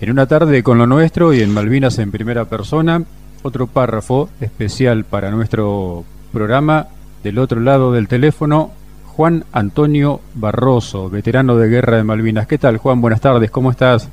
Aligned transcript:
En 0.00 0.10
una 0.10 0.26
tarde 0.26 0.62
con 0.62 0.78
lo 0.78 0.86
nuestro 0.86 1.32
y 1.32 1.40
en 1.40 1.54
Malvinas 1.54 1.98
en 1.98 2.10
primera 2.10 2.44
persona, 2.46 3.02
otro 3.42 3.66
párrafo 3.66 4.28
especial 4.40 5.04
para 5.04 5.30
nuestro 5.30 6.04
programa. 6.32 6.88
Del 7.22 7.38
otro 7.38 7.60
lado 7.60 7.92
del 7.92 8.08
teléfono, 8.08 8.72
Juan 9.06 9.44
Antonio 9.52 10.20
Barroso, 10.34 11.08
veterano 11.08 11.56
de 11.56 11.68
guerra 11.68 11.96
de 11.96 12.04
Malvinas. 12.04 12.46
¿Qué 12.46 12.58
tal, 12.58 12.76
Juan? 12.76 13.00
Buenas 13.00 13.20
tardes, 13.20 13.50
¿cómo 13.50 13.70
estás? 13.70 14.10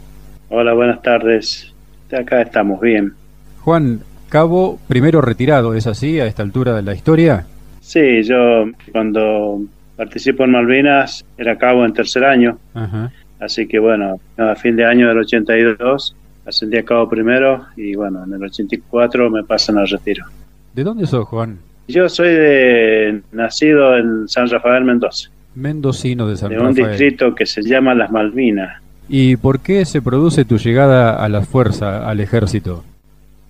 Hola, 0.50 0.74
buenas 0.74 1.02
tardes. 1.02 1.74
Acá 2.18 2.42
estamos 2.42 2.80
bien. 2.80 3.14
Juan, 3.62 4.02
cabo 4.30 4.80
primero 4.88 5.20
retirado, 5.20 5.74
¿es 5.74 5.88
así 5.88 6.20
a 6.20 6.26
esta 6.26 6.44
altura 6.44 6.74
de 6.76 6.84
la 6.84 6.94
historia? 6.94 7.46
Sí, 7.82 8.24
yo 8.24 8.66
cuando 8.92 9.62
participo 9.98 10.44
en 10.44 10.52
Malvinas 10.52 11.26
era 11.38 11.58
cabo 11.58 11.84
en 11.84 11.94
tercer 11.94 12.24
año. 12.24 12.58
Ajá. 12.74 13.12
Así 13.42 13.68
que 13.68 13.80
bueno, 13.80 14.20
a 14.38 14.56
fin 14.56 14.76
de 14.76 14.86
año 14.86 15.08
del 15.10 15.18
82 15.18 16.16
ascendí 16.46 16.78
a 16.78 16.84
cabo 16.84 17.10
primero 17.10 17.66
y 17.76 17.96
bueno, 17.96 18.24
en 18.24 18.34
el 18.34 18.44
84 18.44 19.30
me 19.32 19.44
pasan 19.44 19.80
al 19.80 19.88
retiro. 19.88 20.26
¿De 20.74 20.84
dónde 20.84 21.08
sos, 21.08 21.28
Juan? 21.28 21.58
Yo 21.88 22.08
soy 22.08 22.30
de 22.30 23.22
nacido 23.32 23.98
en 23.98 24.28
San 24.28 24.48
Rafael, 24.48 24.86
Mendoza. 24.86 25.30
Mendocino 25.56 26.28
de 26.28 26.38
San 26.38 26.52
Rafael. 26.52 26.74
De 26.74 26.82
un 26.84 26.90
distrito 26.90 27.36
que 27.36 27.46
se 27.46 27.64
llama 27.64 27.96
Las 27.96 28.12
Malvinas. 28.12 28.82
¿Y 29.10 29.36
por 29.36 29.60
qué 29.60 29.86
se 29.86 30.02
produce 30.02 30.46
tu 30.46 30.58
llegada 30.58 31.16
a 31.22 31.28
la 31.28 31.42
fuerza, 31.42 32.08
al 32.08 32.20
ejército? 32.22 32.86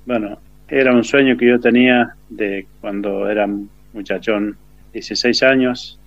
Bueno, 0.05 0.39
era 0.69 0.93
un 0.95 1.03
sueño 1.03 1.37
que 1.37 1.47
yo 1.47 1.59
tenía 1.59 2.15
de 2.29 2.65
cuando 2.79 3.29
era 3.29 3.47
muchachón, 3.93 4.55
16 4.93 5.43
años. 5.43 5.99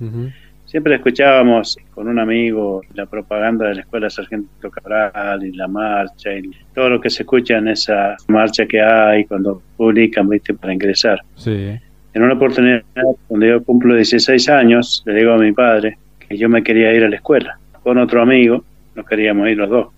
Siempre 0.75 0.97
escuchábamos 0.97 1.79
con 1.95 2.09
un 2.09 2.19
amigo 2.19 2.83
la 2.95 3.07
propaganda 3.07 3.69
de 3.69 3.77
la 3.77 3.81
Escuela 3.83 4.11
Sargento 4.11 4.69
Cabral 4.73 5.47
y 5.47 5.53
la 5.53 5.69
marcha 5.69 6.37
y 6.37 6.51
todo 6.75 6.91
lo 6.91 7.01
que 7.01 7.11
se 7.11 7.23
escucha 7.23 7.59
en 7.59 7.69
esa 7.69 8.17
marcha 8.27 8.67
que 8.67 8.83
hay 8.83 9.25
cuando 9.25 9.63
publican, 9.77 10.29
viste, 10.29 10.53
para 10.53 10.73
ingresar. 10.73 11.23
Sí. 11.37 11.79
En 12.13 12.23
una 12.25 12.35
oportunidad, 12.35 12.83
cuando 13.29 13.47
yo 13.47 13.63
cumplo 13.63 13.95
16 13.95 14.49
años, 14.49 15.05
le 15.07 15.15
digo 15.15 15.35
a 15.35 15.39
mi 15.39 15.53
padre 15.53 15.97
que 16.19 16.37
yo 16.37 16.49
me 16.49 16.65
quería 16.65 16.93
ir 16.93 17.05
a 17.05 17.09
la 17.09 17.15
escuela 17.15 17.57
con 17.85 17.97
otro 17.99 18.21
amigo, 18.21 18.65
nos 18.97 19.07
queríamos 19.07 19.49
ir 19.49 19.59
los 19.59 19.71
dos. 19.71 19.89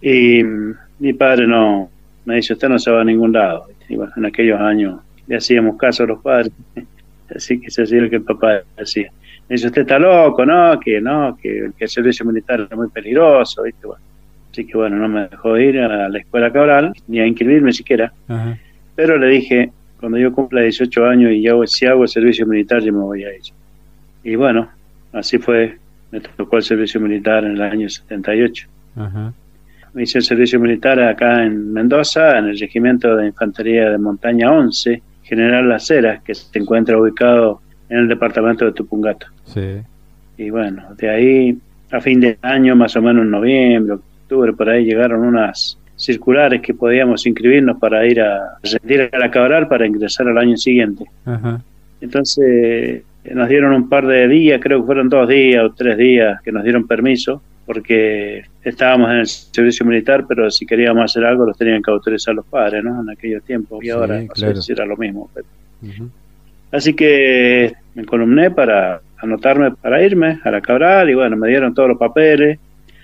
Y 0.00 0.42
mi 1.00 1.12
padre 1.12 1.46
no, 1.46 1.90
me 2.24 2.36
dice, 2.36 2.54
usted 2.54 2.70
no 2.70 2.78
se 2.78 2.90
va 2.90 3.02
a 3.02 3.04
ningún 3.04 3.32
lado. 3.34 3.66
Y 3.90 3.96
bueno, 3.96 4.14
en 4.16 4.24
aquellos 4.24 4.58
años 4.58 5.02
le 5.26 5.36
hacíamos 5.36 5.76
caso 5.76 6.04
a 6.04 6.06
los 6.06 6.22
padres, 6.22 6.50
así 7.36 7.60
que 7.60 7.70
se 7.70 7.82
hacía 7.82 8.00
lo 8.00 8.08
que 8.08 8.16
el 8.16 8.24
papá 8.24 8.62
decía. 8.78 9.12
Me 9.48 9.54
dice, 9.54 9.66
usted 9.66 9.82
está 9.82 9.98
loco, 9.98 10.46
¿no? 10.46 10.78
Que 10.80 11.00
no, 11.00 11.36
que, 11.40 11.70
el 11.78 11.88
servicio 11.88 12.24
militar 12.24 12.66
es 12.70 12.76
muy 12.76 12.88
peligroso, 12.88 13.62
¿viste? 13.62 13.86
Bueno, 13.86 14.02
así 14.50 14.66
que 14.66 14.76
bueno, 14.76 14.96
no 14.96 15.08
me 15.08 15.28
dejó 15.28 15.58
ir 15.58 15.80
a 15.80 16.08
la 16.08 16.18
escuela 16.18 16.52
cabral, 16.52 16.92
ni 17.08 17.20
a 17.20 17.26
inscribirme 17.26 17.72
siquiera. 17.72 18.12
Pero 18.94 19.18
le 19.18 19.28
dije, 19.28 19.70
cuando 20.00 20.18
yo 20.18 20.32
cumpla 20.32 20.62
18 20.62 21.06
años 21.06 21.32
y 21.32 21.46
hago, 21.48 21.66
si 21.66 21.86
hago 21.86 22.04
el 22.04 22.08
servicio 22.08 22.46
militar, 22.46 22.82
yo 22.82 22.92
me 22.92 23.00
voy 23.00 23.24
a 23.24 23.34
ir. 23.34 23.42
Y 24.22 24.36
bueno, 24.36 24.68
así 25.12 25.38
fue. 25.38 25.78
Me 26.10 26.20
tocó 26.20 26.58
el 26.58 26.62
servicio 26.62 27.00
militar 27.00 27.44
en 27.44 27.52
el 27.52 27.62
año 27.62 27.88
78. 27.88 28.68
Me 29.94 30.02
hice 30.02 30.18
el 30.18 30.24
servicio 30.24 30.60
militar 30.60 31.00
acá 31.00 31.44
en 31.44 31.72
Mendoza, 31.72 32.38
en 32.38 32.46
el 32.46 32.58
Regimiento 32.58 33.16
de 33.16 33.26
Infantería 33.26 33.90
de 33.90 33.98
Montaña 33.98 34.52
11, 34.52 35.02
General 35.22 35.68
Las 35.68 35.90
Heras, 35.90 36.22
que 36.22 36.34
se 36.34 36.58
encuentra 36.58 36.98
ubicado 36.98 37.60
en 37.88 37.98
el 37.98 38.08
departamento 38.08 38.64
de 38.64 38.72
Tupungato. 38.72 39.26
Sí. 39.44 39.78
Y 40.36 40.50
bueno, 40.50 40.94
de 40.96 41.10
ahí 41.10 41.58
a 41.90 42.00
fin 42.00 42.20
de 42.20 42.38
año, 42.42 42.74
más 42.74 42.96
o 42.96 43.02
menos 43.02 43.24
en 43.24 43.30
noviembre, 43.30 43.94
octubre, 43.94 44.52
por 44.52 44.68
ahí 44.68 44.84
llegaron 44.84 45.22
unas 45.22 45.78
circulares 45.96 46.60
que 46.60 46.74
podíamos 46.74 47.24
inscribirnos 47.26 47.78
para 47.78 48.04
ir 48.06 48.20
a 48.20 48.58
rendir 48.62 49.08
a 49.12 49.18
la 49.18 49.30
Cabral 49.30 49.68
para 49.68 49.86
ingresar 49.86 50.26
al 50.28 50.38
año 50.38 50.56
siguiente. 50.56 51.04
Entonces 52.00 53.02
nos 53.32 53.48
dieron 53.48 53.72
un 53.72 53.88
par 53.88 54.06
de 54.06 54.28
días, 54.28 54.60
creo 54.60 54.80
que 54.80 54.86
fueron 54.86 55.08
dos 55.08 55.28
días 55.28 55.64
o 55.64 55.72
tres 55.72 55.96
días 55.96 56.42
que 56.42 56.52
nos 56.52 56.64
dieron 56.64 56.86
permiso, 56.86 57.40
porque 57.64 58.42
estábamos 58.62 59.10
en 59.10 59.16
el 59.18 59.26
servicio 59.26 59.86
militar, 59.86 60.26
pero 60.28 60.50
si 60.50 60.66
queríamos 60.66 61.04
hacer 61.04 61.24
algo 61.24 61.46
los 61.46 61.56
tenían 61.56 61.82
que 61.82 61.90
autorizar 61.90 62.34
los 62.34 62.44
padres, 62.44 62.84
¿no? 62.84 63.00
En 63.00 63.08
aquellos 63.08 63.42
tiempos, 63.44 63.82
y 63.82 63.90
ahora 63.90 64.20
no 64.20 64.34
sé 64.34 64.60
si 64.60 64.72
era 64.72 64.84
lo 64.84 64.96
mismo. 64.96 65.30
Así 66.74 66.92
que 66.92 67.72
me 67.94 68.04
columné 68.04 68.50
para 68.50 69.00
anotarme 69.18 69.70
para 69.70 70.02
irme 70.02 70.40
a 70.42 70.50
la 70.50 70.60
Cabral 70.60 71.08
y 71.08 71.14
bueno, 71.14 71.36
me 71.36 71.48
dieron 71.48 71.72
todos 71.72 71.88
los 71.90 71.98
papeles. 71.98 72.58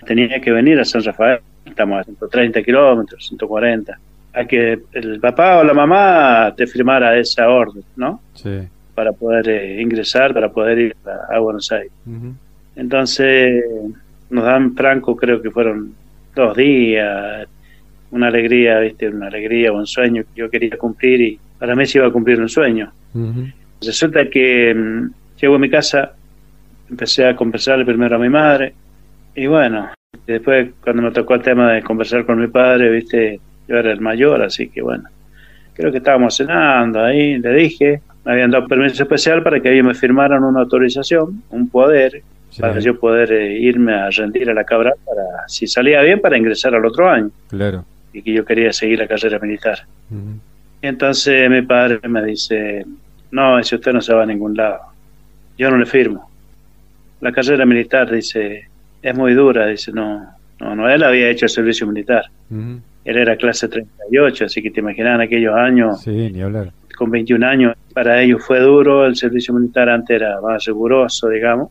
Tenía 0.05 0.41
que 0.41 0.51
venir 0.51 0.81
a 0.81 0.85
San 0.85 1.05
Rafael, 1.05 1.39
estamos 1.65 2.01
a 2.01 2.03
130 2.03 2.65
kilómetros, 2.65 3.29
140. 3.29 3.97
Hay 4.33 4.47
que 4.47 4.81
el 4.93 5.21
papá 5.21 5.59
o 5.59 5.65
la 5.65 5.73
mamá 5.73 6.53
te 6.57 6.67
firmara 6.67 7.17
esa 7.17 7.49
orden, 7.49 7.85
¿no? 7.95 8.21
Sí. 8.35 8.59
Para 8.93 9.13
poder 9.13 9.49
eh, 9.49 9.81
ingresar, 9.81 10.35
para 10.35 10.49
poder 10.51 10.79
ir 10.79 10.97
a, 11.29 11.39
Buenos 11.39 11.71
Aires. 11.71 11.93
Entonces 12.75 13.65
nos 14.31 14.45
dan 14.45 14.75
franco, 14.75 15.15
creo 15.15 15.41
que 15.41 15.53
fueron 15.53 15.95
dos 16.35 16.57
días, 16.57 17.47
una 18.11 18.29
alegría, 18.29 18.81
¿viste? 18.81 19.09
Una 19.09 19.29
alegría, 19.29 19.73
un 19.73 19.87
sueño 19.87 20.23
que 20.23 20.41
yo 20.41 20.51
quería 20.51 20.77
cumplir 20.77 21.21
y 21.21 21.39
para 21.59 21.75
mí 21.75 21.87
se 21.87 21.99
iba 21.99 22.07
a 22.07 22.11
cumplir 22.11 22.41
un 22.41 22.49
sueño. 22.49 22.91
Resulta 23.81 24.29
que 24.29 24.75
mm, 24.75 25.11
llego 25.41 25.55
a 25.55 25.59
mi 25.59 25.71
casa, 25.71 26.13
empecé 26.89 27.27
a 27.27 27.37
conversarle 27.37 27.85
primero 27.85 28.17
a 28.17 28.19
mi 28.19 28.29
madre 28.29 28.75
y 29.35 29.47
bueno, 29.47 29.91
después 30.27 30.71
cuando 30.83 31.03
me 31.03 31.11
tocó 31.13 31.35
el 31.35 31.43
tema 31.43 31.73
de 31.73 31.83
conversar 31.83 32.25
con 32.25 32.41
mi 32.41 32.49
padre, 32.49 32.91
viste, 32.91 33.41
yo 33.69 33.77
era 33.77 33.93
el 33.93 34.01
mayor, 34.01 34.43
así 34.43 34.69
que 34.69 34.83
bueno, 34.83 35.05
creo 35.75 35.91
que 35.91 35.99
estábamos 35.99 36.37
cenando 36.37 37.03
ahí, 37.03 37.39
le 37.39 37.55
dije, 37.55 38.03
me 38.25 38.33
habían 38.33 38.51
dado 38.51 38.67
permiso 38.67 39.03
especial 39.03 39.43
para 39.43 39.61
que 39.61 39.73
ellos 39.73 39.87
me 39.87 39.95
firmaran 39.95 40.45
una 40.45 40.61
autorización, 40.61 41.43
un 41.51 41.69
poder, 41.69 42.23
para 42.59 42.81
yo 42.81 42.99
poder 42.99 43.33
eh, 43.33 43.59
irme 43.59 43.95
a 43.95 44.11
rendir 44.11 44.51
a 44.51 44.55
la 44.55 44.65
cabra, 44.65 44.93
para, 45.07 45.49
si 45.49 45.67
salía 45.67 46.03
bien, 46.03 46.21
para 46.21 46.37
ingresar 46.37 46.75
al 46.75 46.85
otro 46.85 47.09
año. 47.09 47.31
Claro. 47.49 47.85
Y 48.13 48.23
que 48.23 48.33
yo 48.33 48.45
quería 48.45 48.73
seguir 48.73 48.99
la 48.99 49.07
carrera 49.07 49.39
militar. 49.39 49.87
Entonces 50.83 51.49
mi 51.51 51.63
padre 51.63 52.01
me 52.09 52.25
dice, 52.25 52.85
no, 53.31 53.63
si 53.63 53.75
usted 53.75 53.93
no 53.93 54.01
se 54.01 54.15
va 54.15 54.23
a 54.23 54.27
ningún 54.27 54.57
lado. 54.57 54.81
Yo 55.59 55.71
no 55.71 55.77
le 55.77 55.87
firmo. 55.87 56.31
La 57.21 57.33
carrera 57.33 57.67
militar, 57.67 58.11
dice, 58.11 58.69
es 59.03 59.15
muy 59.15 59.35
dura. 59.35 59.67
Dice, 59.67 59.93
no, 59.93 60.27
no, 60.59 60.75
no, 60.75 60.89
él 60.89 61.03
había 61.03 61.29
hecho 61.29 61.47
el 61.47 61.51
servicio 61.51 61.87
militar. 61.87 62.25
Él 62.51 63.17
era 63.17 63.37
clase 63.37 63.69
38, 63.69 64.47
así 64.47 64.63
que 64.63 64.71
te 64.71 64.81
imaginas 64.81 65.17
en 65.17 65.21
aquellos 65.23 65.55
años. 65.55 66.03
Sí, 66.03 66.31
ni 66.33 66.41
hablar. 66.41 66.73
Con 66.97 67.11
21 67.11 67.47
años, 67.47 67.77
para 67.95 68.21
ellos 68.21 68.45
fue 68.45 68.61
duro. 68.61 69.07
El 69.07 69.17
servicio 69.17 69.55
militar 69.55 69.89
antes 69.89 70.17
era 70.17 70.41
más 70.41 70.65
riguroso, 70.65 71.29
digamos. 71.29 71.71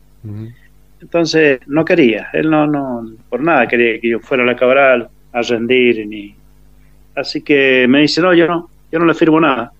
Entonces, 1.00 1.60
no 1.66 1.84
quería. 1.84 2.28
Él 2.32 2.50
no, 2.50 2.66
no, 2.66 3.08
por 3.28 3.40
nada 3.40 3.66
quería 3.66 4.00
que 4.00 4.08
yo 4.08 4.20
fuera 4.20 4.42
a 4.42 4.46
la 4.46 4.56
Cabral 4.56 5.08
a 5.32 5.42
rendir. 5.42 6.06
ni 6.06 6.34
Así 7.14 7.42
que 7.42 7.86
me 7.88 8.00
dice, 8.00 8.20
no, 8.20 8.34
yo 8.34 8.46
no, 8.46 8.70
yo 8.90 8.98
no 8.98 9.04
le 9.04 9.14
firmo 9.14 9.40
nada 9.40 9.72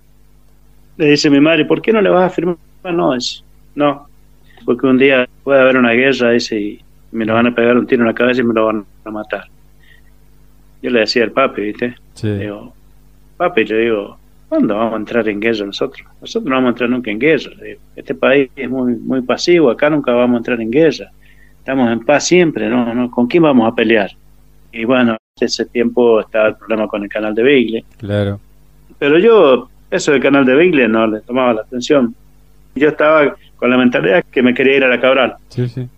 le 1.00 1.12
dice 1.12 1.30
mi 1.30 1.40
madre, 1.40 1.64
¿por 1.64 1.80
qué 1.80 1.94
no 1.94 2.02
le 2.02 2.10
vas 2.10 2.30
a 2.30 2.34
firmar? 2.34 2.56
No, 2.84 3.14
es, 3.14 3.42
no, 3.74 4.06
porque 4.66 4.86
un 4.86 4.98
día 4.98 5.26
puede 5.42 5.62
haber 5.62 5.78
una 5.78 5.92
guerra, 5.92 6.32
dice, 6.32 6.60
y 6.60 6.80
me 7.12 7.24
lo 7.24 7.32
van 7.32 7.46
a 7.46 7.54
pegar 7.54 7.78
un 7.78 7.86
tiro 7.86 8.02
en 8.02 8.08
la 8.08 8.14
cabeza 8.14 8.42
y 8.42 8.44
me 8.44 8.52
lo 8.52 8.66
van 8.66 8.84
a 9.04 9.10
matar. 9.10 9.44
Yo 10.82 10.90
le 10.90 11.00
decía 11.00 11.24
al 11.24 11.32
papi, 11.32 11.62
¿viste? 11.62 11.94
Sí. 12.12 12.28
digo, 12.30 12.74
papi, 13.38 13.64
le 13.64 13.78
digo, 13.78 14.18
¿cuándo 14.50 14.76
vamos 14.76 14.92
a 14.92 14.96
entrar 14.98 15.26
en 15.26 15.40
guerra 15.40 15.64
nosotros? 15.64 16.06
Nosotros 16.20 16.50
no 16.50 16.56
vamos 16.56 16.68
a 16.68 16.72
entrar 16.72 16.90
nunca 16.90 17.10
en 17.10 17.18
guerra. 17.18 17.50
Este 17.96 18.14
país 18.14 18.50
es 18.54 18.68
muy, 18.68 18.96
muy 18.96 19.22
pasivo, 19.22 19.70
acá 19.70 19.88
nunca 19.88 20.12
vamos 20.12 20.34
a 20.34 20.38
entrar 20.38 20.60
en 20.60 20.70
guerra. 20.70 21.10
Estamos 21.58 21.90
en 21.90 22.00
paz 22.00 22.26
siempre, 22.26 22.68
¿no? 22.68 22.94
¿no? 22.94 23.10
¿Con 23.10 23.26
quién 23.26 23.42
vamos 23.42 23.70
a 23.70 23.74
pelear? 23.74 24.10
Y 24.70 24.84
bueno, 24.84 25.16
ese 25.46 25.66
tiempo 25.66 26.20
estaba 26.20 26.48
el 26.48 26.56
problema 26.56 26.86
con 26.86 27.02
el 27.02 27.08
canal 27.08 27.34
de 27.34 27.42
Beagle. 27.42 27.84
Claro. 27.98 28.40
Pero 28.98 29.18
yo 29.18 29.68
eso 29.90 30.12
del 30.12 30.22
canal 30.22 30.44
de 30.44 30.54
Beagle 30.54 30.88
no 30.88 31.06
le 31.06 31.20
tomaba 31.20 31.54
la 31.54 31.62
atención. 31.62 32.14
Yo 32.74 32.88
estaba 32.88 33.34
con 33.56 33.70
la 33.70 33.76
mentalidad 33.76 34.24
que 34.30 34.42
me 34.42 34.54
quería 34.54 34.76
ir 34.76 34.84
a 34.84 34.88
la 34.88 35.00
Cabral. 35.00 35.34
Sí, 35.48 35.68
sí. 35.68 35.88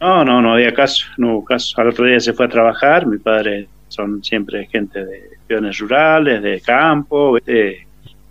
No, 0.00 0.24
no, 0.24 0.42
no 0.42 0.52
había 0.52 0.74
caso, 0.74 1.06
no 1.16 1.32
hubo 1.32 1.44
caso. 1.44 1.80
Al 1.80 1.88
otro 1.88 2.04
día 2.04 2.20
se 2.20 2.32
fue 2.32 2.46
a 2.46 2.48
trabajar, 2.48 3.06
mi 3.06 3.18
padre 3.18 3.68
son 3.88 4.22
siempre 4.22 4.66
gente 4.66 5.04
de 5.04 5.30
peones 5.46 5.78
rurales, 5.78 6.42
de 6.42 6.60
campo, 6.60 7.38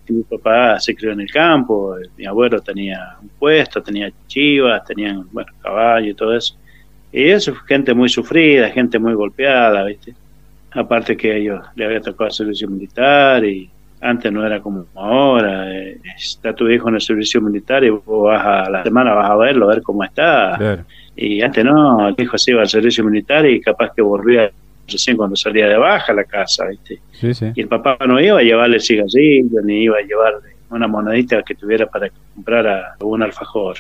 mi 0.08 0.22
papá 0.24 0.80
se 0.80 0.96
crió 0.96 1.14
en 1.14 1.22
el 1.22 1.32
campo, 1.32 1.96
mi 2.18 2.26
abuelo 2.26 2.62
tenía 2.62 3.18
un 3.22 3.30
puesto, 3.30 3.82
tenía 3.82 4.12
chivas, 4.28 4.84
tenían, 4.86 5.26
bueno, 5.32 5.52
caballo 5.62 6.12
y 6.12 6.14
todo 6.14 6.36
eso. 6.36 6.56
Y 7.12 7.30
eso 7.30 7.56
fue 7.56 7.68
gente 7.68 7.94
muy 7.94 8.10
sufrida, 8.10 8.70
gente 8.70 9.00
muy 9.00 9.14
golpeada, 9.14 9.84
¿viste? 9.86 10.14
Aparte 10.76 11.16
que 11.16 11.38
ellos 11.38 11.64
le 11.76 11.86
había 11.86 12.02
tocado 12.02 12.28
el 12.28 12.34
servicio 12.34 12.68
militar 12.70 13.44
y 13.46 13.70
antes 14.02 14.32
no 14.32 14.46
era 14.46 14.60
como 14.60 14.86
ahora. 14.94 15.72
Eh, 15.74 16.00
está 16.18 16.54
tu 16.54 16.70
hijo 16.70 16.90
en 16.90 16.96
el 16.96 17.02
servicio 17.02 17.42
militar 17.42 17.84
y 17.84 17.90
vos 17.90 18.26
vas 18.26 18.46
a 18.46 18.70
la 18.70 18.84
semana 18.84 19.14
vas 19.14 19.30
a 19.30 19.36
verlo, 19.36 19.70
a 19.70 19.74
ver 19.76 19.82
cómo 19.82 20.04
está. 20.04 20.84
Y 21.16 21.42
antes 21.42 21.64
no, 21.64 22.10
el 22.10 22.16
hijo 22.18 22.38
se 22.38 22.52
iba 22.52 22.62
al 22.62 22.68
servicio 22.68 23.04
militar 23.04 23.46
y 23.46 23.62
capaz 23.62 23.94
que 23.96 24.02
volvía 24.02 24.52
recién 24.88 25.18
cuando 25.18 25.36
salía 25.36 25.68
de 25.68 25.78
baja 25.78 26.14
la 26.14 26.26
casa, 26.26 26.68
¿viste? 26.68 27.00
Y 27.56 27.62
el 27.62 27.68
papá 27.68 27.98
no 28.06 28.20
iba 28.20 28.40
a 28.40 28.44
llevarle 28.44 28.80
cigarrillos, 28.80 29.64
ni 29.64 29.84
iba 29.84 29.98
a 29.98 30.02
llevarle 30.02 30.56
una 30.70 30.88
monedita 30.88 31.42
que 31.42 31.56
tuviera 31.56 31.88
para 31.88 32.10
comprar 32.34 32.68
a 32.68 32.96
un 33.00 33.24
alfajor. 33.24 33.78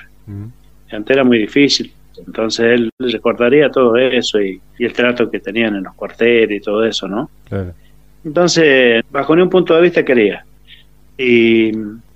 Antes 0.91 1.15
era 1.15 1.23
muy 1.23 1.39
difícil, 1.39 1.91
entonces 2.25 2.65
él 2.65 2.89
recordaría 2.99 3.69
todo 3.69 3.95
eso 3.97 4.41
y, 4.41 4.61
el 4.79 4.93
trato 4.93 5.29
que 5.29 5.39
tenían 5.39 5.75
en 5.75 5.83
los 5.83 5.95
cuarteles 5.95 6.59
y 6.59 6.63
todo 6.63 6.85
eso, 6.85 7.07
¿no? 7.07 7.29
Entonces, 8.23 9.03
bajo 9.11 9.35
ningún 9.35 9.49
punto 9.49 9.75
de 9.75 9.81
vista 9.81 10.03
quería. 10.03 10.45
Y 11.17 11.71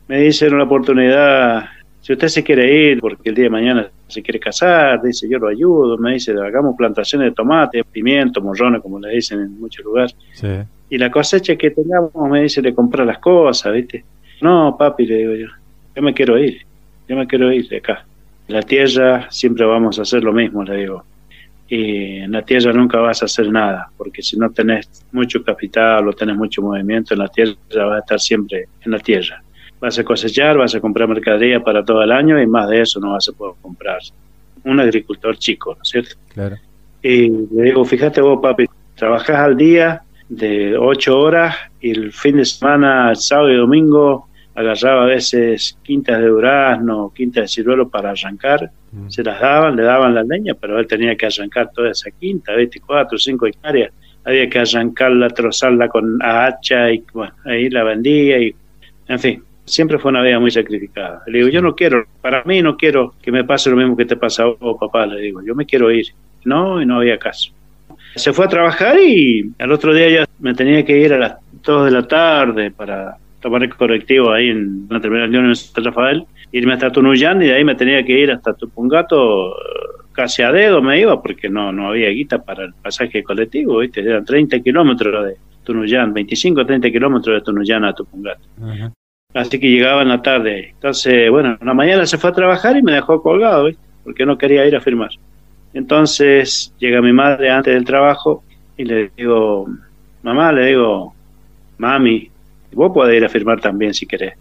me 0.07 0.22
dicen 0.22 0.54
una 0.54 0.63
oportunidad, 0.63 1.66
si 2.01 2.13
usted 2.13 2.28
se 2.28 2.44
quiere 2.44 2.92
ir 2.92 3.00
porque 3.00 3.30
el 3.30 3.36
día 3.36 3.44
de 3.46 3.50
mañana 3.50 3.88
se 4.07 4.22
quiere 4.22 4.40
casar, 4.40 5.01
dice, 5.01 5.28
yo 5.30 5.38
lo 5.38 5.48
ayudo, 5.48 5.98
me 5.98 6.13
dice, 6.13 6.31
hagamos 6.31 6.75
plantaciones 6.75 7.30
de 7.30 7.36
tomate, 7.36 7.84
pimiento, 7.84 8.42
morrones, 8.42 8.81
como 8.81 9.00
le 9.00 9.12
dicen 9.12 9.40
en 9.40 9.60
muchos 9.60 9.86
lugares. 9.86 10.16
Y 10.90 10.98
la 10.98 11.12
cosecha 11.12 11.56
que 11.56 11.69
tengamos, 11.69 12.12
me 12.30 12.42
dice, 12.42 12.62
le 12.62 12.74
compra 12.74 13.06
las 13.06 13.19
cosas, 13.19 13.74
¿viste? 13.74 14.04
No, 14.42 14.75
papi, 14.78 15.06
le 15.06 15.16
digo 15.18 15.36
yo, 15.36 15.48
yo 15.96 16.01
me 16.01 16.13
quiero 16.13 16.38
ir, 16.40 16.62
yo 17.07 17.16
me 17.16 17.28
quiero 17.28 17.51
ir 17.54 17.68
de 17.68 17.78
acá. 17.78 18.06
En 18.50 18.56
la 18.56 18.63
tierra 18.63 19.28
siempre 19.30 19.63
vamos 19.63 20.00
a 20.00 20.01
hacer 20.01 20.24
lo 20.24 20.34
mismo, 20.34 20.63
le 20.63 20.78
digo. 20.78 21.04
Y 21.68 22.16
en 22.18 22.31
la 22.31 22.42
tierra 22.42 22.74
nunca 22.74 22.98
vas 22.98 23.22
a 23.22 23.25
hacer 23.25 23.51
nada, 23.51 23.92
porque 23.96 24.24
si 24.24 24.40
no 24.40 24.50
tenés 24.50 25.06
mucho 25.12 25.44
capital 25.44 26.07
o 26.07 26.13
tenés 26.13 26.36
mucho 26.36 26.63
movimiento 26.63 27.13
en 27.13 27.19
la 27.19 27.28
tierra, 27.28 27.54
vas 27.72 27.98
a 27.98 28.00
estar 28.00 28.19
siempre 28.19 28.66
en 28.84 28.92
la 28.92 28.98
tierra. 28.98 29.44
Vas 29.80 30.00
a 30.00 30.04
cosechar, 30.04 30.57
vas 30.57 30.74
a 30.74 30.80
comprar 30.80 31.07
mercadería 31.07 31.63
para 31.63 31.86
todo 31.86 32.01
el 32.01 32.12
año 32.12 32.42
y 32.42 32.48
más 32.48 32.68
de 32.68 32.81
eso 32.81 33.00
no 33.00 33.12
vas 33.12 33.30
a 33.30 33.34
poder 33.34 33.54
comprar. 33.62 34.00
Un 34.63 34.80
agricultor 34.80 35.38
chico, 35.38 35.75
¿no 35.75 35.84
es 35.84 35.90
cierto? 35.90 36.16
Claro. 36.34 36.57
Y 37.04 37.30
le 37.30 37.63
digo, 37.66 37.86
fíjate 37.86 38.19
vos, 38.19 38.40
papi, 38.42 38.66
trabajás 38.96 39.38
al 39.38 39.56
día 39.56 40.01
de 40.28 40.75
ocho 40.75 41.19
horas 41.19 41.56
y 41.80 41.92
el 41.92 42.12
fin 42.12 42.38
de 42.38 42.46
semana, 42.46 43.13
sábado 43.13 43.51
y 43.51 43.57
domingo, 43.57 44.28
agarraba 44.59 45.03
a 45.03 45.07
veces 45.07 45.77
quintas 45.83 46.19
de 46.19 46.27
durazno, 46.27 47.13
quintas 47.15 47.44
de 47.44 47.47
ciruelo 47.47 47.88
para 47.88 48.11
arrancar, 48.11 48.69
mm. 48.91 49.09
se 49.09 49.23
las 49.23 49.39
daban, 49.39 49.77
le 49.77 49.83
daban 49.83 50.13
la 50.13 50.23
leña, 50.23 50.53
pero 50.53 50.77
él 50.77 50.85
tenía 50.85 51.15
que 51.15 51.27
arrancar 51.27 51.71
toda 51.73 51.91
esa 51.91 52.11
quinta, 52.11 52.53
24, 52.53 53.17
5 53.17 53.47
hectáreas, 53.47 53.94
había 54.25 54.50
que 54.50 54.59
arrancarla, 54.59 55.29
trozarla 55.29 55.88
con 55.88 56.19
hacha 56.21 56.91
y 56.91 57.03
bueno, 57.13 57.33
ahí 57.45 57.69
la 57.69 57.85
vendía 57.85 58.38
y 58.38 58.53
en 59.07 59.19
fin, 59.19 59.44
siempre 59.63 59.97
fue 59.97 60.11
una 60.11 60.21
vida 60.21 60.39
muy 60.39 60.51
sacrificada. 60.51 61.23
Le 61.27 61.38
digo, 61.38 61.50
yo 61.50 61.62
no 61.62 61.73
quiero, 61.73 62.05
para 62.21 62.44
mí 62.44 62.62
no 62.62 62.75
quiero 62.75 63.13
que 63.21 63.31
me 63.31 63.45
pase 63.45 63.69
lo 63.69 63.77
mismo 63.77 63.95
que 63.95 64.05
te 64.05 64.17
pasa 64.17 64.44
a 64.44 64.47
vos, 64.47 64.77
papá, 64.77 65.05
le 65.05 65.21
digo, 65.21 65.41
yo 65.41 65.55
me 65.55 65.65
quiero 65.65 65.89
ir. 65.89 66.07
No, 66.44 66.81
y 66.81 66.85
no 66.85 66.97
había 66.97 67.17
caso. 67.17 67.51
Se 68.15 68.33
fue 68.33 68.45
a 68.45 68.50
trabajar 68.50 68.97
y 69.00 69.51
al 69.57 69.71
otro 69.71 69.94
día 69.94 70.09
ya 70.09 70.25
me 70.39 70.53
tenía 70.53 70.83
que 70.83 70.97
ir 70.97 71.13
a 71.13 71.17
las 71.17 71.35
2 71.63 71.85
de 71.85 71.91
la 71.91 72.07
tarde 72.07 72.71
para 72.71 73.17
tomar 73.41 73.63
el 73.63 73.75
correctivo 73.75 74.31
ahí 74.31 74.50
en 74.50 74.88
la 74.89 75.00
terminal 75.00 75.31
de 75.31 75.38
en 75.38 75.56
San 75.56 75.83
Rafael, 75.83 76.25
irme 76.51 76.74
hasta 76.74 76.91
Tunuyán 76.91 77.41
y 77.41 77.47
de 77.47 77.53
ahí 77.53 77.63
me 77.63 77.75
tenía 77.75 78.03
que 78.03 78.19
ir 78.19 78.31
hasta 78.31 78.53
Tupungato, 78.53 79.56
casi 80.12 80.41
a 80.41 80.51
dedo 80.51 80.81
me 80.81 81.00
iba 81.00 81.21
porque 81.21 81.50
no, 81.50 81.71
no 81.71 81.89
había 81.89 82.09
guita 82.09 82.44
para 82.44 82.65
el 82.65 82.74
pasaje 82.74 83.24
colectivo, 83.24 83.80
¿viste? 83.80 84.01
eran 84.01 84.25
30 84.25 84.59
kilómetros 84.59 85.25
de 85.25 85.36
Tunuyán, 85.63 86.13
25 86.13 86.62
o 86.62 86.65
30 86.65 86.91
kilómetros 86.91 87.36
de 87.36 87.41
Tunuyán 87.41 87.86
a 87.86 87.94
Tupungato. 87.94 88.41
Así 89.33 89.59
que 89.59 89.69
llegaba 89.69 90.01
en 90.01 90.09
la 90.09 90.21
tarde. 90.21 90.69
Entonces, 90.71 91.30
bueno, 91.30 91.56
una 91.62 91.74
mañana 91.75 92.06
se 92.06 92.18
fue 92.18 92.31
a 92.31 92.33
trabajar 92.33 92.75
y 92.75 92.81
me 92.81 92.94
dejó 92.94 93.21
colgado, 93.21 93.65
¿viste? 93.65 93.83
porque 94.03 94.25
no 94.25 94.38
quería 94.38 94.65
ir 94.65 94.75
a 94.75 94.81
firmar. 94.81 95.12
Entonces 95.74 96.74
llega 96.80 97.01
mi 97.01 97.13
madre 97.13 97.51
antes 97.51 97.74
del 97.74 97.86
trabajo 97.86 98.44
y 98.75 98.86
le 98.86 99.12
digo, 99.15 99.68
mamá, 100.24 100.51
le 100.51 100.65
digo, 100.68 101.13
mami, 101.77 102.30
Vos 102.74 102.92
podés 102.94 103.18
ir 103.18 103.25
a 103.25 103.30
firmar 103.30 103.60
también 103.60 103.94
si 103.94 104.06
querés. 104.06 104.33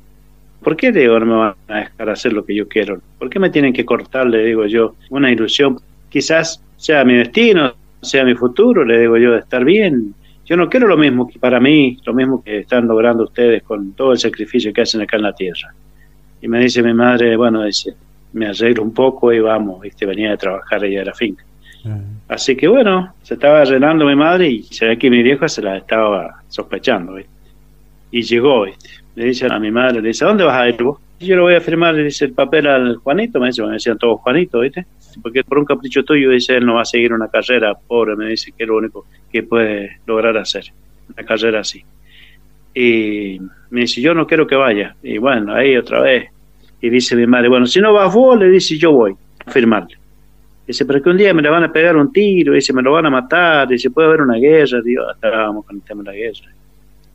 ¿Por 0.63 0.77
qué 0.77 0.93
digo 0.93 1.19
no 1.21 1.27
me 1.27 1.35
van 1.35 1.55
a 1.69 1.79
dejar 1.79 2.11
hacer 2.11 2.33
lo 2.33 2.45
que 2.45 2.55
yo 2.55 2.69
quiero? 2.69 3.01
¿Por 3.19 3.31
qué 3.31 3.39
me 3.39 3.51
tienen 3.51 3.73
que 3.73 3.85
cortar, 3.85 4.27
le 4.27 4.45
digo 4.45 4.67
yo, 4.67 4.97
una 5.11 5.31
ilusión? 5.31 5.79
Quizás 6.09 6.63
sea 6.77 7.05
mi 7.05 7.15
destino, 7.15 7.75
sea 8.03 8.25
mi 8.25 8.35
futuro, 8.35 8.85
le 8.85 9.01
digo 9.01 9.17
yo, 9.17 9.33
de 9.33 9.39
estar 9.39 9.65
bien. 9.65 10.15
Yo 10.45 10.57
no 10.57 10.69
quiero 10.69 10.87
lo 10.87 10.97
mismo 10.97 11.29
que 11.29 11.39
para 11.39 11.61
mí, 11.61 11.99
lo 12.05 12.15
mismo 12.15 12.43
que 12.43 12.61
están 12.61 12.89
logrando 12.89 13.25
ustedes 13.25 13.63
con 13.63 13.93
todo 13.93 14.13
el 14.13 14.19
sacrificio 14.19 14.73
que 14.73 14.83
hacen 14.83 15.01
acá 15.01 15.17
en 15.17 15.23
la 15.23 15.35
tierra. 15.35 15.73
Y 16.41 16.49
me 16.49 16.61
dice 16.61 16.83
mi 16.83 16.95
madre, 16.95 17.37
bueno, 17.37 17.65
dice, 17.65 17.95
me 18.33 18.47
arreglo 18.47 18.83
un 18.83 18.95
poco 18.95 19.33
y 19.33 19.41
vamos, 19.41 19.81
¿viste? 19.81 20.07
venía 20.07 20.31
de 20.31 20.37
trabajar 20.37 20.83
allá 20.83 21.01
de 21.01 21.05
la 21.05 21.15
finca. 21.15 21.45
Así 22.29 22.57
que 22.57 22.69
bueno, 22.69 23.15
se 23.23 23.35
estaba 23.35 23.63
arreglando 23.63 24.05
mi 24.05 24.15
madre 24.15 24.49
y 24.49 24.63
se 24.65 24.87
ve 24.87 24.99
que 24.99 25.09
mi 25.09 25.23
viejo 25.23 25.49
se 25.49 25.63
la 25.63 25.79
estaba 25.79 26.43
sospechando. 26.49 27.15
¿viste? 27.15 27.31
Y 28.11 28.23
llegó, 28.23 28.67
le 28.67 29.25
dice 29.25 29.47
a 29.51 29.59
mi 29.59 29.71
madre, 29.71 30.01
le 30.01 30.09
dice, 30.09 30.25
¿a 30.25 30.29
dónde 30.29 30.45
vas 30.45 30.57
a 30.57 30.69
ir 30.69 30.83
vos? 30.83 30.99
Yo 31.21 31.35
le 31.35 31.43
voy 31.43 31.55
a 31.55 31.61
firmar, 31.61 31.95
le 31.95 32.05
dice 32.05 32.27
el 32.27 32.33
papel 32.33 32.69
al 32.69 32.97
Juanito, 32.97 33.41
me 33.41 33.49
dice, 33.49 33.63
me 33.65 33.73
decían 33.73 33.99
todos 33.99 34.21
Juanito, 34.21 34.61
¿viste? 34.61 34.87
Porque 35.21 35.43
por 35.43 35.59
un 35.59 35.65
capricho 35.65 36.05
tuyo, 36.05 36.31
dice, 36.31 36.57
él 36.57 36.65
no 36.65 36.75
va 36.75 36.83
a 36.83 36.85
seguir 36.85 37.13
una 37.13 37.29
carrera, 37.29 37.75
pobre, 37.75 38.15
me 38.15 38.29
dice 38.29 38.53
que 38.57 38.63
es 38.63 38.69
lo 38.69 38.77
único 38.77 39.07
que 39.33 39.43
puede 39.43 39.99
lograr 40.07 40.37
hacer, 40.37 40.67
una 41.13 41.27
carrera 41.27 41.61
así. 41.61 41.83
Y 42.73 43.41
me 43.71 43.81
dice, 43.81 44.01
yo 44.01 44.15
no 44.15 44.27
quiero 44.27 44.47
que 44.47 44.55
vaya. 44.55 44.95
Y 45.03 45.19
bueno, 45.19 45.53
ahí 45.55 45.77
otra 45.77 46.01
vez. 46.01 46.29
Y 46.81 46.89
dice 46.89 47.17
mi 47.17 47.27
madre, 47.27 47.49
bueno, 47.49 47.67
si 47.67 47.81
no 47.81 47.93
vas 47.93 48.15
vos, 48.15 48.39
le 48.39 48.49
dice, 48.49 48.79
yo 48.79 48.93
voy 48.93 49.17
a 49.45 49.51
firmarle. 49.51 49.97
Dice, 50.65 50.85
pero 50.85 51.03
que 51.03 51.11
un 51.11 51.17
día 51.17 51.35
me 51.35 51.43
le 51.43 51.49
van 51.49 51.65
a 51.65 51.73
pegar 51.73 51.97
un 51.97 52.13
tiro, 52.13 52.53
dice, 52.53 52.73
me 52.73 52.83
lo 52.83 52.93
van 52.93 53.07
a 53.07 53.11
matar, 53.11 53.67
dice, 53.67 53.91
puede 53.91 54.07
haber 54.07 54.21
una 54.21 54.37
guerra, 54.37 54.81
digo, 54.83 55.11
estábamos 55.11 55.67
con 55.67 55.77
el 55.77 55.83
tema 55.83 56.03
de 56.03 56.11
la 56.11 56.15
guerra. 56.15 56.53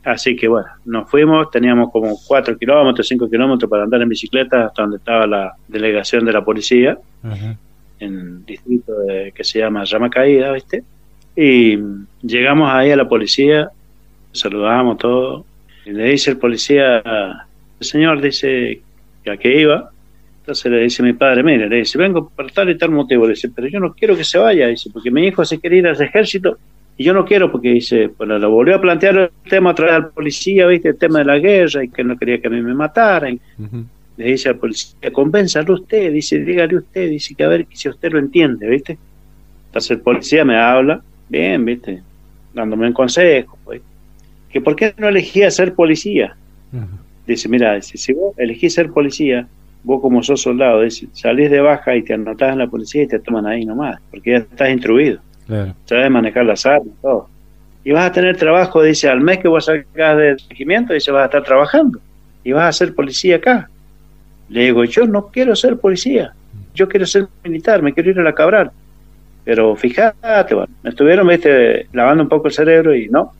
Así 0.04 0.36
que 0.36 0.46
bueno, 0.48 0.68
nos 0.84 1.08
fuimos, 1.08 1.50
teníamos 1.50 1.90
como 1.90 2.14
4 2.26 2.58
kilómetros, 2.58 3.08
5 3.08 3.30
kilómetros 3.30 3.70
para 3.70 3.84
andar 3.84 4.02
en 4.02 4.08
bicicleta 4.10 4.66
hasta 4.66 4.82
donde 4.82 4.98
estaba 4.98 5.26
la 5.26 5.54
delegación 5.66 6.26
de 6.26 6.32
la 6.32 6.44
policía, 6.44 6.98
en 7.22 7.58
el 8.00 8.44
distrito 8.44 8.92
que 9.34 9.44
se 9.44 9.60
llama 9.60 9.84
Llama 9.84 10.10
Caída, 10.10 10.52
¿viste? 10.52 10.84
Y 11.34 11.78
llegamos 12.22 12.70
ahí 12.70 12.90
a 12.90 12.96
la 12.96 13.08
policía, 13.08 13.70
saludamos 14.32 14.98
todo, 14.98 15.46
y 15.86 15.92
le 15.92 16.04
dice 16.10 16.32
el 16.32 16.36
policía, 16.36 16.98
el 17.80 17.86
señor 17.86 18.20
dice 18.20 18.82
que 19.22 19.30
a 19.30 19.38
qué 19.38 19.58
iba, 19.58 19.90
entonces 20.40 20.70
le 20.70 20.80
dice 20.80 21.02
mi 21.02 21.14
padre, 21.14 21.42
mire, 21.42 21.66
le 21.66 21.76
dice, 21.76 21.96
vengo 21.96 22.28
por 22.28 22.50
tal 22.50 22.68
y 22.68 22.76
tal 22.76 22.90
motivo, 22.90 23.24
le 23.24 23.32
dice, 23.32 23.48
pero 23.48 23.68
yo 23.68 23.80
no 23.80 23.94
quiero 23.94 24.14
que 24.14 24.24
se 24.24 24.36
vaya, 24.36 24.66
dice, 24.66 24.90
porque 24.92 25.10
mi 25.10 25.26
hijo 25.26 25.46
se 25.46 25.58
quiere 25.58 25.78
ir 25.78 25.86
al 25.86 26.00
ejército 26.00 26.58
y 26.96 27.04
yo 27.04 27.12
no 27.12 27.24
quiero 27.24 27.50
porque 27.50 27.70
dice, 27.70 28.08
bueno, 28.16 28.38
lo 28.38 28.50
volvió 28.50 28.76
a 28.76 28.80
plantear 28.80 29.16
el 29.16 29.30
tema 29.48 29.70
a 29.70 29.74
través 29.74 29.94
de 29.94 30.00
la 30.00 30.08
policía, 30.10 30.66
¿viste? 30.66 30.90
El 30.90 30.96
tema 30.96 31.18
de 31.20 31.24
la 31.24 31.38
guerra 31.38 31.82
y 31.82 31.88
que 31.88 32.04
no 32.04 32.16
quería 32.16 32.40
que 32.40 32.46
a 32.46 32.50
mí 32.50 32.62
me 32.62 32.74
mataran. 32.74 33.40
Le 34.16 34.24
dice 34.24 34.50
al 34.50 34.56
policía, 34.56 35.12
convénzalo 35.12 35.74
usted, 35.74 36.12
dice, 36.12 36.38
dígale 36.38 36.76
usted, 36.76 37.10
dice 37.10 37.34
que 37.34 37.42
a 37.42 37.48
ver 37.48 37.66
si 37.72 37.88
usted 37.88 38.12
lo 38.12 38.20
entiende, 38.20 38.68
¿viste? 38.68 38.96
Entonces 39.66 39.90
el 39.90 40.00
policía 40.00 40.44
me 40.44 40.56
habla, 40.56 41.02
bien, 41.28 41.64
¿viste? 41.64 42.00
Dándome 42.52 42.86
un 42.86 42.92
consejo, 42.92 43.58
pues. 43.64 43.82
Que 44.48 44.60
por 44.60 44.76
qué 44.76 44.94
no 44.96 45.08
elegía 45.08 45.50
ser 45.50 45.74
policía. 45.74 46.36
Dice, 47.26 47.48
mira, 47.48 47.74
dice, 47.74 47.98
si 47.98 48.12
vos 48.12 48.38
elegís 48.38 48.74
ser 48.74 48.90
policía, 48.90 49.48
vos 49.82 50.00
como 50.00 50.22
sos 50.22 50.42
soldado, 50.42 50.82
dice, 50.82 51.08
salís 51.12 51.50
de 51.50 51.60
baja 51.60 51.96
y 51.96 52.02
te 52.02 52.14
anotás 52.14 52.52
en 52.52 52.60
la 52.60 52.68
policía 52.68 53.02
y 53.02 53.08
te 53.08 53.18
toman 53.18 53.46
ahí 53.46 53.64
nomás, 53.64 54.00
porque 54.12 54.30
ya 54.30 54.36
estás 54.36 54.70
instruido. 54.70 55.18
Claro. 55.46 55.74
Sabes 55.84 56.10
manejar 56.10 56.44
las 56.46 56.64
armas, 56.66 56.94
todo. 57.02 57.28
Y 57.84 57.92
vas 57.92 58.06
a 58.06 58.12
tener 58.12 58.36
trabajo, 58.36 58.82
dice, 58.82 59.08
al 59.08 59.20
mes 59.20 59.38
que 59.38 59.48
vos 59.48 59.66
salgas 59.66 60.16
del 60.16 60.38
regimiento, 60.48 60.94
dice, 60.94 61.10
vas 61.10 61.22
a 61.22 61.26
estar 61.26 61.42
trabajando. 61.42 62.00
Y 62.42 62.52
vas 62.52 62.68
a 62.68 62.72
ser 62.84 62.94
policía 62.94 63.36
acá. 63.36 63.68
Le 64.48 64.64
digo, 64.64 64.84
yo 64.84 65.06
no 65.06 65.28
quiero 65.28 65.54
ser 65.54 65.78
policía. 65.78 66.32
Yo 66.74 66.88
quiero 66.88 67.06
ser 67.06 67.28
militar, 67.42 67.82
me 67.82 67.92
quiero 67.92 68.10
ir 68.10 68.20
a 68.20 68.22
la 68.22 68.34
Cabral. 68.34 68.70
Pero 69.44 69.76
fíjate, 69.76 70.54
bueno, 70.54 70.72
me 70.82 70.90
estuvieron 70.90 71.28
lavando 71.92 72.22
un 72.22 72.28
poco 72.28 72.48
el 72.48 72.54
cerebro 72.54 72.94
y 72.94 73.08
no. 73.08 73.32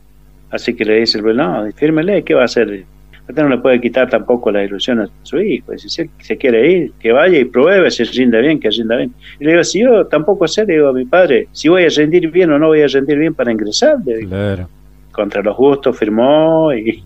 Así 0.51 0.75
que 0.75 0.85
le 0.85 0.99
dice, 0.99 1.21
no, 1.21 1.65
fírmele, 1.75 2.23
¿qué 2.23 2.35
va 2.35 2.43
a 2.43 2.45
hacer? 2.45 2.85
Usted 3.27 3.41
no 3.41 3.49
le 3.49 3.57
puede 3.57 3.81
quitar 3.81 4.07
tampoco 4.07 4.51
la 4.51 4.63
ilusión 4.63 5.01
a 5.01 5.09
su 5.23 5.39
hijo. 5.39 5.75
Si 5.77 5.89
se 5.89 6.37
quiere 6.37 6.71
ir, 6.71 6.91
que 6.99 7.11
vaya 7.11 7.39
y 7.39 7.45
pruebe, 7.45 7.89
si 7.89 8.03
rinde 8.03 8.39
bien, 8.39 8.59
que 8.59 8.69
rinda 8.69 8.97
bien. 8.97 9.13
Y 9.39 9.45
le 9.45 9.51
digo, 9.51 9.63
si 9.63 9.81
yo 9.81 10.05
tampoco 10.05 10.47
sé, 10.47 10.65
le 10.65 10.73
digo 10.73 10.89
a 10.89 10.93
mi 10.93 11.05
padre, 11.05 11.47
si 11.51 11.67
voy 11.67 11.85
a 11.85 11.89
rendir 11.89 12.29
bien 12.29 12.51
o 12.51 12.59
no 12.59 12.67
voy 12.67 12.81
a 12.81 12.87
rendir 12.87 13.17
bien 13.17 13.33
para 13.33 13.51
ingresar. 13.51 13.97
Claro. 14.27 14.69
Contra 15.11 15.41
los 15.41 15.57
gustos 15.57 15.97
firmó 15.97 16.71
y, 16.73 17.03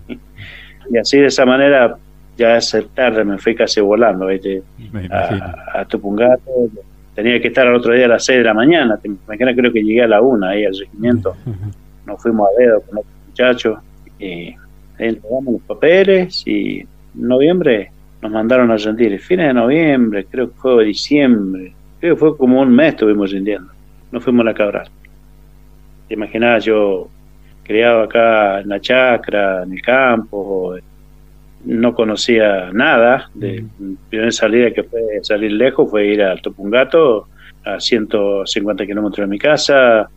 y 0.91 0.97
así 0.97 1.19
de 1.19 1.27
esa 1.27 1.45
manera 1.45 1.95
ya 2.39 2.57
es 2.57 2.75
tarde, 2.93 3.23
me 3.23 3.37
fui 3.37 3.53
casi 3.53 3.81
volando 3.81 4.27
a, 5.11 5.79
a 5.79 5.85
Tupungato. 5.85 6.69
Tenía 7.13 7.41
que 7.41 7.49
estar 7.49 7.67
al 7.67 7.75
otro 7.75 7.93
día 7.93 8.05
a 8.05 8.09
las 8.09 8.25
6 8.25 8.39
de 8.39 8.43
la 8.45 8.53
mañana. 8.53 8.97
Te 8.97 9.09
imaginas, 9.09 9.55
creo 9.55 9.73
que 9.73 9.83
llegué 9.83 10.03
a 10.03 10.07
la 10.07 10.21
1 10.21 10.45
ahí 10.45 10.65
al 10.65 10.77
regimiento. 10.77 11.35
Nos 12.05 12.21
fuimos 12.21 12.47
a 12.47 12.61
dedo 12.61 12.81
con 12.81 12.99
otros 12.99 13.13
muchachos 13.27 13.79
y 14.17 14.55
entregamos 14.99 15.53
los 15.53 15.61
papeles 15.63 16.43
y 16.45 16.79
en 16.79 16.87
noviembre 17.15 17.91
nos 18.21 18.31
mandaron 18.31 18.69
a 18.71 18.77
rendir. 18.77 19.19
Fines 19.19 19.47
de 19.47 19.53
noviembre, 19.53 20.25
creo 20.25 20.51
que 20.51 20.59
fue 20.59 20.85
diciembre, 20.85 21.73
creo 21.99 22.15
que 22.15 22.19
fue 22.19 22.37
como 22.37 22.61
un 22.61 22.73
mes 22.73 22.89
estuvimos 22.89 23.31
rindiendo. 23.31 23.71
Nos 24.11 24.23
fuimos 24.23 24.41
a 24.41 24.45
la 24.45 24.53
Cabral. 24.53 24.89
Te 26.07 26.13
imaginas, 26.15 26.65
yo 26.65 27.09
criado 27.63 28.03
acá 28.03 28.61
en 28.61 28.69
la 28.69 28.81
chacra, 28.81 29.63
en 29.63 29.73
el 29.73 29.81
campo, 29.81 30.75
no 31.65 31.93
conocía 31.93 32.71
nada. 32.73 33.29
De, 33.33 33.63
la 33.79 33.95
primera 34.09 34.31
salida 34.31 34.71
que 34.71 34.83
fue 34.83 35.01
salir 35.21 35.51
lejos 35.51 35.89
fue 35.89 36.07
ir 36.07 36.23
a 36.23 36.35
Topungato, 36.37 37.27
a 37.63 37.79
150 37.79 38.85
kilómetros 38.85 39.27
de 39.27 39.29
mi 39.29 39.37
casa. 39.37 40.09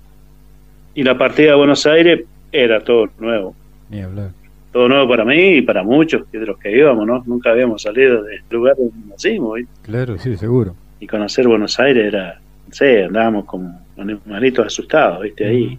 Y 0.94 1.02
la 1.02 1.16
partida 1.16 1.52
a 1.52 1.56
Buenos 1.56 1.86
Aires 1.86 2.24
era 2.50 2.80
todo 2.80 3.08
nuevo. 3.18 3.54
Ni 3.90 4.00
hablar. 4.00 4.30
Todo 4.72 4.88
nuevo 4.88 5.08
para 5.08 5.24
mí 5.24 5.56
y 5.56 5.62
para 5.62 5.82
muchos 5.82 6.30
de 6.32 6.46
los 6.46 6.58
que 6.58 6.76
íbamos, 6.76 7.06
¿no? 7.06 7.22
Nunca 7.26 7.50
habíamos 7.50 7.82
salido 7.82 8.22
del 8.22 8.40
lugar 8.50 8.74
donde 8.76 8.94
nacimos, 9.08 9.60
Claro, 9.82 10.16
sí, 10.18 10.36
seguro. 10.36 10.74
Y 10.98 11.06
conocer 11.06 11.46
Buenos 11.46 11.78
Aires 11.78 12.06
era, 12.06 12.40
no 12.68 12.72
sé, 12.74 13.04
andábamos 13.04 13.44
como 13.44 13.78
animalitos 13.98 14.66
asustados, 14.66 15.22
¿viste? 15.22 15.46
Ahí. 15.46 15.78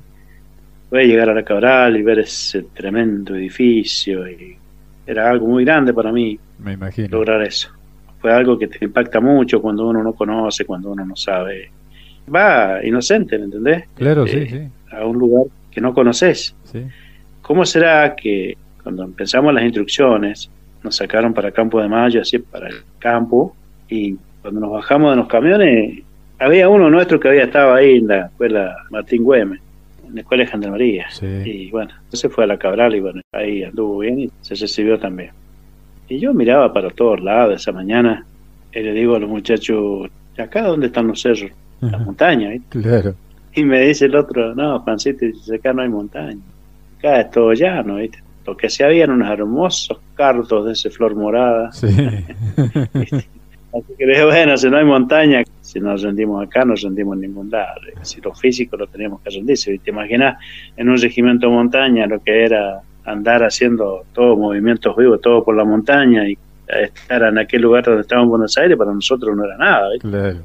Fue 0.90 1.08
llegar 1.08 1.30
a 1.30 1.34
la 1.34 1.44
Cabral 1.44 1.98
y 1.98 2.04
ver 2.04 2.20
ese 2.20 2.62
tremendo 2.74 3.34
edificio 3.36 4.30
y 4.30 4.56
era 5.08 5.30
algo 5.32 5.48
muy 5.48 5.66
grande 5.66 5.92
para 5.92 6.12
mí 6.12 6.38
Me 6.60 6.74
imagino. 6.74 7.08
lograr 7.10 7.42
eso. 7.42 7.70
Fue 8.20 8.32
algo 8.32 8.60
que 8.60 8.68
te 8.68 8.86
impacta 8.86 9.20
mucho 9.20 9.60
cuando 9.60 9.88
uno 9.88 10.04
no 10.04 10.14
conoce, 10.14 10.66
cuando 10.66 10.92
uno 10.92 11.04
no 11.04 11.16
sabe. 11.16 11.72
Va 12.34 12.80
inocente, 12.86 13.38
¿me 13.40 13.46
entendés? 13.46 13.86
Claro, 13.96 14.26
Este, 14.26 14.48
sí, 14.48 14.56
sí. 14.56 14.96
A 14.96 15.04
un 15.06 15.18
lugar 15.18 15.46
que 15.72 15.82
no 15.82 15.94
conoces. 15.96 16.56
sí. 16.66 16.84
¿Cómo 17.42 17.66
será 17.66 18.16
que 18.16 18.56
cuando 18.84 19.04
empezamos 19.04 19.54
las 19.54 19.64
instrucciones 19.64 20.50
nos 20.84 20.96
sacaron 20.96 21.34
para 21.34 21.52
Campo 21.52 21.82
de 21.82 21.88
Mayo, 21.88 22.22
así 22.22 22.40
para 22.40 22.68
el 22.68 22.76
campo, 23.00 23.56
y 23.90 24.16
cuando 24.42 24.60
nos 24.60 24.72
bajamos 24.72 25.12
de 25.12 25.18
los 25.18 25.28
camiones, 25.28 26.04
había 26.40 26.68
uno 26.68 26.90
nuestro 26.90 27.20
que 27.20 27.30
había 27.30 27.46
estado 27.46 27.74
ahí 27.74 27.98
en 27.98 28.08
la 28.08 28.26
escuela 28.26 28.76
Martín 28.90 29.24
Güemes, 29.24 29.62
en 30.06 30.16
la 30.16 30.22
escuela 30.22 30.44
de 30.44 30.52
Gendarmería. 30.52 31.10
Sí. 31.10 31.26
Y 31.26 31.72
bueno, 31.72 31.92
se 32.10 32.28
fue 32.28 32.44
a 32.44 32.48
la 32.48 32.58
Cabral 32.58 32.96
y 32.96 33.00
bueno, 33.00 33.22
ahí 33.32 33.64
anduvo 33.64 34.00
bien 34.00 34.20
y 34.20 34.32
se 34.42 34.56
recibió 34.56 35.00
también. 35.00 35.32
Y 36.10 36.20
yo 36.20 36.34
miraba 36.34 36.74
para 36.74 36.90
todos 36.90 37.22
lados 37.22 37.62
esa 37.62 37.72
mañana 37.72 38.26
y 38.74 38.80
le 38.82 38.92
digo 38.94 39.16
a 39.16 39.20
los 39.20 39.30
muchachos, 39.30 40.10
¿acá 40.38 40.64
dónde 40.64 40.88
están 40.88 41.08
los 41.08 41.22
cerros? 41.22 41.52
Las 41.80 42.06
montañas, 42.06 42.52
¿viste? 42.52 42.82
Claro. 42.82 43.16
Y 43.56 43.64
me 43.64 43.82
dice 43.82 44.06
el 44.06 44.16
otro, 44.16 44.56
no, 44.56 44.84
Francito, 44.84 45.26
dice, 45.26 45.56
acá 45.56 45.74
no 45.74 45.82
hay 45.82 45.90
montaña. 45.90 46.42
Acá 46.98 47.22
es 47.22 47.32
todo 47.32 47.54
llano, 47.54 47.96
¿viste? 47.98 48.20
Lo 48.46 48.58
que 48.58 48.70
se 48.70 48.84
habían 48.84 49.12
unos 49.12 49.30
hermosos 49.30 50.00
cartos 50.16 50.66
de 50.66 50.74
ese 50.74 50.90
flor 50.90 51.16
morada. 51.16 51.72
Sí. 51.72 51.88
Así 53.74 53.94
que 53.98 54.06
dije, 54.06 54.24
bueno, 54.24 54.56
si 54.56 54.70
no 54.70 54.78
hay 54.78 54.86
montaña, 54.86 55.44
si 55.62 55.80
nos 55.80 56.04
rendimos 56.04 56.46
acá, 56.46 56.64
no 56.64 56.76
rendimos 56.76 57.16
en 57.16 57.22
ningún 57.22 57.50
lado. 57.50 57.82
Si 58.04 58.22
lo 58.22 58.34
físico 58.36 58.78
lo 58.78 58.86
teníamos 58.86 59.22
que 59.22 59.32
rendirse. 59.32 59.80
¿Te 59.80 59.90
imaginas 59.90 60.38
en 60.78 60.90
un 60.90 60.98
regimiento 60.98 61.48
de 61.48 61.54
montaña 61.54 62.06
lo 62.06 62.22
que 62.22 62.46
era 62.46 62.82
andar 63.06 63.44
haciendo 63.44 64.06
todos 64.14 64.38
movimientos 64.38 64.96
vivos, 64.96 65.20
todo 65.22 65.44
por 65.44 65.56
la 65.56 65.66
montaña 65.66 66.28
y 66.28 66.38
estar 66.68 67.24
en 67.24 67.38
aquel 67.40 67.62
lugar 67.64 67.84
donde 67.84 68.02
estábamos 68.02 68.28
en 68.28 68.30
Buenos 68.30 68.58
Aires, 68.58 68.78
para 68.78 68.94
nosotros 68.94 69.36
no 69.36 69.44
era 69.44 69.58
nada. 69.58 69.90
Claro. 70.00 70.40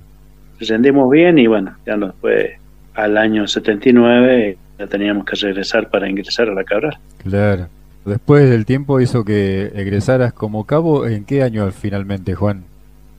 Rendimos 0.60 1.10
bien 1.10 1.38
y 1.38 1.46
bueno, 1.46 1.76
ya 1.86 1.96
después, 1.96 2.52
al 2.94 3.16
año 3.16 3.46
79, 3.46 4.56
ya 4.78 4.86
teníamos 4.86 5.24
que 5.24 5.36
regresar 5.36 5.88
para 5.90 6.08
ingresar 6.08 6.48
a 6.48 6.54
la 6.54 6.64
Cabral. 6.64 6.98
Claro. 7.22 7.68
Después 8.08 8.50
del 8.50 8.64
tiempo 8.66 9.00
hizo 9.00 9.24
que 9.24 9.70
egresaras 9.74 10.32
como 10.32 10.64
cabo. 10.66 11.06
¿En 11.06 11.24
qué 11.24 11.42
año 11.42 11.70
finalmente, 11.70 12.34
Juan? 12.34 12.64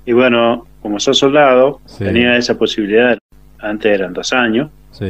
Y 0.05 0.13
bueno, 0.13 0.65
como 0.81 0.99
sos 0.99 1.17
soldado, 1.17 1.79
Sí. 1.85 2.03
tenía 2.03 2.35
esa 2.35 2.57
posibilidad. 2.57 3.17
Antes 3.59 3.93
eran 3.93 4.13
dos 4.13 4.31
años, 4.33 4.69
Sí. 4.91 5.05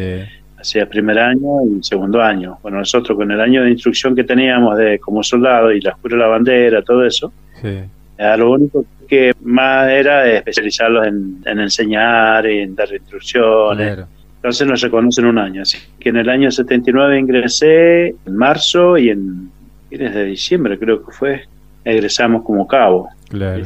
hacía 0.59 0.87
primer 0.89 1.17
año 1.19 1.61
y 1.65 1.83
segundo 1.83 2.21
año. 2.21 2.57
Bueno, 2.61 2.79
nosotros 2.79 3.15
con 3.17 3.31
el 3.31 3.39
año 3.39 3.63
de 3.63 3.71
instrucción 3.71 4.15
que 4.15 4.23
teníamos 4.23 4.77
de 4.77 4.99
como 4.99 5.23
soldado 5.23 5.71
y 5.71 5.79
la 5.81 5.95
de 6.03 6.17
la 6.17 6.27
bandera, 6.27 6.81
todo 6.81 7.05
eso, 7.05 7.31
Sí. 7.61 7.79
era 8.17 8.35
lo 8.37 8.51
único 8.51 8.85
que 9.07 9.33
más 9.43 9.89
era 9.89 10.27
especializarlos 10.31 11.07
en, 11.07 11.37
en 11.45 11.59
enseñar, 11.59 12.45
en 12.45 12.75
dar 12.75 12.91
instrucciones. 12.93 13.95
Claro. 13.95 14.07
Entonces 14.37 14.67
nos 14.67 14.81
reconocen 14.81 15.25
un 15.25 15.37
año. 15.37 15.61
Así 15.63 15.77
que 15.99 16.09
en 16.09 16.17
el 16.17 16.29
año 16.29 16.49
79 16.49 17.19
ingresé, 17.19 18.07
en 18.25 18.35
marzo 18.35 18.97
y 18.97 19.09
en 19.09 19.49
y 19.89 19.97
desde 19.97 20.25
diciembre 20.25 20.77
creo 20.77 21.05
que 21.05 21.11
fue, 21.11 21.43
egresamos 21.83 22.43
como 22.43 22.67
cabo. 22.67 23.09
Claro. 23.29 23.63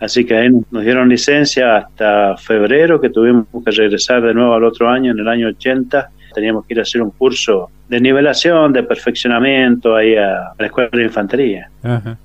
Así 0.00 0.24
que 0.24 0.36
ahí 0.36 0.48
nos 0.70 0.84
dieron 0.84 1.08
licencia 1.08 1.76
hasta 1.76 2.36
febrero, 2.36 3.00
que 3.00 3.10
tuvimos 3.10 3.46
que 3.64 3.70
regresar 3.70 4.22
de 4.22 4.32
nuevo 4.32 4.54
al 4.54 4.64
otro 4.64 4.88
año, 4.88 5.10
en 5.12 5.18
el 5.18 5.28
año 5.28 5.48
80. 5.48 6.10
Teníamos 6.34 6.66
que 6.66 6.74
ir 6.74 6.78
a 6.78 6.82
hacer 6.82 7.02
un 7.02 7.10
curso 7.10 7.68
de 7.88 8.00
nivelación, 8.00 8.72
de 8.72 8.84
perfeccionamiento 8.84 9.96
ahí 9.96 10.14
a 10.14 10.52
la 10.56 10.66
Escuela 10.66 10.90
de 10.92 11.02
Infantería. 11.02 11.68
Ajá. 11.82 12.16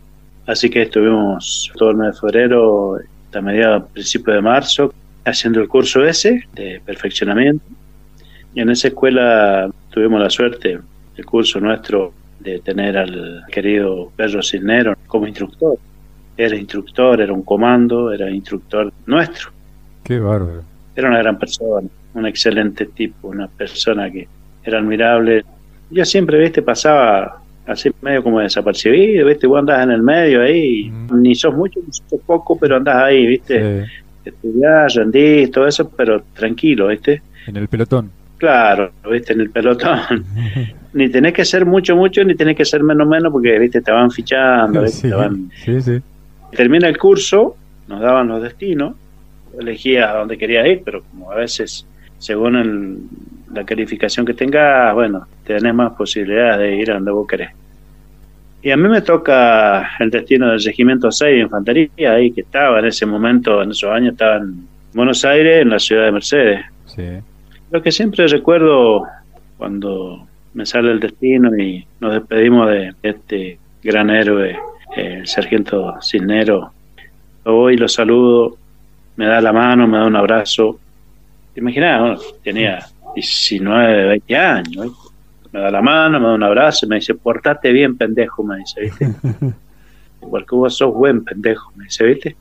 Así 0.46 0.70
que 0.70 0.84
estuvimos 0.84 1.72
todo 1.76 1.92
el 1.92 1.98
mes 1.98 2.14
de 2.14 2.20
febrero 2.20 2.98
hasta 3.26 3.42
mediados, 3.42 3.90
principios 3.92 4.36
de 4.36 4.42
marzo, 4.42 4.94
haciendo 5.26 5.62
el 5.62 5.68
curso 5.68 6.04
ese 6.04 6.44
de 6.54 6.82
perfeccionamiento. 6.86 7.66
Y 8.54 8.62
en 8.62 8.70
esa 8.70 8.90
escuela 8.90 9.70
tuvimos 9.90 10.22
la 10.22 10.30
suerte, 10.30 10.80
el 11.16 11.26
curso 11.26 11.60
nuestro, 11.60 12.14
de 12.44 12.60
tener 12.60 12.98
al 12.98 13.44
querido 13.52 14.12
Pedro 14.16 14.42
Cisnero 14.44 14.96
como 15.08 15.28
instructor. 15.28 15.78
Era 16.36 16.56
instructor, 16.56 17.22
era 17.22 17.32
un 17.34 17.44
comando, 17.44 18.12
era 18.12 18.30
instructor 18.30 18.92
nuestro. 19.06 19.52
Qué 20.04 20.20
bárbaro. 20.20 20.64
Era 20.96 21.08
una 21.10 21.20
gran 21.20 21.38
persona, 21.40 21.88
un 22.14 22.26
excelente 22.28 22.86
tipo, 22.88 23.30
una 23.30 23.48
persona 23.48 24.10
que 24.12 24.28
era 24.64 24.80
admirable. 24.80 25.44
Yo 25.90 26.06
siempre, 26.06 26.40
viste, 26.40 26.62
pasaba 26.62 27.40
así 27.66 27.90
medio 28.02 28.22
como 28.24 28.40
desapercibido, 28.42 29.26
viste, 29.28 29.48
vos 29.48 29.60
andás 29.60 29.84
en 29.84 29.92
el 29.92 30.02
medio 30.04 30.42
ahí, 30.42 30.90
Mm. 30.92 31.22
ni 31.22 31.34
sos 31.36 31.54
mucho, 31.56 31.80
ni 31.86 31.94
sos 31.94 32.20
poco, 32.26 32.58
pero 32.60 32.76
andás 32.76 32.98
ahí, 32.98 33.26
viste, 33.26 33.86
Sí. 33.86 33.92
estudiás, 34.26 34.96
rendís, 34.96 35.50
todo 35.52 35.68
eso, 35.68 35.90
pero 35.90 36.22
tranquilo, 36.34 36.88
viste. 36.88 37.22
En 37.48 37.58
el 37.58 37.68
pelotón. 37.68 38.12
Claro, 38.38 38.92
viste, 39.10 39.34
en 39.34 39.42
el 39.42 39.50
pelotón. 39.50 40.26
ni 40.94 41.10
tenés 41.10 41.34
que 41.34 41.46
ser 41.46 41.66
mucho, 41.66 41.96
mucho, 41.96 42.24
ni 42.24 42.36
tenés 42.36 42.56
que 42.58 42.66
ser 42.66 42.84
menos, 42.84 43.08
menos, 43.08 43.32
porque, 43.32 43.58
viste, 43.58 43.82
te 43.82 43.92
van 43.92 44.12
fichando, 44.12 44.82
viste, 44.84 45.02
Sí, 45.02 45.10
te 45.10 45.16
van 45.16 45.52
sí, 45.64 45.82
sí. 45.82 46.02
termina 46.56 46.88
el 46.88 46.98
curso, 46.98 47.56
nos 47.88 48.02
daban 48.02 48.28
los 48.28 48.42
destinos, 48.44 48.96
elegías 49.60 50.10
a 50.10 50.18
dónde 50.20 50.38
querías 50.38 50.68
ir, 50.68 50.82
pero 50.84 51.04
como 51.04 51.32
a 51.32 51.36
veces, 51.36 51.86
según 52.18 52.56
el- 52.58 52.98
la 53.54 53.64
calificación 53.66 54.26
que 54.26 54.34
tengas, 54.34 54.94
bueno, 54.96 55.28
tenés 55.46 55.74
más 55.76 55.94
posibilidades 55.94 56.58
de 56.60 56.76
ir 56.76 56.90
a 56.92 56.96
donde 56.96 57.12
vos 57.12 57.28
querés. 57.28 57.52
Y 58.64 58.72
a 58.72 58.78
mí 58.78 58.88
me 58.90 59.02
toca 59.02 59.92
el 60.00 60.10
destino 60.10 60.50
del 60.50 60.64
Regimiento 60.64 61.12
6 61.12 61.36
de 61.36 61.42
Infantería, 61.42 62.14
ahí 62.14 62.32
que 62.32 62.42
estaba 62.42 62.80
en 62.80 62.86
ese 62.86 63.06
momento, 63.06 63.62
en 63.62 63.72
esos 63.72 63.92
años, 63.92 64.14
estaba 64.14 64.38
en 64.38 64.66
Buenos 64.94 65.24
Aires, 65.26 65.62
en 65.62 65.70
la 65.70 65.80
ciudad 65.80 66.06
de 66.06 66.12
Mercedes. 66.14 66.62
Sí. 66.86 67.04
Lo 67.74 67.82
que 67.82 67.92
siempre 67.92 68.28
recuerdo 68.28 69.08
cuando 69.58 70.28
me 70.54 70.64
sale 70.64 70.92
el 70.92 71.00
destino 71.00 71.58
y 71.58 71.84
nos 72.00 72.14
despedimos 72.14 72.70
de 72.70 72.94
este 73.02 73.58
gran 73.82 74.12
héroe, 74.12 74.56
el 74.96 75.26
sargento 75.26 75.96
Cisnero. 76.00 76.72
Lo 77.44 77.54
voy 77.56 77.74
y 77.74 77.78
lo 77.78 77.88
saludo, 77.88 78.60
me 79.16 79.26
da 79.26 79.42
la 79.42 79.52
mano, 79.52 79.88
me 79.88 79.98
da 79.98 80.06
un 80.06 80.16
abrazo. 80.16 80.80
¿Te 81.52 81.62
imaginas? 81.62 82.00
Bueno, 82.00 82.20
tenía 82.44 82.86
19, 83.16 84.06
20 84.06 84.38
años. 84.38 84.92
Me 85.52 85.60
da 85.60 85.72
la 85.72 85.82
mano, 85.82 86.20
me 86.20 86.28
da 86.28 86.34
un 86.36 86.44
abrazo 86.44 86.86
y 86.86 86.90
me 86.90 86.98
dice, 86.98 87.16
portate 87.16 87.72
bien, 87.72 87.98
pendejo, 87.98 88.44
me 88.44 88.58
dice, 88.60 88.82
¿viste? 88.82 89.10
Porque 90.30 90.56
vos 90.56 90.78
sos 90.78 90.94
buen 90.94 91.24
pendejo, 91.24 91.72
me 91.76 91.86
dice, 91.86 92.06
¿viste? 92.06 92.36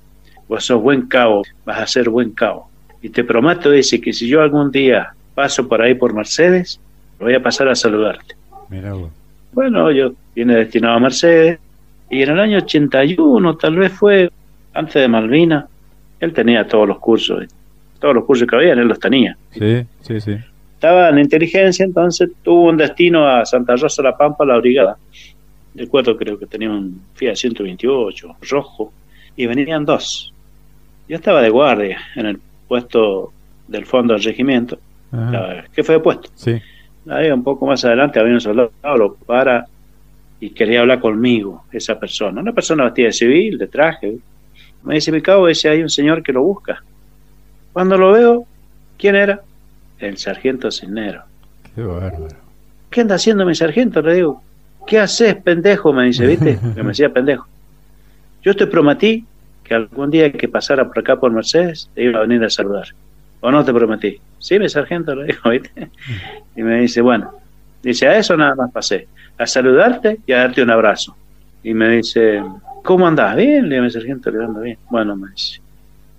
Vos 0.47 0.63
sos 0.67 0.83
buen 0.83 1.07
cabo, 1.07 1.43
vas 1.65 1.81
a 1.81 1.87
ser 1.87 2.11
buen 2.11 2.33
cabo. 2.33 2.69
Y 3.01 3.09
te 3.09 3.25
prometo, 3.25 3.71
dice, 3.71 3.99
que 3.99 4.13
si 4.13 4.29
yo 4.29 4.43
algún 4.43 4.71
día 4.71 5.15
paso 5.35 5.67
por 5.67 5.83
ahí 5.83 5.95
por 5.95 6.15
Mercedes, 6.15 6.81
voy 7.19 7.35
a 7.35 7.43
pasar 7.43 7.69
a 7.69 7.75
saludarte. 7.75 8.35
Mira 8.69 8.93
vos. 8.95 9.11
Bueno, 9.53 9.91
yo 9.91 10.13
vine 10.35 10.57
destinado 10.57 10.97
a 10.97 11.01
Mercedes 11.01 11.59
y 12.11 12.23
en 12.23 12.31
el 12.31 12.41
año 12.41 12.59
81, 12.59 13.57
tal 13.57 13.77
vez 13.77 13.93
fue 13.93 14.31
antes 14.75 14.95
de 14.95 15.09
Malvina, 15.09 15.67
él 16.21 16.33
tenía 16.33 16.67
todos 16.67 16.89
los 16.89 16.99
cursos, 16.99 17.47
todos 17.99 18.15
los 18.15 18.25
cursos 18.25 18.47
que 18.49 18.57
había, 18.57 18.73
él 18.73 18.81
los 18.81 18.99
tenía. 18.99 19.37
Sí, 19.51 19.85
sí, 20.01 20.21
sí. 20.21 20.37
Estaba 20.75 21.11
en 21.11 21.19
inteligencia, 21.19 21.85
entonces 21.85 22.31
tuvo 22.43 22.71
un 22.71 22.77
destino 22.77 23.27
a 23.29 23.47
Santa 23.47 23.77
Rosa 23.77 24.03
La 24.03 24.17
Pampa, 24.17 24.45
la 24.45 24.59
brigada. 24.59 24.97
Recuerdo, 25.75 26.17
creo 26.17 26.39
que 26.39 26.47
tenía 26.47 26.71
un 26.71 27.01
Fiat 27.15 27.37
128 27.37 28.37
rojo 28.51 28.93
y 29.37 29.47
venían 29.47 29.85
dos. 29.85 30.33
Yo 31.09 31.17
estaba 31.17 31.41
de 31.41 31.51
guardia 31.51 31.99
en 32.17 32.27
el 32.27 32.41
puesto 32.69 33.33
del 33.69 33.87
fondo 33.87 34.15
del 34.15 34.23
regimiento, 34.23 34.79
Estaba 35.13 35.65
jefe 35.73 35.93
de 35.93 36.01
puesto. 36.01 36.31
Sí. 36.35 36.61
Ahí 37.09 37.31
un 37.31 37.43
poco 37.43 37.67
más 37.67 37.85
adelante 37.85 38.19
había 38.19 38.35
un 38.35 38.41
soldado, 38.41 38.73
lo 38.97 39.15
para 39.15 39.67
y 40.41 40.51
quería 40.51 40.81
hablar 40.81 41.01
conmigo, 41.01 41.65
esa 41.71 42.01
persona. 42.01 42.41
Una 42.41 42.53
persona 42.53 42.85
vestida 42.85 43.07
de 43.07 43.13
civil, 43.13 43.59
de 43.59 43.69
traje. 43.69 44.19
Me 44.83 44.97
dice, 44.97 45.13
mi 45.13 45.21
cabo, 45.21 45.47
dice, 45.47 45.69
hay 45.69 45.83
un 45.83 45.89
señor 45.89 46.23
que 46.23 46.33
lo 46.33 46.43
busca. 46.43 46.83
Cuando 47.73 47.97
lo 47.97 48.11
veo, 48.11 48.47
¿quién 48.99 49.15
era? 49.15 49.41
El 49.99 50.19
sargento 50.19 50.71
Cisnero. 50.71 51.23
Qué 51.75 51.83
bárbaro. 51.83 52.37
¿Qué 52.91 53.01
anda 53.01 53.15
haciendo 53.15 53.47
mi 53.47 53.55
sargento? 53.55 54.03
Le 54.03 54.15
digo, 54.15 54.43
¿qué 54.87 54.99
haces, 54.99 55.37
pendejo? 55.37 55.93
Me 55.93 56.07
dice, 56.07 56.27
¿viste? 56.27 56.59
Que 56.75 56.83
me 56.83 56.89
decía 56.89 57.13
pendejo. 57.13 57.47
Yo 58.43 58.57
te 58.57 58.67
prometí 58.67 59.25
que 59.63 59.75
algún 59.75 60.11
día 60.11 60.33
que 60.33 60.49
pasara 60.49 60.89
por 60.89 60.99
acá 60.99 61.21
por 61.21 61.31
Mercedes 61.31 61.89
te 61.95 62.03
iba 62.03 62.19
a 62.19 62.23
venir 62.23 62.43
a 62.45 62.51
saludar. 62.51 62.89
¿O 63.43 63.51
no 63.51 63.65
te 63.65 63.73
prometí? 63.75 64.19
Sí, 64.39 64.59
mi 64.59 64.69
sargento, 64.69 65.15
le 65.15 65.27
digo, 65.27 65.51
¿viste? 65.51 65.89
Y 66.57 66.63
me 66.63 66.81
dice, 66.81 67.01
bueno, 67.03 67.31
dice, 67.83 68.09
a 68.09 68.17
eso 68.19 68.37
nada 68.37 68.55
más 68.55 68.73
pasé, 68.73 69.07
a 69.39 69.47
saludarte 69.47 70.19
y 70.27 70.33
a 70.33 70.39
darte 70.39 70.63
un 70.63 70.71
abrazo. 70.71 71.17
Y 71.63 71.75
me 71.75 71.89
dice, 71.91 72.43
¿cómo 72.83 73.07
andás? 73.07 73.37
Bien, 73.37 73.69
le 73.69 73.75
digo, 73.77 73.85
mi 73.85 73.91
sargento, 73.91 74.31
le 74.31 74.45
ando 74.45 74.61
bien. 74.61 74.79
Bueno, 74.91 75.15
me 75.17 75.31
dice, 75.31 75.61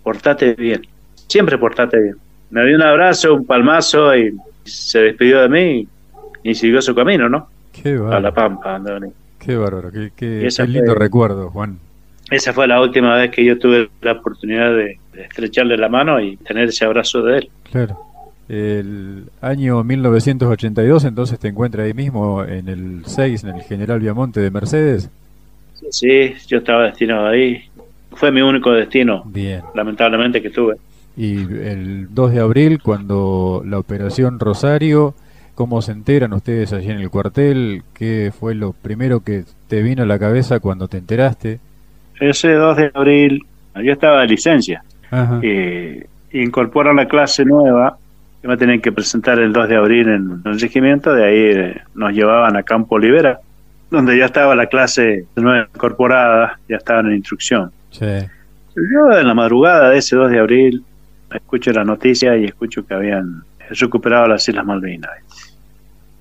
portate 0.04 0.54
bien, 0.54 0.86
siempre 1.28 1.58
portate 1.58 2.00
bien. 2.02 2.16
Me 2.52 2.66
dio 2.66 2.76
un 2.76 2.84
abrazo, 2.84 3.34
un 3.34 3.46
palmazo 3.46 4.16
y 4.16 4.38
se 4.64 5.00
despidió 5.00 5.42
de 5.42 5.50
mí 5.50 5.88
y 6.44 6.56
siguió 6.56 6.82
su 6.82 6.94
camino, 6.94 7.28
¿no? 7.30 7.50
Qué 7.72 7.94
A 7.94 8.20
la 8.20 8.30
bárbaro. 8.32 8.34
Pampa. 8.62 8.82
Qué 9.40 9.56
bárbaro. 9.56 9.92
Qué, 9.92 10.12
qué- 10.16 10.48
qué 10.56 10.68
lindo 10.68 10.94
fue- 10.94 11.00
recuerdo, 11.04 11.50
Juan. 11.50 11.80
Esa 12.30 12.54
fue 12.54 12.68
la 12.68 12.80
última 12.82 13.16
vez 13.16 13.32
que 13.32 13.44
yo 13.44 13.58
tuve 13.60 13.90
la 14.02 14.14
oportunidad 14.14 14.76
de 14.76 14.98
estrecharle 15.18 15.78
la 15.78 15.90
mano 15.90 16.20
y 16.20 16.38
tener 16.38 16.70
ese 16.70 16.86
abrazo 16.86 17.22
de 17.24 17.40
él. 17.40 17.50
Claro. 17.72 17.98
El 18.50 19.26
año 19.42 19.84
1982, 19.84 21.06
entonces 21.06 21.40
te 21.40 21.48
encuentras 21.48 21.86
ahí 21.86 21.94
mismo 21.94 22.44
en 22.44 22.68
el 22.68 23.04
6, 23.06 23.44
en 23.46 23.56
el 23.56 23.62
General 23.64 24.00
Viamonte 24.00 24.42
de 24.42 24.52
Mercedes. 24.52 25.10
Sí, 25.90 26.34
yo 26.48 26.58
estaba 26.58 26.84
destinado 26.84 27.28
ahí. 27.28 27.64
Fue 28.12 28.32
mi 28.32 28.42
único 28.42 28.72
destino, 28.72 29.24
Bien. 29.26 29.62
lamentablemente, 29.74 30.42
que 30.42 30.50
tuve. 30.50 30.76
Y 31.16 31.38
el 31.38 32.14
2 32.14 32.32
de 32.34 32.40
abril, 32.42 32.82
cuando 32.82 33.64
la 33.66 33.80
operación 33.80 34.40
Rosario, 34.40 35.14
¿cómo 35.56 35.82
se 35.82 35.92
enteran 35.94 36.34
ustedes 36.34 36.74
allí 36.74 36.90
en 36.92 37.00
el 37.00 37.10
cuartel? 37.10 37.84
¿Qué 37.94 38.32
fue 38.38 38.56
lo 38.56 38.74
primero 38.74 39.22
que 39.22 39.46
te 39.68 39.82
vino 39.82 40.04
a 40.04 40.06
la 40.06 40.20
cabeza 40.20 40.60
cuando 40.60 40.88
te 40.88 40.98
enteraste? 40.98 41.60
Ese 42.20 42.52
2 42.52 42.78
de 42.78 42.92
abril, 42.94 43.46
yo 43.76 43.94
estaba 43.94 44.22
de 44.22 44.28
licencia. 44.28 44.84
Eh, 45.42 46.08
incorporan 46.32 46.96
la 46.96 47.08
clase 47.08 47.46
nueva 47.46 47.98
que 48.42 48.48
me 48.48 48.58
tenían 48.58 48.82
que 48.82 48.92
presentar 48.92 49.40
el 49.40 49.54
2 49.54 49.70
de 49.70 49.76
abril 49.76 50.10
en 50.10 50.42
el 50.46 50.60
regimiento. 50.60 51.14
De 51.14 51.26
ahí 51.26 51.60
eh, 51.60 51.82
nos 51.96 52.14
llevaban 52.14 52.58
a 52.58 52.64
Campo 52.64 52.96
Olivera, 52.96 53.40
donde 53.90 54.18
ya 54.18 54.26
estaba 54.26 54.56
la 54.56 54.66
clase 54.66 55.26
nueva 55.36 55.68
incorporada, 55.74 56.60
ya 56.68 56.78
estaban 56.78 57.08
en 57.08 57.18
instrucción. 57.18 57.72
Sí. 57.92 58.06
Yo 58.76 59.18
en 59.18 59.28
la 59.28 59.34
madrugada 59.34 59.92
de 59.92 60.00
ese 60.00 60.16
2 60.16 60.32
de 60.32 60.40
abril 60.40 60.84
escucho 61.34 61.72
la 61.72 61.84
noticia 61.84 62.36
y 62.38 62.46
escucho 62.46 62.86
que 62.86 62.94
habían 62.94 63.44
recuperado 63.70 64.28
las 64.28 64.48
Islas 64.48 64.66
Malvinas. 64.66 65.12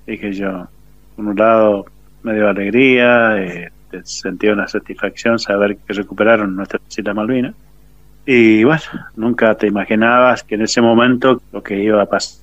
Dije 0.05 0.33
yo, 0.33 0.67
por 1.15 1.25
un 1.25 1.35
lado 1.35 1.85
me 2.23 2.33
dio 2.33 2.47
alegría, 2.47 3.37
eh, 3.41 3.71
sentí 4.03 4.47
una 4.47 4.67
satisfacción 4.67 5.39
saber 5.39 5.77
que 5.77 5.93
recuperaron 5.93 6.55
nuestras 6.55 6.81
Islas 6.97 7.15
Malvinas. 7.15 7.53
Y 8.25 8.63
bueno, 8.63 8.81
nunca 9.15 9.53
te 9.55 9.67
imaginabas 9.67 10.43
que 10.43 10.55
en 10.55 10.61
ese 10.61 10.81
momento 10.81 11.41
lo 11.51 11.61
que 11.61 11.77
iba 11.83 12.01
a 12.01 12.05
pasar. 12.05 12.41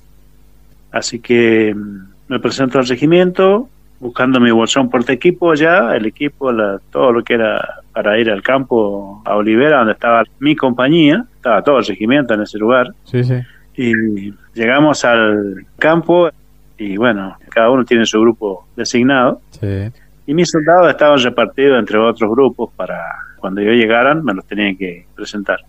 Así 0.91 1.19
que 1.19 1.73
mm, 1.75 2.07
me 2.27 2.39
presento 2.39 2.77
al 2.79 2.87
regimiento, 2.87 3.67
buscando 3.99 4.39
mi 4.39 4.51
bolsón 4.51 4.89
porte 4.89 5.13
equipo 5.13 5.53
ya, 5.53 5.95
el 5.95 6.05
equipo, 6.05 6.51
la- 6.51 6.79
todo 6.91 7.11
lo 7.11 7.23
que 7.23 7.33
era 7.35 7.75
para 7.93 8.17
ir 8.19 8.29
al 8.29 8.41
campo 8.43 9.21
a 9.25 9.35
Olivera, 9.35 9.79
donde 9.79 9.93
estaba 9.93 10.23
mi 10.39 10.55
compañía, 10.55 11.25
estaba 11.35 11.61
todo 11.63 11.79
el 11.79 11.85
regimiento 11.85 12.33
en 12.33 12.41
ese 12.41 12.57
lugar, 12.57 12.91
Sí, 13.05 13.23
sí. 13.23 13.35
y 13.75 14.33
llegamos 14.53 15.03
al 15.05 15.65
campo 15.77 16.29
y 16.77 16.95
bueno, 16.97 17.37
cada 17.49 17.69
uno 17.69 17.83
tiene 17.85 18.05
su 18.05 18.19
grupo 18.21 18.65
designado, 18.75 19.41
Sí. 19.59 19.91
Y 20.31 20.33
mis 20.33 20.49
soldados 20.49 20.87
estaban 20.87 21.19
repartidos 21.19 21.77
entre 21.77 21.97
otros 21.97 22.31
grupos 22.31 22.69
para 22.77 23.03
cuando 23.37 23.59
yo 23.59 23.73
llegaran 23.73 24.23
me 24.23 24.33
los 24.33 24.45
tenían 24.45 24.77
que 24.77 25.05
presentar. 25.13 25.59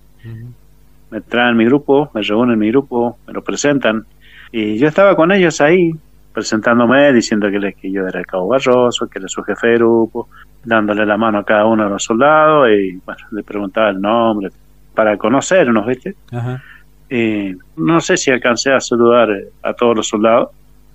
Me 1.10 1.20
traen 1.20 1.56
mi 1.56 1.64
grupo, 1.64 2.12
me 2.14 2.22
reúnen 2.22 2.56
mi 2.56 2.70
grupo, 2.70 3.18
me 3.26 3.32
lo 3.32 3.42
presentan, 3.42 4.04
y 4.52 4.78
yo 4.78 4.86
estaba 4.86 5.16
con 5.16 5.32
ellos 5.32 5.60
ahí, 5.60 5.90
presentándome, 6.32 7.12
diciéndoles 7.12 7.74
que 7.74 7.90
yo 7.90 8.06
era 8.06 8.20
el 8.20 8.26
cabo 8.26 8.46
Barroso, 8.46 9.08
que 9.08 9.18
era 9.18 9.26
su 9.26 9.42
jefe 9.42 9.66
de 9.66 9.74
grupo, 9.78 10.28
dándole 10.62 11.04
la 11.06 11.16
mano 11.16 11.38
a 11.38 11.44
cada 11.44 11.66
uno 11.66 11.82
de 11.82 11.90
los 11.90 12.04
soldados 12.04 12.70
y 12.70 13.00
bueno, 13.04 13.20
le 13.32 13.42
preguntaba 13.42 13.90
el 13.90 14.00
nombre 14.00 14.50
para 14.94 15.16
conocernos, 15.16 15.84
¿viste? 15.88 16.14
Ajá. 16.30 16.62
Y 17.10 17.56
no 17.76 18.00
sé 18.00 18.16
si 18.16 18.30
alcancé 18.30 18.72
a 18.72 18.80
saludar 18.80 19.28
a 19.60 19.72
todos 19.72 19.96
los 19.96 20.06
soldados. 20.06 20.50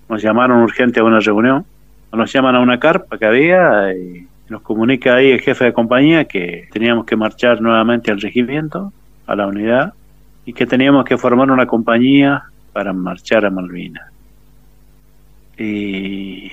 Nos 0.08 0.24
llamaron 0.24 0.62
urgente 0.62 1.02
a 1.02 1.04
una 1.04 1.20
reunión. 1.20 1.65
Nos 2.12 2.32
llaman 2.32 2.56
a 2.56 2.60
una 2.60 2.80
carpa 2.80 3.17
que 3.17 3.26
había 3.26 3.93
y 3.93 4.28
nos 4.50 4.62
comunica 4.62 5.15
ahí 5.15 5.32
el 5.32 5.41
jefe 5.41 5.65
de 5.65 5.74
compañía 5.74 6.26
que 6.26 6.67
teníamos 6.72 7.06
que 7.06 7.15
marchar 7.15 7.62
nuevamente 7.62 8.12
al 8.12 8.22
regimiento, 8.22 8.91
a 9.26 9.36
la 9.36 9.46
unidad, 9.46 9.93
y 10.46 10.54
que 10.54 10.65
teníamos 10.65 11.04
que 11.06 11.17
formar 11.17 11.52
una 11.52 11.65
compañía 11.65 12.43
para 12.72 12.93
marchar 12.93 13.46
a 13.46 13.50
Malvinas. 13.50 14.10
Y 15.58 16.52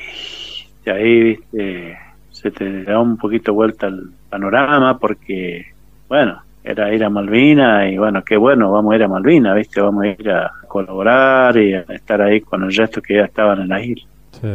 de 0.85 0.91
ahí, 0.91 1.23
viste, 1.23 1.99
se 2.31 2.51
te 2.51 2.83
da 2.83 2.99
un 2.99 3.17
poquito 3.17 3.55
vuelta 3.55 3.87
el 3.87 4.11
panorama 4.29 4.99
porque, 4.99 5.67
bueno, 6.09 6.43
era 6.65 6.93
ir 6.93 7.05
a 7.05 7.11
Malvinas 7.11 7.93
y 7.93 7.99
bueno, 7.99 8.25
qué 8.25 8.37
bueno, 8.37 8.73
vamos 8.73 8.93
a 8.93 8.97
ir 8.97 9.03
a 9.05 9.09
Malvinas, 9.09 9.55
¿viste? 9.55 9.81
Vamos 9.81 10.05
a 10.05 10.09
ir 10.09 10.31
a 10.31 10.51
colaborar 10.67 11.57
y 11.59 11.75
a 11.75 11.81
estar 11.81 12.21
ahí 12.23 12.41
con 12.41 12.65
el 12.65 12.75
resto 12.75 13.01
que 13.01 13.15
ya 13.15 13.25
estaban 13.25 13.61
en 13.61 13.69
la 13.69 13.83
isla. 13.83 14.09
Sí. 14.33 14.49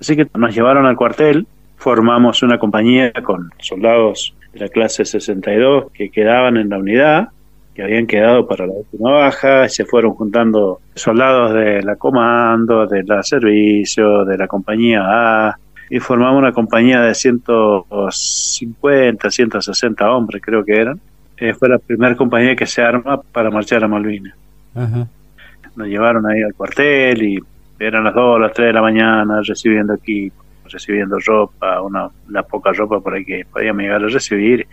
Así 0.00 0.16
que 0.16 0.26
nos 0.34 0.52
llevaron 0.54 0.86
al 0.86 0.96
cuartel, 0.96 1.46
formamos 1.76 2.42
una 2.42 2.58
compañía 2.58 3.12
con 3.22 3.50
soldados 3.58 4.34
de 4.52 4.60
la 4.60 4.68
clase 4.68 5.04
62 5.04 5.92
que 5.92 6.08
quedaban 6.10 6.56
en 6.56 6.70
la 6.70 6.78
unidad, 6.78 7.28
que 7.74 7.82
habían 7.82 8.06
quedado 8.06 8.48
para 8.48 8.66
la 8.66 8.72
última 8.72 9.10
baja, 9.12 9.66
y 9.66 9.68
se 9.68 9.84
fueron 9.84 10.14
juntando 10.14 10.80
soldados 10.94 11.52
de 11.54 11.82
la 11.82 11.96
comando, 11.96 12.86
de 12.86 13.02
la 13.04 13.22
servicio, 13.22 14.24
de 14.24 14.38
la 14.38 14.46
compañía 14.46 15.02
A, 15.04 15.58
y 15.88 16.00
formamos 16.00 16.38
una 16.38 16.52
compañía 16.52 17.00
de 17.02 17.14
150, 17.14 19.30
160 19.30 20.10
hombres 20.10 20.42
creo 20.42 20.64
que 20.64 20.76
eran. 20.76 20.98
Eh, 21.36 21.52
fue 21.54 21.68
la 21.68 21.78
primera 21.78 22.16
compañía 22.16 22.56
que 22.56 22.66
se 22.66 22.82
arma 22.82 23.20
para 23.20 23.50
marchar 23.50 23.84
a 23.84 23.88
Malvinas 23.88 24.34
nos 25.76 25.88
llevaron 25.88 26.26
ahí 26.26 26.42
al 26.42 26.54
cuartel 26.54 27.22
y 27.22 27.38
eran 27.80 28.04
las 28.04 28.14
2 28.14 28.40
las 28.40 28.52
3 28.52 28.68
de 28.68 28.72
la 28.72 28.82
mañana 28.82 29.40
recibiendo 29.44 29.94
equipo, 29.94 30.44
recibiendo 30.70 31.18
ropa, 31.24 31.80
una, 31.82 32.08
la 32.28 32.42
poca 32.44 32.72
ropa 32.72 33.00
por 33.00 33.14
ahí 33.14 33.24
que 33.24 33.44
podíamos 33.50 33.82
llegar 33.82 34.04
a 34.04 34.08
recibir. 34.08 34.66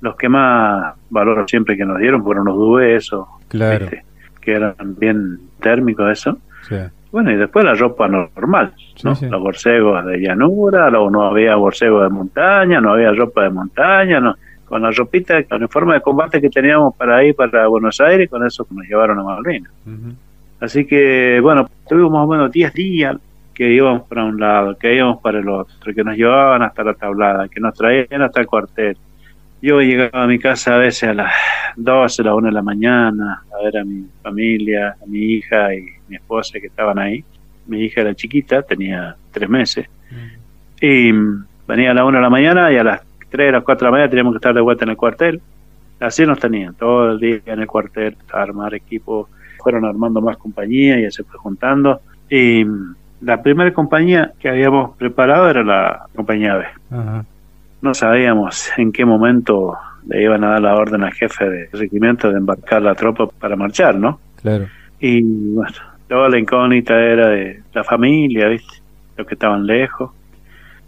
Los 0.00 0.16
que 0.16 0.28
más 0.28 0.94
valor 1.10 1.44
siempre 1.48 1.76
que 1.76 1.84
nos 1.84 1.98
dieron 1.98 2.22
fueron 2.22 2.46
los 2.46 2.56
duesos, 2.56 3.26
Claro. 3.48 3.80
¿viste? 3.80 4.04
que 4.40 4.52
eran 4.52 4.74
bien 4.98 5.38
térmicos 5.60 6.10
eso. 6.10 6.38
Sí. 6.68 6.76
Bueno, 7.12 7.30
y 7.32 7.36
después 7.36 7.64
la 7.64 7.74
ropa 7.74 8.08
normal, 8.08 8.72
¿no? 9.04 9.14
Sí, 9.14 9.24
sí. 9.26 9.30
los 9.30 9.40
borcegos 9.42 10.04
de 10.06 10.18
llanura, 10.18 10.88
luego 10.88 11.10
no 11.10 11.24
había 11.26 11.56
borcegos 11.56 12.04
de 12.04 12.08
montaña, 12.08 12.80
no 12.80 12.92
había 12.92 13.10
ropa 13.12 13.42
de 13.42 13.50
montaña, 13.50 14.20
no 14.20 14.34
con 14.64 14.82
la 14.82 14.92
ropita, 14.92 15.42
con 15.42 15.56
el 15.56 15.62
uniforme 15.64 15.94
de 15.94 16.00
combate 16.00 16.40
que 16.40 16.48
teníamos 16.48 16.94
para 16.94 17.22
ir 17.24 17.34
para 17.34 17.66
Buenos 17.66 18.00
Aires, 18.00 18.30
con 18.30 18.46
eso 18.46 18.64
nos 18.70 18.86
llevaron 18.86 19.18
a 19.18 19.24
Malvinas. 19.24 19.72
Así 20.60 20.84
que, 20.84 21.40
bueno, 21.40 21.68
tuvimos 21.88 22.12
más 22.12 22.24
o 22.24 22.26
menos 22.26 22.52
10 22.52 22.72
días 22.74 23.16
que 23.54 23.72
íbamos 23.72 24.02
para 24.08 24.24
un 24.24 24.38
lado, 24.38 24.76
que 24.76 24.94
íbamos 24.94 25.20
para 25.20 25.38
el 25.38 25.48
otro, 25.48 25.94
que 25.94 26.04
nos 26.04 26.16
llevaban 26.16 26.62
hasta 26.62 26.84
la 26.84 26.94
tablada, 26.94 27.48
que 27.48 27.60
nos 27.60 27.74
traían 27.74 28.22
hasta 28.22 28.40
el 28.40 28.46
cuartel. 28.46 28.96
Yo 29.62 29.80
llegaba 29.80 30.24
a 30.24 30.26
mi 30.26 30.38
casa 30.38 30.74
a 30.74 30.78
veces 30.78 31.10
a 31.10 31.14
las 31.14 31.32
12, 31.76 32.22
a 32.22 32.24
las 32.24 32.34
1 32.34 32.46
de 32.48 32.52
la 32.52 32.62
mañana, 32.62 33.42
a 33.52 33.62
ver 33.62 33.78
a 33.78 33.84
mi 33.84 34.06
familia, 34.22 34.96
a 35.02 35.06
mi 35.06 35.34
hija 35.34 35.74
y 35.74 35.84
mi 36.08 36.16
esposa 36.16 36.58
que 36.58 36.68
estaban 36.68 36.98
ahí. 36.98 37.22
Mi 37.66 37.82
hija 37.84 38.00
era 38.00 38.14
chiquita, 38.14 38.62
tenía 38.62 39.16
tres 39.30 39.48
meses. 39.48 39.86
Y 40.80 41.12
mm, 41.12 41.44
venía 41.68 41.90
a 41.90 41.94
las 41.94 42.04
1 42.04 42.16
de 42.16 42.22
la 42.22 42.30
mañana 42.30 42.72
y 42.72 42.76
a 42.76 42.84
las 42.84 43.02
3, 43.28 43.50
a 43.50 43.52
las 43.52 43.64
4 43.64 43.84
de 43.84 43.86
la 43.86 43.90
mañana 43.90 44.10
teníamos 44.10 44.32
que 44.32 44.38
estar 44.38 44.54
de 44.54 44.60
vuelta 44.60 44.84
en 44.84 44.90
el 44.90 44.96
cuartel. 44.96 45.40
Así 46.00 46.24
nos 46.24 46.38
tenían, 46.38 46.74
todo 46.74 47.12
el 47.12 47.20
día 47.20 47.40
en 47.44 47.60
el 47.60 47.66
cuartel, 47.66 48.16
armar 48.32 48.74
equipo. 48.74 49.28
Fueron 49.62 49.84
armando 49.84 50.20
más 50.20 50.36
compañías 50.36 50.98
y 50.98 51.10
se 51.10 51.24
fue 51.24 51.38
juntando. 51.38 52.00
Y 52.28 52.64
la 53.20 53.42
primera 53.42 53.72
compañía 53.72 54.32
que 54.38 54.48
habíamos 54.48 54.96
preparado 54.96 55.48
era 55.48 55.62
la 55.62 56.06
compañía 56.14 56.56
B. 56.56 56.64
Ajá. 56.90 57.24
No 57.82 57.94
sabíamos 57.94 58.70
en 58.76 58.92
qué 58.92 59.04
momento 59.04 59.76
le 60.06 60.22
iban 60.22 60.44
a 60.44 60.50
dar 60.50 60.62
la 60.62 60.74
orden 60.74 61.02
al 61.02 61.12
jefe 61.12 61.48
de 61.48 61.68
regimiento 61.72 62.30
de 62.30 62.38
embarcar 62.38 62.82
la 62.82 62.94
tropa 62.94 63.26
para 63.26 63.56
marchar, 63.56 63.96
¿no? 63.96 64.20
Claro. 64.40 64.66
Y 64.98 65.22
bueno, 65.22 65.76
toda 66.08 66.28
la 66.28 66.38
incógnita 66.38 66.94
era 66.94 67.28
de 67.28 67.62
la 67.72 67.84
familia, 67.84 68.48
¿viste? 68.48 68.78
Los 69.16 69.26
que 69.26 69.34
estaban 69.34 69.66
lejos 69.66 70.10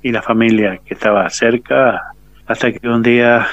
y 0.03 0.11
la 0.11 0.23
familia 0.23 0.81
que 0.85 0.95
estaba 0.95 1.29
cerca, 1.31 2.13
hasta 2.47 2.73
que 2.73 2.89
un 2.89 3.03
día, 3.03 3.47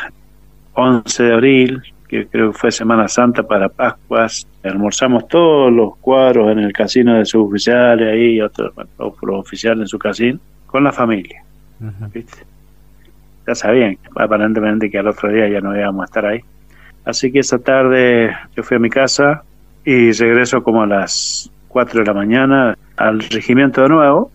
11 0.74 1.24
de 1.24 1.34
abril, 1.34 1.82
que 2.10 2.28
creo 2.28 2.52
que 2.52 2.58
fue 2.58 2.72
Semana 2.72 3.08
Santa 3.08 3.44
para 3.44 3.70
Pascuas. 3.70 4.48
Almorzamos 4.64 5.28
todos 5.28 5.72
los 5.72 5.96
cuadros 5.98 6.52
en 6.52 6.60
el 6.60 6.74
casino 6.74 7.16
de 7.16 7.26
suboficiales, 7.26 8.12
ahí, 8.12 8.42
otros, 8.42 8.74
los 8.98 9.14
oficiales 9.22 9.82
en 9.82 9.88
su 9.88 10.00
casino, 10.00 10.40
con 10.66 10.84
la 10.84 10.92
familia. 10.92 11.44
Ya 13.48 13.56
sabían, 13.56 13.98
aparentemente 14.16 14.90
que 14.90 14.98
al 14.98 15.08
otro 15.08 15.32
día 15.32 15.48
ya 15.48 15.62
no 15.62 15.78
íbamos 15.78 16.02
a 16.02 16.06
estar 16.06 16.26
ahí. 16.26 16.42
Así 17.06 17.32
que 17.32 17.40
esa 17.40 17.60
tarde 17.60 18.36
yo 18.56 18.64
fui 18.64 18.78
a 18.78 18.80
mi 18.80 18.90
casa 18.90 19.44
y 19.86 20.12
regreso 20.12 20.64
como 20.64 20.82
a 20.82 20.88
las 20.88 21.50
4 21.68 22.02
de 22.02 22.06
la 22.06 22.14
mañana 22.14 22.78
al 22.98 23.20
regimiento 23.20 23.84
de 23.84 23.90
nuevo 23.90 24.32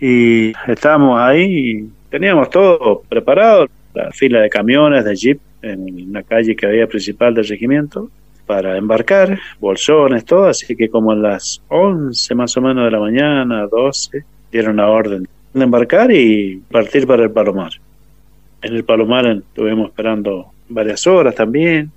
y 0.00 0.52
estábamos 0.66 1.20
ahí 1.20 1.42
y 1.42 1.90
teníamos 2.08 2.50
todo 2.50 3.02
preparado, 3.08 3.66
la 3.94 4.10
fila 4.12 4.40
de 4.40 4.48
camiones, 4.48 5.04
de 5.04 5.14
jeep 5.14 5.40
en 5.62 6.12
la 6.12 6.22
calle 6.22 6.54
que 6.56 6.66
había 6.66 6.86
principal 6.86 7.34
del 7.34 7.46
regimiento 7.46 8.10
para 8.46 8.76
embarcar, 8.76 9.38
bolsones, 9.58 10.24
todo, 10.24 10.46
así 10.46 10.76
que 10.76 10.88
como 10.88 11.10
a 11.10 11.16
las 11.16 11.60
11 11.68 12.34
más 12.34 12.56
o 12.56 12.60
menos 12.60 12.84
de 12.84 12.90
la 12.90 13.00
mañana, 13.00 13.66
12, 13.66 14.24
dieron 14.52 14.76
la 14.76 14.88
orden 14.88 15.28
de 15.52 15.64
embarcar 15.64 16.12
y 16.12 16.62
partir 16.70 17.06
para 17.06 17.24
el 17.24 17.30
Palomar. 17.30 17.72
En 18.62 18.74
el 18.74 18.84
Palomar 18.84 19.26
estuvimos 19.26 19.88
esperando 19.88 20.52
varias 20.68 21.06
horas 21.06 21.34
también, 21.34 21.90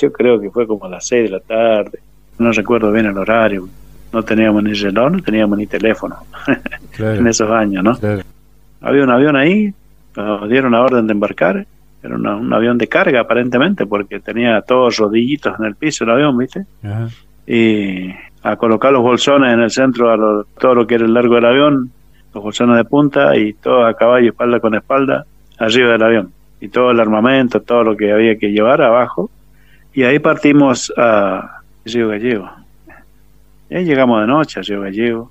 yo 0.00 0.12
creo 0.12 0.40
que 0.40 0.50
fue 0.50 0.66
como 0.66 0.84
a 0.84 0.90
las 0.90 1.06
6 1.06 1.24
de 1.24 1.30
la 1.30 1.40
tarde, 1.40 1.98
no 2.38 2.52
recuerdo 2.52 2.92
bien 2.92 3.06
el 3.06 3.16
horario, 3.16 3.68
no 4.12 4.22
teníamos 4.22 4.62
ni 4.62 4.74
reloj, 4.74 5.10
no 5.12 5.22
teníamos 5.22 5.58
ni 5.58 5.66
teléfono 5.66 6.16
en 6.98 7.26
esos 7.26 7.50
años, 7.50 7.82
¿no? 7.82 7.98
Había 8.80 9.02
un 9.02 9.10
avión 9.10 9.36
ahí, 9.36 9.72
nos 10.16 10.48
dieron 10.48 10.72
la 10.72 10.82
orden 10.82 11.06
de 11.06 11.12
embarcar 11.12 11.66
era 12.02 12.14
un 12.16 12.52
avión 12.52 12.78
de 12.78 12.86
carga 12.86 13.20
aparentemente, 13.20 13.86
porque 13.86 14.20
tenía 14.20 14.60
todos 14.62 14.96
rodillitos 14.98 15.58
en 15.58 15.66
el 15.66 15.74
piso 15.74 16.04
el 16.04 16.10
avión, 16.10 16.38
¿viste? 16.38 16.64
Y 17.46 18.10
a 18.42 18.56
colocar 18.56 18.92
los 18.92 19.02
bolsones 19.02 19.52
en 19.52 19.60
el 19.60 19.70
centro, 19.70 20.10
a 20.12 20.44
todo 20.58 20.74
lo 20.74 20.86
que 20.86 20.94
era 20.94 21.04
el 21.04 21.14
largo 21.14 21.34
del 21.34 21.46
avión, 21.46 21.90
los 22.34 22.44
bolsones 22.44 22.76
de 22.76 22.84
punta 22.84 23.36
y 23.36 23.54
todo 23.54 23.84
a 23.84 23.94
caballo, 23.94 24.30
espalda 24.30 24.60
con 24.60 24.74
espalda, 24.74 25.26
arriba 25.58 25.92
del 25.92 26.02
avión. 26.02 26.32
Y 26.60 26.68
todo 26.68 26.90
el 26.90 27.00
armamento, 27.00 27.60
todo 27.62 27.82
lo 27.82 27.96
que 27.96 28.12
había 28.12 28.36
que 28.36 28.50
llevar 28.50 28.82
abajo. 28.82 29.30
Y 29.92 30.04
ahí 30.04 30.18
partimos 30.18 30.92
a 30.96 31.62
Río 31.84 32.08
Gallego. 32.08 32.50
Y 33.70 33.76
ahí 33.76 33.84
llegamos 33.84 34.20
de 34.20 34.26
noche 34.26 34.60
a 34.60 34.62
Río 34.62 34.82
Gallego. 34.82 35.30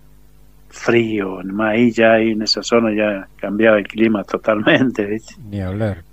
Frío, 0.69 1.39
ahí 1.59 1.91
ya 1.91 2.19
en 2.19 2.41
esa 2.41 2.61
zona 2.61 2.93
ya 2.93 3.27
cambiaba 3.37 3.77
el 3.77 3.87
clima 3.87 4.23
totalmente, 4.25 5.05
¿viste? 5.05 5.35
Ni 5.49 5.61
hablar 5.61 6.06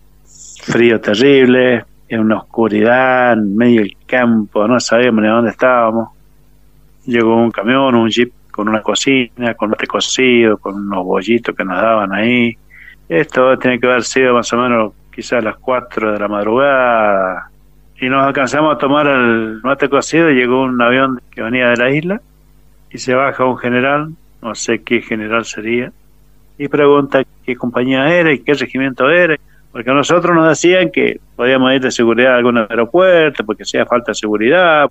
frío 0.65 1.01
terrible, 1.01 1.85
en 2.09 2.21
una 2.21 2.39
oscuridad, 2.39 3.35
en 3.35 3.57
medio 3.57 3.83
del 3.83 3.97
campo, 4.07 4.67
no 4.67 4.81
sabíamos 4.81 5.23
ni 5.23 5.29
dónde 5.29 5.51
estábamos. 5.51 6.09
Llegó 7.07 7.37
un 7.37 7.51
camión, 7.51 7.95
un 7.95 8.09
jeep 8.09 8.33
con 8.51 8.69
una 8.69 8.81
cocina, 8.81 9.55
con 9.55 9.71
mate 9.71 9.87
cocido, 9.87 10.57
con 10.59 10.75
unos 10.75 11.05
bollitos 11.05 11.55
que 11.55 11.65
nos 11.65 11.77
daban 11.77 12.13
ahí. 12.13 12.57
Esto 13.09 13.59
tiene 13.59 13.79
que 13.79 13.87
haber 13.87 14.05
sido 14.05 14.35
más 14.35 14.53
o 14.53 14.57
menos 14.57 14.93
quizás 15.15 15.45
las 15.45 15.57
4 15.57 16.13
de 16.13 16.19
la 16.19 16.29
madrugada. 16.29 17.51
Y 18.01 18.09
nos 18.09 18.27
alcanzamos 18.27 18.75
a 18.75 18.79
tomar 18.79 19.07
el 19.07 19.61
mate 19.63 19.89
cocido 19.89 20.31
y 20.31 20.35
llegó 20.35 20.63
un 20.63 20.81
avión 20.81 21.21
que 21.31 21.43
venía 21.43 21.69
de 21.69 21.77
la 21.77 21.91
isla 21.91 22.21
y 22.91 22.99
se 22.99 23.15
baja 23.15 23.45
un 23.45 23.59
general, 23.59 24.13
no 24.41 24.55
sé 24.55 24.83
qué 24.83 25.03
general 25.03 25.45
sería, 25.45 25.93
y 26.57 26.69
pregunta 26.69 27.23
qué 27.45 27.57
compañía 27.57 28.09
era 28.09 28.33
y 28.33 28.39
qué 28.39 28.55
regimiento 28.55 29.11
era. 29.11 29.37
Porque 29.75 29.91
a 29.91 29.95
nosotros 29.95 30.37
nos 30.37 30.49
decían 30.49 30.93
que 30.93 31.21
podíamos 31.35 31.73
ir 31.73 31.81
de 31.81 31.91
seguridad 31.91 32.35
a 32.35 32.37
algún 32.37 32.59
aeropuerto 32.59 33.45
porque 33.45 33.65
hacía 33.65 33.85
falta 33.85 34.13
de 34.13 34.15
seguridad. 34.15 34.89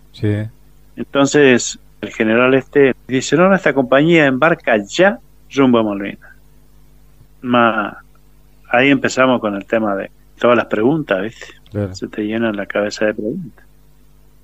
Entonces 0.97 1.79
el 2.01 2.09
general 2.09 2.53
este 2.53 2.93
dice, 3.07 3.37
no, 3.37 3.55
esta 3.55 3.73
compañía 3.73 4.25
embarca 4.25 4.75
ya 4.85 5.19
rumbo 5.55 5.79
a 5.79 5.83
Malvinas. 5.83 6.33
ahí 8.71 8.89
empezamos 8.89 9.39
con 9.39 9.55
el 9.55 9.63
tema 9.65 9.95
de 9.95 10.11
todas 10.37 10.57
las 10.57 10.65
preguntas, 10.65 11.21
¿viste? 11.21 11.45
Se 11.95 12.09
te 12.09 12.23
llenan 12.23 12.57
la 12.57 12.65
cabeza 12.65 13.05
de 13.05 13.13
preguntas. 13.13 13.65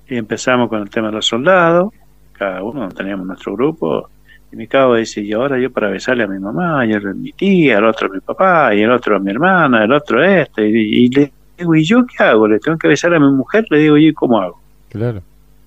Y 0.08 0.16
empezamos 0.16 0.70
con 0.70 0.80
el 0.80 0.88
tema 0.88 1.08
de 1.08 1.16
los 1.16 1.26
soldados, 1.26 1.92
cada 2.32 2.62
uno 2.62 2.88
teníamos 2.88 3.26
nuestro 3.26 3.52
grupo, 3.52 4.08
y 4.52 4.56
mi 4.56 4.66
cabo 4.66 4.96
dice, 4.96 5.20
y 5.20 5.32
ahora 5.32 5.58
yo 5.58 5.70
para 5.70 5.88
avisarle 5.88 6.24
a 6.24 6.26
mi 6.26 6.38
mamá, 6.38 6.84
y 6.84 6.92
el 6.92 7.14
mi 7.14 7.32
tía, 7.32 7.78
el 7.78 7.84
otro 7.84 8.08
a 8.08 8.14
mi 8.14 8.20
papá, 8.20 8.74
y 8.74 8.82
el 8.82 8.90
otro 8.90 9.16
a 9.16 9.18
mi 9.20 9.30
hermana, 9.30 9.84
el 9.84 9.92
otro 9.92 10.20
a 10.20 10.40
este, 10.40 10.68
y, 10.68 11.08
le 11.08 11.32
digo, 11.56 11.74
¿y 11.74 11.84
yo 11.84 12.04
qué 12.04 12.24
hago? 12.24 12.48
Le 12.48 12.58
tengo 12.58 12.76
que 12.76 12.88
avisar 12.88 13.14
a 13.14 13.20
mi 13.20 13.30
mujer, 13.30 13.64
le 13.70 13.78
digo, 13.78 13.96
¿y 13.96 14.12
cómo 14.12 14.40
hago? 14.40 14.60
Claro. 14.88 15.22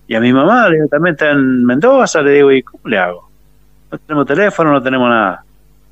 Y 0.08 0.16
a 0.16 0.20
mi 0.20 0.34
mamá, 0.34 0.68
le 0.68 0.76
digo, 0.76 0.88
también 0.90 1.14
está 1.14 1.32
en 1.32 1.64
Mendoza, 1.64 2.22
le 2.22 2.32
digo, 2.32 2.52
¿y 2.52 2.62
cómo 2.62 2.90
le 2.90 2.98
hago? 2.98 3.30
No 3.90 3.98
tenemos 3.98 4.26
teléfono, 4.26 4.72
no 4.74 4.84
tenemos 4.84 5.10
nada. 5.10 5.46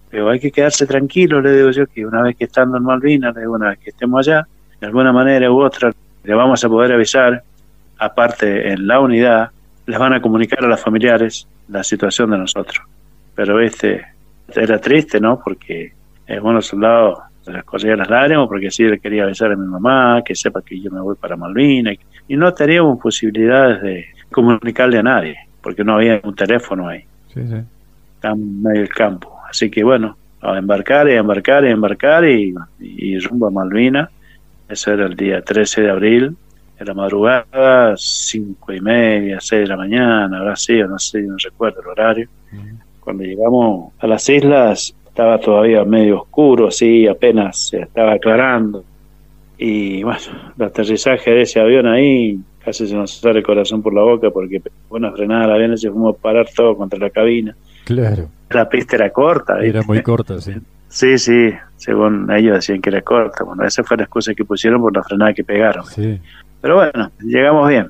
Pero 0.10 0.30
hay 0.30 0.40
que 0.42 0.52
quedarse 0.52 0.86
tranquilo, 0.86 1.40
le 1.40 1.56
digo 1.56 1.72
yo, 1.72 1.88
que 1.88 2.06
una 2.06 2.24
vez 2.24 2.36
que 2.36 2.44
estando 2.44 2.76
en 2.76 2.84
Malvinas, 2.84 3.34
le 3.34 3.42
digo, 3.42 3.54
una 3.54 3.70
vez 3.70 3.80
que 3.80 3.92
estemos 3.92 4.28
allá, 4.28 4.46
de 4.82 4.88
alguna 4.88 5.14
manera 5.14 5.50
u 5.50 5.62
otra, 5.62 5.94
le 6.24 6.34
vamos 6.34 6.62
a 6.66 6.68
poder 6.68 6.92
avisar, 6.92 7.42
aparte 7.98 8.74
en 8.74 8.86
la 8.86 9.00
unidad, 9.00 9.52
les 9.86 10.00
van 10.00 10.14
a 10.14 10.22
comunicar 10.22 10.64
a 10.64 10.68
los 10.68 10.80
familiares 10.80 11.48
la 11.68 11.84
situación 11.84 12.32
de 12.32 12.38
nosotros. 12.38 12.82
Pero 13.36 13.60
este 13.60 14.06
era 14.56 14.80
triste, 14.80 15.20
¿no? 15.20 15.40
Porque 15.44 15.94
el 16.28 16.40
bueno 16.42 16.62
soldado 16.62 17.24
las 17.46 17.64
corría 17.64 17.96
las 17.96 18.10
lágrimas 18.10 18.48
porque 18.48 18.70
sí 18.70 18.84
le 18.84 19.00
quería 19.00 19.24
avisar 19.24 19.52
a 19.52 19.56
mi 19.56 19.66
mamá, 19.66 20.22
que 20.24 20.36
sepa 20.36 20.62
que 20.62 20.80
yo 20.80 20.92
me 20.92 21.02
voy 21.02 21.16
para 21.16 21.36
Malvinas. 21.36 21.98
Y 22.28 22.36
no 22.36 22.54
teníamos 22.54 23.00
posibilidades 23.00 23.82
de 23.82 24.06
comunicarle 24.32 25.00
a 25.00 25.04
nadie, 25.04 25.38
porque 25.62 25.84
no 25.84 25.96
había 25.96 26.22
un 26.24 26.36
teléfono 26.36 26.88
ahí. 26.88 27.04
Sí, 27.34 27.42
sí. 27.48 27.56
en 28.24 28.62
medio 28.62 28.82
del 28.82 28.90
campo. 28.90 29.40
Así 29.50 29.70
que 29.70 29.84
bueno, 29.84 30.16
a 30.42 30.58
embarcar 30.58 31.08
y 31.10 31.14
a 31.14 31.20
embarcar 31.20 31.64
y 31.66 31.68
a 31.68 31.72
embarcar 31.72 32.26
y, 32.26 32.54
y 32.80 33.20
rumbo 33.20 33.48
a 33.48 33.52
Malvinas. 33.52 34.10
Eso 34.70 34.94
era 34.94 35.06
el 35.08 35.16
día 35.16 35.42
13 35.42 35.82
de 35.82 35.90
abril 35.90 36.36
la 36.86 36.94
madrugada, 36.94 37.96
cinco 37.98 38.74
y 38.74 38.82
media, 38.82 39.40
seis 39.40 39.64
de 39.64 39.68
la 39.68 39.78
mañana, 39.78 40.40
ahora 40.40 40.56
sí, 40.56 40.74
no 40.80 40.98
sé, 41.00 41.22
no 41.22 41.36
recuerdo 41.44 41.82
el 41.82 41.88
horario. 41.88 42.30
Cuando 43.00 43.24
llegamos 43.24 43.94
a 44.00 44.08
las 44.08 44.28
islas 44.30 44.94
estaba 45.08 45.40
todavía 45.40 45.84
medio 45.84 46.22
oscuro, 46.22 46.68
así, 46.68 47.08
apenas 47.08 47.70
se 47.70 47.82
estaba 47.82 48.14
aclarando. 48.14 48.84
Y 49.58 50.04
bueno, 50.04 50.20
el 50.58 50.66
aterrizaje 50.66 51.32
de 51.32 51.42
ese 51.42 51.60
avión 51.60 51.88
ahí 51.88 52.40
casi 52.64 52.88
se 52.88 52.96
nos 52.96 53.12
sale 53.12 53.40
el 53.40 53.46
corazón 53.46 53.82
por 53.82 53.94
la 53.94 54.02
boca 54.02 54.30
porque 54.32 54.62
una 54.90 55.12
frenada 55.12 55.44
del 55.44 55.52
avión 55.52 55.78
se 55.78 55.90
fuimos 55.90 56.16
a 56.16 56.22
parar 56.22 56.48
todo 56.56 56.76
contra 56.76 57.00
la 57.00 57.10
cabina. 57.10 57.56
Claro. 57.86 58.30
La 58.50 58.68
pista 58.70 58.96
era 58.96 59.10
corta. 59.12 59.60
Era 59.64 59.82
muy 59.84 60.02
corta, 60.02 60.40
sí. 60.40 60.54
Sí, 60.88 61.18
sí, 61.18 61.52
según 61.78 62.30
ellos 62.32 62.56
decían 62.56 62.82
que 62.82 62.90
era 62.90 63.02
corta. 63.02 63.44
Bueno, 63.44 63.64
esa 63.64 63.84
fue 63.84 63.98
la 63.98 64.04
excusa 64.04 64.34
que 64.34 64.44
pusieron 64.44 64.82
por 64.82 64.96
la 64.96 65.04
frenada 65.04 65.34
que 65.34 65.44
pegaron. 65.44 65.86
Sí. 65.86 66.20
Pero 66.62 66.76
bueno, 66.76 67.12
llegamos 67.20 67.70
bien. 67.70 67.90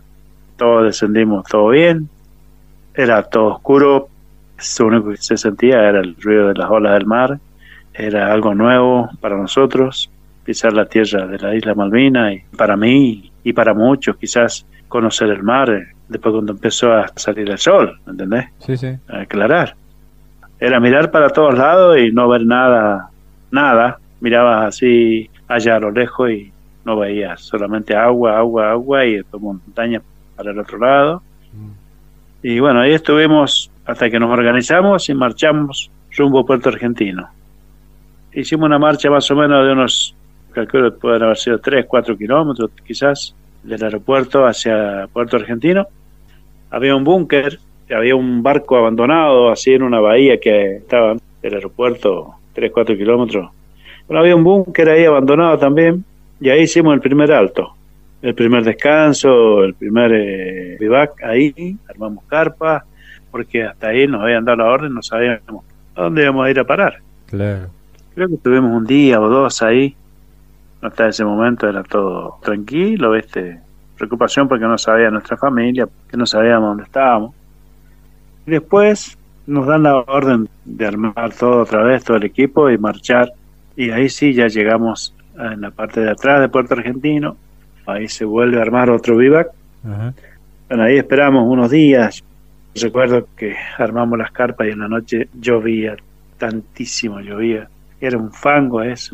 Todos 0.58 0.86
descendimos 0.86 1.46
todo 1.46 1.70
bien. 1.70 2.10
Era 2.94 3.24
todo 3.24 3.56
oscuro. 3.56 4.08
Lo 4.80 4.86
único 4.86 5.10
que 5.10 5.18
se 5.18 5.38
sentía 5.38 5.88
era 5.90 6.00
el 6.00 6.16
ruido 6.20 6.50
de 6.50 6.56
las 6.56 6.70
olas 6.70 6.94
del 6.94 7.06
mar. 7.06 7.40
Era 7.94 8.32
algo 8.32 8.54
nuevo 8.54 9.10
para 9.20 9.36
nosotros, 9.36 10.10
pisar 10.46 10.74
la 10.74 10.86
tierra 10.86 11.28
de 11.28 11.38
la 11.40 11.56
isla 11.56 11.76
Malvina 11.76 12.34
y 12.34 12.40
para 12.56 12.78
mí 12.78 13.32
y 13.44 13.54
para 13.54 13.74
muchos 13.74 14.16
quizás 14.18 14.66
conocer 14.88 15.30
el 15.30 15.44
mar 15.44 15.70
eh, 15.70 15.88
después 16.08 16.34
cuando 16.34 16.54
empezó 16.54 16.94
a 16.94 17.08
salir 17.16 17.50
el 17.50 17.58
sol, 17.58 18.00
¿entendés? 18.08 18.46
Sí, 18.60 18.78
sí. 18.78 18.96
A 19.08 19.22
aclarar. 19.22 19.76
Era 20.60 20.80
mirar 20.80 21.12
para 21.12 21.30
todos 21.30 21.58
lados 21.58 21.98
y 21.98 22.12
no 22.12 22.28
ver 22.28 22.46
nada, 22.46 23.10
nada. 23.50 23.98
Mirabas 24.20 24.68
así 24.68 25.30
allá 25.48 25.78
a 25.78 25.80
lo 25.80 25.92
lejos 25.92 26.30
y 26.30 26.52
no 26.86 26.98
veía 26.98 27.38
solamente 27.38 27.96
agua, 27.96 28.38
agua, 28.38 28.72
agua 28.72 29.06
y 29.06 29.18
después 29.18 29.42
montaña 29.42 30.02
para 30.36 30.52
el 30.52 30.60
otro 30.60 30.78
lado. 30.78 31.22
Mm. 31.54 32.48
Y 32.48 32.60
bueno, 32.60 32.82
ahí 32.82 32.94
estuvimos 32.94 33.72
hasta 33.86 34.10
que 34.10 34.20
nos 34.20 34.32
organizamos 34.32 35.10
y 35.10 35.14
marchamos 35.14 35.92
rumbo 36.16 36.40
a 36.40 36.46
Puerto 36.46 36.70
Argentino. 36.70 37.30
Hicimos 38.34 38.66
una 38.66 38.80
marcha 38.80 39.10
más 39.10 39.30
o 39.30 39.36
menos 39.36 39.66
de 39.66 39.72
unos, 39.74 40.16
calculo 40.52 40.94
que 40.94 41.00
pueden 41.00 41.24
haber 41.24 41.38
sido 41.38 41.60
3, 41.60 41.86
4 41.88 42.18
kilómetros 42.18 42.72
quizás, 42.86 43.36
del 43.64 43.84
aeropuerto 43.84 44.46
hacia 44.46 45.08
Puerto 45.12 45.38
Argentino. 45.38 45.86
Había 46.70 46.96
un 46.96 47.04
búnker, 47.04 47.60
había 47.94 48.16
un 48.16 48.42
barco 48.42 48.78
abandonado 48.78 49.52
así 49.52 49.74
en 49.74 49.84
una 49.84 50.00
bahía 50.00 50.40
que 50.40 50.78
estaba 50.78 51.16
del 51.42 51.54
aeropuerto 51.54 52.36
3, 52.54 52.72
4 52.72 52.96
kilómetros. 52.96 53.52
Bueno, 54.08 54.22
había 54.22 54.36
un 54.36 54.44
búnker 54.44 54.90
ahí 54.90 55.06
abandonado 55.06 55.58
también 55.58 56.04
y 56.42 56.50
ahí 56.50 56.64
hicimos 56.64 56.96
el 56.96 57.02
primer 57.02 57.32
alto, 57.32 57.76
el 58.22 58.34
primer 58.34 58.64
descanso, 58.64 59.64
el 59.64 59.76
primer 59.76 60.12
eh, 60.12 60.78
vivac 60.80 61.24
ahí, 61.24 61.78
armamos 61.88 62.24
carpa, 62.26 62.84
porque 63.30 63.64
hasta 63.64 63.90
ahí 63.90 64.08
nos 64.08 64.24
habían 64.24 64.44
dado 64.44 64.58
la 64.58 64.66
orden, 64.66 64.94
no 64.94 65.04
sabíamos 65.04 65.64
a 65.96 66.02
dónde 66.02 66.24
íbamos 66.24 66.46
a 66.46 66.50
ir 66.50 66.60
a 66.60 66.64
parar. 66.64 67.00
Claro. 67.28 67.68
Creo 68.16 68.28
que 68.28 68.34
estuvimos 68.34 68.76
un 68.76 68.86
día 68.86 69.22
o 69.22 69.30
dos 69.30 69.62
ahí, 69.62 69.96
hasta 70.82 71.10
ese 71.10 71.24
momento 71.24 71.70
era 71.70 71.84
todo 71.84 72.40
tranquilo, 72.42 73.16
este 73.16 73.60
preocupación 73.96 74.48
porque 74.48 74.66
no 74.66 74.80
sabía 74.80 75.12
nuestra 75.12 75.38
familia, 75.38 75.88
que 76.10 76.18
no 76.18 76.26
sabíamos 76.26 76.70
dónde 76.70 76.84
estábamos. 76.86 77.36
Y 78.48 78.52
después 78.52 79.16
nos 79.46 79.68
dan 79.68 79.84
la 79.84 79.98
orden 79.98 80.50
de 80.66 80.88
armar 80.88 81.34
todo 81.38 81.62
otra 81.62 81.84
vez, 81.84 82.04
todo 82.04 82.18
el 82.18 82.24
equipo 82.24 82.68
y 82.72 82.80
marchar. 82.80 83.32
Y 83.76 83.92
ahí 83.92 84.10
sí 84.10 84.34
ya 84.34 84.48
llegamos 84.48 85.14
en 85.38 85.62
la 85.62 85.72
parte 85.72 86.02
de 86.02 86.12
atrás 86.12 86.42
de 86.42 86.50
Puerto 86.50 86.74
Argentino. 86.74 87.38
Ahí 87.86 88.08
se 88.08 88.26
vuelve 88.26 88.60
a 88.60 88.62
armar 88.62 88.90
otro 88.90 89.18
vivac. 89.18 89.50
Bueno, 89.84 90.84
ahí 90.84 90.98
esperamos 90.98 91.46
unos 91.48 91.72
días. 91.72 92.24
Recuerdo 92.76 93.28
que 93.36 93.56
armamos 93.78 94.18
las 94.18 94.32
carpas 94.32 94.68
y 94.68 94.72
en 94.72 94.80
la 94.80 94.88
noche 94.88 95.28
llovía, 95.34 95.96
tantísimo 96.38 97.20
llovía. 97.20 97.68
Era 98.00 98.18
un 98.18 98.32
fango, 98.32 98.82
es 98.82 99.12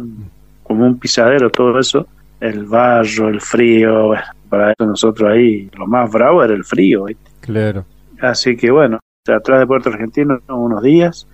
como 0.64 0.86
un 0.86 1.00
pisadero 1.00 1.50
todo 1.50 1.80
eso. 1.80 2.08
El 2.40 2.66
barro, 2.66 3.30
el 3.30 3.42
frío. 3.42 4.14
para 4.50 4.74
nosotros 4.80 5.32
ahí 5.32 5.70
lo 5.78 5.88
más 5.88 6.12
bravo 6.12 6.44
era 6.44 6.54
el 6.54 6.64
frío. 6.64 7.06
Claro. 7.42 7.86
Así 8.22 8.56
que 8.56 8.70
bueno, 8.70 9.00
atrás 9.28 9.60
de 9.60 9.68
Puerto 9.68 9.90
Argentino 9.90 10.40
unos 10.48 10.84
días. 10.84 11.28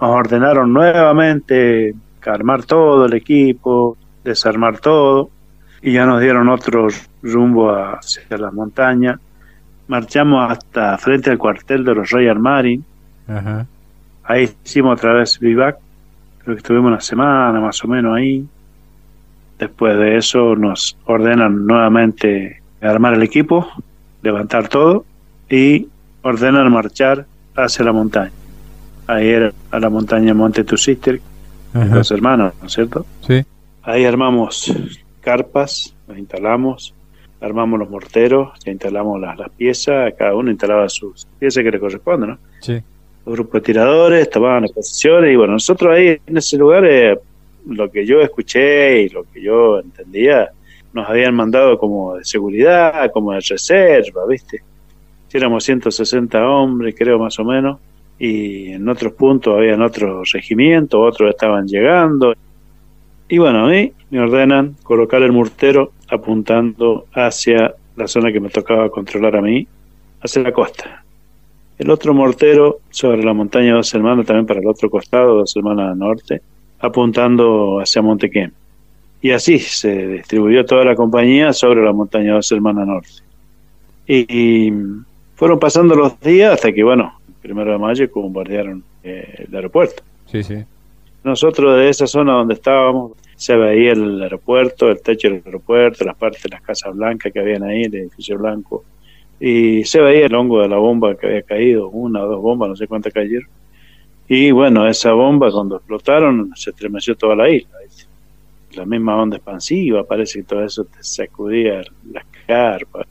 Nos 0.00 0.10
ordenaron 0.10 0.72
nuevamente 0.72 1.94
armar 2.30 2.64
todo 2.64 3.06
el 3.06 3.14
equipo, 3.14 3.96
desarmar 4.24 4.78
todo 4.78 5.30
y 5.82 5.92
ya 5.92 6.06
nos 6.06 6.20
dieron 6.20 6.48
otro 6.48 6.88
rumbo 7.22 7.70
hacia 7.70 8.38
la 8.38 8.50
montaña. 8.50 9.18
Marchamos 9.88 10.50
hasta 10.50 10.96
frente 10.98 11.30
al 11.30 11.38
cuartel 11.38 11.84
de 11.84 11.94
los 11.94 12.10
Royal 12.10 12.38
Marine. 12.38 12.82
Ahí 14.24 14.50
hicimos 14.64 14.98
otra 14.98 15.12
vez 15.12 15.38
vivac. 15.38 15.78
Creo 16.38 16.56
que 16.56 16.60
estuvimos 16.60 16.88
una 16.88 17.00
semana 17.00 17.60
más 17.60 17.82
o 17.84 17.88
menos 17.88 18.16
ahí. 18.16 18.46
Después 19.58 19.96
de 19.98 20.16
eso 20.16 20.56
nos 20.56 20.96
ordenan 21.04 21.66
nuevamente 21.66 22.62
armar 22.80 23.14
el 23.14 23.22
equipo, 23.22 23.68
levantar 24.22 24.68
todo 24.68 25.04
y 25.48 25.88
ordenan 26.22 26.72
marchar 26.72 27.26
hacia 27.56 27.84
la 27.84 27.92
montaña. 27.92 28.32
Ahí 29.06 29.28
era 29.28 29.52
a 29.70 29.78
la 29.78 29.90
montaña 29.90 30.32
Monte 30.32 30.64
Tusister, 30.64 31.20
los 31.74 32.10
hermanos, 32.10 32.54
¿no 32.60 32.66
es 32.66 32.72
cierto? 32.72 33.04
Sí. 33.26 33.44
Ahí 33.82 34.04
armamos 34.04 34.72
carpas, 35.20 35.94
las 36.06 36.18
instalamos, 36.18 36.94
armamos 37.40 37.80
los 37.80 37.90
morteros, 37.90 38.58
ya 38.64 38.72
instalamos 38.72 39.20
las, 39.20 39.38
las 39.38 39.50
piezas, 39.50 40.14
cada 40.16 40.34
uno 40.34 40.50
instalaba 40.50 40.88
sus 40.88 41.26
piezas 41.38 41.64
que 41.64 41.70
le 41.70 41.80
corresponden, 41.80 42.30
¿no? 42.30 42.38
Sí. 42.60 42.80
Los 43.24 43.34
grupos 43.34 43.54
de 43.54 43.60
tiradores 43.60 44.30
tomaban 44.30 44.62
las 44.62 44.72
posiciones 44.72 45.32
y 45.32 45.36
bueno, 45.36 45.54
nosotros 45.54 45.94
ahí 45.94 46.18
en 46.26 46.36
ese 46.36 46.56
lugar, 46.56 46.84
eh, 46.84 47.18
lo 47.68 47.90
que 47.90 48.04
yo 48.04 48.20
escuché 48.20 49.02
y 49.02 49.08
lo 49.08 49.24
que 49.32 49.40
yo 49.42 49.78
entendía, 49.78 50.50
nos 50.92 51.08
habían 51.08 51.34
mandado 51.34 51.78
como 51.78 52.16
de 52.16 52.24
seguridad, 52.24 53.10
como 53.12 53.32
de 53.32 53.40
reserva, 53.40 54.26
¿viste? 54.28 54.62
éramos 55.38 55.64
160 55.64 56.46
hombres, 56.46 56.94
creo 56.96 57.18
más 57.18 57.38
o 57.38 57.44
menos, 57.44 57.78
y 58.18 58.72
en 58.72 58.88
otros 58.88 59.12
puntos 59.14 59.54
habían 59.56 59.82
otros 59.82 60.30
regimientos, 60.32 61.00
otros 61.00 61.30
estaban 61.30 61.66
llegando. 61.66 62.34
Y 63.32 63.38
bueno, 63.38 63.64
a 63.64 63.70
mí 63.70 63.90
me 64.10 64.20
ordenan 64.20 64.76
colocar 64.82 65.22
el 65.22 65.32
mortero 65.32 65.92
apuntando 66.10 67.06
hacia 67.14 67.74
la 67.96 68.06
zona 68.06 68.30
que 68.30 68.40
me 68.40 68.50
tocaba 68.50 68.90
controlar 68.90 69.36
a 69.36 69.40
mí, 69.40 69.66
hacia 70.20 70.42
la 70.42 70.52
costa. 70.52 71.02
El 71.78 71.88
otro 71.88 72.12
mortero 72.12 72.80
sobre 72.90 73.24
la 73.24 73.32
montaña 73.32 73.72
Dos 73.72 73.94
Hermanas, 73.94 74.26
también 74.26 74.44
para 74.44 74.60
el 74.60 74.66
otro 74.66 74.90
costado, 74.90 75.36
Dos 75.36 75.56
Hermanas 75.56 75.96
Norte, 75.96 76.42
apuntando 76.78 77.80
hacia 77.80 78.02
Montequén. 78.02 78.52
Y 79.22 79.30
así 79.30 79.58
se 79.60 80.08
distribuyó 80.08 80.66
toda 80.66 80.84
la 80.84 80.94
compañía 80.94 81.54
sobre 81.54 81.82
la 81.82 81.94
montaña 81.94 82.34
Dos 82.34 82.52
Hermanas 82.52 82.86
Norte. 82.86 83.22
y 84.06 84.70
fueron 85.36 85.58
pasando 85.58 85.94
los 85.94 86.20
días 86.20 86.52
hasta 86.52 86.70
que, 86.70 86.84
bueno, 86.84 87.14
el 87.28 87.34
primero 87.40 87.72
de 87.72 87.78
mayo 87.78 88.10
bombardearon 88.14 88.84
eh, 89.02 89.46
el 89.48 89.56
aeropuerto. 89.56 90.02
Sí, 90.26 90.42
sí. 90.42 90.62
Nosotros 91.24 91.76
de 91.76 91.88
esa 91.88 92.06
zona 92.06 92.34
donde 92.34 92.54
estábamos 92.54 93.12
se 93.42 93.56
veía 93.56 93.90
el 93.90 94.22
aeropuerto, 94.22 94.88
el 94.88 95.02
techo 95.02 95.28
del 95.28 95.42
aeropuerto, 95.44 96.04
las 96.04 96.16
partes 96.16 96.44
de 96.44 96.50
las 96.50 96.62
casas 96.62 96.94
blancas 96.94 97.32
que 97.32 97.40
habían 97.40 97.64
ahí, 97.64 97.82
el 97.82 97.94
edificio 97.96 98.38
blanco, 98.38 98.84
y 99.40 99.84
se 99.84 100.00
veía 100.00 100.26
el 100.26 100.34
hongo 100.36 100.62
de 100.62 100.68
la 100.68 100.76
bomba 100.76 101.16
que 101.16 101.26
había 101.26 101.42
caído, 101.42 101.88
una 101.88 102.22
o 102.22 102.28
dos 102.28 102.40
bombas, 102.40 102.68
no 102.68 102.76
sé 102.76 102.86
cuántas 102.86 103.12
cayeron. 103.12 103.48
Y 104.28 104.52
bueno, 104.52 104.86
esa 104.86 105.12
bomba 105.12 105.50
cuando 105.50 105.74
explotaron 105.74 106.52
se 106.54 106.70
estremeció 106.70 107.16
toda 107.16 107.34
la 107.34 107.50
isla. 107.50 107.78
La 108.76 108.86
misma 108.86 109.20
onda 109.20 109.38
expansiva, 109.38 110.04
parece 110.04 110.38
que 110.38 110.44
todo 110.44 110.64
eso 110.64 110.84
te 110.84 111.02
sacudía 111.02 111.82
las 112.12 112.24
carpas. 112.46 113.08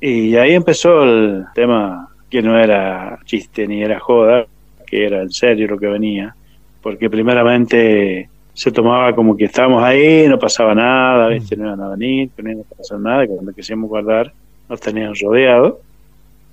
Y 0.00 0.34
ahí 0.34 0.54
empezó 0.54 1.04
el 1.04 1.44
tema 1.54 2.08
que 2.28 2.42
no 2.42 2.58
era 2.58 3.20
chiste 3.24 3.68
ni 3.68 3.84
era 3.84 4.00
joda, 4.00 4.46
que 4.84 5.06
era 5.06 5.22
en 5.22 5.30
serio 5.30 5.68
lo 5.68 5.78
que 5.78 5.86
venía, 5.86 6.34
porque 6.82 7.08
primeramente 7.08 8.28
se 8.60 8.70
tomaba 8.70 9.14
como 9.14 9.34
que 9.34 9.46
estábamos 9.46 9.82
ahí, 9.82 10.28
no 10.28 10.38
pasaba 10.38 10.74
nada, 10.74 11.28
¿viste? 11.28 11.56
no 11.56 11.64
iban 11.64 11.80
a 11.80 11.88
venir, 11.88 12.28
que 12.36 12.42
no 12.42 12.50
iba 12.50 12.60
a 12.60 12.74
pasar 12.76 13.00
nada, 13.00 13.26
que 13.26 13.32
cuando 13.32 13.54
quisimos 13.54 13.88
guardar 13.88 14.34
nos 14.68 14.78
tenían 14.78 15.14
rodeados, 15.18 15.76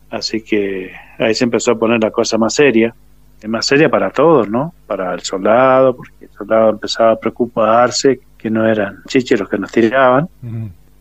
así 0.09 0.41
que 0.41 0.93
ahí 1.19 1.35
se 1.35 1.43
empezó 1.43 1.71
a 1.71 1.75
poner 1.77 2.01
la 2.01 2.09
cosa 2.09 2.37
más 2.37 2.53
seria, 2.53 2.95
es 3.41 3.49
más 3.49 3.65
seria 3.65 3.89
para 3.89 4.09
todos, 4.09 4.47
¿no? 4.47 4.73
Para 4.85 5.13
el 5.15 5.19
soldado, 5.19 5.97
porque 5.97 6.13
el 6.21 6.29
soldado 6.29 6.69
empezaba 6.69 7.11
a 7.11 7.19
preocuparse 7.19 8.21
que 8.37 8.49
no 8.49 8.65
eran 8.65 9.03
chiches 9.05 9.37
los 9.41 9.49
que 9.49 9.57
nos 9.57 9.69
tiraban, 9.69 10.29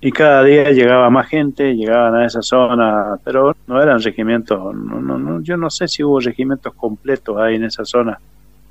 y 0.00 0.10
cada 0.10 0.42
día 0.42 0.72
llegaba 0.72 1.08
más 1.08 1.28
gente, 1.28 1.76
llegaban 1.76 2.16
a 2.16 2.26
esa 2.26 2.42
zona, 2.42 3.16
pero 3.22 3.54
no 3.68 3.80
eran 3.80 4.02
regimientos, 4.02 4.74
no, 4.74 5.00
no, 5.00 5.40
yo 5.40 5.56
no 5.56 5.70
sé 5.70 5.86
si 5.86 6.02
hubo 6.02 6.18
regimientos 6.18 6.74
completos 6.74 7.38
ahí 7.38 7.54
en 7.54 7.62
esa 7.62 7.84
zona, 7.84 8.18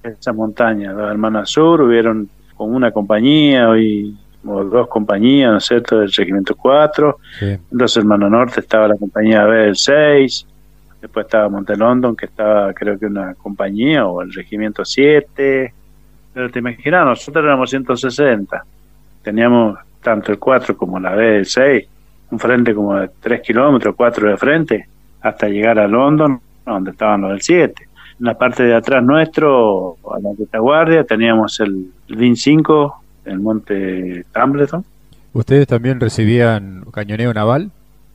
esa 0.07 0.33
montaña. 0.33 0.93
Los 0.93 1.11
hermanos 1.11 1.49
sur 1.49 1.81
hubieron 1.81 2.29
con 2.55 2.73
una 2.73 2.91
compañía 2.91 3.69
hoy 3.69 4.15
o 4.47 4.63
dos 4.63 4.87
compañías, 4.87 5.51
¿no 5.51 5.57
es 5.57 5.65
cierto?, 5.65 5.99
del 5.99 6.11
regimiento 6.11 6.55
4. 6.55 7.17
Los 7.71 7.97
hermanos 7.97 8.29
norte 8.29 8.59
estaba 8.59 8.87
la 8.87 8.95
compañía 8.95 9.43
B 9.45 9.57
del 9.57 9.75
6. 9.75 10.45
Después 11.01 11.25
estaba 11.25 11.49
Montelondon, 11.49 12.15
que 12.15 12.27
estaba 12.27 12.73
creo 12.73 12.97
que 12.97 13.07
una 13.07 13.33
compañía, 13.35 14.05
o 14.05 14.21
el 14.21 14.31
regimiento 14.33 14.85
7. 14.85 15.73
Pero 16.33 16.49
te 16.51 16.59
imaginas, 16.59 17.05
nosotros 17.05 17.43
éramos 17.43 17.69
160. 17.69 18.63
Teníamos 19.23 19.79
tanto 20.01 20.31
el 20.31 20.39
4 20.39 20.77
como 20.77 20.99
la 20.99 21.15
B 21.15 21.23
del 21.23 21.45
6, 21.45 21.87
un 22.31 22.39
frente 22.39 22.75
como 22.75 22.95
de 22.95 23.09
3 23.19 23.41
kilómetros, 23.41 23.95
4 23.95 24.29
de 24.29 24.37
frente, 24.37 24.87
hasta 25.21 25.47
llegar 25.47 25.79
a 25.79 25.87
London, 25.87 26.39
donde 26.65 26.91
estaban 26.91 27.21
los 27.21 27.31
del 27.31 27.41
7. 27.41 27.84
En 28.19 28.25
la 28.25 28.37
parte 28.37 28.63
de 28.63 28.75
atrás 28.75 29.03
nuestro, 29.03 29.97
a 30.11 30.19
la 30.19 30.29
retaguardia, 30.37 31.03
teníamos 31.03 31.59
el, 31.59 31.91
VIN 32.09 32.35
5, 32.35 33.03
el 33.25 33.39
monte 33.39 34.25
Tambleton. 34.31 34.83
¿Ustedes 35.33 35.67
también 35.67 35.99
recibían 35.99 36.85
cañoneo 36.91 37.33
naval? 37.33 37.71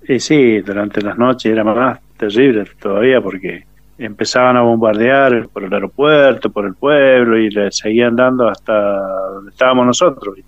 Sí, 0.07 0.21
sí, 0.21 0.61
durante 0.61 1.03
las 1.03 1.19
noches 1.19 1.53
era 1.53 1.65
más 1.65 2.01
terrible 2.17 2.65
todavía 2.81 3.21
porque 3.21 3.65
empezaban 3.99 4.57
a 4.57 4.63
bombardear 4.63 5.49
por 5.49 5.65
el 5.65 5.75
aeropuerto, 5.75 6.51
por 6.51 6.65
el 6.65 6.75
pueblo 6.75 7.39
y 7.39 7.51
le 7.51 7.71
seguían 7.71 8.17
dando 8.17 8.49
hasta 8.49 8.73
donde 8.73 9.51
estábamos 9.51 9.87
nosotros 9.87 10.39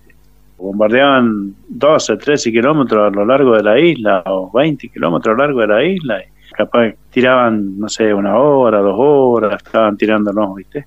bombardeaban 0.62 1.54
12, 1.68 2.16
13 2.16 2.52
kilómetros 2.52 3.12
a 3.12 3.14
lo 3.14 3.26
largo 3.26 3.56
de 3.56 3.62
la 3.64 3.78
isla 3.78 4.22
o 4.26 4.50
20 4.52 4.88
kilómetros 4.88 5.34
a 5.34 5.36
lo 5.36 5.44
largo 5.44 5.60
de 5.60 5.66
la 5.66 5.84
isla. 5.84 6.22
Y 6.52 6.54
capaz 6.54 6.94
tiraban, 7.10 7.78
no 7.78 7.88
sé, 7.88 8.12
una 8.12 8.36
hora, 8.36 8.78
dos 8.78 8.96
horas, 8.96 9.62
estaban 9.64 9.96
tirándonos, 9.96 10.54
¿viste? 10.56 10.86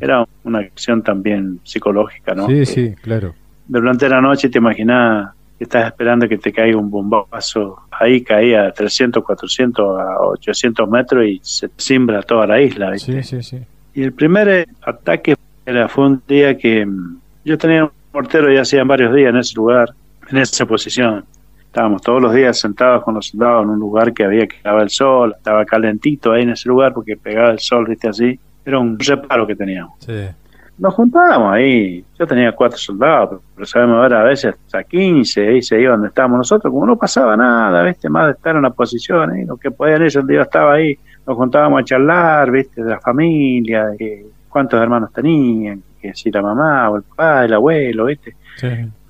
Era 0.00 0.26
una 0.44 0.60
acción 0.60 1.02
también 1.02 1.60
psicológica, 1.64 2.34
¿no? 2.34 2.46
Sí, 2.46 2.66
sí, 2.66 2.94
claro. 3.00 3.34
Durante 3.66 4.08
la 4.08 4.20
noche 4.20 4.48
te 4.48 4.58
imaginas 4.58 5.30
que 5.58 5.64
estás 5.64 5.86
esperando 5.86 6.28
que 6.28 6.38
te 6.38 6.52
caiga 6.52 6.78
un 6.78 6.90
bombazo. 6.90 7.80
Ahí 7.90 8.22
caía 8.22 8.66
a 8.66 8.72
300, 8.72 9.24
400, 9.24 10.00
a 10.00 10.20
800 10.20 10.88
metros 10.88 11.26
y 11.26 11.40
se 11.42 11.70
simbra 11.76 12.22
toda 12.22 12.46
la 12.46 12.60
isla, 12.60 12.90
¿viste? 12.90 13.22
Sí, 13.22 13.42
sí, 13.42 13.42
sí. 13.42 13.64
Y 13.94 14.02
el 14.02 14.12
primer 14.12 14.68
ataque 14.82 15.36
era, 15.64 15.88
fue 15.88 16.06
un 16.06 16.22
día 16.26 16.56
que 16.58 16.84
mm, 16.84 17.18
yo 17.44 17.58
tenía 17.58 17.90
mortero 18.12 18.52
ya 18.52 18.62
hacían 18.62 18.86
varios 18.86 19.14
días 19.14 19.30
en 19.30 19.36
ese 19.36 19.54
lugar, 19.56 19.90
en 20.30 20.38
esa 20.38 20.66
posición. 20.66 21.24
Estábamos 21.74 22.02
todos 22.02 22.22
los 22.22 22.32
días 22.32 22.56
sentados 22.56 23.02
con 23.02 23.14
los 23.14 23.26
soldados 23.26 23.64
en 23.64 23.70
un 23.70 23.80
lugar 23.80 24.12
que 24.12 24.22
había 24.22 24.46
que 24.46 24.58
daba 24.62 24.80
el 24.80 24.90
sol, 24.90 25.34
estaba 25.36 25.64
calentito 25.64 26.30
ahí 26.30 26.42
en 26.42 26.50
ese 26.50 26.68
lugar 26.68 26.94
porque 26.94 27.16
pegaba 27.16 27.50
el 27.50 27.58
sol, 27.58 27.84
viste 27.88 28.06
así. 28.06 28.38
Era 28.64 28.78
un 28.78 28.96
reparo 28.96 29.44
que 29.44 29.56
teníamos. 29.56 29.98
Nos 30.78 30.94
juntábamos 30.94 31.52
ahí. 31.52 32.04
Yo 32.16 32.28
tenía 32.28 32.52
cuatro 32.52 32.78
soldados, 32.78 33.42
pero 33.56 33.66
sabemos 33.66 34.00
ver 34.02 34.14
a 34.14 34.22
veces 34.22 34.54
hasta 34.54 34.84
15, 34.84 35.48
ahí 35.48 35.62
se 35.62 35.80
iban 35.80 35.94
donde 35.94 36.08
estábamos 36.10 36.38
nosotros, 36.38 36.72
como 36.72 36.86
no 36.86 36.96
pasaba 36.96 37.36
nada, 37.36 37.82
viste, 37.82 38.08
más 38.08 38.26
de 38.26 38.32
estar 38.34 38.54
en 38.54 38.62
la 38.62 38.70
posición, 38.70 39.32
ahí, 39.32 39.44
lo 39.44 39.56
que 39.56 39.72
podían 39.72 40.02
ellos, 40.02 40.14
el 40.14 40.28
día 40.28 40.42
estaba 40.42 40.74
ahí, 40.74 40.96
nos 41.26 41.36
juntábamos 41.36 41.80
a 41.80 41.84
charlar, 41.84 42.52
viste, 42.52 42.84
de 42.84 42.90
la 42.90 43.00
familia, 43.00 43.86
de 43.86 44.26
cuántos 44.48 44.80
hermanos 44.80 45.12
tenían, 45.12 45.82
que 46.00 46.14
si 46.14 46.30
la 46.30 46.40
mamá 46.40 46.88
o 46.90 46.98
el 46.98 47.02
papá, 47.02 47.46
el 47.46 47.54
abuelo, 47.54 48.04
¿viste? 48.04 48.36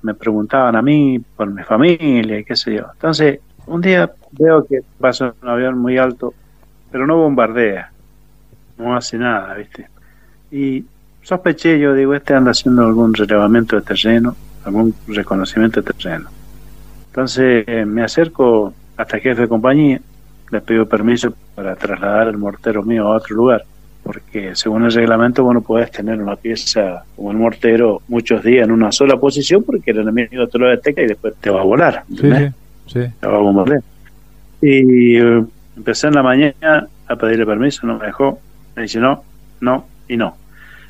Me 0.05 0.13
preguntaban 0.13 0.75
a 0.75 0.81
mí 0.83 1.19
por 1.35 1.47
mi 1.49 1.63
familia 1.63 2.39
y 2.39 2.43
qué 2.45 2.55
sé 2.55 2.75
yo. 2.75 2.83
Entonces, 2.93 3.39
Un 3.67 3.81
día 3.81 4.11
veo 4.31 4.63
que 4.67 4.81
pasa 4.99 5.33
un 5.41 5.49
avión 5.49 5.79
muy 5.79 5.97
alto, 5.97 6.33
pero 6.91 7.07
no 7.07 7.17
bombardea, 7.17 7.91
no 8.77 8.95
hace 8.95 9.17
nada, 9.17 9.55
¿viste? 9.55 9.87
Y 10.51 10.85
sospeché, 11.23 11.79
yo 11.79 11.95
digo, 11.95 12.13
este 12.13 12.35
anda 12.35 12.51
haciendo 12.51 12.85
algún 12.85 13.11
relevamiento 13.15 13.75
de 13.75 13.81
terreno, 13.81 14.35
algún 14.65 14.93
reconocimiento 15.07 15.81
de 15.81 15.91
terreno. 15.93 16.29
Entonces 17.07 17.63
eh, 17.67 17.85
me 17.85 18.03
acerco 18.03 18.71
hasta 18.97 19.17
el 19.17 19.23
jefe 19.23 19.41
de 19.41 19.47
compañía, 19.47 19.99
le 20.51 20.61
pido 20.61 20.85
permiso 20.87 21.33
para 21.55 21.75
trasladar 21.75 22.27
el 22.27 22.37
mortero 22.37 22.83
mío 22.83 23.07
a 23.07 23.15
otro 23.17 23.35
lugar, 23.35 23.65
porque 24.05 24.55
según 24.55 24.85
el 24.85 24.93
reglamento 24.93 25.43
bueno 25.43 25.61
puedes 25.61 25.89
tener 25.89 26.21
una 26.21 26.35
pieza 26.35 27.03
como 27.15 27.31
el 27.31 27.37
mortero 27.37 28.03
muchos 28.07 28.43
días 28.43 28.65
en 28.65 28.71
una 28.71 28.91
sola 28.91 29.17
posición 29.17 29.63
porque 29.63 29.89
el 29.89 29.97
enemigo 29.97 30.47
te 30.47 30.59
lo 30.59 30.69
detecta 30.69 31.01
y 31.01 31.07
después 31.07 31.33
te 31.41 31.49
va 31.49 31.61
a 31.61 31.63
volar. 31.63 32.03
Sí, 32.09 32.29
sí, 32.85 32.99
Te 33.19 33.27
va 33.27 33.37
a 33.37 33.39
bombardear. 33.39 33.81
Y 34.61 35.17
eh, 35.17 35.43
empecé 35.75 36.07
en 36.07 36.13
la 36.13 36.21
mañana 36.21 36.87
a 37.07 37.15
pedirle 37.15 37.47
permiso, 37.47 37.87
no 37.87 37.97
me 37.97 38.05
dejó. 38.05 38.39
Me 38.75 38.83
dice 38.83 38.99
no, 38.99 39.23
no 39.59 39.87
y 40.07 40.17
no. 40.17 40.37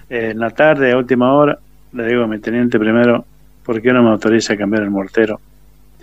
Eh, 0.10 0.32
en 0.32 0.40
la 0.40 0.50
tarde, 0.50 0.92
a 0.92 0.98
última 0.98 1.32
hora, 1.32 1.58
le 1.94 2.06
digo 2.08 2.24
a 2.24 2.28
mi 2.28 2.40
teniente 2.40 2.78
primero, 2.78 3.24
¿por 3.64 3.82
qué 3.82 3.94
no 3.94 4.04
me 4.04 4.10
autoriza 4.10 4.56
a 4.56 4.58
cambiar 4.58 4.84
el 4.84 4.92
mortero? 4.92 5.40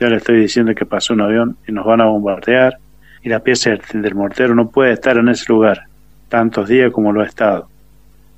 Ya 0.01 0.09
le 0.09 0.16
estoy 0.16 0.40
diciendo 0.40 0.75
que 0.75 0.87
pasó 0.87 1.12
un 1.12 1.20
avión 1.20 1.59
y 1.68 1.72
nos 1.72 1.85
van 1.85 2.01
a 2.01 2.07
bombardear 2.07 2.79
y 3.22 3.29
la 3.29 3.40
pieza 3.40 3.77
del 3.92 4.14
mortero 4.14 4.55
no 4.55 4.70
puede 4.70 4.92
estar 4.92 5.18
en 5.18 5.29
ese 5.29 5.44
lugar 5.53 5.91
tantos 6.33 6.66
días 6.66 6.90
como 6.90 7.12
lo 7.12 7.21
ha 7.21 7.27
estado. 7.27 7.68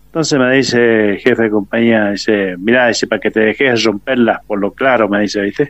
Entonces 0.07 0.37
me 0.37 0.52
dice 0.57 1.11
el 1.11 1.18
jefe 1.18 1.44
de 1.44 1.50
compañía, 1.50 2.11
dice, 2.11 2.57
mira, 2.59 2.88
dice, 2.88 3.07
para 3.07 3.20
que 3.20 3.30
te 3.30 3.38
dejes 3.38 3.85
romperlas 3.85 4.44
por 4.44 4.59
lo 4.59 4.72
claro, 4.72 5.09
me 5.09 5.20
dice, 5.20 5.40
¿viste? 5.40 5.68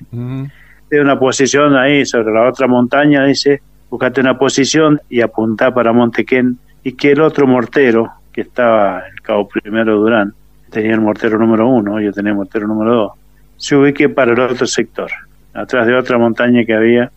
De 0.89 1.01
una 1.03 1.19
posición 1.19 1.77
ahí 1.77 2.07
sobre 2.07 2.33
la 2.33 2.49
otra 2.49 2.67
montaña, 2.67 3.27
dice, 3.27 3.61
buscate 3.91 4.23
una 4.23 4.39
posición 4.39 4.99
y 5.11 5.21
apuntá 5.21 5.75
para 5.75 5.93
Montequén 5.93 6.57
y 6.83 6.93
que 6.93 7.13
el 7.13 7.21
otro 7.21 7.47
mortero, 7.47 8.11
que 8.33 8.41
estaba 8.41 9.03
el 9.07 9.21
cabo 9.21 9.47
primero 9.47 9.99
Durán, 9.99 10.33
tenía 10.71 10.95
el 10.95 11.03
mortero 11.03 11.39
número 11.39 11.69
uno, 11.69 12.01
yo 12.01 12.11
tenía 12.11 12.31
el 12.31 12.39
mortero 12.39 12.67
número 12.67 12.95
dos, 12.95 13.13
se 13.59 13.77
ubique 13.77 14.09
para 14.09 14.33
el 14.33 14.41
otro 14.41 14.67
sector, 14.67 15.11
atrás 15.53 15.87
de 15.87 15.95
otra 15.95 16.17
montaña 16.17 16.65
que 16.65 16.73
había. 16.73 17.11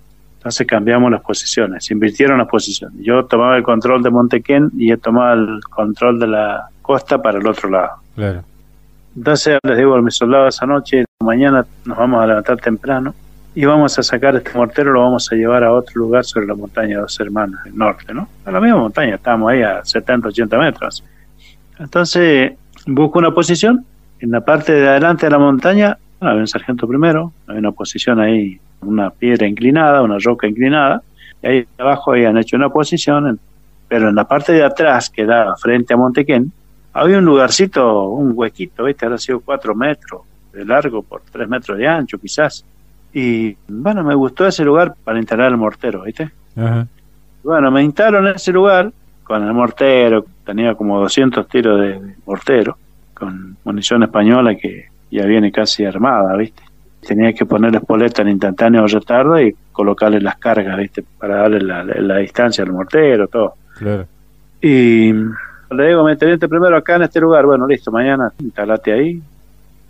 Entonces 0.47 0.65
cambiamos 0.65 1.11
las 1.11 1.19
posiciones, 1.19 1.83
se 1.83 1.93
invirtieron 1.93 2.37
las 2.37 2.47
posiciones. 2.47 2.97
Yo 3.03 3.25
tomaba 3.25 3.57
el 3.57 3.63
control 3.63 4.01
de 4.01 4.09
Montequén 4.09 4.71
y 4.77 4.91
él 4.91 4.99
tomaba 4.99 5.33
el 5.33 5.59
control 5.69 6.21
de 6.21 6.27
la 6.27 6.69
costa 6.81 7.21
para 7.21 7.37
el 7.37 7.45
otro 7.45 7.69
lado. 7.69 7.97
Claro. 8.15 8.43
Entonces 9.17 9.59
les 9.61 9.77
digo 9.77 9.93
a 9.93 10.01
mis 10.01 10.15
soldados 10.15 10.55
esa 10.55 10.65
noche, 10.65 11.03
mañana 11.19 11.65
nos 11.83 11.97
vamos 11.97 12.23
a 12.23 12.27
levantar 12.27 12.55
temprano 12.59 13.13
y 13.55 13.65
vamos 13.65 13.99
a 13.99 14.03
sacar 14.03 14.37
este 14.37 14.57
mortero, 14.57 14.93
lo 14.93 15.01
vamos 15.01 15.29
a 15.29 15.35
llevar 15.35 15.65
a 15.65 15.73
otro 15.73 15.95
lugar 15.95 16.23
sobre 16.23 16.47
la 16.47 16.55
montaña 16.55 16.95
de 16.95 17.01
Dos 17.01 17.19
Hermanas, 17.19 17.65
el 17.65 17.77
norte, 17.77 18.13
¿no? 18.13 18.29
A 18.45 18.51
la 18.51 18.61
misma 18.61 18.77
montaña, 18.77 19.15
estábamos 19.15 19.51
ahí 19.51 19.63
a 19.63 19.83
70, 19.83 20.29
80 20.29 20.57
metros. 20.59 21.03
Entonces 21.77 22.53
busco 22.85 23.19
una 23.19 23.31
posición, 23.31 23.83
en 24.21 24.31
la 24.31 24.39
parte 24.39 24.71
de 24.71 24.87
adelante 24.87 25.25
de 25.25 25.29
la 25.29 25.39
montaña 25.39 25.97
había 26.19 26.41
un 26.41 26.47
sargento 26.47 26.87
primero, 26.87 27.31
había 27.47 27.59
una 27.59 27.71
posición 27.71 28.19
ahí, 28.19 28.59
una 28.81 29.09
piedra 29.09 29.47
inclinada, 29.47 30.01
una 30.01 30.17
roca 30.19 30.47
inclinada, 30.47 31.01
y 31.41 31.47
ahí 31.47 31.67
abajo 31.77 32.11
habían 32.11 32.37
hecho 32.37 32.55
una 32.55 32.69
posición, 32.69 33.39
pero 33.87 34.09
en 34.09 34.15
la 34.15 34.27
parte 34.27 34.53
de 34.53 34.63
atrás, 34.63 35.09
que 35.09 35.25
da 35.25 35.55
frente 35.55 35.93
a 35.93 35.97
Montequén, 35.97 36.51
había 36.93 37.19
un 37.19 37.25
lugarcito, 37.25 38.09
un 38.09 38.31
huequito, 38.35 38.85
¿viste? 38.85 39.05
Había 39.05 39.19
sido 39.19 39.39
cuatro 39.39 39.75
metros 39.75 40.21
de 40.51 40.65
largo 40.65 41.03
por 41.03 41.21
tres 41.31 41.47
metros 41.47 41.77
de 41.77 41.87
ancho, 41.87 42.17
quizás. 42.17 42.65
Y 43.13 43.55
bueno, 43.67 44.03
me 44.03 44.15
gustó 44.15 44.47
ese 44.47 44.63
lugar 44.63 44.95
para 45.03 45.19
instalar 45.19 45.51
el 45.51 45.57
mortero, 45.57 46.03
¿viste? 46.03 46.31
Bueno, 47.43 47.69
me 47.71 47.83
instalo 47.83 48.19
en 48.19 48.35
ese 48.35 48.51
lugar 48.51 48.91
con 49.23 49.43
el 49.43 49.53
mortero, 49.53 50.25
tenía 50.43 50.73
como 50.73 50.99
200 50.99 51.47
tiros 51.47 51.79
de 51.79 52.15
mortero, 52.25 52.77
con 53.13 53.57
munición 53.63 54.03
española 54.03 54.55
que 54.55 54.87
ya 55.11 55.25
viene 55.25 55.51
casi 55.51 55.85
armada, 55.85 56.35
¿viste? 56.35 56.63
Tenía 57.05 57.33
que 57.33 57.45
ponerle 57.45 57.77
espoleta 57.77 58.21
en 58.21 58.29
instantáneo 58.29 58.85
retardo 58.87 59.39
y 59.39 59.55
colocarle 59.71 60.19
las 60.19 60.37
cargas, 60.37 60.77
¿viste? 60.77 61.03
Para 61.17 61.37
darle 61.37 61.61
la, 61.61 61.83
la 61.83 62.17
distancia 62.17 62.63
al 62.63 62.73
mortero, 62.73 63.27
todo. 63.27 63.55
Claro. 63.77 64.05
Y 64.61 65.13
le 65.13 65.87
digo, 65.87 66.03
me 66.03 66.15
teniente 66.15 66.47
primero 66.47 66.75
acá 66.75 66.95
en 66.95 67.03
este 67.03 67.19
lugar. 67.19 67.45
Bueno, 67.45 67.67
listo, 67.67 67.91
mañana 67.91 68.31
instalate 68.39 68.91
ahí. 68.91 69.21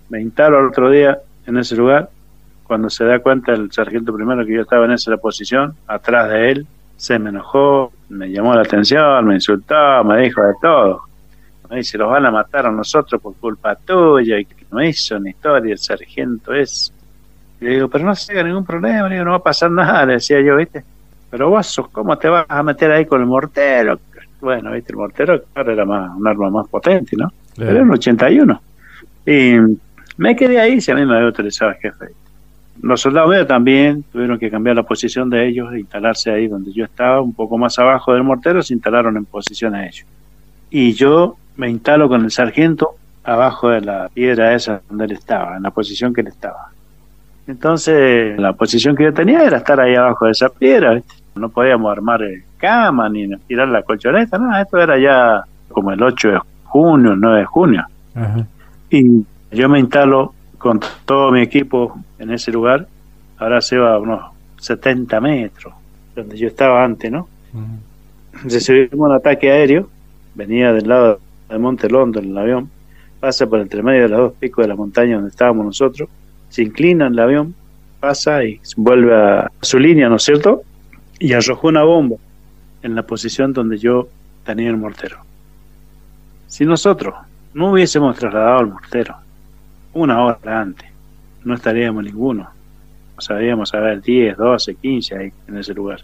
Me 0.10 0.22
instalo 0.22 0.60
al 0.60 0.66
otro 0.68 0.90
día 0.90 1.18
en 1.46 1.58
ese 1.58 1.76
lugar. 1.76 2.10
Cuando 2.64 2.90
se 2.90 3.06
da 3.06 3.20
cuenta 3.20 3.54
el 3.54 3.72
sargento 3.72 4.14
primero 4.14 4.46
que 4.46 4.54
yo 4.54 4.62
estaba 4.62 4.86
en 4.86 4.92
esa 4.92 5.16
posición, 5.18 5.76
atrás 5.88 6.30
de 6.30 6.52
él, 6.52 6.68
se 6.98 7.18
me 7.18 7.30
enojó, 7.30 7.94
me 8.10 8.30
llamó 8.30 8.54
la 8.56 8.62
atención, 8.62 9.26
me 9.26 9.36
insultó, 9.36 10.04
me 10.04 10.24
dijo 10.24 10.42
de 10.42 10.54
todo. 10.62 11.02
Me 11.70 11.78
dice, 11.78 11.98
los 11.98 12.10
van 12.10 12.26
a 12.26 12.32
matar 12.32 12.66
a 12.66 12.72
nosotros 12.72 13.22
por 13.22 13.36
culpa 13.36 13.76
tuya. 13.76 14.40
Y 14.40 14.46
que 14.46 14.66
no 14.72 14.84
hizo 14.84 15.18
una 15.18 15.30
historia 15.30 15.74
el 15.74 15.80
sargento 15.80 16.54
es. 16.54 16.94
Y 17.60 17.66
le 17.66 17.72
digo, 17.72 17.88
pero 17.88 18.06
no 18.06 18.16
se 18.16 18.34
haga 18.34 18.44
ningún 18.44 18.66
problema, 18.66 19.08
le 19.08 19.16
digo, 19.16 19.26
no 19.26 19.32
va 19.32 19.38
a 19.38 19.44
pasar 19.44 19.72
nada, 19.72 20.06
le 20.06 20.14
decía 20.14 20.40
yo, 20.42 20.56
¿viste? 20.56 20.84
Pero 21.30 21.50
vos, 21.50 21.82
¿cómo 21.92 22.18
te 22.18 22.30
vas 22.30 22.46
a 22.48 22.64
meter 22.64 22.92
ahí 22.92 23.06
con 23.06 23.20
el 23.22 23.28
mortero? 23.28 24.00
Bueno, 24.40 24.72
¿viste? 24.72 24.92
El 24.94 24.98
mortero, 24.98 25.44
claro, 25.54 25.72
era 25.72 25.86
más, 25.86 26.16
un 26.16 26.28
arma 26.28 26.50
más 26.50 26.68
potente, 26.68 27.16
¿no? 27.18 27.32
Claro. 27.56 27.72
Era 27.72 27.82
en 27.82 27.92
81. 27.92 28.62
Y 29.26 29.56
me 30.18 30.36
quedé 30.36 30.60
ahí, 30.60 30.80
si 30.80 30.92
a 30.92 30.96
mí 30.96 31.06
me 31.06 31.16
había 31.16 31.30
utilizado 31.30 31.72
el 31.72 31.78
jefe. 31.78 32.06
Los 32.82 33.02
soldados 33.02 33.32
míos 33.32 33.48
también 33.48 34.04
tuvieron 34.04 34.38
que 34.38 34.52
cambiar 34.52 34.76
la 34.76 34.84
posición 34.84 35.30
de 35.30 35.48
ellos, 35.48 35.74
e 35.74 35.80
instalarse 35.80 36.32
ahí 36.32 36.48
donde 36.48 36.72
yo 36.72 36.86
estaba, 36.86 37.22
un 37.22 37.34
poco 37.34 37.58
más 37.58 37.78
abajo 37.80 38.14
del 38.14 38.24
mortero, 38.24 38.62
se 38.62 38.74
instalaron 38.74 39.18
en 39.18 39.26
posición 39.26 39.74
a 39.74 39.86
ellos. 39.86 40.06
Y 40.70 40.94
yo 40.94 41.38
me 41.58 41.70
instalo 41.70 42.08
con 42.08 42.24
el 42.24 42.32
sargento 42.32 42.96
abajo 43.24 43.70
de 43.70 43.82
la 43.82 44.10
piedra 44.14 44.54
esa 44.54 44.82
donde 44.88 45.06
él 45.06 45.12
estaba, 45.12 45.58
en 45.58 45.64
la 45.64 45.72
posición 45.72 46.14
que 46.14 46.22
él 46.22 46.28
estaba. 46.28 46.72
Entonces, 47.46 48.40
la 48.40 48.54
posición 48.54 48.96
que 48.96 49.04
yo 49.04 49.14
tenía 49.14 49.44
era 49.44 49.58
estar 49.58 49.80
ahí 49.80 49.96
abajo 49.96 50.26
de 50.26 50.32
esa 50.32 50.50
piedra, 50.50 50.94
¿viste? 50.94 51.16
no 51.36 51.50
podíamos 51.50 51.92
armar 51.92 52.24
eh, 52.24 52.44
cama 52.58 53.10
ni 53.10 53.28
tirar 53.48 53.68
la 53.68 53.84
colchoneta, 53.84 54.38
no, 54.38 54.58
esto 54.58 54.78
era 54.78 54.98
ya 54.98 55.44
como 55.70 55.92
el 55.92 56.02
8 56.02 56.30
de 56.30 56.40
junio, 56.64 57.14
el 57.14 57.20
9 57.20 57.40
de 57.40 57.46
junio. 57.46 57.86
Ajá. 58.16 58.46
Y 58.90 59.26
yo 59.52 59.70
me 59.70 59.80
instalo 59.80 60.34
con 60.58 60.80
todo 61.06 61.32
mi 61.32 61.42
equipo 61.42 61.98
en 62.20 62.32
ese 62.32 62.52
lugar, 62.52 62.88
ahora 63.38 63.62
se 63.62 63.78
va 63.78 63.94
a 63.94 64.00
unos 64.00 64.22
70 64.60 65.20
metros, 65.22 65.74
donde 66.16 66.38
yo 66.38 66.48
estaba 66.48 66.84
antes, 66.84 67.12
¿no? 67.12 67.28
Ujú. 67.54 68.50
Recibimos 68.50 69.10
un 69.10 69.16
ataque 69.16 69.52
aéreo, 69.52 69.90
venía 70.36 70.74
del 70.74 70.88
lado 70.88 71.20
de 71.50 71.58
Monte 71.58 71.90
London 71.90 72.26
el 72.26 72.38
avión, 72.38 72.70
pasa 73.20 73.48
por 73.48 73.60
entre 73.60 73.82
medio 73.82 74.04
de 74.04 74.10
los 74.10 74.20
dos 74.20 74.34
picos 74.34 74.64
de 74.64 74.70
la 74.70 74.76
montaña 74.76 75.16
donde 75.16 75.30
estábamos 75.30 75.66
nosotros, 75.66 76.10
se 76.50 76.64
inclina 76.64 77.08
el 77.08 77.20
avión, 77.20 77.56
pasa 78.00 78.44
y 78.44 78.60
vuelve 78.76 79.16
a 79.16 79.52
su 79.62 79.80
línea, 79.80 80.10
¿no 80.10 80.18
es 80.18 80.24
cierto? 80.24 80.62
Y 81.20 81.34
arrojó 81.34 81.68
una 81.68 81.84
bomba 81.84 82.18
en 82.84 82.96
la 82.96 83.04
posición 83.04 83.54
donde 83.54 83.78
yo 83.78 84.08
tenía 84.46 84.70
el 84.70 84.78
mortero. 84.78 85.18
Si 86.48 86.66
nosotros 86.66 87.16
no 87.54 87.72
hubiésemos 87.72 88.18
trasladado 88.18 88.62
el 88.62 88.68
mortero 88.68 89.16
una 89.94 90.24
hora 90.24 90.62
antes, 90.62 90.88
no 91.44 91.56
estaríamos 91.56 92.04
ninguno. 92.04 92.50
Sabíamos 93.18 93.74
haber 93.74 94.02
10, 94.02 94.38
12, 94.38 94.76
15 94.76 95.18
ahí 95.18 95.34
en 95.48 95.58
ese 95.58 95.74
lugar. 95.74 96.02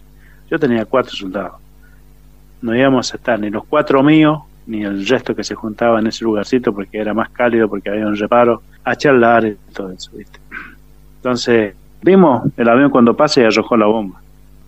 Yo 0.50 0.58
tenía 0.58 0.84
cuatro 0.84 1.14
soldados. 1.14 1.60
No 2.60 2.74
íbamos 2.74 3.12
a 3.12 3.16
estar 3.16 3.38
ni 3.38 3.50
los 3.50 3.64
cuatro 3.64 4.02
míos, 4.02 4.42
ni 4.66 4.82
el 4.82 5.06
resto 5.06 5.34
que 5.34 5.44
se 5.44 5.54
juntaba 5.54 6.00
en 6.00 6.06
ese 6.06 6.24
lugarcito 6.24 6.72
porque 6.72 6.98
era 6.98 7.12
más 7.14 7.30
cálido, 7.30 7.68
porque 7.68 7.90
había 7.90 8.06
un 8.06 8.16
reparo, 8.16 8.62
a 8.84 8.96
charlar 8.96 9.44
y 9.46 9.56
todo 9.72 9.90
eso, 9.90 10.10
¿viste? 10.16 10.38
Entonces, 11.16 11.74
vimos 12.02 12.44
el 12.56 12.68
avión 12.68 12.90
cuando 12.90 13.16
pasa 13.16 13.40
y 13.40 13.44
arrojó 13.44 13.76
la 13.76 13.86
bomba. 13.86 14.20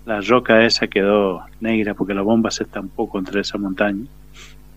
La 0.07 0.21
roca 0.21 0.65
esa 0.65 0.87
quedó 0.87 1.43
negra 1.61 1.95
porque 1.95 2.15
la 2.15 2.23
bomba 2.23 2.51
se 2.51 2.63
estampó 2.65 3.09
contra 3.09 3.41
esa 3.41 3.59
montaña. 3.59 4.05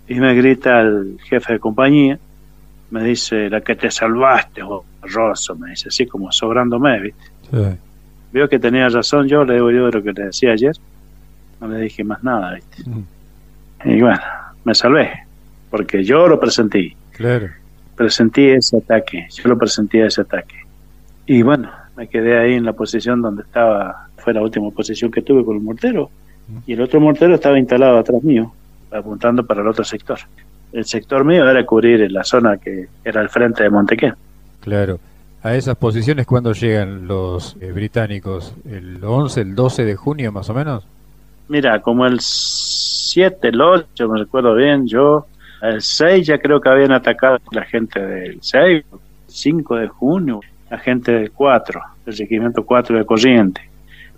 Y 0.07 0.15
me 0.15 0.33
grita 0.33 0.81
el 0.81 1.19
jefe 1.23 1.53
de 1.53 1.59
compañía, 1.59 2.17
me 2.89 3.03
dice, 3.03 3.49
la 3.49 3.61
que 3.61 3.75
te 3.75 3.91
salvaste, 3.91 4.63
oh, 4.63 4.83
Rosso, 5.03 5.55
me 5.55 5.69
dice, 5.71 5.89
así 5.89 6.07
como 6.07 6.31
sobrándome, 6.31 6.99
¿viste? 6.99 7.23
Sí. 7.51 7.77
Vio 8.31 8.49
que 8.49 8.59
tenía 8.59 8.89
razón 8.89 9.27
yo, 9.27 9.43
le 9.43 9.55
digo 9.55 9.71
yo 9.71 9.85
de 9.85 9.91
lo 9.91 10.03
que 10.03 10.13
le 10.13 10.25
decía 10.25 10.51
ayer. 10.51 10.75
No 11.61 11.67
le 11.67 11.79
dije 11.81 12.03
más 12.03 12.23
nada, 12.23 12.55
¿viste? 12.55 12.89
Mm, 12.89 13.03
Y 13.85 14.01
bueno, 14.01 14.19
me 14.63 14.75
salvé, 14.75 15.11
porque 15.69 16.03
yo 16.03 16.27
lo 16.27 16.39
presentí. 16.39 16.95
Claro. 17.11 17.49
Presentí 17.95 18.47
ese 18.47 18.77
ataque, 18.77 19.27
yo 19.29 19.49
lo 19.49 19.57
presentí 19.57 19.99
ese 19.99 20.21
ataque. 20.21 20.55
Y 21.25 21.41
bueno, 21.41 21.69
me 21.95 22.07
quedé 22.07 22.37
ahí 22.37 22.53
en 22.53 22.65
la 22.65 22.73
posición 22.73 23.21
donde 23.21 23.43
estaba, 23.43 24.07
fue 24.17 24.33
la 24.33 24.41
última 24.41 24.71
posición 24.71 25.11
que 25.11 25.21
tuve 25.21 25.43
con 25.43 25.57
el 25.57 25.61
mortero. 25.61 26.09
Y 26.65 26.73
el 26.73 26.81
otro 26.81 26.99
mortero 26.99 27.35
estaba 27.35 27.59
instalado 27.59 27.99
atrás 27.99 28.23
mío, 28.23 28.51
apuntando 28.91 29.45
para 29.45 29.61
el 29.61 29.67
otro 29.67 29.83
sector. 29.83 30.17
El 30.71 30.85
sector 30.85 31.23
mío 31.23 31.47
era 31.47 31.65
cubrir 31.65 32.11
la 32.11 32.23
zona 32.23 32.57
que 32.57 32.87
era 33.03 33.21
el 33.21 33.29
frente 33.29 33.63
de 33.63 33.69
Montequén. 33.69 34.13
Claro. 34.61 34.99
a 35.41 35.55
esas 35.55 35.75
posiciones 35.77 36.25
cuando 36.25 36.53
llegan 36.53 37.07
los 37.07 37.55
eh, 37.61 37.71
británicos? 37.71 38.53
¿El 38.69 39.03
11, 39.03 39.41
el 39.41 39.55
12 39.55 39.85
de 39.85 39.95
junio 39.95 40.31
más 40.31 40.49
o 40.49 40.53
menos? 40.53 40.85
Mira, 41.49 41.81
como 41.81 42.05
el 42.05 42.19
7, 42.19 43.47
el 43.47 43.59
8, 43.59 44.07
me 44.07 44.19
recuerdo 44.19 44.53
bien, 44.53 44.87
yo, 44.87 45.25
el 45.63 45.81
6 45.81 46.27
ya 46.27 46.37
creo 46.37 46.61
que 46.61 46.69
habían 46.69 46.91
atacado 46.91 47.39
la 47.51 47.65
gente 47.65 47.99
del 47.99 48.37
6, 48.39 48.85
5 49.27 49.75
de 49.77 49.87
junio, 49.87 50.41
la 50.69 50.77
gente 50.77 51.11
del 51.11 51.31
4, 51.31 51.81
del 52.05 52.17
regimiento 52.17 52.63
4 52.63 52.99
de 52.99 53.05
Corriente. 53.05 53.61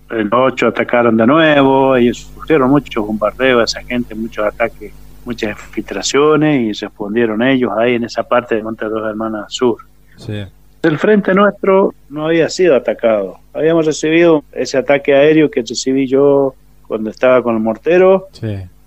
El 0.09 0.29
8 0.29 0.67
atacaron 0.67 1.15
de 1.15 1.25
nuevo, 1.25 1.95
ellos 1.95 2.17
sufrieron 2.17 2.69
muchos 2.69 3.07
bombardeos 3.07 3.61
a 3.61 3.79
esa 3.79 3.87
gente, 3.87 4.13
muchos 4.13 4.45
ataques, 4.45 4.91
muchas 5.23 5.51
infiltraciones 5.51 6.61
y 6.61 6.83
respondieron 6.83 7.41
ellos 7.41 7.71
ahí 7.77 7.95
en 7.95 8.03
esa 8.03 8.23
parte 8.23 8.55
de 8.55 8.63
Monte 8.63 8.85
Dos 8.89 9.09
Hermanas 9.09 9.53
Sur. 9.53 9.77
Sí. 10.17 10.43
El 10.83 10.97
frente 10.97 11.33
nuestro 11.33 11.93
no 12.09 12.25
había 12.25 12.49
sido 12.49 12.75
atacado. 12.75 13.37
Habíamos 13.53 13.85
recibido 13.85 14.43
ese 14.51 14.77
ataque 14.77 15.13
aéreo 15.13 15.49
que 15.49 15.61
recibí 15.61 16.07
yo 16.07 16.55
cuando 16.91 17.09
estaba 17.09 17.41
con 17.41 17.55
el 17.55 17.61
mortero. 17.61 18.27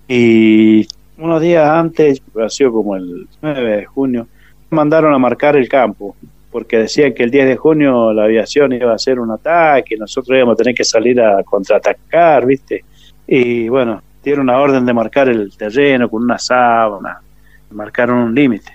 Y 0.07 0.87
unos 1.17 1.41
días 1.41 1.67
antes, 1.67 2.21
ha 2.39 2.49
sido 2.49 2.71
como 2.71 2.95
el 2.95 3.27
9 3.41 3.77
de 3.77 3.85
junio, 3.85 4.27
mandaron 4.69 5.11
a 5.11 5.17
marcar 5.17 5.55
el 5.55 5.67
campo, 5.67 6.15
porque 6.51 6.77
decían 6.77 7.15
que 7.15 7.23
el 7.23 7.31
10 7.31 7.47
de 7.47 7.55
junio 7.55 8.13
la 8.13 8.25
aviación 8.25 8.73
iba 8.73 8.91
a 8.91 8.95
hacer 8.95 9.19
un 9.19 9.31
ataque, 9.31 9.95
y 9.95 9.97
nosotros 9.97 10.37
íbamos 10.37 10.53
a 10.53 10.57
tener 10.57 10.75
que 10.75 10.83
salir 10.83 11.19
a 11.19 11.41
contraatacar, 11.41 12.45
¿viste? 12.45 12.85
Y 13.25 13.69
bueno, 13.69 14.03
dieron 14.23 14.43
una 14.43 14.59
orden 14.59 14.85
de 14.85 14.93
marcar 14.93 15.27
el 15.29 15.57
terreno 15.57 16.07
con 16.07 16.21
una 16.21 16.37
sábana, 16.37 17.19
marcaron 17.71 18.19
un 18.19 18.35
límite. 18.35 18.71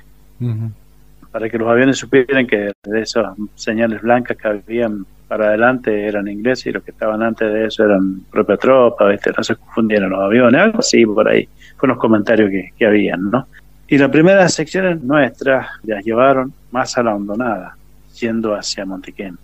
Para 1.30 1.48
que 1.48 1.56
los 1.56 1.68
aviones 1.68 1.98
supieran 1.98 2.48
que 2.48 2.72
de 2.82 3.00
esas 3.00 3.36
señales 3.54 4.02
blancas 4.02 4.36
que 4.36 4.48
habían 4.48 5.06
para 5.30 5.46
adelante 5.46 6.08
eran 6.08 6.26
ingleses 6.26 6.66
y 6.66 6.72
los 6.72 6.82
que 6.82 6.90
estaban 6.90 7.22
antes 7.22 7.52
de 7.52 7.66
eso 7.66 7.84
eran 7.84 8.22
propia 8.32 8.56
tropa, 8.56 9.06
¿viste? 9.06 9.30
no 9.30 9.44
se 9.44 9.54
confundieron 9.54 10.10
los 10.10 10.20
aviones, 10.20 10.60
algo 10.60 10.80
así 10.80 11.06
por 11.06 11.28
ahí, 11.28 11.48
con 11.76 11.90
los 11.90 11.98
comentarios 11.98 12.50
que, 12.50 12.72
que 12.76 12.84
habían, 12.84 13.30
¿no? 13.30 13.46
Y 13.86 13.96
las 13.96 14.10
primeras 14.10 14.52
secciones 14.52 15.00
nuestras 15.04 15.68
las 15.84 16.04
llevaron 16.04 16.52
más 16.72 16.98
a 16.98 17.04
la 17.04 17.14
hondonada, 17.14 17.76
yendo 18.18 18.56
hacia 18.56 18.84
Montequén. 18.84 19.38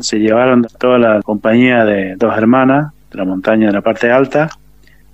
Se 0.00 0.18
llevaron 0.18 0.66
toda 0.80 0.98
la 0.98 1.22
compañía 1.22 1.84
de 1.84 2.16
dos 2.16 2.36
hermanas 2.36 2.92
de 3.12 3.18
la 3.18 3.24
montaña 3.24 3.68
de 3.68 3.74
la 3.74 3.80
parte 3.80 4.10
alta, 4.10 4.50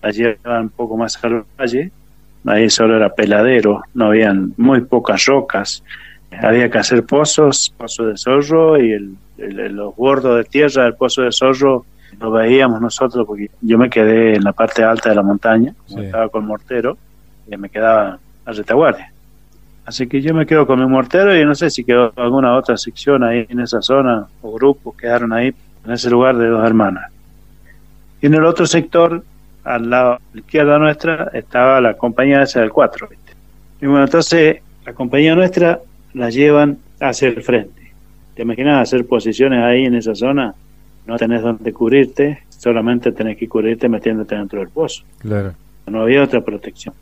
la 0.01 0.11
llevaban 0.11 0.63
un 0.63 0.69
poco 0.71 0.97
más 0.97 1.23
al 1.23 1.45
valle, 1.61 1.93
ahí 2.47 2.71
solo 2.71 2.97
era 2.97 3.15
peladero, 3.15 3.83
no 3.93 4.07
habían 4.07 4.55
muy 4.57 4.81
pocas 4.81 5.27
rocas, 5.27 5.85
había 6.31 6.71
que 6.71 6.79
hacer 6.79 7.05
pozos, 7.05 7.73
pozo 7.77 8.07
de 8.07 8.17
zorro 8.17 8.83
y 8.83 8.93
el 8.93 9.17
los 9.39 9.95
bordos 9.95 10.37
de 10.37 10.45
tierra 10.45 10.85
del 10.85 10.95
Pozo 10.95 11.23
de 11.23 11.33
Zorro 11.33 11.87
lo 12.21 12.31
veíamos 12.31 12.81
nosotros 12.81 13.27
porque 13.27 13.51
yo 13.61 13.79
me 13.79 13.89
quedé 13.89 14.35
en 14.35 14.45
la 14.45 14.53
parte 14.53 14.83
alta 14.83 15.11
de 15.11 15.15
la 15.15 15.23
montaña, 15.23 15.75
estaba 15.97 16.29
con 16.29 16.47
mortero, 16.47 16.99
y 17.47 17.57
me 17.57 17.69
quedaba 17.69 18.19
a 18.45 18.53
retaguardia. 18.53 19.13
Así 19.85 20.07
que 20.07 20.21
yo 20.21 20.35
me 20.35 20.45
quedo 20.45 20.67
con 20.67 20.81
mi 20.81 20.87
mortero 20.87 21.37
y 21.37 21.45
no 21.45 21.55
sé 21.55 21.71
si 21.71 21.85
quedó 21.85 22.13
alguna 22.17 22.57
otra 22.57 22.77
sección 22.77 23.23
ahí 23.23 23.47
en 23.49 23.61
esa 23.61 23.81
zona 23.81 24.27
o 24.43 24.53
grupos 24.53 24.97
quedaron 24.97 25.33
ahí 25.33 25.55
en 25.85 25.93
ese 25.93 26.11
lugar 26.11 26.37
de 26.37 26.49
dos 26.49 26.67
hermanas. 26.67 27.11
Y 28.21 28.27
en 28.27 28.35
el 28.35 28.45
otro 28.45 28.67
sector, 28.67 29.23
al 29.65 29.89
lado 29.89 30.19
izquierda 30.35 30.79
nuestra, 30.79 31.31
estaba 31.33 31.81
la 31.81 31.95
compañía 31.95 32.43
esa 32.43 32.61
del 32.61 32.71
4. 32.71 33.09
Y 33.81 33.87
bueno, 33.87 34.05
entonces 34.05 34.61
la 34.85 34.93
compañía 34.93 35.35
nuestra 35.35 35.79
la 36.15 36.31
llevan 36.31 36.79
hacia 37.01 37.29
el 37.29 37.43
frente. 37.43 37.93
¿Te 38.35 38.43
imaginas 38.43 38.83
hacer 38.83 39.07
posiciones 39.07 39.63
ahí 39.63 39.85
en 39.85 39.97
esa 39.97 40.15
zona? 40.15 40.55
No 41.07 41.17
tenés 41.17 41.43
donde 41.43 41.73
cubrirte, 41.73 42.45
solamente 42.51 43.13
tenés 43.13 43.37
que 43.37 43.49
cubrirte 43.49 43.89
metiéndote 43.89 44.37
dentro 44.37 44.61
del 44.61 44.69
pozo. 44.69 45.03
Claro. 45.19 45.55
No 45.87 46.03
había 46.03 46.23
otra 46.23 46.41
protección. 46.41 46.95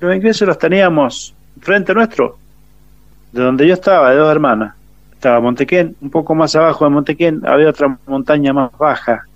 Los 0.00 0.14
ingleses 0.14 0.46
los 0.46 0.58
teníamos 0.58 1.34
frente 1.60 1.94
nuestro, 1.94 2.38
de 3.32 3.42
donde 3.42 3.66
yo 3.66 3.74
estaba, 3.74 4.10
de 4.10 4.16
dos 4.16 4.30
hermanas. 4.30 4.74
Estaba 5.12 5.40
Montequén, 5.40 5.96
un 6.00 6.10
poco 6.10 6.34
más 6.34 6.54
abajo 6.56 6.84
de 6.84 6.90
Montequén 6.90 7.42
había 7.44 7.68
otra 7.68 7.98
montaña 8.06 8.52
más 8.52 8.70
baja 8.78 9.26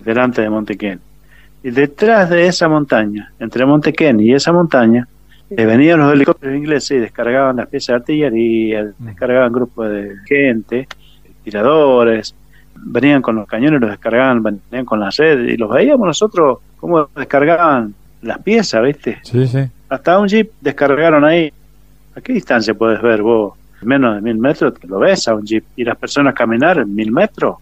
delante 0.00 0.42
de 0.42 0.50
Montequén. 0.50 1.00
Y 1.62 1.70
detrás 1.70 2.28
de 2.28 2.46
esa 2.46 2.68
montaña, 2.68 3.32
entre 3.38 3.64
Montequén 3.64 4.20
y 4.20 4.34
esa 4.34 4.52
montaña, 4.52 5.06
eh, 5.56 5.66
venían 5.66 5.98
los 5.98 6.12
helicópteros 6.12 6.56
ingleses 6.56 6.90
y 6.92 7.00
descargaban 7.00 7.56
las 7.56 7.68
piezas 7.68 7.88
de 7.88 7.94
artillería, 7.94 8.84
mm. 8.84 9.04
descargaban 9.06 9.52
grupos 9.52 9.90
de 9.90 10.16
gente, 10.26 10.88
tiradores, 11.44 12.34
venían 12.74 13.22
con 13.22 13.36
los 13.36 13.46
cañones, 13.46 13.80
los 13.80 13.90
descargaban, 13.90 14.42
venían 14.42 14.84
con 14.84 15.00
las 15.00 15.16
redes 15.16 15.52
y 15.52 15.56
los 15.56 15.70
veíamos 15.70 16.06
nosotros 16.06 16.58
cómo 16.78 17.08
descargaban 17.14 17.94
las 18.22 18.38
piezas, 18.38 18.82
¿viste? 18.82 19.18
Sí, 19.22 19.46
sí. 19.46 19.60
Hasta 19.88 20.18
un 20.18 20.28
jeep 20.28 20.50
descargaron 20.60 21.24
ahí. 21.24 21.52
¿A 22.14 22.20
qué 22.20 22.32
distancia 22.32 22.74
puedes 22.74 23.00
ver 23.02 23.22
vos? 23.22 23.54
Menos 23.82 24.14
de 24.14 24.20
mil 24.20 24.38
metros, 24.38 24.74
lo 24.84 24.98
ves 25.00 25.26
a 25.28 25.34
un 25.34 25.44
jeep. 25.44 25.64
Y 25.76 25.84
las 25.84 25.96
personas 25.96 26.34
caminar 26.34 26.86
mil 26.86 27.10
metros, 27.10 27.56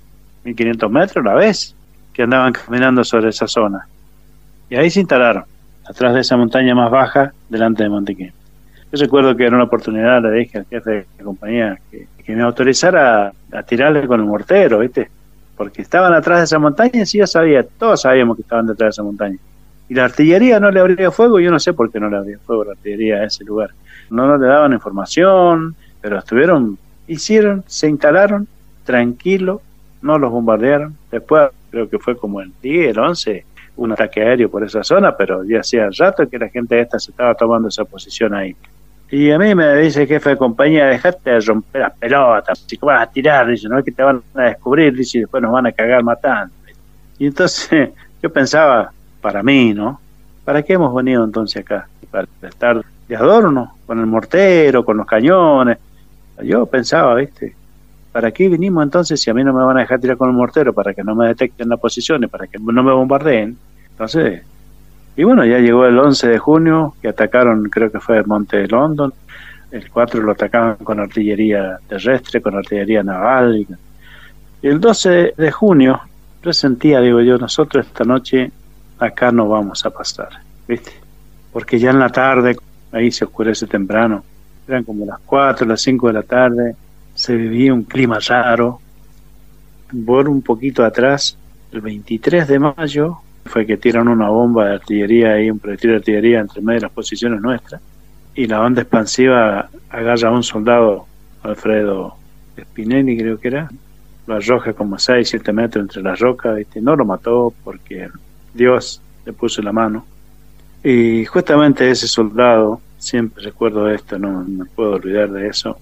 mil 0.44 0.54
quinientos 0.54 0.90
metros, 0.90 1.24
la 1.24 1.34
ves, 1.34 1.74
que 2.12 2.22
andaban 2.22 2.52
caminando 2.52 3.04
sobre 3.04 3.30
esa 3.30 3.46
zona. 3.46 3.86
Y 4.68 4.76
ahí 4.76 4.90
se 4.90 5.00
instalaron 5.00 5.44
atrás 5.88 6.14
de 6.14 6.20
esa 6.20 6.36
montaña 6.36 6.74
más 6.74 6.90
baja, 6.90 7.32
delante 7.50 7.82
de 7.82 7.88
Montequín. 7.90 8.32
Yo 8.92 8.98
recuerdo 8.98 9.36
que 9.36 9.44
era 9.44 9.54
una 9.54 9.64
oportunidad, 9.64 10.22
le 10.22 10.32
dije 10.32 10.58
al 10.58 10.66
jefe 10.66 10.90
de 10.90 11.06
la 11.18 11.24
compañía 11.24 11.78
que, 11.90 12.06
me 12.28 12.42
autorizara 12.42 13.32
a, 13.52 13.62
tirarle 13.64 14.06
con 14.06 14.20
el 14.20 14.26
mortero, 14.26 14.78
¿viste? 14.78 15.10
Porque 15.56 15.82
estaban 15.82 16.14
atrás 16.14 16.38
de 16.38 16.44
esa 16.44 16.60
montaña 16.60 17.02
y 17.02 17.06
sí 17.06 17.18
yo 17.18 17.26
sabía, 17.26 17.64
todos 17.64 18.02
sabíamos 18.02 18.36
que 18.36 18.42
estaban 18.42 18.68
detrás 18.68 18.86
de 18.86 18.90
esa 18.90 19.02
montaña. 19.02 19.36
Y 19.88 19.94
la 19.94 20.04
artillería 20.04 20.60
no 20.60 20.70
le 20.70 20.78
abría 20.78 21.10
fuego, 21.10 21.40
yo 21.40 21.50
no 21.50 21.58
sé 21.58 21.72
por 21.72 21.90
qué 21.90 21.98
no 21.98 22.08
le 22.08 22.16
abría 22.16 22.38
fuego 22.38 22.64
la 22.64 22.72
artillería 22.72 23.16
a 23.16 23.24
ese 23.24 23.44
lugar. 23.44 23.70
No, 24.10 24.28
no 24.28 24.38
le 24.38 24.46
daban 24.46 24.72
información, 24.72 25.74
pero 26.00 26.18
estuvieron, 26.18 26.78
hicieron, 27.08 27.64
se 27.66 27.88
instalaron, 27.88 28.46
tranquilo, 28.84 29.60
no 30.02 30.18
los 30.18 30.30
bombardearon. 30.30 30.96
Después, 31.10 31.50
creo 31.70 31.88
que 31.88 31.98
fue 31.98 32.16
como 32.16 32.40
el 32.40 32.52
10, 32.62 32.90
el 32.90 32.98
11, 33.00 33.44
un 33.80 33.92
ataque 33.92 34.20
aéreo 34.20 34.50
por 34.50 34.62
esa 34.62 34.84
zona, 34.84 35.16
pero 35.16 35.42
ya 35.44 35.60
hacía 35.60 35.88
rato 35.98 36.28
que 36.28 36.38
la 36.38 36.48
gente 36.48 36.80
esta 36.80 36.98
se 36.98 37.10
estaba 37.10 37.34
tomando 37.34 37.68
esa 37.68 37.84
posición 37.84 38.34
ahí. 38.34 38.54
Y 39.10 39.30
a 39.30 39.38
mí 39.38 39.54
me 39.54 39.74
dice 39.76 40.02
el 40.02 40.08
jefe 40.08 40.30
de 40.30 40.36
compañía, 40.36 40.86
dejate 40.86 41.30
de 41.30 41.40
romper 41.40 41.80
las 41.80 41.92
pelotas, 41.94 42.64
si 42.66 42.76
vas 42.76 43.02
a 43.02 43.10
tirar, 43.10 43.48
dice, 43.48 43.68
no 43.68 43.78
es 43.78 43.84
que 43.84 43.90
te 43.90 44.02
van 44.02 44.22
a 44.34 44.42
descubrir, 44.42 44.94
dice, 44.94 45.18
y 45.18 45.20
después 45.22 45.42
nos 45.42 45.52
van 45.52 45.66
a 45.66 45.72
cagar 45.72 46.04
matando. 46.04 46.54
Y 47.18 47.26
entonces 47.26 47.90
yo 48.22 48.32
pensaba, 48.32 48.92
para 49.20 49.42
mí, 49.42 49.72
¿no? 49.74 50.00
¿Para 50.44 50.62
qué 50.62 50.74
hemos 50.74 50.94
venido 50.94 51.24
entonces 51.24 51.62
acá? 51.62 51.88
¿Para 52.10 52.28
estar 52.42 52.84
de 53.08 53.16
adorno, 53.16 53.76
con 53.86 53.98
el 53.98 54.06
mortero, 54.06 54.84
con 54.84 54.96
los 54.98 55.06
cañones? 55.06 55.78
Yo 56.42 56.66
pensaba, 56.66 57.14
¿viste? 57.14 57.54
¿Para 58.12 58.32
qué 58.32 58.48
vinimos 58.48 58.82
entonces 58.82 59.20
si 59.20 59.30
a 59.30 59.34
mí 59.34 59.44
no 59.44 59.52
me 59.52 59.62
van 59.64 59.76
a 59.76 59.80
dejar 59.80 60.00
tirar 60.00 60.16
con 60.16 60.28
el 60.28 60.36
mortero? 60.36 60.72
Para 60.72 60.92
que 60.92 61.04
no 61.04 61.14
me 61.14 61.28
detecten 61.28 61.68
las 61.68 61.78
posiciones, 61.78 62.28
para 62.28 62.46
que 62.46 62.58
no 62.58 62.82
me 62.82 62.92
bombardeen. 62.92 63.56
Entonces, 64.00 64.42
y 65.14 65.24
bueno, 65.24 65.44
ya 65.44 65.58
llegó 65.58 65.84
el 65.84 65.98
11 65.98 66.28
de 66.28 66.38
junio, 66.38 66.94
que 67.02 67.08
atacaron, 67.08 67.64
creo 67.64 67.92
que 67.92 68.00
fue 68.00 68.16
el 68.16 68.24
Monte 68.24 68.56
de 68.56 68.66
London, 68.66 69.12
el 69.70 69.90
4 69.90 70.22
lo 70.22 70.32
atacaban 70.32 70.76
con 70.76 71.00
artillería 71.00 71.78
terrestre, 71.86 72.40
con 72.40 72.56
artillería 72.56 73.02
naval. 73.02 73.58
Y, 73.58 73.66
el 74.66 74.80
12 74.80 75.34
de 75.36 75.50
junio, 75.52 76.00
yo 76.42 76.50
sentía, 76.54 77.02
digo 77.02 77.20
yo, 77.20 77.36
nosotros 77.36 77.84
esta 77.84 78.04
noche 78.04 78.50
acá 78.98 79.30
no 79.30 79.50
vamos 79.50 79.84
a 79.84 79.90
pasar, 79.90 80.30
¿viste? 80.66 80.92
Porque 81.52 81.78
ya 81.78 81.90
en 81.90 81.98
la 81.98 82.08
tarde, 82.08 82.56
ahí 82.92 83.10
se 83.10 83.26
oscurece 83.26 83.66
temprano, 83.66 84.24
eran 84.66 84.82
como 84.82 85.04
las 85.04 85.18
4, 85.26 85.66
las 85.66 85.82
5 85.82 86.06
de 86.06 86.12
la 86.14 86.22
tarde, 86.22 86.74
se 87.14 87.36
vivía 87.36 87.74
un 87.74 87.82
clima 87.82 88.18
raro. 88.26 88.80
Por 90.06 90.26
un 90.26 90.40
poquito 90.40 90.86
atrás, 90.86 91.36
el 91.70 91.82
23 91.82 92.48
de 92.48 92.58
mayo, 92.58 93.20
fue 93.50 93.66
que 93.66 93.76
tiran 93.76 94.08
una 94.08 94.28
bomba 94.28 94.68
de 94.68 94.74
artillería 94.74 95.42
y 95.42 95.50
un 95.50 95.58
proyectil 95.58 95.90
de 95.90 95.96
artillería 95.96 96.40
entre 96.40 96.62
medio 96.62 96.80
de 96.80 96.86
las 96.86 96.92
posiciones 96.92 97.40
nuestras 97.40 97.80
y 98.34 98.46
la 98.46 98.62
onda 98.62 98.82
expansiva 98.82 99.68
agarra 99.90 100.28
a 100.28 100.32
un 100.32 100.42
soldado, 100.42 101.06
Alfredo 101.42 102.16
Spinelli 102.58 103.18
creo 103.18 103.38
que 103.38 103.48
era, 103.48 103.70
lo 104.26 104.34
arroja 104.34 104.72
como 104.72 104.98
6, 104.98 105.28
7 105.28 105.52
metros 105.52 105.82
entre 105.82 106.02
las 106.02 106.18
rocas, 106.18 106.58
y 106.74 106.80
no 106.80 106.96
lo 106.96 107.04
mató 107.04 107.52
porque 107.64 108.08
Dios 108.54 109.02
le 109.26 109.32
puso 109.32 109.62
la 109.62 109.72
mano. 109.72 110.06
Y 110.82 111.24
justamente 111.24 111.90
ese 111.90 112.08
soldado, 112.08 112.80
siempre 112.98 113.44
recuerdo 113.44 113.90
esto, 113.90 114.18
no 114.18 114.44
me 114.44 114.64
puedo 114.64 114.92
olvidar 114.92 115.30
de 115.30 115.48
eso, 115.48 115.78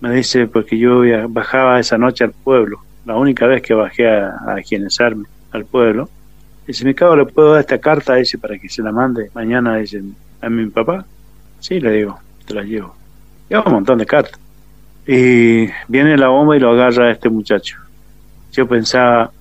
me 0.00 0.12
dice 0.12 0.46
porque 0.46 0.78
yo 0.78 1.02
bajaba 1.28 1.78
esa 1.78 1.98
noche 1.98 2.24
al 2.24 2.32
pueblo, 2.32 2.80
la 3.04 3.16
única 3.16 3.46
vez 3.46 3.62
que 3.62 3.74
bajé 3.74 4.08
a, 4.08 4.30
a 4.30 4.56
al 5.52 5.64
pueblo, 5.64 6.08
Dice, 6.70 6.84
mi 6.84 6.94
cabo, 6.94 7.16
¿le 7.16 7.26
puedo 7.26 7.54
dar 7.54 7.62
esta 7.62 7.78
carta? 7.78 8.14
Dice, 8.14 8.38
para 8.38 8.56
que 8.56 8.68
se 8.68 8.80
la 8.80 8.92
mande 8.92 9.28
mañana, 9.34 9.78
dice, 9.78 10.04
a 10.40 10.48
mi 10.48 10.66
papá. 10.66 11.04
Sí, 11.58 11.80
le 11.80 11.90
digo, 11.90 12.16
te 12.46 12.54
la 12.54 12.62
llevo. 12.62 12.94
Lleva 13.48 13.64
un 13.66 13.72
montón 13.72 13.98
de 13.98 14.06
cartas. 14.06 14.38
Y 15.04 15.66
viene 15.88 16.16
la 16.16 16.28
bomba 16.28 16.56
y 16.56 16.60
lo 16.60 16.70
agarra 16.70 17.06
a 17.06 17.10
este 17.10 17.28
muchacho. 17.28 17.76
Yo 18.52 18.68
pensaba, 18.68 19.32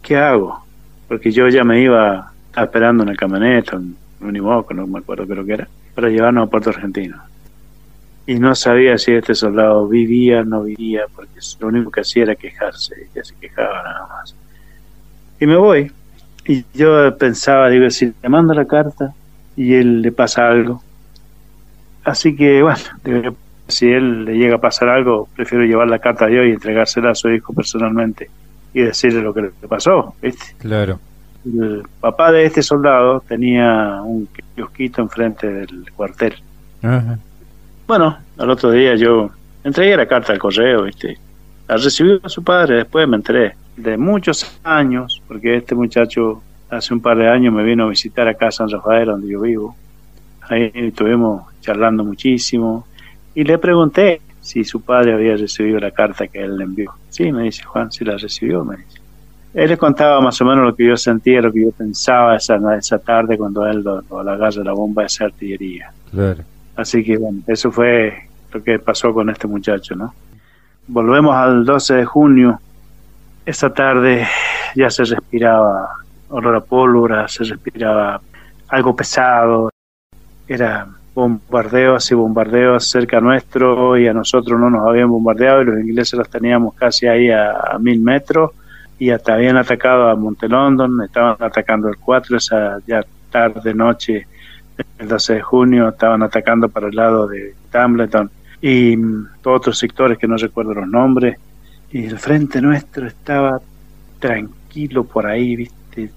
¿qué 0.00 0.16
hago? 0.16 0.64
Porque 1.08 1.32
yo 1.32 1.48
ya 1.48 1.64
me 1.64 1.80
iba 1.80 2.30
esperando 2.56 3.02
en 3.02 3.08
el 3.08 3.16
camioneta, 3.16 3.74
en 3.74 3.96
un 4.20 4.28
Unimoco, 4.28 4.72
no 4.72 4.86
me 4.86 5.00
acuerdo 5.00 5.26
creo 5.26 5.44
que 5.44 5.54
era, 5.54 5.68
para 5.92 6.08
llevarnos 6.08 6.46
a 6.46 6.50
Puerto 6.52 6.70
Argentino. 6.70 7.20
Y 8.28 8.38
no 8.38 8.54
sabía 8.54 8.96
si 8.96 9.10
este 9.10 9.34
soldado 9.34 9.88
vivía 9.88 10.42
o 10.42 10.44
no 10.44 10.62
vivía, 10.62 11.06
porque 11.12 11.40
lo 11.58 11.66
único 11.66 11.90
que 11.90 12.02
hacía 12.02 12.22
era 12.22 12.36
quejarse, 12.36 13.08
y 13.12 13.24
se 13.24 13.34
quejaba 13.34 13.82
nada 13.82 14.06
más. 14.06 14.36
Y 15.40 15.46
me 15.46 15.56
voy. 15.56 15.90
Y 16.48 16.64
yo 16.74 17.16
pensaba, 17.18 17.68
digo, 17.68 17.90
si 17.90 18.12
le 18.22 18.28
mando 18.28 18.54
la 18.54 18.66
carta 18.66 19.12
y 19.56 19.74
él 19.74 20.02
le 20.02 20.12
pasa 20.12 20.48
algo. 20.48 20.82
Así 22.04 22.36
que, 22.36 22.62
bueno, 22.62 23.34
si 23.66 23.90
él 23.90 24.24
le 24.24 24.36
llega 24.38 24.56
a 24.56 24.60
pasar 24.60 24.88
algo, 24.88 25.28
prefiero 25.34 25.64
llevar 25.64 25.88
la 25.88 25.98
carta 25.98 26.28
yo 26.28 26.44
y 26.44 26.52
entregársela 26.52 27.10
a 27.10 27.14
su 27.16 27.28
hijo 27.30 27.52
personalmente 27.52 28.30
y 28.72 28.82
decirle 28.82 29.22
lo 29.22 29.34
que 29.34 29.42
le 29.42 29.68
pasó, 29.68 30.14
¿viste? 30.22 30.54
Claro. 30.58 31.00
El 31.44 31.82
papá 32.00 32.30
de 32.30 32.44
este 32.44 32.62
soldado 32.62 33.24
tenía 33.26 34.00
un 34.02 34.28
kiosquito 34.54 35.02
enfrente 35.02 35.48
del 35.48 35.90
cuartel. 35.94 36.34
Bueno, 37.88 38.18
al 38.38 38.50
otro 38.50 38.70
día 38.70 38.94
yo 38.94 39.30
entregué 39.64 39.96
la 39.96 40.06
carta 40.06 40.32
al 40.32 40.38
correo, 40.38 40.84
¿viste? 40.84 41.18
La 41.66 41.76
recibió 41.76 42.20
su 42.28 42.44
padre, 42.44 42.76
después 42.76 43.08
me 43.08 43.16
enteré 43.16 43.54
de 43.76 43.96
muchos 43.96 44.58
años, 44.64 45.22
porque 45.28 45.56
este 45.56 45.74
muchacho 45.74 46.42
hace 46.70 46.94
un 46.94 47.00
par 47.00 47.18
de 47.18 47.28
años 47.28 47.52
me 47.52 47.62
vino 47.62 47.84
a 47.84 47.88
visitar 47.88 48.26
acá 48.28 48.48
a 48.48 48.52
San 48.52 48.68
Rafael, 48.68 49.06
donde 49.06 49.28
yo 49.28 49.40
vivo. 49.40 49.76
Ahí 50.48 50.70
estuvimos 50.74 51.44
charlando 51.60 52.04
muchísimo 52.04 52.86
y 53.34 53.44
le 53.44 53.58
pregunté 53.58 54.20
si 54.40 54.64
su 54.64 54.80
padre 54.80 55.12
había 55.12 55.36
recibido 55.36 55.78
la 55.80 55.90
carta 55.90 56.28
que 56.28 56.40
él 56.40 56.56
le 56.56 56.64
envió. 56.64 56.94
Sí, 57.10 57.32
me 57.32 57.44
dice 57.44 57.64
Juan, 57.64 57.90
si 57.90 58.04
la 58.04 58.16
recibió, 58.16 58.64
me 58.64 58.76
dice. 58.76 59.00
Él 59.54 59.70
le 59.70 59.76
contaba 59.76 60.20
más 60.20 60.40
o 60.40 60.44
menos 60.44 60.64
lo 60.64 60.76
que 60.76 60.86
yo 60.86 60.96
sentía, 60.96 61.40
lo 61.40 61.52
que 61.52 61.64
yo 61.64 61.70
pensaba 61.72 62.36
esa, 62.36 62.58
esa 62.76 62.98
tarde 62.98 63.38
cuando 63.38 63.66
él 63.66 63.80
lo, 63.80 64.02
lo 64.02 64.20
agarra 64.20 64.62
la 64.62 64.72
bomba 64.72 65.02
de 65.02 65.06
esa 65.06 65.24
artillería. 65.24 65.90
Claro. 66.10 66.44
Así 66.76 67.02
que 67.02 67.16
bueno, 67.16 67.40
eso 67.46 67.72
fue 67.72 68.28
lo 68.52 68.62
que 68.62 68.78
pasó 68.78 69.12
con 69.12 69.30
este 69.30 69.46
muchacho, 69.46 69.96
¿no? 69.96 70.14
Volvemos 70.86 71.34
al 71.34 71.64
12 71.64 71.94
de 71.94 72.04
junio. 72.04 72.60
Esa 73.46 73.72
tarde 73.72 74.26
ya 74.74 74.90
se 74.90 75.04
respiraba 75.04 75.88
olor 76.30 76.56
a 76.56 76.60
pólvora, 76.60 77.28
se 77.28 77.44
respiraba 77.44 78.20
algo 78.68 78.96
pesado. 78.96 79.70
Era 80.48 80.88
bombardeos 81.14 82.10
y 82.10 82.14
bombardeos 82.16 82.90
cerca 82.90 83.20
nuestro 83.20 83.96
y 83.96 84.08
a 84.08 84.12
nosotros 84.12 84.58
no 84.58 84.68
nos 84.68 84.86
habían 84.86 85.08
bombardeado 85.08 85.62
y 85.62 85.64
los 85.64 85.80
ingleses 85.80 86.18
los 86.18 86.28
teníamos 86.28 86.74
casi 86.74 87.06
ahí 87.06 87.30
a, 87.30 87.78
mil 87.78 88.00
metros 88.00 88.50
y 88.98 89.10
hasta 89.10 89.34
habían 89.34 89.56
atacado 89.56 90.08
a 90.08 90.16
Montelondon, 90.16 91.02
estaban 91.02 91.36
atacando 91.38 91.88
el 91.88 91.96
4 91.98 92.36
esa 92.36 92.78
ya 92.86 93.02
tarde, 93.30 93.72
noche, 93.74 94.26
el 94.98 95.08
12 95.08 95.34
de 95.34 95.42
junio, 95.42 95.88
estaban 95.88 96.22
atacando 96.22 96.68
para 96.68 96.88
el 96.88 96.96
lado 96.96 97.28
de 97.28 97.54
Tambleton 97.70 98.28
y 98.60 98.96
mm, 98.96 99.28
todos 99.40 99.58
otros 99.58 99.78
sectores 99.78 100.18
que 100.18 100.26
no 100.26 100.36
recuerdo 100.36 100.74
los 100.74 100.88
nombres 100.88 101.38
y 101.96 102.04
el 102.04 102.18
frente 102.18 102.60
nuestro 102.60 103.06
estaba 103.06 103.58
tranquilo 104.18 105.04
por 105.04 105.26
ahí, 105.26 105.56
viste, 105.56 106.10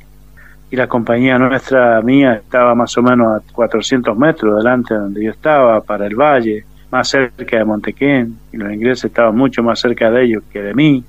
y 0.70 0.76
la 0.76 0.88
compañía 0.88 1.40
nuestra 1.40 2.02
mía 2.02 2.34
estaba 2.34 2.76
más 2.76 2.98
o 2.98 3.02
menos 3.02 3.42
a 3.42 3.54
400 3.54 4.18
metros 4.18 4.58
delante 4.58 4.94
de 4.94 5.00
donde 5.00 5.24
yo 5.24 5.32
estaba, 5.32 5.80
para 5.80 6.06
el 6.06 6.16
valle, 6.16 6.66
más 6.92 7.08
cerca 7.08 7.58
de 7.58 7.64
Montequén, 7.64 8.38
y 8.52 8.58
los 8.58 8.74
ingleses 8.74 9.06
estaban 9.06 9.38
mucho 9.38 9.64
más 9.64 9.80
cerca 9.80 10.12
de 10.12 10.26
ellos 10.26 10.44
que 10.52 10.62
de 10.62 10.74
mí. 10.74 11.02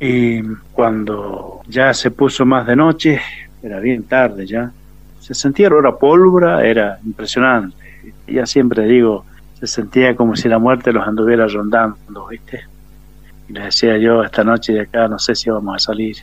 Y 0.00 0.42
cuando 0.72 1.60
ya 1.68 1.94
se 1.94 2.10
puso 2.10 2.44
más 2.44 2.66
de 2.66 2.74
noche, 2.74 3.20
era 3.62 3.78
bien 3.78 4.02
tarde 4.02 4.44
ya, 4.44 4.72
se 5.20 5.34
sentía 5.34 5.68
olor 5.68 5.98
pólvora, 6.00 6.66
era 6.66 6.98
impresionante. 7.04 7.76
Ya 8.26 8.44
siempre 8.44 8.86
digo, 8.86 9.24
se 9.60 9.68
sentía 9.68 10.16
como 10.16 10.34
si 10.34 10.48
la 10.48 10.58
muerte 10.58 10.92
los 10.92 11.06
anduviera 11.06 11.46
rondando, 11.46 12.26
¿viste? 12.26 12.64
Les 13.52 13.64
decía 13.64 13.98
yo, 13.98 14.22
esta 14.22 14.44
noche 14.44 14.72
de 14.72 14.82
acá 14.82 15.08
no 15.08 15.18
sé 15.18 15.34
si 15.34 15.50
vamos 15.50 15.74
a 15.74 15.78
salir. 15.78 16.16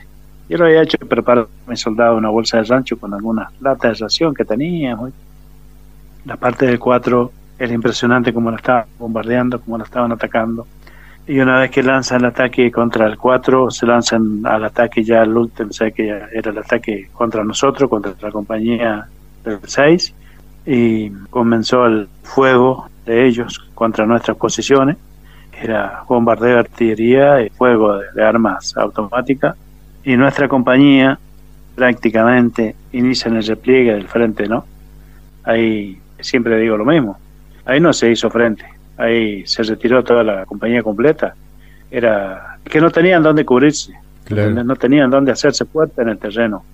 Yo 0.48 0.56
lo 0.56 0.64
había 0.64 0.82
hecho 0.82 0.96
preparar 0.98 1.46
a 1.66 1.70
mi 1.70 1.76
soldado 1.76 2.16
una 2.16 2.30
bolsa 2.30 2.56
de 2.56 2.64
rancho 2.64 2.98
con 2.98 3.12
algunas 3.12 3.48
latas 3.60 3.98
de 3.98 4.04
ración 4.04 4.34
que 4.34 4.46
teníamos. 4.46 5.12
La 6.24 6.36
parte 6.36 6.66
del 6.66 6.78
4 6.78 7.32
era 7.58 7.72
impresionante 7.72 8.32
como 8.32 8.50
la 8.50 8.56
estaban 8.56 8.86
bombardeando, 8.98 9.60
como 9.60 9.76
la 9.76 9.84
estaban 9.84 10.10
atacando. 10.12 10.66
Y 11.26 11.38
una 11.40 11.60
vez 11.60 11.70
que 11.70 11.82
lanzan 11.82 12.20
el 12.20 12.26
ataque 12.28 12.70
contra 12.70 13.06
el 13.06 13.18
4, 13.18 13.70
se 13.70 13.84
lanzan 13.84 14.40
al 14.46 14.64
ataque 14.64 15.04
ya 15.04 15.20
al 15.20 15.36
último, 15.36 15.70
sé 15.70 15.92
que 15.92 16.08
era 16.08 16.50
el 16.50 16.56
ataque 16.56 17.10
contra 17.12 17.44
nosotros, 17.44 17.90
contra 17.90 18.14
la 18.22 18.32
compañía 18.32 19.06
del 19.44 19.58
6, 19.62 20.14
y 20.64 21.10
comenzó 21.28 21.84
el 21.84 22.08
fuego 22.22 22.88
de 23.04 23.26
ellos 23.26 23.58
contra 23.74 24.06
nuestras 24.06 24.38
posiciones. 24.38 24.96
Era 25.60 26.04
bombardeo 26.06 26.54
de 26.54 26.58
artillería 26.60 27.42
y 27.42 27.50
fuego 27.50 27.98
de 27.98 28.22
armas 28.22 28.76
automáticas 28.76 29.56
y 30.04 30.16
nuestra 30.16 30.48
compañía 30.48 31.18
prácticamente 31.74 32.74
inicia 32.92 33.28
en 33.28 33.36
el 33.36 33.46
repliegue 33.46 33.92
del 33.92 34.08
frente, 34.08 34.48
¿no? 34.48 34.64
Ahí 35.44 35.98
siempre 36.20 36.58
digo 36.58 36.76
lo 36.76 36.84
mismo. 36.84 37.18
Ahí 37.64 37.80
no 37.80 37.92
se 37.92 38.10
hizo 38.10 38.30
frente, 38.30 38.64
ahí 38.96 39.46
se 39.46 39.62
retiró 39.62 40.02
toda 40.02 40.22
la 40.22 40.44
compañía 40.44 40.82
completa. 40.82 41.34
Era 41.90 42.58
que 42.64 42.80
no 42.80 42.90
tenían 42.90 43.22
dónde 43.22 43.44
cubrirse, 43.44 43.92
no 44.30 44.76
tenían 44.76 45.10
dónde 45.10 45.32
hacerse 45.32 45.64
fuerte 45.64 46.02
en 46.02 46.10
el 46.10 46.18
terreno. 46.18 46.64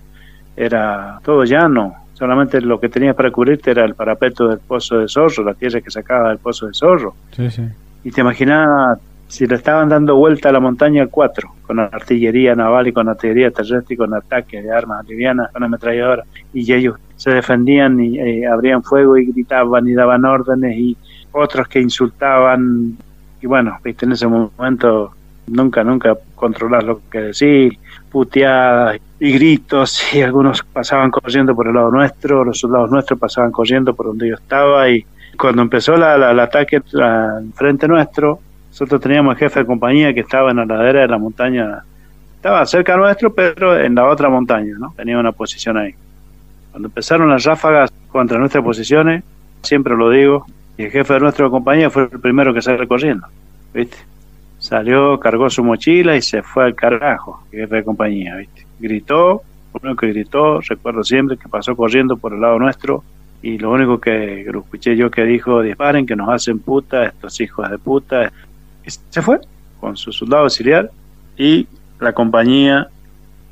Era 0.55 1.19
todo 1.23 1.43
llano, 1.43 1.95
solamente 2.13 2.61
lo 2.61 2.79
que 2.79 2.89
tenías 2.89 3.15
para 3.15 3.31
cubrirte 3.31 3.71
era 3.71 3.85
el 3.85 3.95
parapeto 3.95 4.47
del 4.47 4.59
pozo 4.59 4.99
de 4.99 5.07
zorro, 5.07 5.43
la 5.43 5.53
tierra 5.53 5.81
que 5.81 5.91
sacaba 5.91 6.29
del 6.29 6.37
pozo 6.37 6.67
de 6.67 6.73
zorro. 6.73 7.15
Sí, 7.35 7.49
sí. 7.49 7.63
Y 8.05 8.11
te 8.11 8.21
imaginas 8.21 8.99
si 9.27 9.47
le 9.47 9.55
estaban 9.55 9.89
dando 9.89 10.15
vuelta 10.15 10.49
a 10.49 10.51
la 10.51 10.59
montaña 10.59 11.07
4, 11.07 11.55
con 11.63 11.79
artillería 11.79 12.53
naval 12.53 12.87
y 12.87 12.93
con 12.93 13.09
artillería 13.09 13.49
terrestre 13.49 13.95
y 13.95 13.97
con 13.97 14.13
ataques 14.13 14.63
de 14.63 14.71
armas 14.71 15.03
livianas, 15.07 15.51
con 15.51 15.63
ametralladoras, 15.63 16.27
y 16.53 16.71
ellos 16.71 16.97
se 17.15 17.31
defendían 17.31 17.99
y 17.99 18.19
eh, 18.19 18.47
abrían 18.47 18.83
fuego 18.83 19.17
y 19.17 19.25
gritaban 19.25 19.87
y 19.87 19.93
daban 19.95 20.23
órdenes 20.23 20.77
y 20.77 20.95
otros 21.31 21.67
que 21.67 21.81
insultaban. 21.81 22.95
Y 23.41 23.47
bueno, 23.47 23.75
viste 23.83 24.05
en 24.05 24.11
ese 24.11 24.27
momento 24.27 25.11
nunca, 25.47 25.83
nunca 25.83 26.15
controlar 26.35 26.83
lo 26.83 27.01
que 27.09 27.19
decir, 27.21 27.79
puteadas 28.11 28.99
y 29.19 29.33
gritos. 29.33 30.13
Y 30.13 30.21
algunos 30.21 30.61
pasaban 30.61 31.09
corriendo 31.09 31.55
por 31.55 31.67
el 31.67 31.73
lado 31.73 31.89
nuestro, 31.89 32.43
los 32.43 32.59
soldados 32.59 32.91
nuestros 32.91 33.19
pasaban 33.19 33.51
corriendo 33.51 33.95
por 33.95 34.05
donde 34.05 34.29
yo 34.29 34.35
estaba 34.35 34.87
y 34.91 35.03
cuando 35.35 35.61
empezó 35.61 35.95
la, 35.97 36.31
el 36.31 36.39
ataque 36.39 36.81
al 37.01 37.51
frente 37.53 37.87
nuestro, 37.87 38.39
nosotros 38.69 39.01
teníamos 39.01 39.37
jefe 39.37 39.61
de 39.61 39.65
compañía 39.65 40.13
que 40.13 40.21
estaba 40.21 40.51
en 40.51 40.57
la 40.57 40.65
ladera 40.65 41.01
de 41.01 41.07
la 41.07 41.17
montaña, 41.17 41.83
estaba 42.35 42.65
cerca 42.65 42.97
nuestro, 42.97 43.33
pero 43.33 43.79
en 43.79 43.95
la 43.95 44.05
otra 44.05 44.29
montaña, 44.29 44.75
¿no? 44.77 44.93
Tenía 44.95 45.17
una 45.17 45.31
posición 45.31 45.77
ahí. 45.77 45.93
Cuando 46.71 46.89
empezaron 46.89 47.29
las 47.29 47.43
ráfagas 47.43 47.91
contra 48.11 48.37
nuestras 48.37 48.63
posiciones, 48.63 49.23
siempre 49.61 49.95
lo 49.95 50.09
digo, 50.09 50.45
y 50.77 50.83
el 50.83 50.91
jefe 50.91 51.13
de 51.13 51.19
nuestra 51.21 51.49
compañía 51.49 51.89
fue 51.89 52.03
el 52.11 52.19
primero 52.19 52.53
que 52.53 52.61
salió 52.61 52.87
corriendo, 52.87 53.27
¿viste? 53.73 53.97
Salió, 54.59 55.19
cargó 55.19 55.49
su 55.49 55.63
mochila 55.63 56.15
y 56.15 56.21
se 56.21 56.41
fue 56.43 56.65
al 56.65 56.75
carajo, 56.75 57.43
el 57.51 57.61
jefe 57.61 57.75
de 57.77 57.83
compañía, 57.83 58.35
¿viste? 58.35 58.65
Gritó, 58.79 59.41
único 59.81 59.95
que 59.95 60.07
gritó, 60.07 60.59
recuerdo 60.61 61.03
siempre 61.03 61.37
que 61.37 61.49
pasó 61.49 61.75
corriendo 61.75 62.17
por 62.17 62.33
el 62.33 62.41
lado 62.41 62.59
nuestro, 62.59 63.03
y 63.45 63.59
lo 63.59 63.69
único 63.69 64.01
que 64.01 64.43
lo 64.51 64.61
escuché 64.61 64.97
yo 64.97 65.11
que 65.11 65.23
dijo, 65.23 65.61
disparen, 65.61 66.07
que 66.07 66.15
nos 66.15 66.29
hacen 66.29 66.57
puta, 66.57 67.05
estos 67.05 67.39
hijos 67.39 67.69
de 67.69 67.77
puta, 67.77 68.31
se 68.87 69.21
fue 69.21 69.39
con 69.79 69.95
su 69.95 70.11
soldado 70.11 70.45
auxiliar 70.45 70.89
y 71.37 71.67
la 71.99 72.11
compañía 72.11 72.87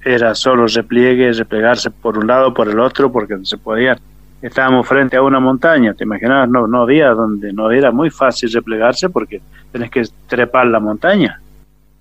era 0.04 0.34
solo 0.34 0.66
repliegue, 0.66 1.32
replegarse 1.32 1.92
por 1.92 2.18
un 2.18 2.26
lado, 2.26 2.56
por 2.56 2.68
el 2.70 2.80
otro, 2.80 3.12
porque 3.12 3.36
no 3.36 3.46
se 3.46 3.60
podía. 3.60 3.96
Estábamos 4.42 4.88
frente 4.88 5.16
a 5.16 5.22
una 5.22 5.40
montaña, 5.40 5.94
te 5.94 6.06
imaginas, 6.06 6.50
no, 6.50 6.66
no 6.66 6.82
había 6.82 7.10
donde, 7.10 7.54
no 7.54 7.70
era 7.70 7.92
muy 7.92 8.10
fácil 8.10 8.52
replegarse 8.52 9.10
porque 9.10 9.44
tenés 9.72 9.92
que 9.92 10.04
trepar 10.26 10.66
la 10.66 10.80
montaña. 10.80 11.40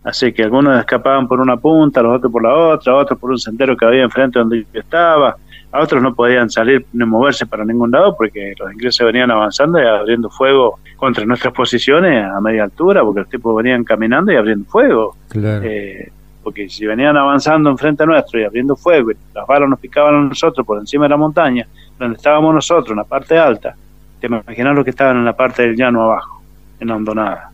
Así 0.02 0.32
que 0.32 0.44
algunos 0.44 0.80
escapaban 0.80 1.28
por 1.28 1.40
una 1.40 1.58
punta, 1.58 2.00
los 2.00 2.16
otros 2.16 2.32
por 2.32 2.42
la 2.42 2.54
otra, 2.54 2.96
otros 2.96 3.18
por 3.18 3.32
un 3.32 3.38
sendero 3.38 3.76
que 3.76 3.84
había 3.84 4.02
enfrente 4.02 4.38
donde 4.38 4.64
yo 4.72 4.80
estaba, 4.80 5.36
a 5.72 5.80
otros 5.80 6.02
no 6.02 6.14
podían 6.14 6.50
salir 6.50 6.84
ni 6.92 7.04
moverse 7.06 7.46
para 7.46 7.64
ningún 7.64 7.90
lado 7.90 8.14
porque 8.14 8.54
los 8.58 8.72
ingleses 8.72 9.04
venían 9.06 9.30
avanzando 9.30 9.82
y 9.82 9.86
abriendo 9.86 10.28
fuego 10.28 10.78
contra 10.96 11.24
nuestras 11.24 11.54
posiciones 11.54 12.24
a 12.24 12.40
media 12.40 12.64
altura, 12.64 13.02
porque 13.02 13.20
los 13.20 13.28
tipos 13.28 13.56
venían 13.56 13.82
caminando 13.82 14.30
y 14.30 14.36
abriendo 14.36 14.66
fuego. 14.66 15.16
Eh, 15.34 16.10
porque 16.42 16.68
si 16.68 16.84
venían 16.84 17.16
avanzando 17.16 17.70
enfrente 17.70 18.04
nuestro 18.04 18.38
y 18.38 18.44
abriendo 18.44 18.76
fuego 18.76 19.12
y 19.12 19.16
las 19.34 19.46
balas 19.46 19.68
nos 19.68 19.78
picaban 19.78 20.14
a 20.14 20.20
nosotros 20.28 20.66
por 20.66 20.78
encima 20.78 21.06
de 21.06 21.10
la 21.10 21.16
montaña, 21.16 21.66
donde 21.98 22.16
estábamos 22.16 22.54
nosotros, 22.54 22.90
en 22.90 22.96
la 22.96 23.04
parte 23.04 23.38
alta, 23.38 23.74
te 24.20 24.26
imaginas 24.26 24.76
lo 24.76 24.84
que 24.84 24.90
estaban 24.90 25.16
en 25.16 25.24
la 25.24 25.36
parte 25.36 25.62
del 25.62 25.76
llano 25.76 26.02
abajo, 26.02 26.42
en 26.80 26.88
la 26.88 26.96
hondonada. 26.96 27.50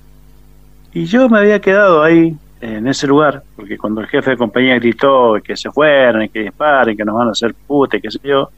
Y 0.92 1.04
yo 1.04 1.28
me 1.28 1.38
había 1.38 1.60
quedado 1.60 2.02
ahí, 2.02 2.36
en 2.60 2.86
ese 2.88 3.06
lugar, 3.06 3.42
porque 3.56 3.78
cuando 3.78 4.00
el 4.00 4.08
jefe 4.08 4.32
de 4.32 4.36
compañía 4.36 4.74
gritó 4.76 5.36
que 5.42 5.56
se 5.56 5.70
fueran, 5.70 6.28
que 6.28 6.40
disparen, 6.40 6.96
que 6.96 7.04
nos 7.04 7.14
van 7.16 7.28
a 7.28 7.32
hacer 7.32 7.54
puta, 7.54 8.00
qué 8.00 8.10
sé 8.10 8.18
yo, 8.22 8.50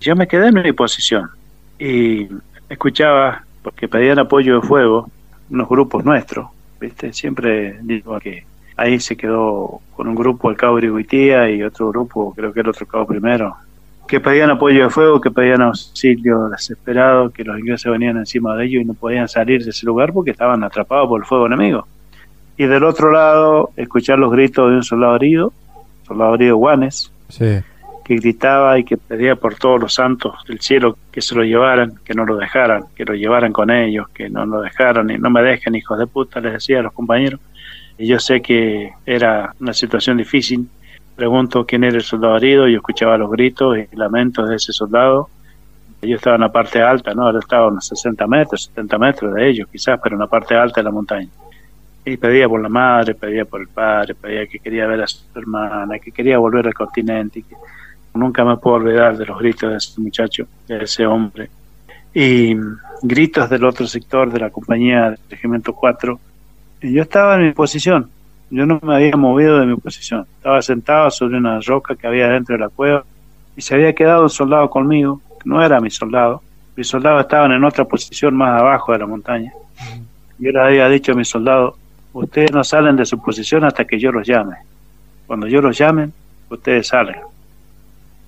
yo 0.00 0.16
me 0.16 0.26
quedé 0.26 0.48
en 0.48 0.54
mi 0.54 0.72
posición 0.72 1.30
y 1.78 2.28
escuchaba, 2.68 3.44
porque 3.62 3.88
pedían 3.88 4.18
apoyo 4.18 4.60
de 4.60 4.66
fuego, 4.66 5.08
unos 5.50 5.68
grupos 5.68 6.04
nuestros, 6.04 6.48
¿viste? 6.80 7.12
Siempre 7.12 7.78
digo 7.82 8.18
que 8.18 8.44
ahí 8.76 8.98
se 8.98 9.16
quedó 9.16 9.80
con 9.94 10.08
un 10.08 10.14
grupo 10.14 10.50
el 10.50 10.56
cabo 10.56 10.76
Griguitía 10.76 11.48
y 11.48 11.62
otro 11.62 11.88
grupo, 11.90 12.34
creo 12.34 12.52
que 12.52 12.60
era 12.60 12.70
otro 12.70 12.86
cabo 12.86 13.06
primero, 13.06 13.56
que 14.06 14.20
pedían 14.20 14.50
apoyo 14.50 14.84
de 14.84 14.90
fuego, 14.90 15.20
que 15.20 15.30
pedían 15.30 15.62
auxilio 15.62 16.48
desesperado, 16.48 17.30
que 17.30 17.44
los 17.44 17.58
ingleses 17.58 17.90
venían 17.90 18.16
encima 18.16 18.56
de 18.56 18.66
ellos 18.66 18.82
y 18.82 18.84
no 18.84 18.94
podían 18.94 19.28
salir 19.28 19.64
de 19.64 19.70
ese 19.70 19.86
lugar 19.86 20.12
porque 20.12 20.32
estaban 20.32 20.62
atrapados 20.62 21.08
por 21.08 21.20
el 21.20 21.26
fuego 21.26 21.46
enemigo. 21.46 21.86
Y 22.56 22.66
del 22.66 22.84
otro 22.84 23.10
lado, 23.10 23.70
escuchar 23.76 24.18
los 24.18 24.30
gritos 24.30 24.70
de 24.70 24.76
un 24.76 24.84
soldado 24.84 25.16
herido, 25.16 25.52
soldado 26.06 26.34
herido 26.34 26.56
Guanes, 26.56 27.10
que 27.38 28.16
gritaba 28.16 28.78
y 28.78 28.84
que 28.84 28.96
pedía 28.96 29.34
por 29.34 29.56
todos 29.56 29.80
los 29.80 29.94
santos 29.94 30.34
del 30.46 30.60
cielo 30.60 30.96
que 31.10 31.20
se 31.20 31.34
lo 31.34 31.42
llevaran, 31.42 31.94
que 32.04 32.14
no 32.14 32.24
lo 32.24 32.36
dejaran, 32.36 32.84
que 32.94 33.04
lo 33.04 33.14
llevaran 33.14 33.52
con 33.52 33.70
ellos, 33.70 34.08
que 34.10 34.28
no 34.30 34.46
lo 34.46 34.60
dejaran 34.60 35.10
y 35.10 35.18
no 35.18 35.30
me 35.30 35.42
dejen, 35.42 35.74
hijos 35.74 35.98
de 35.98 36.06
puta, 36.06 36.40
les 36.40 36.52
decía 36.52 36.80
a 36.80 36.82
los 36.82 36.92
compañeros. 36.92 37.40
Y 37.98 38.06
yo 38.06 38.18
sé 38.18 38.42
que 38.42 38.92
era 39.06 39.54
una 39.58 39.72
situación 39.72 40.18
difícil, 40.18 40.68
Pregunto 41.16 41.64
quién 41.64 41.84
era 41.84 41.96
el 41.96 42.02
soldado 42.02 42.36
herido, 42.36 42.68
y 42.68 42.74
escuchaba 42.74 43.16
los 43.16 43.30
gritos 43.30 43.76
y 43.78 43.96
lamentos 43.96 44.48
de 44.48 44.56
ese 44.56 44.72
soldado. 44.72 45.28
Ellos 46.02 46.16
estaban 46.16 46.40
en 46.40 46.46
la 46.48 46.52
parte 46.52 46.82
alta, 46.82 47.14
¿no? 47.14 47.26
Ahora 47.26 47.38
estaban 47.38 47.66
a 47.66 47.72
unos 47.72 47.86
60 47.86 48.26
metros, 48.26 48.64
70 48.64 48.98
metros 48.98 49.34
de 49.34 49.48
ellos 49.48 49.68
quizás, 49.70 49.98
pero 50.02 50.16
en 50.16 50.20
la 50.20 50.26
parte 50.26 50.54
alta 50.54 50.80
de 50.80 50.84
la 50.84 50.90
montaña. 50.90 51.28
Y 52.04 52.16
pedía 52.16 52.48
por 52.48 52.60
la 52.60 52.68
madre, 52.68 53.14
pedía 53.14 53.44
por 53.44 53.60
el 53.60 53.68
padre, 53.68 54.14
pedía 54.14 54.46
que 54.46 54.58
quería 54.58 54.86
ver 54.86 55.02
a 55.02 55.06
su 55.06 55.20
hermana, 55.34 55.98
que 55.98 56.12
quería 56.12 56.38
volver 56.38 56.66
al 56.66 56.74
continente. 56.74 57.38
Y 57.38 57.42
que 57.42 57.56
nunca 58.14 58.44
me 58.44 58.56
puedo 58.58 58.76
olvidar 58.76 59.16
de 59.16 59.26
los 59.26 59.38
gritos 59.38 59.70
de 59.70 59.76
ese 59.76 60.00
muchacho, 60.00 60.46
de 60.68 60.84
ese 60.84 61.06
hombre. 61.06 61.48
Y 62.12 62.54
gritos 63.02 63.48
del 63.48 63.64
otro 63.64 63.86
sector 63.86 64.30
de 64.30 64.40
la 64.40 64.50
compañía 64.50 65.10
del 65.10 65.18
Regimiento 65.30 65.72
4. 65.72 66.20
Y 66.82 66.92
yo 66.92 67.02
estaba 67.02 67.36
en 67.36 67.46
mi 67.46 67.52
posición, 67.52 68.10
yo 68.50 68.66
no 68.66 68.78
me 68.82 68.94
había 68.94 69.16
movido 69.16 69.58
de 69.58 69.66
mi 69.66 69.76
posición. 69.76 70.26
Estaba 70.36 70.62
sentado 70.62 71.10
sobre 71.10 71.38
una 71.38 71.60
roca 71.60 71.96
que 71.96 72.06
había 72.06 72.28
dentro 72.28 72.54
de 72.54 72.60
la 72.60 72.68
cueva 72.68 73.04
y 73.56 73.62
se 73.62 73.74
había 73.74 73.92
quedado 73.94 74.22
un 74.22 74.30
soldado 74.30 74.70
conmigo, 74.70 75.20
que 75.42 75.48
no 75.48 75.60
era 75.64 75.80
mi 75.80 75.90
soldado. 75.90 76.42
Mis 76.76 76.86
soldados 76.86 77.22
estaban 77.22 77.52
en 77.52 77.64
otra 77.64 77.84
posición 77.84 78.36
más 78.36 78.60
abajo 78.60 78.92
de 78.92 78.98
la 78.98 79.06
montaña. 79.06 79.52
Yo 80.38 80.50
le 80.50 80.60
había 80.60 80.88
dicho 80.88 81.12
a 81.12 81.14
mis 81.14 81.28
soldados, 81.28 81.74
ustedes 82.14 82.52
no 82.52 82.64
salen 82.64 82.96
de 82.96 83.04
su 83.04 83.20
posición 83.20 83.64
hasta 83.64 83.84
que 83.84 83.98
yo 83.98 84.10
los 84.10 84.26
llame. 84.26 84.56
Cuando 85.26 85.46
yo 85.46 85.60
los 85.60 85.76
llame, 85.76 86.08
ustedes 86.48 86.86
salen. 86.86 87.16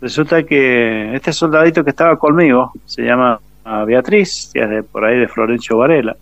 Resulta 0.01 0.43
que 0.43 1.15
este 1.15 1.33
soldadito 1.33 1.83
que 1.83 1.91
estaba 1.91 2.19
conmigo, 2.19 2.73
se 2.85 3.03
llama 3.03 3.41
Beatriz, 3.87 4.51
que 4.53 4.61
es 4.61 4.85
por 4.85 5.05
ahí 5.05 5.19
de 5.19 5.29
Florencio 5.29 5.79
Varela, 5.79 6.17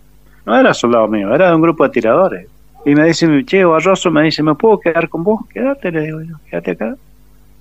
no 0.45 0.57
era 0.57 0.73
soldado 0.73 1.07
mío, 1.07 1.33
era 1.33 1.49
de 1.49 1.55
un 1.55 1.61
grupo 1.61 1.83
de 1.83 1.89
tiradores. 1.89 2.47
Y 2.85 2.93
me 2.93 3.05
dice, 3.05 3.27
che, 3.45 3.65
Barroso, 3.65 4.11
me 4.11 4.23
dice, 4.23 4.43
¿me 4.43 4.53
puedo 4.53 4.79
quedar 4.79 5.09
con 5.09 5.23
vos? 5.23 5.41
Quédate, 5.51 5.91
le 5.91 6.01
digo 6.01 6.21
yo, 6.21 6.35
quédate 6.49 6.71
acá. 6.71 6.95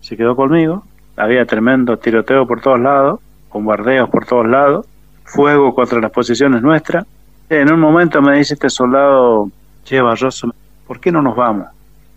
Se 0.02 0.16
quedó 0.16 0.36
conmigo. 0.36 0.84
Había 1.16 1.46
tremendo 1.46 1.96
tiroteo 1.96 2.46
por 2.46 2.60
todos 2.60 2.78
lados, 2.78 3.20
bombardeos 3.50 4.10
por 4.10 4.26
todos 4.26 4.46
lados, 4.46 4.86
fuego 5.24 5.74
contra 5.74 6.00
las 6.00 6.10
posiciones 6.10 6.60
nuestras. 6.60 7.06
En 7.48 7.72
un 7.72 7.80
momento 7.80 8.20
me 8.20 8.36
dice 8.36 8.54
este 8.54 8.68
soldado, 8.68 9.48
che, 9.84 10.00
Barroso, 10.00 10.54
¿por 10.86 10.98
qué 10.98 11.12
no 11.12 11.22
nos 11.22 11.36
vamos? 11.36 11.68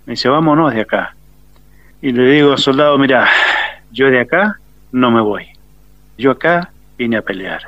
Me 0.05 0.13
dice, 0.13 0.29
vámonos 0.29 0.73
de 0.73 0.81
acá. 0.81 1.15
Y 2.01 2.11
le 2.11 2.31
digo, 2.31 2.57
soldado, 2.57 2.97
mira, 2.97 3.27
yo 3.91 4.09
de 4.09 4.21
acá 4.21 4.57
no 4.91 5.11
me 5.11 5.21
voy. 5.21 5.47
Yo 6.17 6.31
acá 6.31 6.71
vine 6.97 7.17
a 7.17 7.21
pelear. 7.21 7.61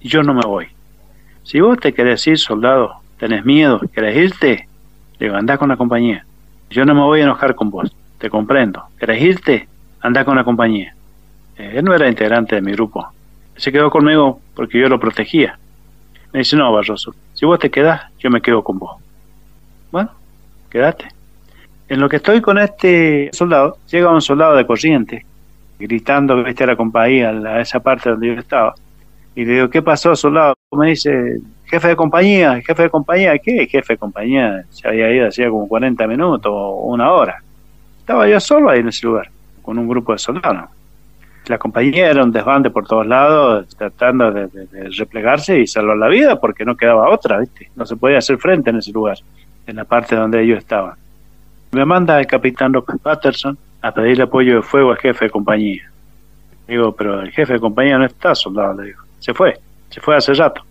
Yo 0.00 0.22
no 0.22 0.34
me 0.34 0.42
voy. 0.42 0.68
Si 1.44 1.60
vos 1.60 1.78
te 1.78 1.94
querés 1.94 2.26
ir, 2.26 2.38
soldado, 2.38 3.00
tenés 3.18 3.44
miedo, 3.44 3.80
querés 3.92 4.16
irte, 4.16 4.68
le 5.18 5.26
digo, 5.26 5.58
con 5.58 5.68
la 5.68 5.76
compañía. 5.76 6.24
Yo 6.70 6.84
no 6.84 6.94
me 6.94 7.00
voy 7.00 7.20
a 7.20 7.24
enojar 7.24 7.54
con 7.54 7.70
vos, 7.70 7.90
te 8.18 8.28
comprendo. 8.28 8.84
¿Querés 8.98 9.22
irte? 9.22 9.68
Anda 10.00 10.24
con 10.24 10.36
la 10.36 10.44
compañía. 10.44 10.94
Eh, 11.56 11.72
él 11.76 11.84
no 11.84 11.94
era 11.94 12.08
integrante 12.08 12.54
de 12.54 12.60
mi 12.60 12.72
grupo. 12.72 13.08
Se 13.56 13.72
quedó 13.72 13.90
conmigo 13.90 14.40
porque 14.54 14.78
yo 14.78 14.88
lo 14.88 15.00
protegía. 15.00 15.58
Me 16.32 16.40
dice, 16.40 16.56
no, 16.56 16.70
Barroso, 16.70 17.14
si 17.32 17.46
vos 17.46 17.58
te 17.58 17.70
quedás, 17.70 18.02
yo 18.18 18.30
me 18.30 18.42
quedo 18.42 18.62
con 18.62 18.78
vos. 18.78 19.07
Bueno, 19.90 20.10
quédate. 20.70 21.08
En 21.88 22.00
lo 22.00 22.08
que 22.08 22.16
estoy 22.16 22.40
con 22.40 22.58
este 22.58 23.30
soldado, 23.32 23.78
llega 23.90 24.10
un 24.10 24.20
soldado 24.20 24.56
de 24.56 24.66
corriente, 24.66 25.24
gritando 25.78 26.44
que 26.44 26.64
a 26.64 26.66
la 26.66 26.76
compañía, 26.76 27.30
a 27.30 27.60
esa 27.60 27.80
parte 27.80 28.10
donde 28.10 28.26
yo 28.26 28.32
estaba. 28.34 28.74
Y 29.34 29.44
le 29.44 29.54
digo, 29.54 29.70
¿qué 29.70 29.80
pasó, 29.80 30.14
soldado? 30.14 30.54
Me 30.72 30.88
dice, 30.88 31.38
jefe 31.64 31.88
de 31.88 31.96
compañía, 31.96 32.60
jefe 32.60 32.82
de 32.82 32.90
compañía, 32.90 33.38
¿qué 33.38 33.66
jefe 33.66 33.94
de 33.94 33.96
compañía? 33.98 34.64
Se 34.70 34.88
había 34.88 35.10
ido 35.10 35.28
hacía 35.28 35.48
como 35.48 35.66
40 35.68 36.06
minutos 36.06 36.50
o 36.52 36.92
una 36.92 37.10
hora. 37.12 37.42
Estaba 38.00 38.28
yo 38.28 38.40
solo 38.40 38.70
ahí 38.70 38.80
en 38.80 38.88
ese 38.88 39.06
lugar, 39.06 39.30
con 39.62 39.78
un 39.78 39.88
grupo 39.88 40.12
de 40.12 40.18
soldados. 40.18 40.70
La 41.46 41.56
compañía 41.56 42.10
era 42.10 42.22
un 42.22 42.32
desbande 42.32 42.68
por 42.68 42.86
todos 42.86 43.06
lados, 43.06 43.74
tratando 43.76 44.30
de, 44.30 44.48
replegarse 44.98 45.58
y 45.58 45.66
salvar 45.66 45.96
la 45.96 46.08
vida 46.08 46.38
porque 46.38 46.64
no 46.64 46.76
quedaba 46.76 47.08
otra, 47.08 47.38
¿viste? 47.38 47.70
No 47.74 47.86
se 47.86 47.96
podía 47.96 48.18
hacer 48.18 48.36
frente 48.36 48.68
en 48.68 48.76
ese 48.76 48.92
lugar, 48.92 49.16
en 49.68 49.76
la 49.76 49.84
parte 49.84 50.16
donde 50.16 50.42
ellos 50.42 50.58
estaban. 50.58 50.94
Me 51.72 51.84
manda 51.84 52.18
el 52.18 52.26
capitán 52.26 52.72
Patterson 53.02 53.56
a 53.82 53.92
pedirle 53.92 54.24
apoyo 54.24 54.56
de 54.56 54.62
fuego 54.62 54.90
al 54.90 54.98
jefe 54.98 55.26
de 55.26 55.30
compañía. 55.30 55.90
Digo, 56.66 56.92
pero 56.92 57.20
el 57.20 57.30
jefe 57.30 57.54
de 57.54 57.60
compañía 57.60 57.98
no 57.98 58.06
está, 58.06 58.34
soldado, 58.34 58.80
le 58.80 58.88
digo. 58.88 59.02
Se 59.20 59.34
fue, 59.34 59.58
se 59.90 60.00
fue 60.00 60.16
hace 60.16 60.34
rato. 60.34 60.62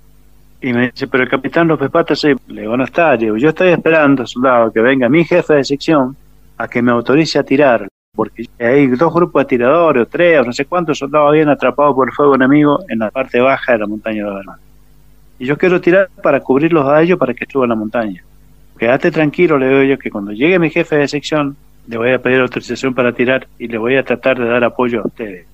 Y 0.61 0.73
me 0.73 0.89
dice, 0.91 1.07
pero 1.07 1.23
el 1.23 1.29
capitán 1.29 1.67
López 1.67 1.89
Patas, 1.91 2.23
le 2.23 2.61
digo, 2.61 2.75
no 2.75 2.83
está, 2.83 3.15
yo 3.15 3.35
estoy 3.35 3.69
esperando, 3.69 4.25
soldado, 4.25 4.71
que 4.71 4.81
venga 4.81 5.07
mi 5.07 5.23
jefe 5.23 5.53
de 5.53 5.63
sección 5.63 6.15
a 6.57 6.67
que 6.67 6.81
me 6.81 6.91
autorice 6.91 7.37
a 7.37 7.43
tirar, 7.43 7.87
porque 8.15 8.45
hay 8.59 8.87
dos 8.87 9.13
grupos 9.13 9.43
de 9.43 9.45
tiradores, 9.45 10.03
o 10.03 10.05
tres, 10.07 10.39
o 10.39 10.43
no 10.43 10.53
sé 10.53 10.65
cuántos 10.65 10.97
soldados 10.97 11.29
habían 11.29 11.49
atrapado 11.49 11.93
por 11.93 12.07
el 12.07 12.13
fuego 12.13 12.33
enemigo 12.33 12.79
en 12.89 12.99
la 12.99 13.11
parte 13.11 13.39
baja 13.39 13.73
de 13.73 13.77
la 13.77 13.87
montaña 13.87 14.23
de 14.23 14.31
Oberman. 14.31 14.57
Y 15.37 15.45
yo 15.45 15.55
quiero 15.55 15.79
tirar 15.79 16.09
para 16.23 16.39
cubrirlos 16.39 16.87
a 16.87 17.03
ellos 17.03 17.19
para 17.19 17.35
que 17.35 17.45
suban 17.45 17.69
la 17.69 17.75
montaña. 17.75 18.23
Quédate 18.77 19.11
tranquilo, 19.11 19.57
le 19.57 19.67
digo 19.67 19.83
yo, 19.83 19.99
que 19.99 20.09
cuando 20.09 20.31
llegue 20.31 20.59
mi 20.59 20.69
jefe 20.69 20.97
de 20.97 21.07
sección, 21.07 21.55
le 21.87 21.97
voy 21.97 22.11
a 22.11 22.21
pedir 22.21 22.39
autorización 22.41 22.93
para 22.93 23.13
tirar 23.13 23.47
y 23.57 23.67
le 23.67 23.77
voy 23.77 23.95
a 23.95 24.03
tratar 24.03 24.39
de 24.39 24.45
dar 24.45 24.63
apoyo 24.63 25.01
a 25.01 25.07
ustedes. 25.07 25.45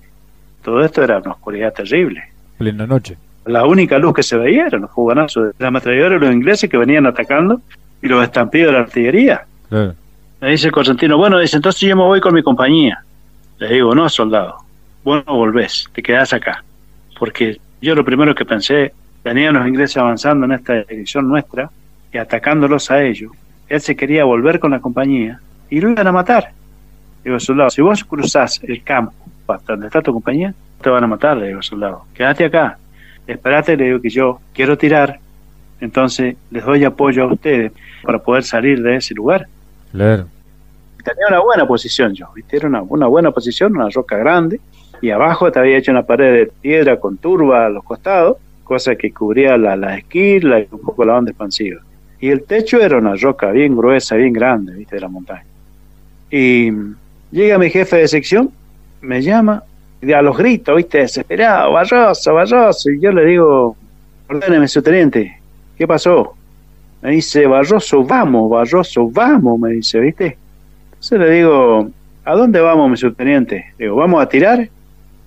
Todo 0.64 0.84
esto 0.84 1.04
era 1.04 1.20
una 1.20 1.32
oscuridad 1.32 1.74
terrible. 1.74 2.24
Plena 2.58 2.88
noche 2.88 3.18
la 3.46 3.66
única 3.66 3.98
luz 3.98 4.14
que 4.14 4.24
se 4.24 4.38
veía 4.38 4.68
eran 4.68 4.82
los 4.82 4.92
juganazos 4.92 5.48
de 5.48 5.54
la 5.60 5.68
ametralladora 5.68 6.16
de 6.16 6.26
los 6.26 6.34
ingleses 6.34 6.70
que 6.70 6.78
venían 6.78 7.06
atacando 7.06 7.62
y 8.02 8.08
los 8.08 8.24
estampidos 8.24 8.68
de 8.68 8.74
la 8.74 8.80
artillería. 8.80 9.46
Me 9.70 10.52
dice 10.52 10.68
el 10.68 10.72
Constantino, 10.72 11.18
bueno, 11.18 11.40
dice, 11.40 11.58
entonces 11.58 11.82
yo 11.82 11.96
me 11.96 12.04
voy 12.04 12.20
con 12.20 12.34
mi 12.34 12.44
compañía. 12.44 13.04
Le 13.60 13.74
digo, 13.74 13.94
no, 13.96 14.08
soldado, 14.10 14.58
vos 15.04 15.24
no 15.26 15.36
volvés, 15.36 15.90
te 15.94 16.02
quedás 16.02 16.34
acá. 16.34 16.64
Porque 17.18 17.60
yo 17.82 17.96
lo 17.96 18.04
primero 18.04 18.36
que 18.36 18.46
pensé, 18.46 18.94
venían 19.24 19.54
los 19.56 19.68
ingleses 19.68 19.98
avanzando 19.98 20.46
en 20.46 20.54
esta 20.54 20.84
dirección 20.84 21.28
nuestra 21.28 21.70
y 22.14 22.18
atacándolos 22.18 22.92
a 22.92 23.04
ellos. 23.04 23.32
Él 23.68 23.82
se 23.82 23.96
quería 23.96 24.24
volver 24.24 24.60
con 24.60 24.72
la 24.72 24.80
compañía 24.80 25.40
y 25.70 25.82
lo 25.82 25.90
iban 25.90 26.08
a 26.08 26.12
matar. 26.12 26.52
Digo, 27.24 27.40
soldado, 27.40 27.70
si 27.70 27.82
vos 27.82 28.04
cruzás 28.04 28.62
el 28.64 28.84
campo 28.84 29.14
hasta 29.48 29.74
donde 29.74 29.88
está 29.88 30.02
tu 30.02 30.14
compañía, 30.14 30.54
te 30.82 30.90
van 30.90 31.04
a 31.04 31.08
matar, 31.08 31.38
le 31.38 31.48
digo, 31.48 31.62
soldado. 31.62 32.06
Quédate 32.14 32.46
acá, 32.46 32.78
espérate, 33.26 33.76
le 33.76 33.86
digo 33.86 34.02
que 34.02 34.10
yo 34.10 34.40
quiero 34.54 34.78
tirar, 34.78 35.20
entonces 35.82 36.36
les 36.52 36.64
doy 36.64 36.84
apoyo 36.84 37.24
a 37.24 37.34
ustedes 37.34 37.72
para 38.04 38.20
poder 38.20 38.44
salir 38.44 38.82
de 38.82 38.98
ese 38.98 39.14
lugar. 39.14 39.48
Claro. 39.92 40.28
Tenía 41.04 41.26
una 41.30 41.40
buena 41.40 41.66
posición 41.66 42.14
yo, 42.14 42.28
¿viste? 42.36 42.58
Era 42.58 42.68
una, 42.68 43.08
buena 43.08 43.32
posición, 43.32 43.76
una 43.76 43.90
roca 43.90 44.18
grande, 44.18 44.60
y 45.02 45.10
abajo 45.10 45.52
te 45.52 45.60
había 45.60 45.78
hecho 45.78 45.92
una 45.92 46.04
pared 46.04 46.34
de 46.34 46.52
piedra 46.62 47.00
con 47.00 47.18
turba 47.18 47.66
a 47.66 47.70
los 47.70 47.84
costados, 47.84 48.38
cosa 48.64 48.96
que 48.96 49.12
cubría 49.12 49.58
la, 49.58 49.76
la 49.76 49.98
esquila 49.98 50.60
y 50.60 50.68
un 50.72 50.80
poco 50.80 51.04
la 51.04 51.18
onda 51.18 51.32
expansiva. 51.32 51.82
Y 52.24 52.30
el 52.30 52.44
techo 52.44 52.80
era 52.80 53.00
una 53.00 53.16
roca 53.16 53.52
bien 53.52 53.76
gruesa, 53.76 54.16
bien 54.16 54.32
grande, 54.32 54.74
¿viste? 54.76 54.96
De 54.96 55.02
la 55.02 55.10
montaña. 55.10 55.44
Y 56.32 56.72
llega 57.32 57.58
mi 57.58 57.70
jefe 57.70 57.98
de 57.98 58.08
sección, 58.08 58.50
me 59.02 59.22
llama 59.22 59.62
a 60.02 60.22
los 60.22 60.38
gritos, 60.38 60.74
viste, 60.78 61.00
desesperado, 61.00 61.74
Barroso, 61.74 62.34
Barroso, 62.34 62.90
y 62.92 63.02
yo 63.02 63.12
le 63.12 63.26
digo, 63.26 63.76
perdóneme, 64.26 64.70
subteniente, 64.70 65.38
¿qué 65.78 65.86
pasó? 65.86 66.34
Me 67.02 67.12
dice, 67.12 67.46
Barroso, 67.46 68.06
vamos, 68.06 68.50
Barroso, 68.50 69.10
vamos, 69.10 69.60
me 69.60 69.72
dice, 69.72 70.00
¿viste? 70.00 70.38
Entonces 70.94 71.20
le 71.20 71.30
digo, 71.30 71.90
¿a 72.24 72.36
dónde 72.36 72.62
vamos, 72.62 72.90
mi 72.90 72.96
subteniente? 72.96 73.74
digo, 73.78 73.98
¿vamos 73.98 74.24
a 74.24 74.30
tirar? 74.30 74.70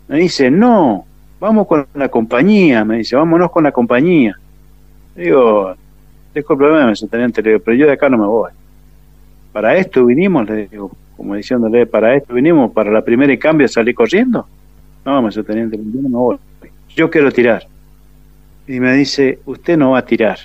Me 0.08 0.16
dice, 0.16 0.50
no, 0.50 1.04
vamos 1.40 1.66
con 1.66 1.86
la 1.92 2.08
compañía, 2.08 2.86
me 2.86 2.96
dice, 2.96 3.16
vámonos 3.16 3.50
con 3.50 3.64
la 3.64 3.72
compañía. 3.72 4.34
digo, 5.14 5.76
disculpe, 6.40 6.64
me 6.64 6.94
teniente, 7.08 7.42
le 7.42 7.50
digo, 7.50 7.62
pero 7.64 7.76
yo 7.76 7.86
de 7.86 7.92
acá 7.92 8.08
no 8.08 8.18
me 8.18 8.26
voy. 8.26 8.50
Para 9.52 9.76
esto 9.76 10.04
vinimos, 10.04 10.48
le 10.48 10.68
digo, 10.68 10.90
como 11.16 11.34
diciéndole, 11.34 11.86
para 11.86 12.14
esto 12.14 12.34
vinimos, 12.34 12.72
para 12.72 12.90
la 12.90 13.02
primera 13.02 13.32
y 13.32 13.38
cambio 13.38 13.66
salí 13.68 13.94
corriendo. 13.94 14.46
No, 15.04 15.22
me 15.22 15.30
teniente, 15.30 15.76
yo 15.76 16.02
no 16.02 16.08
me 16.08 16.16
voy. 16.16 16.36
Yo 16.94 17.10
quiero 17.10 17.30
tirar. 17.30 17.66
Y 18.66 18.80
me 18.80 18.92
dice, 18.94 19.38
usted 19.46 19.76
no 19.76 19.92
va 19.92 19.98
a 19.98 20.04
tirar. 20.04 20.38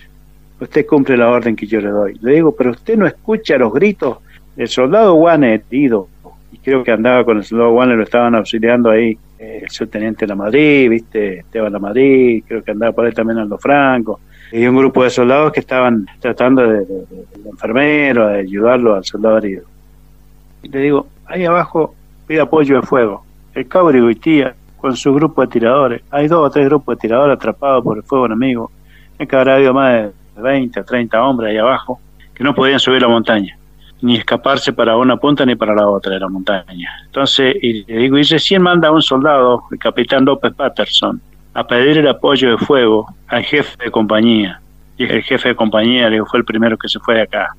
Usted 0.59 0.85
cumple 0.85 1.17
la 1.17 1.29
orden 1.29 1.55
que 1.55 1.65
yo 1.65 1.81
le 1.81 1.89
doy. 1.89 2.17
Le 2.21 2.33
digo, 2.33 2.55
pero 2.55 2.71
usted 2.71 2.97
no 2.97 3.07
escucha 3.07 3.57
los 3.57 3.73
gritos. 3.73 4.19
El 4.55 4.67
soldado 4.67 5.15
Juan 5.17 5.43
herido, 5.43 6.07
y 6.51 6.57
creo 6.57 6.83
que 6.83 6.91
andaba 6.91 7.23
con 7.23 7.37
el 7.37 7.43
soldado 7.43 7.71
Juan, 7.71 7.95
lo 7.95 8.03
estaban 8.03 8.35
auxiliando 8.35 8.89
ahí 8.89 9.17
el 9.39 9.69
subteniente 9.69 10.25
de 10.25 10.27
la 10.27 10.35
Madrid, 10.35 10.89
viste, 10.89 11.39
Esteban 11.39 11.73
la 11.73 11.79
Madrid, 11.79 12.43
creo 12.47 12.63
que 12.63 12.71
andaba 12.71 12.91
por 12.91 13.05
ahí 13.05 13.13
también 13.13 13.39
Aldo 13.39 13.57
Franco, 13.57 14.19
y 14.51 14.65
un 14.65 14.75
grupo 14.75 15.03
de 15.03 15.09
soldados 15.09 15.51
que 15.51 15.61
estaban 15.61 16.05
tratando 16.19 16.61
de, 16.61 16.85
de, 16.85 17.05
enfermero, 17.49 18.27
de 18.27 18.39
ayudarlo 18.39 18.95
al 18.95 19.03
soldado 19.03 19.37
herido. 19.37 19.63
Y 20.61 20.69
le 20.69 20.79
digo, 20.79 21.07
ahí 21.25 21.45
abajo 21.45 21.95
pide 22.27 22.41
apoyo 22.41 22.75
de 22.75 22.81
fuego. 22.83 23.23
El 23.55 23.67
cabo 23.67 23.91
tía 24.21 24.53
con 24.77 24.95
su 24.95 25.13
grupo 25.13 25.41
de 25.41 25.47
tiradores, 25.47 26.01
hay 26.11 26.27
dos 26.27 26.45
o 26.45 26.49
tres 26.51 26.65
grupos 26.65 26.97
de 26.97 27.01
tiradores 27.01 27.35
atrapados 27.35 27.83
por 27.83 27.97
el 27.97 28.03
fuego 28.03 28.25
enemigo, 28.25 28.71
es 29.17 29.27
que 29.27 29.35
habrá 29.35 29.55
habido 29.55 29.73
más 29.73 30.11
de 30.35 30.41
20 30.41 30.79
o 30.79 30.83
30 30.83 31.23
hombres 31.23 31.51
ahí 31.51 31.57
abajo 31.57 31.99
que 32.33 32.43
no 32.43 32.53
podían 32.53 32.79
subir 32.79 33.01
la 33.01 33.07
montaña 33.07 33.57
ni 34.01 34.17
escaparse 34.17 34.73
para 34.73 34.97
una 34.97 35.17
punta 35.17 35.45
ni 35.45 35.55
para 35.55 35.75
la 35.75 35.87
otra 35.87 36.13
de 36.13 36.19
la 36.19 36.27
montaña. 36.27 36.89
Entonces, 37.05 37.55
y 37.61 37.83
le 37.85 37.97
digo, 37.97 38.17
y 38.17 38.23
recién 38.23 38.61
manda 38.61 38.91
un 38.91 39.01
soldado, 39.01 39.63
el 39.71 39.77
capitán 39.77 40.25
López 40.25 40.53
Patterson, 40.53 41.21
a 41.53 41.65
pedir 41.65 41.99
el 41.99 42.07
apoyo 42.07 42.51
de 42.51 42.57
fuego 42.57 43.13
al 43.27 43.43
jefe 43.43 43.75
de 43.83 43.91
compañía. 43.91 44.59
Y 44.97 45.03
el 45.03 45.21
jefe 45.23 45.49
de 45.49 45.55
compañía, 45.55 46.09
le 46.09 46.15
digo, 46.15 46.25
fue 46.25 46.39
el 46.39 46.45
primero 46.45 46.77
que 46.77 46.89
se 46.89 46.99
fue 46.99 47.15
de 47.15 47.21
acá. 47.21 47.55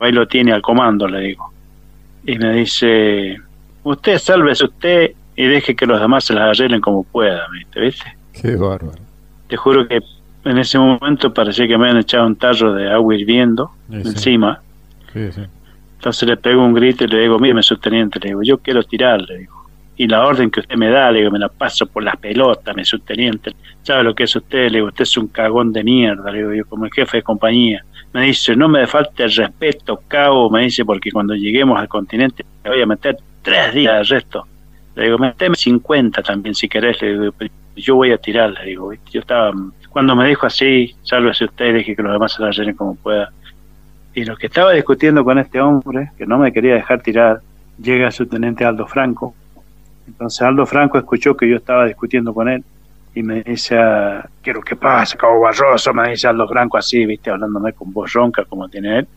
Ahí 0.00 0.12
lo 0.12 0.26
tiene 0.26 0.52
al 0.52 0.62
comando, 0.62 1.06
le 1.06 1.20
digo. 1.20 1.52
Y 2.24 2.38
me 2.38 2.52
dice, 2.52 3.36
usted 3.82 4.18
sálvese 4.18 4.64
usted 4.64 5.12
y 5.36 5.46
deje 5.46 5.74
que 5.74 5.86
los 5.86 6.00
demás 6.00 6.24
se 6.24 6.34
las 6.34 6.58
arreglen 6.58 6.80
como 6.80 7.04
puedan, 7.04 7.50
¿viste? 7.74 8.16
Qué 8.40 8.56
bárbaro. 8.56 8.98
Te 9.48 9.56
juro 9.56 9.86
que 9.86 10.00
en 10.44 10.58
ese 10.58 10.78
momento 10.78 11.32
parecía 11.32 11.66
que 11.66 11.76
me 11.78 11.84
habían 11.84 12.00
echado 12.00 12.26
un 12.26 12.36
tarro 12.36 12.72
de 12.74 12.90
agua 12.90 13.14
hirviendo 13.14 13.70
encima. 13.90 14.60
Sí, 15.12 15.30
sí. 15.32 15.42
Entonces 16.02 16.28
le 16.28 16.36
pego 16.36 16.64
un 16.64 16.74
grito 16.74 17.04
y 17.04 17.06
le 17.06 17.20
digo, 17.20 17.38
mire, 17.38 17.62
subteniente, 17.62 18.18
le 18.18 18.30
digo, 18.30 18.42
yo 18.42 18.58
quiero 18.58 18.82
tirar, 18.82 19.20
le 19.20 19.38
digo. 19.38 19.62
Y 19.96 20.08
la 20.08 20.26
orden 20.26 20.50
que 20.50 20.58
usted 20.58 20.74
me 20.74 20.88
da, 20.90 21.12
le 21.12 21.20
digo, 21.20 21.30
me 21.30 21.38
la 21.38 21.48
paso 21.48 21.86
por 21.86 22.02
las 22.02 22.16
pelotas, 22.16 22.74
mi 22.74 22.84
subteniente. 22.84 23.52
¿Sabe 23.84 24.02
lo 24.02 24.12
que 24.12 24.24
es 24.24 24.34
usted? 24.34 24.68
Le 24.72 24.78
digo, 24.78 24.88
usted 24.88 25.04
es 25.04 25.16
un 25.16 25.28
cagón 25.28 25.72
de 25.72 25.84
mierda, 25.84 26.28
le 26.32 26.38
digo 26.38 26.54
yo, 26.54 26.66
como 26.66 26.86
el 26.86 26.92
jefe 26.92 27.18
de 27.18 27.22
compañía. 27.22 27.84
Me 28.12 28.22
dice, 28.22 28.56
no 28.56 28.68
me 28.68 28.84
falte 28.88 29.22
el 29.22 29.32
respeto, 29.32 30.00
cabo, 30.08 30.50
me 30.50 30.62
dice, 30.64 30.84
porque 30.84 31.12
cuando 31.12 31.36
lleguemos 31.36 31.78
al 31.78 31.86
continente 31.86 32.44
le 32.64 32.70
voy 32.70 32.82
a 32.82 32.86
meter 32.86 33.16
tres 33.40 33.72
días 33.72 34.08
de 34.08 34.16
resto. 34.16 34.44
Le 34.96 35.04
digo, 35.04 35.18
meteme 35.18 35.54
50 35.54 36.20
también 36.20 36.56
si 36.56 36.68
querés, 36.68 37.00
le 37.00 37.16
digo, 37.16 37.34
yo 37.76 37.94
voy 37.94 38.10
a 38.10 38.18
tirar, 38.18 38.50
le 38.50 38.64
digo, 38.64 38.92
yo 38.92 39.20
estaba, 39.20 39.52
cuando 39.88 40.16
me 40.16 40.26
dijo 40.26 40.46
así, 40.46 40.96
sálvese 41.04 41.44
usted, 41.44 41.76
dije 41.76 41.94
que 41.94 42.02
los 42.02 42.12
demás 42.12 42.32
se 42.32 42.42
la 42.42 42.50
llenen 42.50 42.74
como 42.74 42.96
pueda 42.96 43.30
y 44.14 44.24
lo 44.24 44.36
que 44.36 44.46
estaba 44.46 44.72
discutiendo 44.72 45.24
con 45.24 45.38
este 45.38 45.60
hombre, 45.60 46.12
que 46.18 46.26
no 46.26 46.38
me 46.38 46.52
quería 46.52 46.74
dejar 46.74 47.00
tirar, 47.02 47.40
llega 47.80 48.10
su 48.10 48.26
teniente 48.26 48.64
Aldo 48.64 48.86
Franco. 48.86 49.34
Entonces 50.06 50.42
Aldo 50.42 50.66
Franco 50.66 50.98
escuchó 50.98 51.36
que 51.36 51.48
yo 51.48 51.56
estaba 51.56 51.86
discutiendo 51.86 52.34
con 52.34 52.48
él 52.48 52.62
y 53.14 53.22
me 53.22 53.42
dice, 53.42 53.76
¿qué 54.42 54.50
es 54.50 54.56
lo 54.56 54.62
que 54.62 54.76
pasa, 54.76 55.16
cabo 55.16 55.40
Barroso? 55.40 55.94
Me 55.94 56.10
dice 56.10 56.28
Aldo 56.28 56.46
Franco 56.48 56.76
así, 56.76 57.06
viste, 57.06 57.30
hablándome 57.30 57.72
con 57.72 57.92
voz 57.92 58.12
ronca 58.12 58.44
como 58.44 58.68
tiene 58.68 58.98
él. 58.98 59.08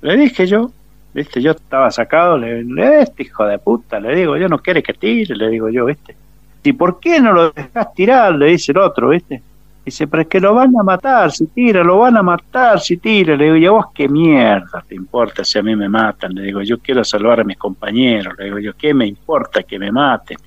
Le 0.00 0.16
dije 0.16 0.46
yo, 0.46 0.70
viste, 1.12 1.42
yo 1.42 1.52
estaba 1.52 1.90
sacado, 1.90 2.38
le 2.38 2.62
digo, 2.62 2.82
este 2.82 3.24
hijo 3.24 3.46
de 3.46 3.58
puta, 3.58 4.00
le 4.00 4.14
digo, 4.16 4.36
yo 4.36 4.48
no 4.48 4.58
quiere 4.58 4.82
que 4.82 4.94
tire, 4.94 5.34
le 5.34 5.48
digo 5.48 5.68
yo, 5.68 5.84
viste. 5.86 6.16
¿Y 6.62 6.72
por 6.72 6.98
qué 6.98 7.20
no 7.20 7.32
lo 7.32 7.50
dejas 7.50 7.92
tirar? 7.94 8.34
Le 8.34 8.46
dice 8.46 8.72
el 8.72 8.78
otro, 8.78 9.10
viste. 9.10 9.42
Dice, 9.84 10.06
pero 10.06 10.22
es 10.22 10.28
que 10.28 10.40
lo 10.40 10.54
van 10.54 10.74
a 10.78 10.82
matar 10.82 11.30
si 11.30 11.46
tira, 11.48 11.84
lo 11.84 11.98
van 11.98 12.16
a 12.16 12.22
matar 12.22 12.80
si 12.80 12.96
tira. 12.96 13.36
Le 13.36 13.44
digo, 13.44 13.56
¿y 13.56 13.66
a 13.66 13.70
vos 13.70 13.86
qué 13.94 14.08
mierda 14.08 14.82
te 14.88 14.94
importa 14.94 15.44
si 15.44 15.58
a 15.58 15.62
mí 15.62 15.76
me 15.76 15.88
matan? 15.90 16.34
Le 16.34 16.42
digo, 16.42 16.62
yo 16.62 16.78
quiero 16.78 17.04
salvar 17.04 17.40
a 17.40 17.44
mis 17.44 17.58
compañeros. 17.58 18.34
Le 18.38 18.46
digo, 18.46 18.58
yo, 18.58 18.72
¿qué 18.74 18.94
me 18.94 19.06
importa 19.06 19.62
que 19.62 19.78
me 19.78 19.92
maten? 19.92 20.38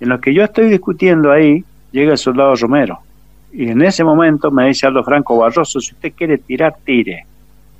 En 0.00 0.08
lo 0.08 0.20
que 0.20 0.34
yo 0.34 0.42
estoy 0.42 0.68
discutiendo 0.68 1.30
ahí, 1.30 1.64
llega 1.92 2.12
el 2.12 2.18
soldado 2.18 2.56
Romero. 2.56 2.98
Y 3.52 3.68
en 3.68 3.82
ese 3.82 4.02
momento 4.02 4.50
me 4.50 4.66
dice 4.66 4.86
Aldo 4.86 5.04
Franco 5.04 5.36
Barroso, 5.36 5.80
si 5.80 5.94
usted 5.94 6.12
quiere 6.16 6.38
tirar, 6.38 6.74
tire. 6.84 7.24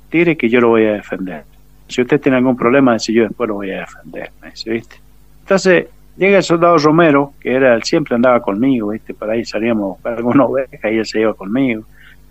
Tire 0.09 0.37
que 0.37 0.47
yo 0.47 0.61
lo 0.61 0.69
voy 0.69 0.85
a 0.85 0.93
defender. 0.93 1.43
Si 1.87 2.01
usted 2.01 2.21
tiene 2.21 2.37
algún 2.37 2.55
problema, 2.55 2.93
dice 2.93 3.11
yo 3.11 3.23
después 3.23 3.49
lo 3.49 3.55
voy 3.55 3.71
a 3.71 3.79
defender. 3.79 4.31
Me 4.41 4.51
dice, 4.51 4.69
¿viste? 4.69 4.95
Entonces, 5.41 5.87
Llega 6.15 6.37
el 6.37 6.43
soldado 6.43 6.77
Romero, 6.77 7.33
que 7.39 7.53
era 7.53 7.79
siempre 7.81 8.15
andaba 8.15 8.39
conmigo, 8.41 8.89
¿viste? 8.89 9.13
Por 9.13 9.29
ahí 9.29 9.43
salíamos 9.45 9.99
para 9.99 10.17
alguna 10.17 10.45
oveja 10.45 10.91
y 10.91 10.97
él 10.97 11.05
se 11.05 11.21
iba 11.21 11.33
conmigo. 11.33 11.83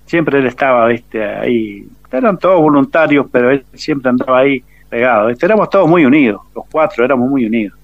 Siempre 0.07 0.39
él 0.39 0.47
estaba, 0.47 0.87
¿viste? 0.87 1.24
Ahí. 1.24 1.87
Eran 2.11 2.39
todos 2.39 2.61
voluntarios, 2.61 3.26
pero 3.33 3.51
él 3.51 3.64
siempre 3.74 4.11
andaba 4.11 4.41
ahí 4.41 4.62
pegado. 4.89 5.28
¿viste? 5.28 5.47
Éramos 5.47 5.70
todos 5.70 5.89
muy 5.89 6.05
unidos, 6.05 6.43
los 6.55 6.66
cuatro 6.70 7.05
éramos 7.05 7.28
muy 7.28 7.47
unidos. 7.47 7.76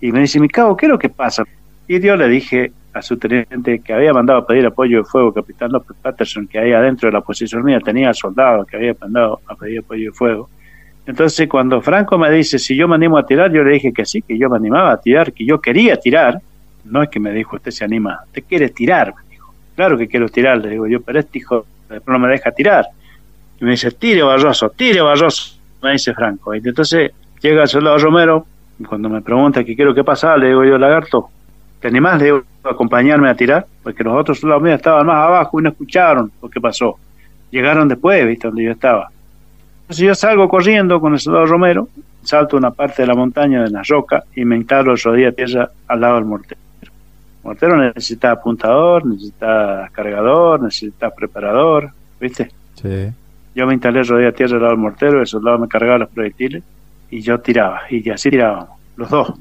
Y 0.00 0.10
me 0.10 0.20
dice, 0.20 0.40
mi 0.40 0.48
cabo, 0.48 0.76
¿qué 0.76 0.86
es 0.86 0.90
lo 0.90 0.98
que 0.98 1.10
pasa? 1.10 1.44
Y 1.86 2.00
yo 2.00 2.16
le 2.16 2.28
dije 2.28 2.72
a 2.92 3.02
su 3.02 3.16
teniente 3.18 3.80
que 3.80 3.92
había 3.92 4.12
mandado 4.12 4.40
a 4.40 4.46
pedir 4.46 4.66
apoyo 4.66 4.98
de 4.98 5.04
fuego, 5.04 5.32
capitán 5.32 5.70
López 5.70 5.96
Patterson, 6.00 6.48
que 6.48 6.58
ahí 6.58 6.72
adentro 6.72 7.08
de 7.08 7.12
la 7.12 7.20
posición 7.20 7.62
mía 7.62 7.78
tenía 7.80 8.12
soldados 8.14 8.66
que 8.66 8.76
había 8.76 8.96
mandado 8.98 9.40
a 9.46 9.54
pedir 9.54 9.80
apoyo 9.80 10.10
de 10.10 10.16
fuego 10.16 10.48
entonces, 11.06 11.48
cuando 11.48 11.80
Franco 11.80 12.18
me 12.18 12.30
dice 12.30 12.58
si 12.58 12.76
yo 12.76 12.88
me 12.88 12.96
animo 12.96 13.16
a 13.16 13.24
tirar, 13.24 13.52
yo 13.52 13.62
le 13.62 13.74
dije 13.74 13.92
que 13.92 14.04
sí, 14.04 14.22
que 14.22 14.36
yo 14.36 14.50
me 14.50 14.56
animaba 14.56 14.92
a 14.92 15.00
tirar, 15.00 15.32
que 15.32 15.46
yo 15.46 15.60
quería 15.60 15.96
tirar. 15.96 16.40
No 16.84 17.02
es 17.02 17.08
que 17.08 17.20
me 17.20 17.32
dijo, 17.32 17.56
usted 17.56 17.70
se 17.70 17.84
anima, 17.84 18.20
usted 18.26 18.42
quiere 18.48 18.70
tirar, 18.70 19.14
me 19.14 19.30
dijo. 19.30 19.54
Claro 19.76 19.96
que 19.96 20.08
quiero 20.08 20.28
tirar, 20.28 20.58
le 20.58 20.70
digo 20.70 20.86
yo, 20.88 21.00
pero 21.00 21.20
este 21.20 21.38
hijo 21.38 21.64
no 22.06 22.18
me 22.18 22.28
deja 22.28 22.50
tirar. 22.50 22.86
Y 23.60 23.64
me 23.64 23.72
dice, 23.72 23.92
tire 23.92 24.22
Barroso, 24.22 24.70
tire 24.70 25.00
Barroso, 25.00 25.56
me 25.82 25.92
dice 25.92 26.12
Franco. 26.12 26.54
Y 26.54 26.58
entonces 26.58 27.12
llega 27.40 27.62
el 27.62 27.68
soldado 27.68 27.98
Romero, 27.98 28.46
y 28.78 28.84
cuando 28.84 29.08
me 29.08 29.22
pregunta 29.22 29.62
qué 29.64 29.76
quiero 29.76 29.94
que 29.94 30.02
pasa, 30.02 30.36
le 30.36 30.48
digo 30.48 30.64
yo, 30.64 30.76
lagarto, 30.76 31.30
¿te 31.80 31.88
animás? 31.88 32.18
Le 32.18 32.24
digo, 32.24 32.42
acompañarme 32.64 33.30
a 33.30 33.34
tirar, 33.36 33.64
porque 33.82 34.02
los 34.02 34.14
otros 34.14 34.40
soldados 34.40 34.62
míos 34.62 34.76
estaban 34.76 35.06
más 35.06 35.24
abajo 35.24 35.60
y 35.60 35.62
no 35.62 35.68
escucharon 35.68 36.32
lo 36.42 36.48
que 36.50 36.60
pasó. 36.60 36.98
Llegaron 37.52 37.86
después, 37.86 38.26
viste, 38.26 38.48
donde 38.48 38.64
yo 38.64 38.72
estaba. 38.72 39.08
Entonces 39.86 40.04
yo 40.04 40.14
salgo 40.16 40.48
corriendo 40.48 41.00
con 41.00 41.12
el 41.12 41.20
soldado 41.20 41.46
Romero, 41.46 41.88
salto 42.22 42.56
una 42.56 42.72
parte 42.72 43.02
de 43.02 43.06
la 43.06 43.14
montaña 43.14 43.62
de 43.62 43.70
la 43.70 43.84
roca 43.84 44.24
y 44.34 44.44
me 44.44 44.56
instalo 44.56 44.90
el 44.90 44.98
rodilla 44.98 45.28
a 45.28 45.32
tierra 45.32 45.70
al 45.86 46.00
lado 46.00 46.16
del 46.16 46.24
mortero. 46.24 46.60
El 46.82 46.90
mortero 47.44 47.76
necesita 47.76 48.32
apuntador, 48.32 49.06
necesita 49.06 49.88
cargador, 49.92 50.60
necesita 50.60 51.10
preparador, 51.10 51.90
¿viste? 52.20 52.50
Sí. 52.74 53.12
Yo 53.54 53.64
me 53.64 53.74
instalé 53.74 54.02
rodilla 54.02 54.30
a 54.30 54.32
tierra 54.32 54.56
al 54.56 54.62
lado 54.62 54.72
del 54.72 54.82
mortero, 54.82 55.20
el 55.20 55.26
soldado 55.28 55.56
me 55.60 55.68
cargaba 55.68 55.98
los 55.98 56.08
proyectiles 56.08 56.64
y 57.08 57.20
yo 57.20 57.38
tiraba, 57.38 57.82
y 57.88 58.10
así 58.10 58.28
tirábamos, 58.28 58.70
los 58.96 59.08
dos. 59.08 59.34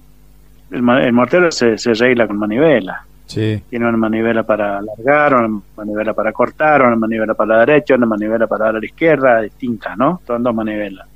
El, 0.70 0.84
mortero 0.84 1.52
se, 1.52 1.80
se 1.80 1.96
regla 1.96 2.28
con 2.28 2.38
manivela, 2.38 3.04
tiene 3.28 3.88
una 3.88 3.98
manivela 3.98 4.44
para 4.44 4.78
alargar, 4.78 5.34
una 5.36 5.62
manivela 5.76 6.14
para 6.14 6.32
cortar, 6.32 6.84
una 6.84 6.96
manivela 6.96 7.34
para 7.34 7.56
la 7.56 7.66
derecha, 7.66 7.96
una 7.96 8.06
manivela 8.06 8.48
para 8.48 8.66
dar 8.66 8.76
a 8.76 8.80
la 8.80 8.86
izquierda, 8.86 9.42
distintas, 9.42 9.98
¿no? 9.98 10.22
Son 10.26 10.44
dos 10.44 10.54
manivelas. 10.54 11.08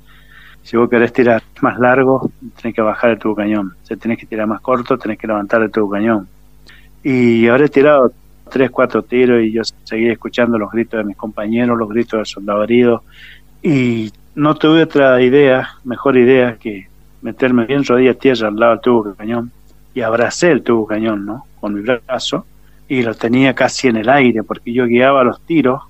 Si 0.62 0.76
vos 0.76 0.90
querés 0.90 1.12
tirar 1.12 1.42
más 1.62 1.78
largo, 1.78 2.30
tenés 2.60 2.74
que 2.74 2.82
bajar 2.82 3.10
el 3.10 3.18
tubo 3.18 3.36
cañón. 3.36 3.74
Si 3.82 3.96
tenés 3.96 4.18
que 4.18 4.26
tirar 4.26 4.46
más 4.46 4.60
corto, 4.60 4.98
tenés 4.98 5.18
que 5.18 5.26
levantar 5.26 5.62
el 5.62 5.70
tubo 5.70 5.90
cañón. 5.90 6.28
Y 7.02 7.46
habré 7.48 7.68
tirado 7.68 8.12
tres, 8.50 8.70
cuatro 8.70 9.02
tiros 9.02 9.42
y 9.42 9.52
yo 9.52 9.62
seguí 9.84 10.08
escuchando 10.08 10.58
los 10.58 10.70
gritos 10.70 10.98
de 10.98 11.04
mis 11.04 11.16
compañeros, 11.16 11.78
los 11.78 11.88
gritos 11.88 12.18
del 12.18 12.26
soldado 12.26 12.64
herido. 12.64 13.04
Y 13.62 14.12
no 14.34 14.54
tuve 14.56 14.82
otra 14.82 15.22
idea, 15.22 15.70
mejor 15.84 16.16
idea 16.18 16.56
que 16.56 16.88
meterme 17.22 17.66
bien 17.66 17.84
rodilla 17.84 18.14
tierra 18.14 18.48
al 18.48 18.56
lado 18.56 18.72
del 18.72 18.80
tubo 18.80 19.14
cañón 19.14 19.52
y 19.94 20.00
abracé 20.00 20.50
el 20.50 20.62
tubo 20.62 20.86
cañón, 20.86 21.26
¿no? 21.26 21.46
Con 21.60 21.74
mi 21.74 21.80
brazo 21.80 22.46
y 22.88 23.02
lo 23.02 23.14
tenía 23.14 23.54
casi 23.54 23.88
en 23.88 23.96
el 23.96 24.08
aire 24.08 24.42
porque 24.42 24.72
yo 24.72 24.84
guiaba 24.84 25.22
los 25.22 25.40
tiros 25.42 25.82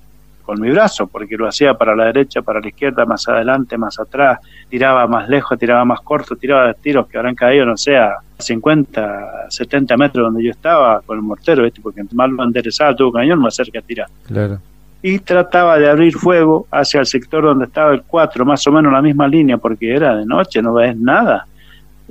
con 0.43 0.59
mi 0.59 0.69
brazo, 0.69 1.07
porque 1.07 1.37
lo 1.37 1.47
hacía 1.47 1.73
para 1.75 1.95
la 1.95 2.05
derecha, 2.05 2.41
para 2.41 2.59
la 2.59 2.67
izquierda, 2.67 3.05
más 3.05 3.27
adelante, 3.27 3.77
más 3.77 3.99
atrás, 3.99 4.39
tiraba 4.69 5.07
más 5.07 5.29
lejos, 5.29 5.57
tiraba 5.57 5.85
más 5.85 6.01
corto, 6.01 6.35
tiraba 6.35 6.73
tiros 6.73 7.07
que 7.07 7.17
habrán 7.17 7.35
caído, 7.35 7.65
no 7.65 7.77
sé, 7.77 7.95
a 7.95 8.17
50, 8.37 9.49
70 9.49 9.97
metros 9.97 10.25
donde 10.25 10.43
yo 10.43 10.51
estaba 10.51 11.01
con 11.01 11.17
el 11.17 11.23
mortero, 11.23 11.63
¿viste? 11.63 11.79
porque 11.81 12.03
más 12.13 12.29
lo 12.29 12.43
enderezaba 12.43 12.91
el 12.91 12.95
tubo 12.95 13.13
cañón, 13.13 13.39
más 13.39 13.55
cerca 13.55 13.79
a 13.79 13.81
tirar. 13.81 14.07
Claro. 14.27 14.59
Y 15.01 15.19
trataba 15.19 15.79
de 15.79 15.89
abrir 15.89 16.13
fuego 16.13 16.67
hacia 16.69 16.99
el 16.99 17.05
sector 17.05 17.43
donde 17.43 17.65
estaba 17.65 17.93
el 17.93 18.03
4, 18.03 18.45
más 18.45 18.65
o 18.67 18.71
menos 18.71 18.91
la 18.91 19.01
misma 19.01 19.27
línea, 19.27 19.57
porque 19.57 19.95
era 19.95 20.15
de 20.15 20.25
noche, 20.25 20.61
no 20.61 20.73
ves 20.73 20.95
nada 20.97 21.47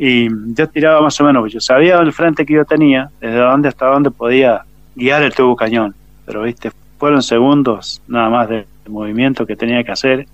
y 0.02 0.30
yo 0.54 0.66
tiraba 0.66 1.02
más 1.02 1.20
o 1.20 1.24
menos, 1.24 1.52
yo 1.52 1.60
sabía 1.60 1.98
el 1.98 2.14
frente 2.14 2.46
que 2.46 2.54
yo 2.54 2.64
tenía, 2.64 3.10
desde 3.20 3.36
dónde 3.36 3.68
hasta 3.68 3.84
dónde 3.84 4.10
podía 4.10 4.62
guiar 4.96 5.22
el 5.22 5.34
tubo 5.34 5.54
cañón, 5.54 5.94
pero 6.24 6.40
viste, 6.40 6.72
fueron 6.98 7.22
segundos 7.22 8.00
nada 8.08 8.30
más 8.30 8.48
de 8.48 8.64
movimiento 8.88 9.44
que 9.44 9.56
tenía 9.56 9.84
que 9.84 9.92
hacer. 9.92 10.26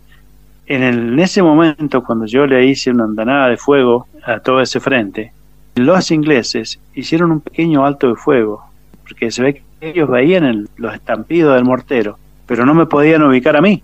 En, 0.66 0.84
en 0.84 1.18
ese 1.18 1.42
momento, 1.42 2.04
cuando 2.04 2.26
yo 2.26 2.46
le 2.46 2.64
hice 2.64 2.92
una 2.92 3.04
andanada 3.04 3.48
de 3.48 3.56
fuego 3.56 4.06
a 4.24 4.38
todo 4.38 4.60
ese 4.60 4.78
frente, 4.78 5.32
los 5.74 6.12
ingleses 6.12 6.78
hicieron 6.94 7.32
un 7.32 7.40
pequeño 7.40 7.84
alto 7.84 8.06
de 8.06 8.14
fuego, 8.14 8.64
porque 9.02 9.32
se 9.32 9.42
ve 9.42 9.54
que 9.54 9.90
ellos 9.90 10.08
veían 10.08 10.68
los 10.76 10.94
estampidos 10.94 11.56
del 11.56 11.64
mortero, 11.64 12.18
pero 12.46 12.64
no 12.64 12.72
me 12.72 12.86
podían 12.86 13.24
ubicar 13.24 13.56
a 13.56 13.60
mí. 13.60 13.82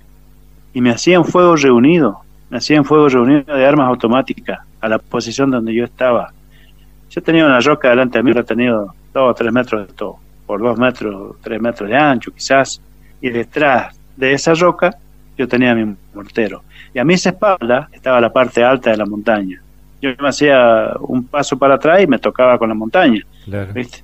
Y 0.74 0.80
me 0.80 0.90
hacían 0.90 1.24
fuego 1.24 1.56
reunido, 1.56 2.20
hacían 2.56 2.84
fuego 2.84 3.08
reunido 3.08 3.54
de 3.54 3.66
armas 3.66 3.88
automáticas 3.88 4.60
a 4.80 4.88
la 4.88 4.98
posición 4.98 5.50
donde 5.50 5.74
yo 5.74 5.84
estaba. 5.84 6.32
Yo 7.10 7.22
tenía 7.22 7.46
una 7.46 7.60
roca 7.60 7.90
delante 7.90 8.18
de 8.18 8.24
mí, 8.24 8.32
he 8.34 8.42
tenido 8.42 8.94
dos 9.12 9.30
o 9.30 9.34
tres 9.34 9.52
metros 9.52 9.86
de 9.86 9.92
todo, 9.94 10.18
por 10.46 10.60
dos 10.60 10.78
metros, 10.78 11.36
tres 11.42 11.60
metros 11.60 11.88
de 11.88 11.96
ancho 11.96 12.30
quizás, 12.32 12.80
y 13.20 13.30
detrás 13.30 13.96
de 14.16 14.32
esa 14.32 14.54
roca 14.54 14.96
yo 15.36 15.48
tenía 15.48 15.74
mi 15.74 15.94
mortero. 16.14 16.62
Y 16.94 16.98
a 16.98 17.04
mi 17.04 17.14
espalda 17.14 17.88
estaba 17.92 18.20
la 18.20 18.32
parte 18.32 18.62
alta 18.62 18.90
de 18.90 18.96
la 18.96 19.06
montaña. 19.06 19.60
Yo 20.00 20.10
me 20.20 20.28
hacía 20.28 20.92
un 21.00 21.24
paso 21.24 21.56
para 21.56 21.74
atrás 21.74 22.02
y 22.02 22.06
me 22.06 22.18
tocaba 22.18 22.58
con 22.58 22.68
la 22.68 22.74
montaña. 22.74 23.22
¿viste? 23.72 24.02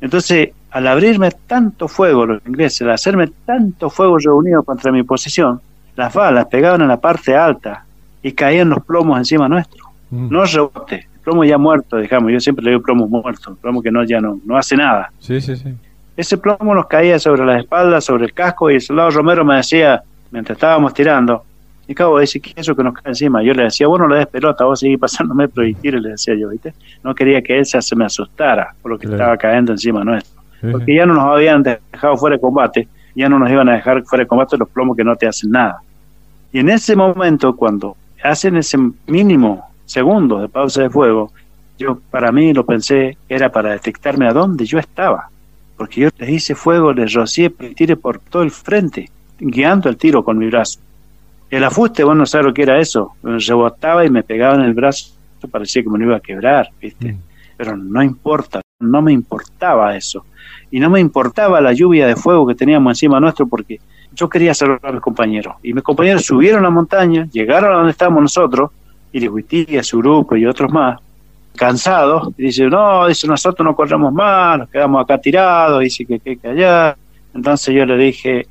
Entonces, 0.00 0.50
al 0.70 0.86
abrirme 0.86 1.30
tanto 1.46 1.88
fuego 1.88 2.26
los 2.26 2.46
ingleses, 2.46 2.82
al 2.82 2.92
hacerme 2.92 3.28
tanto 3.44 3.90
fuego 3.90 4.18
reunido 4.18 4.62
contra 4.62 4.90
mi 4.90 5.02
posición, 5.02 5.60
las 5.96 6.12
balas 6.14 6.46
pegaban 6.46 6.82
en 6.82 6.88
la 6.88 7.00
parte 7.00 7.36
alta 7.36 7.84
y 8.22 8.32
caían 8.32 8.70
los 8.70 8.84
plomos 8.84 9.18
encima 9.18 9.48
nuestro. 9.48 9.84
Mm. 10.10 10.28
No 10.30 10.44
rebote, 10.44 11.08
el 11.14 11.20
plomo 11.20 11.44
ya 11.44 11.58
muerto, 11.58 11.98
digamos, 11.98 12.32
yo 12.32 12.40
siempre 12.40 12.64
le 12.64 12.72
digo 12.72 12.82
plomo 12.82 13.06
muerto, 13.06 13.56
plomo 13.60 13.82
que 13.82 13.90
no 13.90 14.04
ya 14.04 14.20
no, 14.20 14.40
no 14.44 14.56
hace 14.56 14.76
nada. 14.76 15.10
Sí, 15.18 15.40
sí, 15.40 15.56
sí. 15.56 15.74
Ese 16.16 16.36
plomo 16.36 16.74
nos 16.74 16.86
caía 16.86 17.18
sobre 17.18 17.44
las 17.46 17.60
espaldas, 17.60 18.04
sobre 18.04 18.24
el 18.26 18.34
casco 18.34 18.70
y 18.70 18.74
el 18.74 18.80
soldado 18.80 19.10
Romero 19.10 19.44
me 19.44 19.56
decía, 19.56 20.02
mientras 20.30 20.56
estábamos 20.56 20.92
tirando, 20.92 21.44
y 21.90 21.92
acabo 21.92 22.18
de 22.18 22.20
decir, 22.20 22.40
¿qué 22.40 22.50
es 22.50 22.58
eso 22.58 22.76
que 22.76 22.84
nos 22.84 22.94
cae 22.94 23.10
encima? 23.10 23.42
Yo 23.42 23.52
le 23.52 23.64
decía, 23.64 23.88
bueno, 23.88 24.06
le 24.06 24.18
des 24.18 24.26
pelota, 24.28 24.64
vos 24.64 24.78
seguís 24.78 24.98
pasándome 24.98 25.48
proyectiles, 25.48 26.00
le 26.00 26.10
decía 26.10 26.34
yo, 26.36 26.48
¿viste? 26.50 26.72
No 27.02 27.12
quería 27.16 27.42
que 27.42 27.58
él 27.58 27.66
se 27.66 27.96
me 27.96 28.04
asustara 28.04 28.74
por 28.80 28.92
lo 28.92 28.98
que 28.98 29.08
estaba 29.08 29.36
cayendo 29.36 29.72
encima 29.72 30.04
nuestro. 30.04 30.40
Porque 30.70 30.94
ya 30.94 31.04
no 31.04 31.14
nos 31.14 31.24
habían 31.24 31.64
dejado 31.64 32.16
fuera 32.16 32.36
de 32.36 32.40
combate, 32.40 32.86
ya 33.14 33.28
no 33.28 33.38
nos 33.38 33.50
iban 33.50 33.68
a 33.68 33.74
dejar 33.74 34.02
fuera 34.04 34.24
de 34.24 34.28
combate 34.28 34.56
los 34.56 34.68
plomos 34.68 34.96
que 34.96 35.04
no 35.04 35.16
te 35.16 35.26
hacen 35.26 35.50
nada. 35.50 35.82
Y 36.52 36.58
en 36.58 36.68
ese 36.68 36.96
momento, 36.96 37.54
cuando 37.54 37.96
hacen 38.22 38.56
ese 38.56 38.78
mínimo 39.06 39.70
segundo 39.84 40.38
de 40.38 40.48
pausa 40.48 40.82
de 40.82 40.90
fuego, 40.90 41.32
yo 41.78 41.98
para 42.10 42.30
mí 42.32 42.52
lo 42.52 42.64
pensé, 42.64 43.16
era 43.28 43.50
para 43.50 43.70
detectarme 43.70 44.26
a 44.26 44.32
dónde 44.32 44.66
yo 44.66 44.78
estaba. 44.78 45.28
Porque 45.76 46.02
yo 46.02 46.08
les 46.18 46.28
hice 46.28 46.54
fuego, 46.54 46.92
les 46.92 47.12
rocié 47.14 47.50
tire 47.50 47.96
por 47.96 48.18
todo 48.18 48.42
el 48.42 48.50
frente, 48.50 49.08
guiando 49.38 49.88
el 49.88 49.96
tiro 49.96 50.22
con 50.22 50.36
mi 50.36 50.48
brazo. 50.48 50.78
El 51.48 51.64
afuste, 51.64 52.04
bueno, 52.04 52.20
no 52.20 52.26
sabes 52.26 52.46
lo 52.46 52.54
que 52.54 52.62
era 52.62 52.78
eso. 52.78 53.12
Me 53.22 53.38
rebotaba 53.38 54.04
y 54.04 54.10
me 54.10 54.22
pegaba 54.22 54.54
en 54.56 54.60
el 54.62 54.74
brazo, 54.74 55.14
parecía 55.50 55.82
que 55.82 55.88
me 55.88 55.98
lo 55.98 56.04
iba 56.04 56.16
a 56.16 56.20
quebrar, 56.20 56.68
¿viste? 56.80 57.14
Mm. 57.14 57.18
Pero 57.56 57.76
no 57.76 58.02
importa, 58.02 58.60
no 58.80 59.02
me 59.02 59.12
importaba 59.12 59.96
eso. 59.96 60.24
Y 60.70 60.80
no 60.80 60.90
me 60.90 61.00
importaba 61.00 61.60
la 61.60 61.72
lluvia 61.72 62.06
de 62.06 62.16
fuego 62.16 62.46
que 62.46 62.54
teníamos 62.54 62.92
encima 62.92 63.20
nuestro 63.20 63.46
porque 63.46 63.80
yo 64.12 64.28
quería 64.28 64.54
salvar 64.54 64.80
a 64.82 64.92
mis 64.92 65.00
compañeros. 65.00 65.54
Y 65.62 65.72
mis 65.72 65.82
compañeros 65.82 66.24
subieron 66.24 66.62
la 66.62 66.70
montaña, 66.70 67.28
llegaron 67.30 67.72
a 67.72 67.76
donde 67.76 67.92
estábamos 67.92 68.22
nosotros, 68.22 68.70
y 69.12 69.82
su 69.82 69.98
grupo 69.98 70.36
y 70.36 70.46
otros 70.46 70.72
más, 70.72 71.00
cansados, 71.56 72.32
y 72.38 72.44
dice, 72.44 72.66
no, 72.66 73.06
dice, 73.08 73.26
nosotros 73.26 73.64
no 73.64 73.74
corremos 73.74 74.12
más, 74.12 74.58
nos 74.58 74.68
quedamos 74.68 75.02
acá 75.02 75.18
tirados, 75.18 75.80
dice 75.80 76.04
que 76.04 76.18
que, 76.20 76.36
que 76.36 76.48
allá. 76.48 76.96
Entonces 77.34 77.74
yo 77.74 77.84
le 77.84 77.96
dije, 77.96 78.46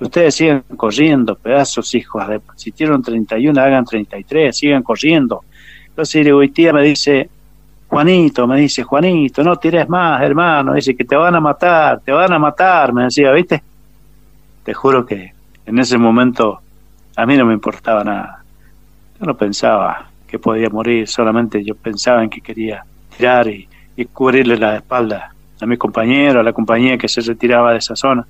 Ustedes 0.00 0.34
sigan 0.34 0.64
corriendo, 0.76 1.36
pedazos 1.36 1.94
hijos 1.94 2.26
de... 2.26 2.40
Si 2.56 2.72
tienen 2.72 3.02
31, 3.02 3.60
hagan 3.60 3.84
33, 3.84 4.56
sigan 4.56 4.82
corriendo. 4.82 5.42
Entonces 5.88 6.26
tía 6.54 6.72
me 6.72 6.82
dice, 6.82 7.28
Juanito, 7.90 8.46
me 8.46 8.60
dice, 8.60 8.84
Juanito, 8.84 9.42
no 9.42 9.56
tires 9.56 9.88
más, 9.88 10.22
hermano. 10.22 10.74
Dice 10.74 10.94
que 10.94 11.04
te 11.04 11.16
van 11.16 11.34
a 11.34 11.40
matar, 11.40 12.00
te 12.00 12.12
van 12.12 12.32
a 12.32 12.38
matar, 12.38 12.92
me 12.92 13.04
decía, 13.04 13.32
¿viste? 13.32 13.62
Te 14.62 14.72
juro 14.72 15.04
que 15.04 15.32
en 15.66 15.78
ese 15.78 15.98
momento 15.98 16.60
a 17.16 17.26
mí 17.26 17.36
no 17.36 17.44
me 17.44 17.52
importaba 17.52 18.04
nada. 18.04 18.44
Yo 19.18 19.26
no 19.26 19.36
pensaba 19.36 20.06
que 20.28 20.38
podía 20.38 20.70
morir, 20.70 21.08
solamente 21.08 21.64
yo 21.64 21.74
pensaba 21.74 22.22
en 22.22 22.30
que 22.30 22.40
quería 22.40 22.84
tirar 23.16 23.48
y, 23.48 23.68
cubrirle 24.12 24.56
la 24.56 24.76
espalda 24.76 25.34
a 25.60 25.66
mi 25.66 25.76
compañero, 25.76 26.40
a 26.40 26.42
la 26.42 26.54
compañía 26.54 26.96
que 26.96 27.06
se 27.06 27.20
retiraba 27.20 27.72
de 27.72 27.78
esa 27.78 27.94
zona 27.94 28.26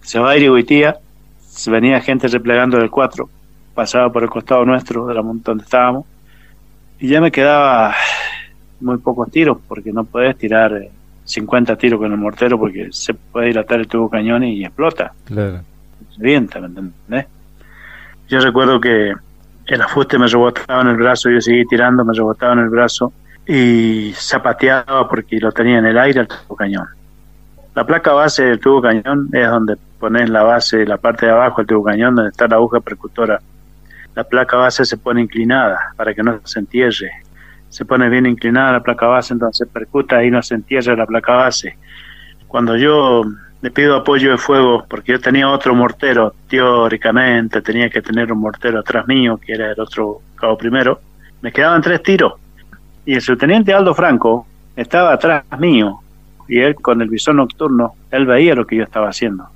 se 0.00 0.18
va 0.18 0.30
a 0.30 0.36
ir 0.36 0.50
se 1.46 1.70
venía 1.70 2.00
gente 2.00 2.26
replegando 2.28 2.78
del 2.78 2.90
4, 2.90 3.28
pasaba 3.74 4.10
por 4.10 4.22
el 4.22 4.30
costado 4.30 4.64
nuestro 4.64 5.06
de 5.06 5.14
la 5.14 5.22
donde 5.22 5.64
estábamos, 5.64 6.06
y 6.98 7.08
ya 7.08 7.20
me 7.20 7.30
quedaba 7.30 7.94
muy 8.82 8.98
pocos 8.98 9.30
tiros, 9.30 9.58
porque 9.66 9.92
no 9.92 10.04
puedes 10.04 10.36
tirar 10.36 10.88
50 11.24 11.72
eh, 11.72 11.76
tiros 11.76 12.00
con 12.00 12.12
el 12.12 12.18
mortero 12.18 12.58
porque 12.58 12.88
se 12.90 13.14
puede 13.14 13.48
dilatar 13.48 13.80
el 13.80 13.88
tubo 13.88 14.10
cañón 14.10 14.44
y 14.44 14.64
explota. 14.64 15.12
Claro. 15.24 15.60
Se 16.14 16.22
vienta, 16.22 16.60
¿me 16.60 16.66
entendés? 16.66 17.26
Yo 18.28 18.40
recuerdo 18.40 18.80
que 18.80 19.12
el 19.66 19.82
afuste 19.82 20.18
me 20.18 20.26
rebotaba 20.26 20.82
en 20.82 20.88
el 20.88 20.96
brazo, 20.96 21.30
yo 21.30 21.40
seguí 21.40 21.64
tirando, 21.66 22.04
me 22.04 22.12
rebotaba 22.14 22.54
en 22.54 22.60
el 22.60 22.68
brazo 22.68 23.12
y 23.46 24.12
zapateaba 24.14 25.08
porque 25.08 25.38
lo 25.38 25.52
tenía 25.52 25.78
en 25.78 25.86
el 25.86 25.98
aire 25.98 26.20
el 26.20 26.28
tubo 26.28 26.56
cañón. 26.56 26.86
La 27.74 27.86
placa 27.86 28.12
base 28.12 28.44
del 28.44 28.60
tubo 28.60 28.82
cañón 28.82 29.28
es 29.32 29.48
donde 29.48 29.76
pones 29.98 30.28
la 30.28 30.42
base, 30.42 30.84
la 30.84 30.98
parte 30.98 31.26
de 31.26 31.32
abajo 31.32 31.58
del 31.58 31.66
tubo 31.66 31.84
cañón, 31.84 32.14
donde 32.14 32.30
está 32.30 32.46
la 32.48 32.56
aguja 32.56 32.80
percutora. 32.80 33.40
La 34.14 34.24
placa 34.24 34.56
base 34.56 34.84
se 34.84 34.96
pone 34.96 35.22
inclinada 35.22 35.92
para 35.96 36.12
que 36.12 36.22
no 36.22 36.40
se 36.44 36.58
entierre. 36.58 37.10
Se 37.72 37.86
pone 37.86 38.10
bien 38.10 38.26
inclinada 38.26 38.72
la 38.72 38.82
placa 38.82 39.06
base, 39.06 39.32
entonces 39.32 39.66
percuta 39.66 40.22
y 40.22 40.30
no 40.30 40.42
se 40.42 40.56
entierra 40.56 40.94
la 40.94 41.06
placa 41.06 41.32
base. 41.32 41.78
Cuando 42.46 42.76
yo 42.76 43.24
le 43.62 43.70
pido 43.70 43.96
apoyo 43.96 44.30
de 44.30 44.36
fuego, 44.36 44.84
porque 44.86 45.12
yo 45.12 45.20
tenía 45.20 45.48
otro 45.48 45.74
mortero, 45.74 46.34
teóricamente 46.50 47.62
tenía 47.62 47.88
que 47.88 48.02
tener 48.02 48.30
un 48.30 48.40
mortero 48.40 48.80
atrás 48.80 49.08
mío, 49.08 49.38
que 49.38 49.54
era 49.54 49.72
el 49.72 49.80
otro 49.80 50.20
cabo 50.34 50.58
primero, 50.58 51.00
me 51.40 51.50
quedaban 51.50 51.80
tres 51.80 52.02
tiros. 52.02 52.34
Y 53.06 53.14
el 53.14 53.22
subteniente 53.22 53.72
Aldo 53.72 53.94
Franco 53.94 54.46
estaba 54.76 55.14
atrás 55.14 55.44
mío, 55.58 55.98
y 56.48 56.58
él 56.58 56.74
con 56.74 57.00
el 57.00 57.08
visor 57.08 57.36
nocturno, 57.36 57.94
él 58.10 58.26
veía 58.26 58.54
lo 58.54 58.66
que 58.66 58.76
yo 58.76 58.84
estaba 58.84 59.08
haciendo. 59.08 59.46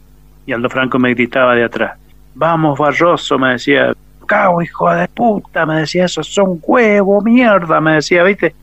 Y 0.46 0.54
Aldo 0.54 0.70
Franco 0.70 0.98
me 0.98 1.12
gritaba 1.12 1.54
de 1.54 1.64
atrás, 1.64 1.98
vamos 2.34 2.78
Barroso, 2.78 3.38
me 3.38 3.50
decía, 3.50 3.92
cago 4.26 4.62
hijo 4.62 4.90
de 4.92 5.08
puta, 5.08 5.64
me 5.64 5.80
decía, 5.80 6.04
esos 6.04 6.26
son 6.26 6.60
huevos, 6.62 7.24
mierda, 7.24 7.80
me 7.80 7.94
decía, 7.94 8.22
¿viste? 8.22 8.54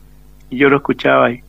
Y 0.50 0.58
yo 0.58 0.68
lo 0.68 0.76
escuchaba 0.76 1.26
ahí. 1.26 1.42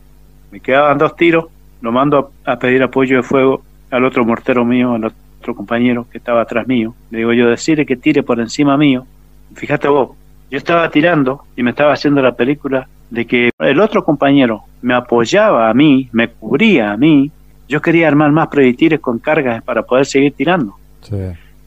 Me 0.50 0.60
quedaban 0.60 0.98
dos 0.98 1.14
tiros, 1.16 1.46
lo 1.80 1.92
mando 1.92 2.32
a, 2.44 2.58
pedir 2.58 2.82
apoyo 2.82 3.16
de 3.16 3.22
fuego 3.22 3.62
al 3.90 4.04
otro 4.04 4.24
mortero 4.24 4.64
mío, 4.64 4.94
al 4.94 5.04
otro 5.04 5.54
compañero 5.54 6.06
que 6.10 6.18
estaba 6.18 6.42
atrás 6.42 6.66
mío. 6.66 6.94
Le 7.10 7.18
digo 7.18 7.32
yo, 7.32 7.48
decirle 7.48 7.86
que 7.86 7.96
tire 7.96 8.22
por 8.22 8.40
encima 8.40 8.76
mío. 8.76 9.06
Fíjate 9.54 9.88
vos, 9.88 10.10
yo 10.50 10.58
estaba 10.58 10.90
tirando 10.90 11.42
y 11.56 11.62
me 11.62 11.70
estaba 11.70 11.92
haciendo 11.92 12.22
la 12.22 12.32
película 12.32 12.88
de 13.10 13.26
que 13.26 13.50
el 13.58 13.80
otro 13.80 14.04
compañero 14.04 14.64
me 14.82 14.94
apoyaba 14.94 15.68
a 15.68 15.74
mí, 15.74 16.08
me 16.12 16.28
cubría 16.28 16.92
a 16.92 16.96
mí, 16.96 17.30
yo 17.68 17.80
quería 17.80 18.08
armar 18.08 18.30
más 18.32 18.48
proyectiles 18.48 19.00
con 19.00 19.18
cargas 19.18 19.62
para 19.62 19.82
poder 19.82 20.06
seguir 20.06 20.32
tirando. 20.34 20.76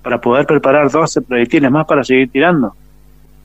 Para 0.01 0.19
poder 0.19 0.45
preparar 0.45 0.89
12 0.89 1.21
proyectiles 1.21 1.69
más 1.71 1.85
para 1.85 2.03
seguir 2.03 2.31
tirando. 2.31 2.73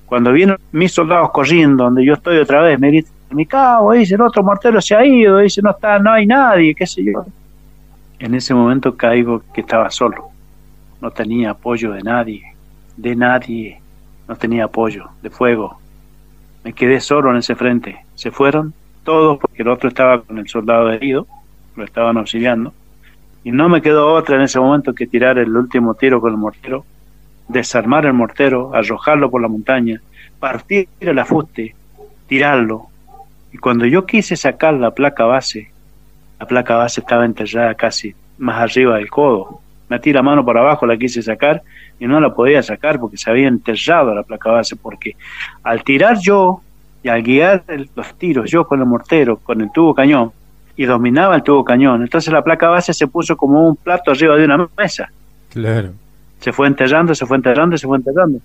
Cuando 0.06 0.32
vienen 0.32 0.56
mis 0.72 0.92
soldados 0.92 1.30
corriendo, 1.30 1.84
donde 1.84 2.04
yo 2.04 2.14
estoy 2.14 2.38
otra 2.38 2.62
vez, 2.62 2.78
me 2.78 2.90
dicen, 2.90 3.12
mi 3.30 3.46
cabo, 3.46 3.92
dice, 3.92 4.14
el 4.14 4.20
otro 4.20 4.42
mortero 4.42 4.80
se 4.80 4.94
ha 4.94 5.04
ido, 5.04 5.38
dice, 5.38 5.60
no 5.62 5.70
está, 5.70 5.98
no 5.98 6.12
hay 6.12 6.26
nadie, 6.26 6.74
qué 6.74 6.86
sé 6.86 7.04
yo. 7.04 7.24
En 8.18 8.34
ese 8.34 8.54
momento 8.54 8.96
caigo 8.96 9.42
que 9.52 9.62
estaba 9.62 9.90
solo. 9.90 10.28
No 11.00 11.10
tenía 11.10 11.50
apoyo 11.50 11.92
de 11.92 12.02
nadie, 12.02 12.42
de 12.96 13.16
nadie. 13.16 13.80
No 14.28 14.36
tenía 14.36 14.64
apoyo, 14.64 15.10
de 15.20 15.28
fuego, 15.28 15.78
me 16.64 16.72
quedé 16.72 16.98
solo 17.00 17.30
en 17.30 17.36
ese 17.36 17.54
frente. 17.54 18.04
Se 18.14 18.30
fueron 18.30 18.72
todos 19.04 19.38
porque 19.38 19.62
el 19.62 19.68
otro 19.68 19.88
estaba 19.88 20.22
con 20.22 20.38
el 20.38 20.48
soldado 20.48 20.90
herido, 20.90 21.26
lo 21.76 21.84
estaban 21.84 22.16
auxiliando. 22.16 22.72
Y 23.44 23.52
no 23.52 23.68
me 23.68 23.82
quedó 23.82 24.12
otra 24.12 24.36
en 24.36 24.42
ese 24.42 24.58
momento 24.58 24.94
que 24.94 25.06
tirar 25.06 25.38
el 25.38 25.54
último 25.54 25.94
tiro 25.94 26.20
con 26.20 26.32
el 26.32 26.38
mortero, 26.38 26.84
desarmar 27.46 28.06
el 28.06 28.14
mortero, 28.14 28.74
arrojarlo 28.74 29.30
por 29.30 29.42
la 29.42 29.48
montaña, 29.48 30.00
partir 30.40 30.88
el 30.98 31.18
afuste, 31.18 31.74
tirarlo. 32.26 32.86
Y 33.52 33.58
cuando 33.58 33.84
yo 33.84 34.06
quise 34.06 34.34
sacar 34.36 34.74
la 34.74 34.92
placa 34.92 35.24
base, 35.24 35.70
la 36.40 36.46
placa 36.46 36.76
base 36.76 37.00
estaba 37.00 37.24
enterrada 37.24 37.74
casi 37.74 38.14
más 38.38 38.60
arriba 38.60 38.96
del 38.96 39.10
codo. 39.10 39.60
Metí 39.88 40.12
la 40.12 40.22
mano 40.22 40.44
por 40.44 40.56
abajo, 40.56 40.86
la 40.86 40.96
quise 40.96 41.22
sacar 41.22 41.62
y 42.00 42.06
no 42.06 42.20
la 42.20 42.34
podía 42.34 42.62
sacar 42.62 42.98
porque 42.98 43.18
se 43.18 43.30
había 43.30 43.48
enterrado 43.48 44.14
la 44.14 44.22
placa 44.22 44.50
base, 44.50 44.74
porque 44.74 45.16
al 45.62 45.84
tirar 45.84 46.18
yo 46.18 46.62
y 47.02 47.08
al 47.08 47.22
guiar 47.22 47.62
los 47.94 48.14
tiros 48.18 48.50
yo 48.50 48.66
con 48.66 48.80
el 48.80 48.86
mortero, 48.86 49.36
con 49.36 49.60
el 49.60 49.70
tubo 49.70 49.94
cañón, 49.94 50.32
y 50.76 50.84
dominaba 50.84 51.36
el 51.36 51.42
tubo 51.42 51.64
cañón, 51.64 52.02
entonces 52.02 52.32
la 52.32 52.42
placa 52.42 52.68
base 52.68 52.92
se 52.92 53.06
puso 53.06 53.36
como 53.36 53.68
un 53.68 53.76
plato 53.76 54.10
arriba 54.10 54.36
de 54.36 54.44
una 54.44 54.68
mesa. 54.76 55.10
Claro. 55.50 55.90
Se 56.40 56.52
fue 56.52 56.66
enterrando, 56.66 57.14
se 57.14 57.26
fue 57.26 57.36
enterrando, 57.36 57.76
se 57.78 57.86
fue 57.86 57.96
enterrando. 57.96 58.40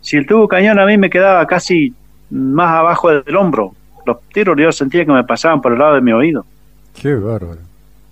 Si 0.00 0.16
el 0.16 0.26
tubo 0.26 0.46
cañón 0.46 0.78
a 0.78 0.86
mí 0.86 0.96
me 0.98 1.10
quedaba 1.10 1.46
casi 1.46 1.92
más 2.30 2.70
abajo 2.70 3.10
del 3.10 3.36
hombro, 3.36 3.74
los 4.06 4.20
tiros 4.32 4.56
yo 4.58 4.72
sentía 4.72 5.04
que 5.04 5.12
me 5.12 5.24
pasaban 5.24 5.60
por 5.60 5.72
el 5.72 5.78
lado 5.78 5.94
de 5.94 6.00
mi 6.00 6.12
oído. 6.12 6.44
Qué 7.00 7.14
bárbaro. 7.14 7.60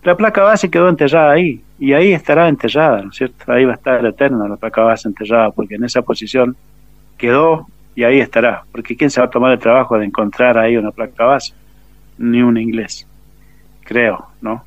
La 0.03 0.17
placa 0.17 0.43
base 0.43 0.71
quedó 0.71 0.89
enterrada 0.89 1.33
ahí, 1.33 1.61
y 1.79 1.93
ahí 1.93 2.13
estará 2.13 2.49
enterrada, 2.49 3.03
¿no 3.03 3.11
es 3.11 3.17
cierto? 3.17 3.53
Ahí 3.53 3.65
va 3.65 3.73
a 3.73 3.75
estar 3.75 4.05
eterna 4.05 4.49
la 4.49 4.57
placa 4.57 4.83
base 4.83 5.09
enterrada, 5.09 5.51
porque 5.51 5.77
en 5.77 5.85
esa 5.85 6.03
posición 6.03 6.57
quedó 7.17 7.67
y 7.95 8.05
ahí 8.05 8.21
estará. 8.21 8.63
Porque 8.73 8.97
¿quién 8.97 9.11
se 9.11 9.21
va 9.21 9.27
a 9.27 9.31
tomar 9.31 9.53
el 9.53 9.59
trabajo 9.59 9.99
de 9.99 10.07
encontrar 10.07 10.59
ahí 10.59 10.77
una 10.77 10.91
placa 10.91 11.25
base? 11.25 11.53
Ni 12.17 12.43
un 12.43 12.57
inglés, 12.57 13.07
creo, 13.89 14.27
¿no? 14.43 14.63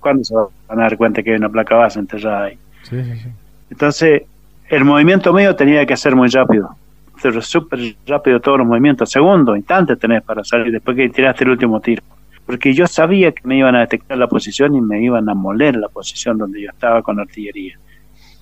¿Cuándo 0.00 0.22
se 0.22 0.34
van 0.34 0.78
a 0.78 0.82
dar 0.82 0.96
cuenta 0.98 1.22
que 1.22 1.30
hay 1.30 1.36
una 1.36 1.48
placa 1.48 1.74
base 1.76 1.98
enterrada 1.98 2.44
ahí? 2.44 2.58
Sí, 2.82 3.02
sí, 3.02 3.16
sí. 3.16 3.28
Entonces, 3.70 4.22
el 4.68 4.84
movimiento 4.84 5.32
mío 5.32 5.56
tenía 5.56 5.86
que 5.86 5.96
ser 5.96 6.14
muy 6.14 6.28
rápido. 6.28 6.76
Hacer 7.16 7.42
súper 7.42 7.96
rápido 8.06 8.38
todos 8.38 8.58
los 8.58 8.66
movimientos. 8.66 9.10
Segundo, 9.10 9.56
instante 9.56 9.96
tenés 9.96 10.22
para 10.22 10.44
salir 10.44 10.70
después 10.70 10.94
que 10.94 11.08
tiraste 11.08 11.44
el 11.44 11.50
último 11.50 11.80
tiro. 11.80 12.02
Porque 12.44 12.74
yo 12.74 12.86
sabía 12.86 13.32
que 13.32 13.40
me 13.44 13.56
iban 13.56 13.74
a 13.74 13.80
detectar 13.80 14.18
la 14.18 14.28
posición 14.28 14.76
y 14.76 14.80
me 14.82 15.02
iban 15.02 15.28
a 15.28 15.34
moler 15.34 15.76
la 15.76 15.88
posición 15.88 16.36
donde 16.36 16.60
yo 16.60 16.70
estaba 16.70 17.02
con 17.02 17.18
artillería. 17.18 17.78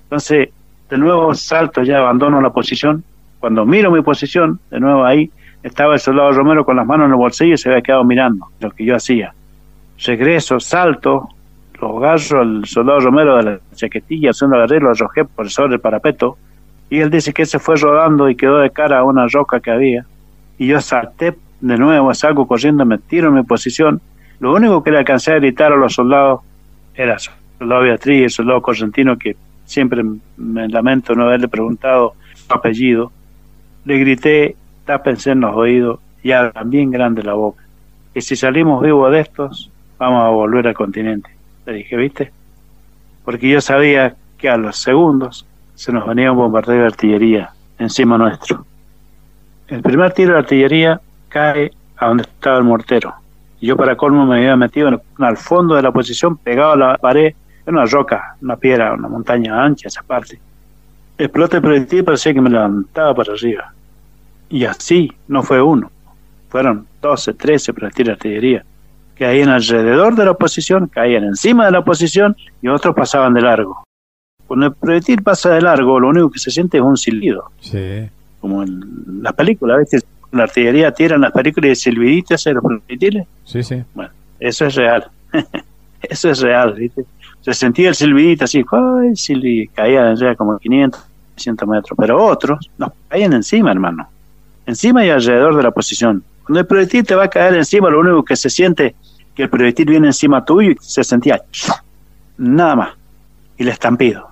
Entonces, 0.02 0.48
de 0.90 0.98
nuevo 0.98 1.32
salto, 1.34 1.82
ya 1.84 1.98
abandono 1.98 2.40
la 2.40 2.50
posición. 2.50 3.04
Cuando 3.38 3.64
miro 3.64 3.90
mi 3.92 4.02
posición, 4.02 4.58
de 4.70 4.80
nuevo 4.80 5.04
ahí 5.04 5.30
estaba 5.62 5.94
el 5.94 6.00
soldado 6.00 6.32
Romero 6.32 6.64
con 6.64 6.76
las 6.76 6.86
manos 6.86 7.06
en 7.06 7.12
el 7.12 7.16
bolsillo 7.16 7.54
y 7.54 7.58
se 7.58 7.70
había 7.70 7.82
quedado 7.82 8.04
mirando 8.04 8.48
lo 8.60 8.70
que 8.72 8.84
yo 8.84 8.96
hacía. 8.96 9.32
Regreso, 9.98 10.60
salto, 10.60 11.28
lo 11.80 11.98
agarro 11.98 12.40
al 12.40 12.64
soldado 12.66 13.00
Romero 13.00 13.36
de 13.36 13.42
la 13.42 13.60
chaquetilla, 13.74 14.30
haciendo 14.30 14.56
agarré, 14.56 14.80
lo 14.80 14.90
arrojé 14.90 15.24
por 15.24 15.50
sobre 15.50 15.74
el 15.74 15.80
parapeto. 15.80 16.36
Y 16.90 17.00
él 17.00 17.10
dice 17.10 17.32
que 17.32 17.46
se 17.46 17.58
fue 17.58 17.76
rodando 17.76 18.28
y 18.28 18.36
quedó 18.36 18.58
de 18.58 18.70
cara 18.70 18.98
a 18.98 19.04
una 19.04 19.26
roca 19.28 19.60
que 19.60 19.70
había. 19.70 20.04
Y 20.58 20.66
yo 20.66 20.80
salté 20.80 21.34
de 21.60 21.76
nuevo, 21.78 22.12
salgo 22.14 22.46
corriendo, 22.46 22.84
me 22.84 22.98
tiro 22.98 23.28
en 23.28 23.34
mi 23.34 23.42
posición. 23.42 24.00
Lo 24.40 24.54
único 24.54 24.82
que 24.82 24.90
le 24.90 24.98
alcancé 24.98 25.32
a 25.32 25.36
gritar 25.36 25.72
a 25.72 25.76
los 25.76 25.94
soldados 25.94 26.40
era 26.94 27.14
el 27.14 27.20
soldado 27.58 27.82
Beatriz 27.82 28.24
el 28.24 28.30
soldado 28.30 28.62
Correntino, 28.62 29.16
que 29.16 29.36
siempre 29.64 30.02
me 30.36 30.68
lamento 30.68 31.14
no 31.14 31.24
haberle 31.24 31.48
preguntado 31.48 32.14
su 32.34 32.52
apellido. 32.52 33.10
Le 33.84 33.98
grité, 33.98 34.56
tápense 34.84 35.30
en 35.30 35.40
los 35.40 35.54
oídos 35.56 36.00
y 36.22 36.32
abran 36.32 36.70
bien 36.70 36.90
grande 36.90 37.22
la 37.22 37.34
boca. 37.34 37.62
Y 38.14 38.20
si 38.20 38.36
salimos 38.36 38.82
vivos 38.82 39.10
de 39.10 39.20
estos, 39.20 39.70
vamos 39.98 40.24
a 40.24 40.28
volver 40.28 40.68
al 40.68 40.74
continente. 40.74 41.30
Le 41.66 41.74
dije, 41.74 41.96
¿viste? 41.96 42.32
Porque 43.24 43.48
yo 43.48 43.60
sabía 43.60 44.14
que 44.38 44.48
a 44.48 44.56
los 44.56 44.76
segundos 44.76 45.46
se 45.74 45.92
nos 45.92 46.06
venía 46.06 46.32
un 46.32 46.38
bombardeo 46.38 46.80
de 46.80 46.86
artillería 46.86 47.50
encima 47.78 48.18
nuestro. 48.18 48.64
El 49.68 49.82
primer 49.82 50.12
tiro 50.12 50.34
de 50.34 50.40
artillería 50.40 51.00
cae 51.28 51.72
a 51.96 52.08
donde 52.08 52.24
estaba 52.24 52.58
el 52.58 52.64
mortero. 52.64 53.14
Y 53.60 53.66
yo 53.68 53.76
para 53.76 53.96
colmo 53.96 54.26
me 54.26 54.36
había 54.36 54.56
metido 54.56 55.02
al 55.18 55.36
fondo 55.36 55.74
de 55.74 55.82
la 55.82 55.90
posición, 55.90 56.36
pegado 56.36 56.72
a 56.72 56.76
la 56.76 56.98
pared, 56.98 57.34
en 57.66 57.74
una 57.74 57.86
roca, 57.86 58.36
una 58.42 58.56
piedra, 58.56 58.92
una 58.92 59.08
montaña 59.08 59.64
ancha, 59.64 59.88
esa 59.88 60.02
parte. 60.02 60.38
Explota 61.16 61.56
el 61.56 61.62
proyectil 61.62 62.04
parecía 62.04 62.34
que 62.34 62.40
me 62.42 62.50
levantaba 62.50 63.14
para 63.14 63.32
arriba. 63.32 63.72
Y 64.50 64.64
así 64.66 65.10
no 65.28 65.42
fue 65.42 65.62
uno, 65.62 65.90
fueron 66.50 66.86
12, 67.00 67.32
13 67.34 67.72
proyectiles 67.72 68.06
de 68.06 68.12
artillería 68.12 68.64
que 69.14 69.24
caían 69.24 69.48
alrededor 69.48 70.14
de 70.16 70.24
la 70.24 70.34
posición, 70.34 70.88
caían 70.88 71.24
encima 71.24 71.66
de 71.66 71.72
la 71.72 71.84
posición 71.84 72.36
y 72.60 72.68
otros 72.68 72.94
pasaban 72.94 73.34
de 73.34 73.42
largo. 73.42 73.84
Cuando 74.46 74.66
el 74.66 74.74
proyectil 74.74 75.22
pasa 75.22 75.50
de 75.50 75.62
largo, 75.62 75.98
lo 75.98 76.08
único 76.08 76.30
que 76.30 76.38
se 76.38 76.50
siente 76.50 76.78
es 76.78 76.82
un 76.82 76.96
silbido. 76.96 77.50
Sí. 77.60 78.08
Como 78.40 78.62
en 78.62 79.22
las 79.22 79.32
películas, 79.32 79.76
a 79.76 79.78
veces 79.78 80.04
la 80.32 80.44
artillería 80.44 80.92
tira 80.92 81.14
en 81.14 81.22
las 81.22 81.32
películas 81.32 81.66
y 81.66 81.70
el 81.70 81.76
silbidito 81.76 82.34
hace 82.34 82.52
los 82.52 82.62
proyectiles. 82.62 83.26
Sí, 83.44 83.62
sí. 83.62 83.82
Bueno, 83.94 84.10
eso 84.38 84.66
es 84.66 84.74
real. 84.74 85.06
eso 86.02 86.30
es 86.30 86.40
real, 86.40 86.74
¿viste? 86.74 87.04
Se 87.40 87.54
sentía 87.54 87.90
el 87.90 87.94
silbidito 87.94 88.44
así, 88.44 88.64
¡ay! 88.70 89.16
Silbi! 89.16 89.68
Caían 89.68 90.16
ya 90.16 90.34
como 90.34 90.58
500, 90.58 91.00
600 91.36 91.68
metros. 91.68 91.96
Pero 91.98 92.24
otros, 92.24 92.70
no, 92.78 92.92
caían 93.08 93.32
encima, 93.34 93.70
hermano. 93.70 94.08
Encima 94.66 95.04
y 95.04 95.10
alrededor 95.10 95.56
de 95.56 95.62
la 95.62 95.70
posición. 95.70 96.24
Cuando 96.44 96.60
el 96.60 96.66
proyectil 96.66 97.04
te 97.04 97.14
va 97.14 97.24
a 97.24 97.28
caer 97.28 97.54
encima, 97.54 97.90
lo 97.90 98.00
único 98.00 98.24
que 98.24 98.36
se 98.36 98.50
siente 98.50 98.94
que 99.34 99.44
el 99.44 99.50
proyectil 99.50 99.86
viene 99.86 100.08
encima 100.08 100.44
tuyo 100.44 100.70
y 100.70 100.76
se 100.80 101.02
sentía 101.02 101.42
nada 102.36 102.76
más. 102.76 102.88
Y 103.56 103.62
el 103.62 103.68
estampido. 103.68 104.28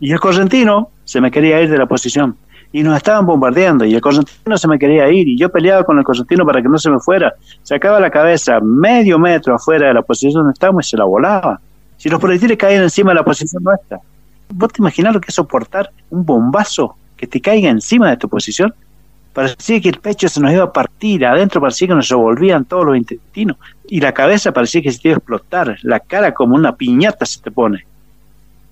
Y 0.00 0.12
el 0.12 0.20
correntino 0.20 0.90
se 1.04 1.20
me 1.20 1.30
quería 1.30 1.60
ir 1.60 1.70
de 1.70 1.78
la 1.78 1.86
posición. 1.86 2.36
Y 2.72 2.82
nos 2.82 2.96
estaban 2.96 3.26
bombardeando. 3.26 3.84
Y 3.84 3.94
el 3.94 4.00
correntino 4.00 4.56
se 4.56 4.68
me 4.68 4.78
quería 4.78 5.08
ir. 5.10 5.28
Y 5.28 5.36
yo 5.38 5.50
peleaba 5.50 5.84
con 5.84 5.98
el 5.98 6.04
correntino 6.04 6.44
para 6.44 6.60
que 6.60 6.68
no 6.68 6.78
se 6.78 6.90
me 6.90 6.98
fuera. 7.00 7.34
Sacaba 7.62 8.00
la 8.00 8.10
cabeza 8.10 8.60
medio 8.60 9.18
metro 9.18 9.54
afuera 9.54 9.88
de 9.88 9.94
la 9.94 10.02
posición 10.02 10.42
donde 10.42 10.52
estábamos 10.52 10.86
y 10.86 10.90
se 10.90 10.96
la 10.96 11.04
volaba. 11.04 11.60
Si 11.96 12.08
los 12.08 12.20
proyectiles 12.20 12.58
caían 12.58 12.82
encima 12.82 13.12
de 13.12 13.16
la 13.16 13.24
posición 13.24 13.62
nuestra. 13.62 14.00
¿Vos 14.48 14.72
te 14.72 14.82
imaginas 14.82 15.14
lo 15.14 15.20
que 15.20 15.28
es 15.28 15.34
soportar 15.34 15.90
un 16.10 16.24
bombazo 16.24 16.96
que 17.16 17.26
te 17.26 17.40
caiga 17.40 17.70
encima 17.70 18.10
de 18.10 18.16
tu 18.16 18.28
posición? 18.28 18.74
Parecía 19.34 19.80
que 19.80 19.90
el 19.90 19.98
pecho 19.98 20.28
se 20.28 20.40
nos 20.40 20.52
iba 20.52 20.64
a 20.64 20.72
partir, 20.72 21.26
adentro 21.26 21.60
parecía 21.60 21.88
que 21.88 21.94
nos 21.94 22.08
revolvían 22.08 22.64
todos 22.64 22.86
los 22.86 22.96
intestinos, 22.96 23.58
y 23.86 24.00
la 24.00 24.12
cabeza 24.12 24.52
parecía 24.52 24.80
que 24.80 24.92
se 24.92 25.00
te 25.00 25.08
iba 25.08 25.16
a 25.16 25.18
explotar, 25.18 25.76
la 25.82 26.00
cara 26.00 26.32
como 26.32 26.54
una 26.54 26.74
piñata 26.74 27.26
se 27.26 27.40
te 27.40 27.50
pone. 27.50 27.84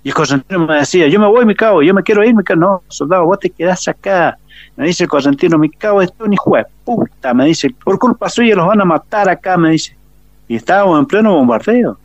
Y 0.05 0.09
el 0.09 0.15
correntino 0.15 0.67
me 0.67 0.77
decía, 0.77 1.07
yo 1.09 1.21
me 1.21 1.27
voy, 1.27 1.45
mi 1.45 1.55
cabo, 1.55 1.83
yo 1.83 1.95
me 1.95 2.03
quiero 2.03 2.25
ir, 2.25 2.35
mi 2.35 2.43
cabo. 2.43 2.61
No, 2.61 2.83
soldado, 2.89 3.25
vos 3.25 3.39
te 3.39 3.51
quedás 3.51 3.87
acá. 3.87 4.37
Me 4.77 4.87
dice 4.87 5.05
el 5.05 5.09
correntino, 5.09 5.59
mi 5.59 5.71
cabo, 5.71 6.03
esto 6.03 6.27
hijo 6.31 6.57
de 6.57 6.65
puta, 6.85 7.33
me 7.35 7.47
dice, 7.47 7.71
por 7.85 7.99
culpa 7.99 8.29
suya 8.29 8.57
los 8.57 8.67
van 8.67 8.81
a 8.81 8.85
matar 8.85 9.29
acá, 9.29 9.57
me 9.57 9.71
dice. 9.71 9.97
Y 10.49 10.57
estábamos 10.57 10.99
en 10.99 11.07
pleno 11.07 11.35
bombardeo. 11.35 11.99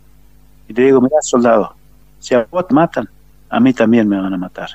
Y 0.68 0.74
le 0.74 0.84
digo, 0.84 1.02
mira, 1.02 1.16
soldado, 1.22 1.76
si 2.20 2.36
a 2.36 2.46
vos 2.52 2.68
te 2.68 2.74
matan, 2.74 3.10
a 3.50 3.60
mí 3.60 3.74
también 3.74 4.08
me 4.08 4.20
van 4.20 4.34
a 4.34 4.38
matar. 4.38 4.70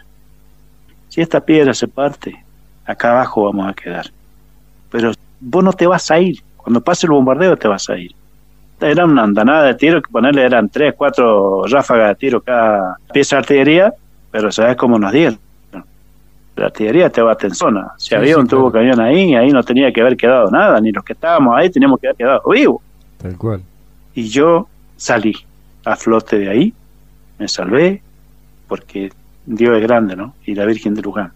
Si 1.09 1.21
esta 1.21 1.41
piedra 1.41 1.75
se 1.75 1.87
parte, 1.87 2.42
acá 2.87 3.11
abajo 3.13 3.45
vamos 3.45 3.69
a 3.69 3.75
quedar. 3.75 4.07
Pero 4.91 5.13
vos 5.41 5.65
no 5.65 5.73
te 5.73 5.87
vas 5.87 6.11
a 6.11 6.19
ir, 6.21 6.43
cuando 6.57 6.81
pase 6.81 7.07
el 7.07 7.13
bombardeo 7.13 7.57
te 7.57 7.69
vas 7.69 7.89
a 7.91 7.97
ir. 7.97 8.13
Era 8.81 9.05
una 9.05 9.23
andanada 9.23 9.65
de 9.65 9.75
tiro 9.75 10.03
que 10.03 10.11
ponerle 10.11 10.43
eran 10.43 10.69
tres, 10.69 10.95
cuatro 10.97 11.63
ráfagas 11.67 12.09
de 12.09 12.15
tiro 12.17 12.41
cada 12.41 12.97
pieza 13.13 13.37
de 13.37 13.41
artillería, 13.41 13.95
pero 14.31 14.51
sabes 14.51 14.77
cómo 14.77 14.99
nos 14.99 15.13
dieron. 15.13 15.39
La 16.57 16.67
artillería 16.67 17.09
te 17.09 17.23
va 17.23 17.33
a 17.33 17.55
zona. 17.55 17.93
Si 17.97 18.09
Sí, 18.11 18.15
había 18.15 18.35
sí, 18.35 18.41
un 18.41 18.47
tubo 18.47 18.71
claro. 18.71 18.91
cañón 18.91 19.01
ahí, 19.07 19.35
ahí 19.35 19.51
no 19.51 19.63
tenía 19.63 19.91
que 19.93 20.01
haber 20.01 20.17
quedado 20.17 20.51
nada, 20.51 20.81
ni 20.81 20.93
los 20.93 21.03
que 21.05 21.15
estábamos 21.15 21.57
ahí 21.57 21.71
teníamos 21.71 21.99
que 21.99 22.09
haber 22.09 22.17
quedado 22.17 22.43
vivos. 22.51 22.83
Tal 23.19 23.37
cual. 23.39 23.63
Y 24.15 24.29
yo 24.29 24.69
salí 24.97 25.35
a 25.85 25.97
flote 25.97 26.39
de 26.39 26.51
ahí, 26.51 26.75
me 27.39 27.49
salvé, 27.49 28.03
porque 28.69 29.11
Dios 29.47 29.77
es 29.77 29.83
grande, 29.83 30.15
¿no? 30.15 30.35
Y 30.45 30.55
la 30.55 30.67
Virgen 30.67 30.95
de 30.95 31.03
Luján. 31.03 31.33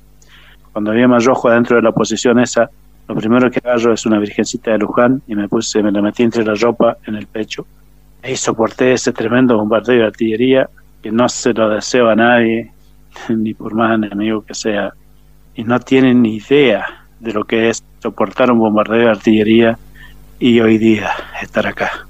Cuando 0.77 0.91
había 0.91 1.09
más 1.09 1.25
rojo 1.25 1.49
adentro 1.49 1.77
de 1.77 1.83
la 1.83 1.93
posición 1.93 2.39
esa, 2.39 2.69
lo 3.09 3.15
primero 3.15 3.51
que 3.51 3.61
agarro 3.61 3.95
es 3.95 4.05
una 4.05 4.19
virgencita 4.19 4.73
de 4.73 4.79
Luján 4.79 5.23
y 5.27 5.35
me 5.35 5.49
puse, 5.49 5.83
me 5.83 5.91
la 5.91 6.03
metí 6.03 6.23
entre 6.23 6.45
la 6.45 6.55
ropa 6.55 6.99
en 7.07 7.15
el 7.15 7.27
pecho. 7.27 7.67
Ahí 8.23 8.37
soporté 8.37 8.93
ese 8.93 9.11
tremendo 9.15 9.57
bombardeo 9.57 10.01
de 10.01 10.05
artillería 10.05 10.69
que 11.03 11.11
no 11.11 11.31
se 11.31 11.55
lo 11.55 11.71
deseo 11.71 12.11
a 12.11 12.15
nadie, 12.15 12.73
ni 13.31 13.55
por 13.55 13.75
más 13.75 13.95
enemigo 13.95 14.45
que 14.45 14.53
sea. 14.53 14.93
Y 15.55 15.65
no 15.65 15.81
tienen 15.81 16.21
ni 16.21 16.37
idea 16.37 16.85
de 17.21 17.33
lo 17.33 17.45
que 17.45 17.71
es 17.71 17.83
soportar 18.03 18.51
un 18.53 18.59
bombardeo 18.59 18.99
de 18.99 19.09
artillería 19.09 19.79
y 20.39 20.61
hoy 20.61 20.77
día 20.77 21.09
estar 21.41 21.67
acá. 21.67 22.07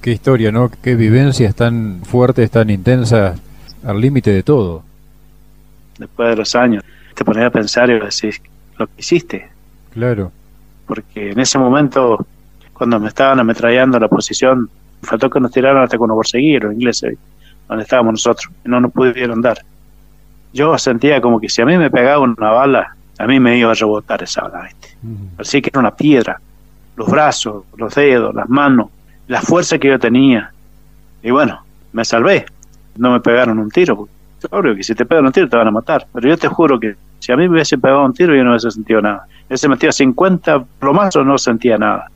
Qué 0.00 0.12
historia, 0.12 0.50
¿no? 0.50 0.70
Qué 0.82 0.94
vivencias 0.94 1.54
tan 1.54 2.00
fuertes, 2.02 2.50
tan 2.50 2.70
intensas, 2.70 3.38
al 3.84 4.00
límite 4.00 4.30
de 4.30 4.42
todo. 4.42 4.82
después 5.98 6.30
de 6.30 6.36
los 6.36 6.54
años, 6.54 6.82
te 7.14 7.24
pones 7.24 7.44
a 7.44 7.50
pensar 7.50 7.90
y 7.90 7.98
decís 7.98 8.40
lo 8.78 8.86
que 8.86 8.92
hiciste, 8.98 9.48
Claro. 9.92 10.32
porque 10.86 11.30
en 11.32 11.40
ese 11.40 11.58
momento, 11.58 12.26
cuando 12.72 12.98
me 13.00 13.08
estaban 13.08 13.38
ametrallando 13.40 13.98
la 13.98 14.08
posición, 14.08 14.68
faltó 15.02 15.30
que 15.30 15.40
nos 15.40 15.52
tiraran 15.52 15.82
hasta 15.82 15.96
con 15.98 16.08
los 16.08 16.18
los 16.18 16.72
ingleses, 16.74 17.16
donde 17.68 17.82
estábamos 17.84 18.12
nosotros, 18.14 18.52
y 18.64 18.68
no 18.68 18.80
nos 18.80 18.92
pudieron 18.92 19.40
dar. 19.40 19.58
Yo 20.52 20.76
sentía 20.78 21.20
como 21.20 21.40
que 21.40 21.48
si 21.48 21.62
a 21.62 21.66
mí 21.66 21.76
me 21.78 21.90
pegaba 21.90 22.20
una 22.20 22.50
bala, 22.50 22.96
a 23.18 23.26
mí 23.26 23.38
me 23.40 23.56
iba 23.58 23.70
a 23.70 23.74
rebotar 23.74 24.22
esa 24.22 24.42
bala, 24.48 24.70
parecía 25.36 25.60
que 25.60 25.70
era 25.72 25.80
una 25.80 25.94
piedra, 25.94 26.40
los 26.96 27.08
brazos, 27.10 27.64
los 27.76 27.94
dedos, 27.94 28.34
las 28.34 28.48
manos, 28.48 28.88
la 29.28 29.40
fuerza 29.40 29.78
que 29.78 29.88
yo 29.88 29.98
tenía. 29.98 30.52
Y 31.22 31.30
bueno, 31.30 31.64
me 31.92 32.04
salvé. 32.04 32.44
No 32.96 33.10
me 33.10 33.20
pegaron 33.20 33.58
un 33.58 33.70
tiro. 33.70 34.08
Obvio 34.50 34.74
que 34.74 34.82
si 34.82 34.94
te 34.94 35.04
pegan 35.04 35.26
un 35.26 35.32
tiro 35.32 35.48
te 35.48 35.56
van 35.56 35.68
a 35.68 35.70
matar. 35.70 36.06
Pero 36.12 36.28
yo 36.28 36.36
te 36.36 36.48
juro 36.48 36.78
que 36.78 36.94
si 37.18 37.32
a 37.32 37.36
mí 37.36 37.48
me 37.48 37.54
hubiesen 37.54 37.80
pegado 37.80 38.04
un 38.04 38.12
tiro 38.12 38.34
yo 38.34 38.44
no 38.44 38.50
hubiese 38.50 38.70
sentido 38.70 39.00
nada. 39.00 39.26
Hubiese 39.48 39.68
metido 39.68 39.92
50 39.92 40.64
plomazos 40.78 41.24
no 41.24 41.38
sentía 41.38 41.78
nada. 41.78 42.10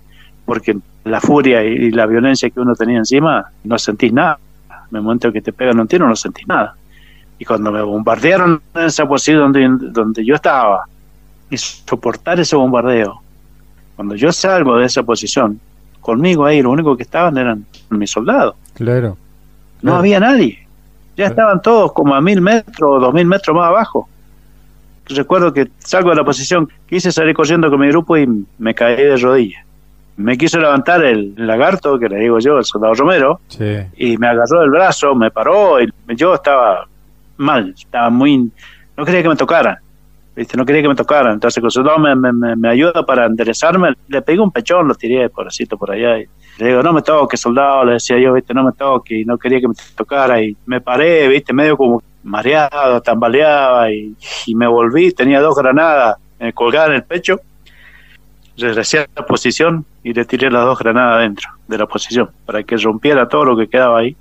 Porque 0.45 0.79
la 1.05 1.21
furia 1.21 1.65
y, 1.65 1.69
y 1.69 1.91
la 1.91 2.07
violencia 2.07 2.51
que 2.51 2.61
uno 2.61 2.75
tenía 2.75 2.99
encima 2.99 3.47
no 3.65 3.79
sentís 3.79 4.13
nada. 4.13 4.39
En 4.91 4.97
el 4.97 5.03
momento 5.03 5.33
que 5.33 5.43
te 5.43 5.53
pegan 5.53 5.79
un 5.81 5.89
tiro 5.89 6.07
no 6.09 6.17
sentís 6.17 6.47
nada. 6.47 6.75
Y 7.39 7.45
cuando 7.45 7.71
me 7.71 7.81
bombardearon 7.83 8.61
en 8.75 8.83
esa 8.83 9.07
posición 9.07 9.53
donde, 9.53 9.91
donde 9.93 10.25
yo 10.25 10.35
estaba, 10.35 10.85
y 11.51 11.57
soportar 11.57 12.41
ese 12.41 12.57
bombardeo, 12.57 13.21
cuando 13.97 14.15
yo 14.15 14.33
salgo 14.33 14.77
de 14.77 14.87
esa 14.87 15.03
posición, 15.03 15.61
conmigo 16.01 16.45
ahí 16.45 16.63
lo 16.63 16.71
único 16.71 16.97
que 16.97 17.05
estaban 17.05 17.37
eran 17.39 17.65
mis 17.91 18.11
soldados. 18.11 18.55
Claro. 18.75 19.17
No 19.83 19.95
había 19.95 20.21
nadie. 20.21 20.68
Ya 21.19 21.27
estaban 21.27 21.61
todos 21.61 21.93
como 21.93 22.15
a 22.15 22.21
mil 22.21 22.41
metros 22.41 22.81
o 22.81 23.01
dos 23.01 23.13
mil 23.13 23.27
metros 23.27 23.57
más 23.57 23.67
abajo. 23.67 24.09
Recuerdo 25.07 25.53
que 25.53 25.69
salgo 25.79 26.11
de 26.11 26.17
la 26.17 26.25
posición, 26.25 26.69
quise 26.89 27.11
salir 27.11 27.35
corriendo 27.35 27.69
con 27.71 27.81
mi 27.81 27.89
grupo 27.89 28.17
y 28.17 28.47
me 28.59 28.73
caí 28.73 29.03
de 29.03 29.17
rodillas. 29.17 29.65
Me 30.17 30.39
quiso 30.39 30.61
levantar 30.61 31.05
el 31.05 31.35
lagarto, 31.37 31.99
que 31.99 32.09
le 32.09 32.21
digo 32.21 32.39
yo, 32.39 32.59
el 32.59 32.65
soldado 32.65 32.95
Romero, 32.95 33.41
y 33.97 34.17
me 34.17 34.29
agarró 34.29 34.63
el 34.63 34.71
brazo, 34.71 35.17
me 35.17 35.33
paró, 35.33 35.83
y 35.83 35.89
yo 36.15 36.35
estaba 36.35 36.87
mal, 37.37 37.75
estaba 37.77 38.11
muy... 38.11 38.51
No 38.97 39.05
quería 39.05 39.23
que 39.23 39.29
me 39.29 39.37
tocaran. 39.37 39.79
¿Viste? 40.39 40.57
no 40.57 40.65
quería 40.65 40.83
que 40.83 40.89
me 40.89 40.95
tocaran. 40.95 41.35
Entonces, 41.35 41.61
cuando 41.61 41.99
me, 41.99 42.15
me, 42.15 42.57
me, 42.57 42.69
ayuda 42.69 43.05
para 43.05 43.27
enderezarme, 43.27 43.95
le 44.07 44.23
pegué 44.23 44.41
un 44.41 44.51
pechón, 44.51 44.87
lo 44.87 44.95
tiré 44.95 45.29
pobrecito 45.29 45.77
por 45.77 45.91
allá. 45.91 46.19
Y 46.19 46.27
le 46.59 46.69
digo, 46.69 46.83
no 46.83 46.93
me 46.93 47.03
toque, 47.03 47.37
soldado, 47.37 47.85
le 47.85 47.95
decía 47.95 48.19
yo, 48.19 48.33
¿viste? 48.33 48.55
no 48.55 48.65
me 48.65 48.73
toque, 48.73 49.21
y 49.21 49.25
no 49.25 49.37
quería 49.37 49.61
que 49.61 49.69
me 49.69 49.75
tocara. 49.97 50.41
Y 50.41 50.57
me 50.67 50.81
paré, 50.81 51.29
¿viste? 51.29 51.53
medio 51.53 51.77
como 51.77 52.03
mareado, 52.23 53.01
tambaleaba, 53.03 53.91
y, 53.91 54.15
y 54.47 54.55
me 54.55 54.67
volví, 54.67 55.13
tenía 55.13 55.41
dos 55.41 55.57
granadas 55.57 56.17
eh, 56.39 56.53
colgadas 56.53 56.91
en 56.91 56.95
el 56.97 57.05
pecho. 57.05 57.41
Regresé 58.57 59.01
a 59.01 59.07
la 59.15 59.27
posición 59.27 59.85
y 60.03 60.13
le 60.13 60.25
tiré 60.25 60.51
las 60.51 60.65
dos 60.65 60.79
granadas 60.79 61.21
dentro 61.21 61.49
de 61.69 61.79
la 61.79 61.87
posición 61.87 62.31
para 62.45 62.63
que 62.63 62.77
rompiera 62.77 63.29
todo 63.29 63.45
lo 63.45 63.57
que 63.57 63.69
quedaba 63.69 64.01
ahí. 64.01 64.17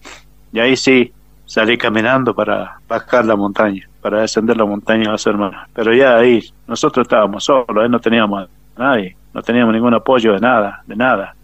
Y 0.53 0.59
ahí 0.59 0.75
sí, 0.75 1.11
salí 1.45 1.77
caminando 1.77 2.35
para 2.35 2.79
bajar 2.87 3.25
la 3.25 3.35
montaña, 3.35 3.87
para 4.07 4.21
descender 4.21 4.55
la 4.55 4.63
montaña 4.63 5.09
a 5.09 5.11
las 5.11 5.27
hermanas. 5.27 5.67
Pero 5.73 5.93
ya 5.93 6.15
ahí, 6.15 6.41
nosotros 6.65 7.03
estábamos 7.03 7.43
solos, 7.43 7.89
no 7.89 7.99
teníamos 7.99 8.47
a 8.77 8.81
nadie, 8.81 9.17
no 9.33 9.41
teníamos 9.41 9.73
ningún 9.73 9.93
apoyo 9.93 10.31
de 10.31 10.39
nada, 10.39 10.81
de 10.87 10.95
nada. 10.95 11.35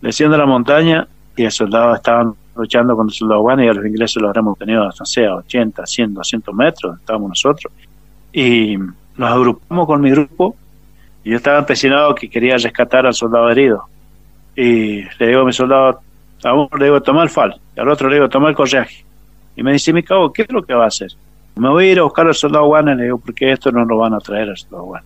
Desciendo 0.00 0.36
la 0.36 0.46
montaña 0.46 1.06
y 1.36 1.44
el 1.44 1.52
soldado 1.52 1.94
estaban 1.94 2.34
luchando 2.56 2.96
con 2.96 3.06
el 3.06 3.12
soldado 3.12 3.42
bueno 3.42 3.62
y 3.62 3.68
a 3.68 3.72
los 3.72 3.86
ingleses 3.86 4.20
lo 4.20 4.26
habremos 4.30 4.58
tenido, 4.58 4.84
no 4.84 5.06
sé, 5.06 5.26
a 5.26 5.36
80, 5.36 5.86
100, 5.86 6.14
200 6.14 6.54
metros, 6.56 6.98
estábamos 6.98 7.28
nosotros. 7.28 7.72
Y 8.32 8.76
nos 8.76 9.30
agrupamos 9.30 9.86
con 9.86 10.00
mi 10.00 10.10
grupo 10.10 10.56
y 11.22 11.30
yo 11.30 11.36
estaba 11.36 11.60
empecinado 11.60 12.16
que 12.16 12.28
quería 12.28 12.56
rescatar 12.56 13.06
al 13.06 13.14
soldado 13.14 13.48
herido. 13.48 13.84
Y 14.56 15.02
le 15.02 15.28
digo 15.28 15.42
a 15.42 15.44
mi 15.44 15.52
soldado, 15.52 16.00
a 16.42 16.52
uno 16.52 16.68
le 16.76 16.86
digo, 16.86 17.00
toma 17.00 17.22
el 17.22 17.30
fal, 17.30 17.60
y 17.76 17.78
al 17.78 17.88
otro 17.88 18.08
le 18.08 18.16
digo, 18.16 18.28
toma 18.28 18.48
el 18.48 18.56
correaje. 18.56 19.04
Y 19.54 19.62
me 19.62 19.70
dice, 19.70 19.92
mi 19.92 20.02
cabo, 20.02 20.32
¿qué 20.32 20.42
es 20.42 20.50
lo 20.50 20.64
que 20.64 20.74
va 20.74 20.86
a 20.86 20.88
hacer? 20.88 21.12
Me 21.60 21.68
voy 21.68 21.88
a 21.88 21.92
ir 21.92 21.98
a 21.98 22.04
buscar 22.04 22.26
al 22.26 22.34
soldado 22.34 22.66
Juan, 22.68 22.86
le 22.96 23.04
digo, 23.04 23.18
porque 23.18 23.52
esto 23.52 23.70
no 23.70 23.84
lo 23.84 23.98
van 23.98 24.14
a 24.14 24.18
traer 24.18 24.48
al 24.48 24.56
soldado 24.56 24.84
Juan. 24.84 25.02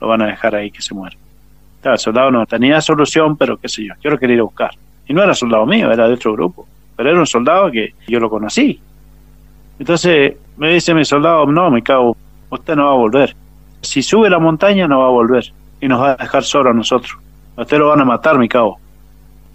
Lo 0.00 0.08
van 0.08 0.22
a 0.22 0.26
dejar 0.26 0.56
ahí 0.56 0.68
que 0.68 0.82
se 0.82 0.92
muera. 0.94 1.16
el 1.84 1.98
soldado 1.98 2.28
no 2.32 2.44
tenía 2.44 2.80
solución, 2.80 3.36
pero 3.36 3.56
qué 3.56 3.68
sé 3.68 3.84
yo, 3.84 3.94
yo 4.02 4.10
lo 4.10 4.18
quería 4.18 4.34
ir 4.34 4.40
a 4.40 4.44
buscar. 4.44 4.72
Y 5.06 5.14
no 5.14 5.22
era 5.22 5.32
soldado 5.32 5.64
mío, 5.64 5.92
era 5.92 6.08
de 6.08 6.14
otro 6.14 6.32
grupo. 6.32 6.66
Pero 6.96 7.08
era 7.08 7.20
un 7.20 7.26
soldado 7.26 7.70
que 7.70 7.94
yo 8.08 8.18
lo 8.18 8.28
conocí. 8.28 8.80
Entonces 9.78 10.34
me 10.56 10.72
dice 10.72 10.92
mi 10.92 11.04
soldado, 11.04 11.46
no, 11.46 11.70
mi 11.70 11.82
cabo, 11.82 12.16
usted 12.50 12.74
no 12.74 12.86
va 12.86 12.90
a 12.90 12.96
volver. 12.96 13.36
Si 13.80 14.02
sube 14.02 14.28
la 14.28 14.40
montaña 14.40 14.88
no 14.88 14.98
va 14.98 15.06
a 15.06 15.10
volver 15.10 15.52
y 15.80 15.86
nos 15.86 16.00
va 16.00 16.12
a 16.12 16.16
dejar 16.16 16.42
solo 16.42 16.70
a 16.70 16.74
nosotros. 16.74 17.16
usted 17.56 17.78
lo 17.78 17.90
van 17.90 18.00
a 18.00 18.04
matar, 18.04 18.38
mi 18.38 18.48
cabo. 18.48 18.80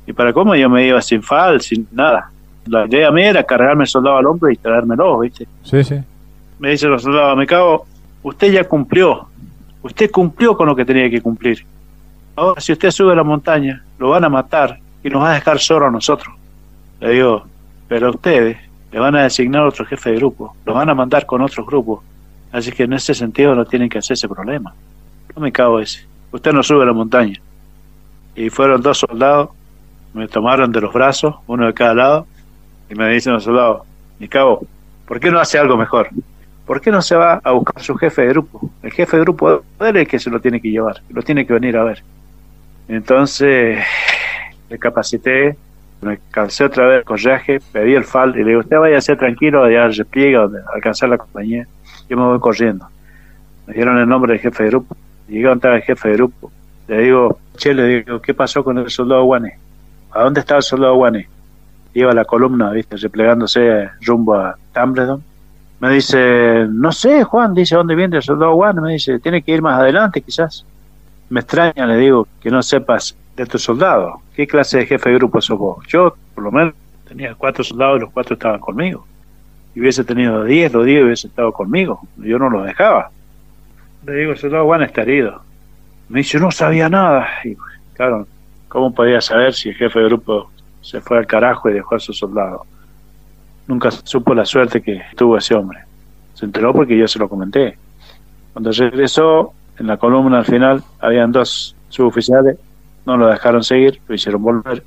Y 0.06 0.14
para 0.14 0.32
cómo 0.32 0.56
yo 0.56 0.70
me 0.70 0.88
iba 0.88 1.02
sin 1.02 1.22
fal, 1.22 1.60
sin 1.60 1.90
nada. 1.92 2.32
La 2.68 2.86
idea 2.86 3.12
mía 3.12 3.32
era 3.32 3.44
cargarme 3.44 3.84
el 3.84 3.90
soldado 3.90 4.16
al 4.16 4.26
hombro 4.28 4.50
y 4.50 4.56
traérmelo, 4.56 5.20
¿viste? 5.20 5.46
Sí, 5.64 5.84
sí. 5.84 6.00
Me 6.60 6.72
dice 6.72 6.88
el 6.88 7.00
soldado, 7.00 7.36
me 7.36 7.46
cago, 7.46 7.86
usted 8.24 8.52
ya 8.52 8.64
cumplió. 8.64 9.28
Usted 9.82 10.12
cumplió 10.12 10.58
con 10.58 10.68
lo 10.68 10.76
que 10.76 10.86
tenía 10.86 11.10
que 11.10 11.22
cumplir. 11.22 11.66
Ahora, 12.36 12.60
si 12.60 12.74
usted 12.74 12.92
sube 12.92 13.14
a 13.14 13.16
la 13.16 13.24
montaña, 13.24 13.84
lo 14.00 14.10
van 14.10 14.24
a 14.24 14.30
matar 14.30 14.80
y 15.04 15.10
nos 15.10 15.22
va 15.22 15.32
a 15.32 15.36
dejar 15.36 15.60
solo 15.60 15.88
a 15.88 15.92
nosotros. 15.92 16.36
Le 17.00 17.12
digo, 17.12 17.46
pero 17.88 18.10
ustedes 18.10 18.58
le 18.92 19.00
van 19.00 19.16
a 19.16 19.24
designar 19.24 19.66
otro 19.66 19.86
jefe 19.86 20.12
de 20.12 20.18
grupo, 20.18 20.56
lo 20.66 20.74
van 20.74 20.90
a 20.90 20.96
mandar 20.96 21.26
con 21.26 21.42
otros 21.42 21.66
grupos. 21.66 22.04
Así 22.52 22.72
que 22.72 22.84
en 22.84 22.94
ese 22.94 23.14
sentido 23.14 23.56
no 23.56 23.66
tienen 23.66 23.90
que 23.90 24.00
hacer 24.00 24.16
ese 24.16 24.28
problema. 24.28 24.74
No 25.36 25.42
me 25.42 25.52
cago 25.52 25.80
ese. 25.80 26.06
Usted 26.32 26.54
no 26.54 26.64
sube 26.64 26.84
a 26.84 26.88
la 26.88 26.94
montaña. 26.94 27.40
Y 28.36 28.50
fueron 28.50 28.82
dos 28.82 29.00
soldados 29.00 29.50
me 30.18 30.28
tomaron 30.28 30.72
de 30.72 30.82
los 30.82 30.94
brazos, 30.94 31.36
uno 31.46 31.68
de 31.68 31.74
cada 31.74 31.94
lado, 31.94 32.28
y 32.90 32.96
me 32.96 33.08
dicen 33.10 33.34
los 33.34 33.44
soldados, 33.44 33.84
mi 34.20 34.28
cabo, 34.28 34.66
¿por 35.06 35.20
qué 35.20 35.30
no 35.30 35.40
hace 35.40 35.60
algo 35.60 35.78
mejor? 35.78 36.10
¿Por 36.68 36.82
qué 36.82 36.92
no 36.92 37.02
se 37.02 37.16
va 37.16 37.40
a 37.42 37.52
buscar 37.52 37.82
su 37.82 37.96
jefe 37.96 38.24
de 38.24 38.28
grupo? 38.28 38.70
El 38.84 38.92
jefe 38.92 39.16
de 39.16 39.24
grupo 39.24 39.54
es 39.54 39.64
el 39.80 40.06
que 40.06 40.20
se 40.20 40.30
lo 40.30 40.42
tiene 40.42 40.60
que 40.60 40.70
llevar, 40.70 41.02
lo 41.10 41.22
tiene 41.22 41.48
que 41.48 41.54
venir 41.54 41.78
a 41.78 41.86
ver. 41.86 42.04
Entonces, 42.90 43.80
le 44.70 44.78
capacité, 44.78 45.56
me 46.02 46.20
cansé 46.30 46.66
otra 46.66 46.86
vez 46.88 47.00
el 47.00 47.06
correaje, 47.06 47.60
pedí 47.72 47.96
el 47.96 48.04
FAL 48.04 48.36
y 48.36 48.44
le 48.44 48.50
digo, 48.50 48.60
usted 48.60 48.78
vaya 48.78 48.98
a 48.98 49.02
ser 49.02 49.18
tranquilo, 49.18 49.64
allá 49.64 49.86
al 49.86 49.96
repliegue, 49.96 50.38
alcanzar 50.74 51.08
la 51.08 51.18
compañía. 51.18 51.66
Yo 52.10 52.18
me 52.18 52.24
voy 52.24 52.40
corriendo. 52.40 52.86
Me 53.66 53.74
dieron 53.74 53.98
el 53.98 54.08
nombre 54.08 54.34
del 54.34 54.42
jefe 54.42 54.64
de 54.64 54.70
grupo. 54.70 54.98
Llegué 55.30 55.48
a 55.48 55.54
entrar 55.54 55.74
el 55.74 55.84
jefe 55.84 56.10
de 56.10 56.16
grupo. 56.16 56.52
Le 56.90 57.02
digo, 57.02 57.40
che, 57.56 57.74
le 57.74 57.88
digo, 57.88 58.22
¿qué 58.22 58.34
pasó 58.34 58.62
con 58.62 58.78
el 58.78 58.90
soldado 58.90 59.24
Guane? 59.24 59.58
¿A 60.12 60.24
dónde 60.24 60.42
está 60.42 60.58
el 60.58 60.64
soldado 60.64 60.96
Guane? 60.96 61.30
Iba 61.94 62.12
la 62.12 62.26
columna, 62.26 62.72
¿viste? 62.72 62.98
Replegándose 62.98 63.90
rumbo 64.02 64.36
a 64.36 64.58
Tumbledon. 64.74 65.24
Me 65.80 65.90
dice, 65.92 66.66
no 66.70 66.92
sé, 66.92 67.24
Juan, 67.24 67.54
dice, 67.54 67.76
¿dónde 67.76 67.96
viene 67.96 68.18
el 68.18 68.24
soldado 68.24 68.54
Guane? 68.54 68.82
Me 68.82 68.94
dice, 68.94 69.20
tiene 69.20 69.42
que 69.42 69.52
ir 69.52 69.62
más 69.62 69.80
adelante, 69.80 70.22
quizás. 70.22 70.66
Me 71.30 71.42
extraña, 71.42 71.86
le 71.86 71.98
digo, 71.98 72.28
que 72.42 72.50
no 72.50 72.64
sepas 72.64 73.16
de 73.36 73.46
tu 73.46 73.60
soldado. 73.60 74.22
¿Qué 74.36 74.48
clase 74.48 74.80
de 74.80 74.86
jefe 74.88 75.10
de 75.10 75.16
grupo 75.16 75.40
sos 75.42 75.60
vos? 75.60 75.86
Yo, 75.88 76.16
por 76.34 76.44
lo 76.44 76.52
menos, 76.52 76.74
tenía 77.08 77.36
cuatro 77.36 77.64
soldados 77.64 77.98
y 77.98 78.02
los 78.02 78.12
cuatro 78.12 78.34
estaban 78.34 78.60
conmigo. 78.60 79.06
Si 79.74 79.82
hubiese 79.82 80.04
tenido 80.04 80.44
diez, 80.44 80.74
los 80.74 80.86
diez 80.86 81.04
hubiesen 81.04 81.30
estado 81.30 81.52
conmigo. 81.52 82.02
Yo 82.18 82.40
no 82.40 82.50
los 82.50 82.66
dejaba. 82.66 83.12
Le 84.06 84.14
digo, 84.14 84.32
el 84.32 84.38
soldado 84.38 84.66
Juan 84.66 84.82
está 84.84 85.04
herido. 85.04 85.42
Me 86.10 86.20
dice, 86.20 86.40
no 86.40 86.50
sabía 86.50 86.90
nada. 86.90 87.28
Y 87.44 87.56
claro, 87.94 88.26
¿Cómo 88.68 88.94
podía 88.94 89.22
saber 89.22 89.54
si 89.54 89.70
el 89.70 89.76
jefe 89.76 90.00
de 90.00 90.06
grupo 90.06 90.52
se 90.82 91.00
fue 91.00 91.18
al 91.18 91.28
carajo 91.28 91.70
y 91.70 91.74
dejó 91.74 91.96
a 91.96 92.00
su 92.00 92.14
soldado? 92.14 92.66
Nunca 93.68 93.92
supo 93.92 94.34
la 94.34 94.46
suerte 94.46 94.82
que 94.82 95.02
tuvo 95.16 95.38
ese 95.38 95.56
hombre. 95.56 95.80
Se 96.34 96.46
enteró 96.46 96.74
porque 96.74 96.98
yo 96.98 97.08
se 97.08 97.20
lo 97.20 97.28
comenté. 97.28 97.78
Cuando 98.54 98.72
regresó, 98.72 99.54
en 99.78 99.88
la 99.88 99.98
columna 99.98 100.40
al 100.40 100.46
final, 100.46 100.84
habían 101.00 101.32
dos 101.32 101.76
suboficiales, 101.90 102.58
no 103.06 103.18
lo 103.18 103.28
dejaron 103.28 103.64
seguir, 103.64 104.00
lo 104.08 104.16
hicieron 104.16 104.42
volver. 104.42 104.84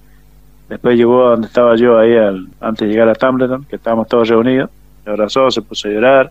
Después 0.68 0.96
llegó 0.96 1.26
a 1.26 1.30
donde 1.30 1.48
estaba 1.48 1.76
yo 1.76 1.98
ahí 1.98 2.16
al, 2.16 2.48
antes 2.60 2.86
de 2.86 2.94
llegar 2.94 3.08
a 3.08 3.14
Tumbleton, 3.14 3.64
que 3.64 3.76
estábamos 3.76 4.08
todos 4.08 4.28
reunidos. 4.28 4.70
Me 5.04 5.12
abrazó, 5.12 5.50
se 5.50 5.62
puso 5.62 5.88
a 5.88 5.90
llorar. 5.90 6.30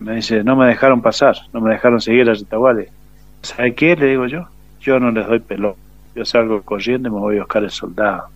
Me 0.00 0.16
dice, 0.16 0.44
no 0.44 0.56
me 0.56 0.66
dejaron 0.66 1.02
pasar, 1.02 1.36
no 1.52 1.60
me 1.60 1.70
dejaron 1.72 2.00
seguir 2.00 2.30
a 2.30 2.34
Retaguale. 2.34 2.90
¿Sabe 3.42 3.74
qué? 3.74 3.96
Le 3.96 4.06
digo 4.06 4.26
yo. 4.26 4.46
Yo 4.80 5.00
no 5.00 5.10
les 5.10 5.26
doy 5.26 5.40
pelón 5.40 5.74
yo 6.18 6.24
salgo 6.24 6.60
corriendo 6.62 7.08
y 7.08 7.12
me 7.12 7.18
voy 7.18 7.36
a 7.36 7.40
buscar 7.40 7.62
el 7.62 7.70
soldado. 7.70 8.28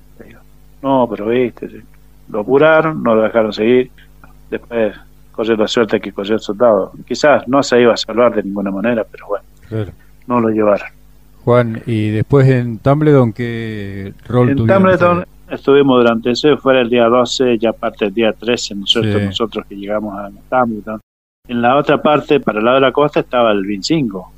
no, 0.82 1.08
pero 1.10 1.26
viste, 1.26 1.82
lo 2.32 2.40
apuraron, 2.40 3.02
no 3.02 3.14
lo 3.14 3.22
dejaron 3.22 3.52
seguir, 3.52 3.90
después 4.50 4.94
corrió 5.30 5.56
la 5.56 5.68
suerte 5.68 6.00
que 6.00 6.12
corrió 6.12 6.34
el 6.34 6.40
soldado. 6.40 6.92
Quizás 7.06 7.46
no 7.46 7.62
se 7.62 7.80
iba 7.80 7.94
a 7.94 7.96
salvar 7.96 8.34
de 8.34 8.42
ninguna 8.42 8.70
manera, 8.70 9.04
pero 9.08 9.26
bueno, 9.28 9.92
no 10.26 10.40
lo 10.40 10.48
llevaron. 10.48 10.88
Juan, 11.44 11.82
y 11.86 12.10
después 12.10 12.48
en 12.48 12.78
Tumbledon, 12.78 13.32
¿qué 13.32 14.14
rol 14.26 14.50
En 14.50 14.56
Tumbledon 14.66 15.24
estuvimos 15.50 15.98
durante 15.98 16.30
ese, 16.30 16.56
fuera 16.56 16.80
el 16.80 16.88
día 16.88 17.06
12, 17.06 17.58
ya 17.58 17.72
parte 17.72 18.06
del 18.06 18.14
día 18.14 18.32
13, 18.32 18.76
nosotros, 18.76 19.22
nosotros 19.22 19.66
que 19.68 19.76
llegamos 19.76 20.18
a 20.18 20.30
Tumbledon. 20.48 21.00
En 21.48 21.60
la 21.60 21.76
otra 21.76 22.00
parte, 22.00 22.40
para 22.40 22.60
el 22.60 22.64
lado 22.64 22.76
de 22.76 22.82
la 22.82 22.92
costa, 22.92 23.20
estaba 23.20 23.50
el 23.50 23.66
25. 23.66 24.32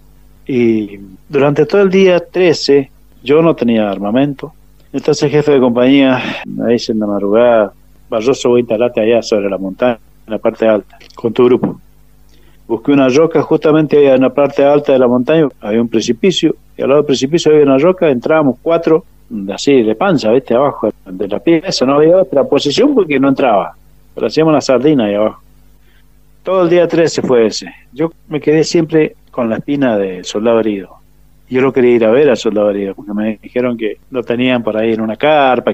Y 0.46 0.98
durante 1.28 1.66
todo 1.66 1.82
el 1.82 1.90
día 1.90 2.18
13 2.20 2.90
yo 3.22 3.42
no 3.42 3.54
tenía 3.54 3.90
armamento. 3.90 4.52
Entonces 4.92 5.24
el 5.24 5.30
jefe 5.30 5.52
de 5.52 5.60
compañía 5.60 6.22
me 6.46 6.72
dice 6.72 6.92
en 6.92 7.00
la 7.00 7.06
madrugada, 7.06 7.72
A 8.16 8.58
instalarte 8.58 9.00
allá 9.00 9.22
sobre 9.22 9.48
la 9.48 9.58
montaña, 9.58 9.98
en 10.26 10.30
la 10.30 10.38
parte 10.38 10.66
alta, 10.66 10.98
con 11.14 11.32
tu 11.32 11.44
grupo. 11.44 11.80
Busqué 12.66 12.92
una 12.92 13.08
roca 13.08 13.42
justamente 13.42 13.98
allá 13.98 14.14
en 14.14 14.22
la 14.22 14.30
parte 14.32 14.64
alta 14.64 14.92
de 14.92 14.98
la 14.98 15.06
montaña, 15.06 15.48
había 15.60 15.80
un 15.80 15.88
precipicio, 15.88 16.54
y 16.76 16.82
al 16.82 16.88
lado 16.88 17.02
del 17.02 17.06
precipicio 17.06 17.52
había 17.52 17.64
una 17.64 17.78
roca, 17.78 18.08
entrábamos 18.08 18.56
cuatro, 18.62 19.04
así 19.52 19.82
de 19.82 19.94
panza, 19.94 20.30
¿viste? 20.30 20.54
Abajo 20.54 20.90
de 21.04 21.28
la 21.28 21.40
pieza, 21.40 21.84
no 21.84 21.94
había 21.94 22.16
otra 22.18 22.44
posición 22.44 22.94
porque 22.94 23.18
no 23.20 23.28
entraba, 23.28 23.74
pero 24.14 24.26
hacíamos 24.26 24.54
la 24.54 24.60
sardina 24.60 25.06
ahí 25.06 25.14
abajo. 25.14 25.42
Todo 26.42 26.62
el 26.62 26.70
día 26.70 26.86
13 26.86 27.22
fue 27.22 27.46
ese. 27.46 27.72
Yo 27.92 28.12
me 28.28 28.40
quedé 28.40 28.64
siempre 28.64 29.16
con 29.30 29.48
la 29.48 29.56
espina 29.56 29.96
de 29.96 30.24
soldado 30.24 30.60
herido 30.60 31.04
yo 31.54 31.60
no 31.60 31.72
quería 31.72 31.94
ir 31.94 32.04
a 32.04 32.10
ver 32.10 32.30
al 32.30 32.36
soldado 32.36 32.70
herido, 32.70 32.94
porque 32.94 33.12
me 33.12 33.38
dijeron 33.42 33.76
que 33.76 33.98
lo 34.10 34.22
tenían 34.22 34.62
por 34.62 34.76
ahí 34.76 34.92
en 34.92 35.00
una 35.00 35.16
carpa. 35.16 35.72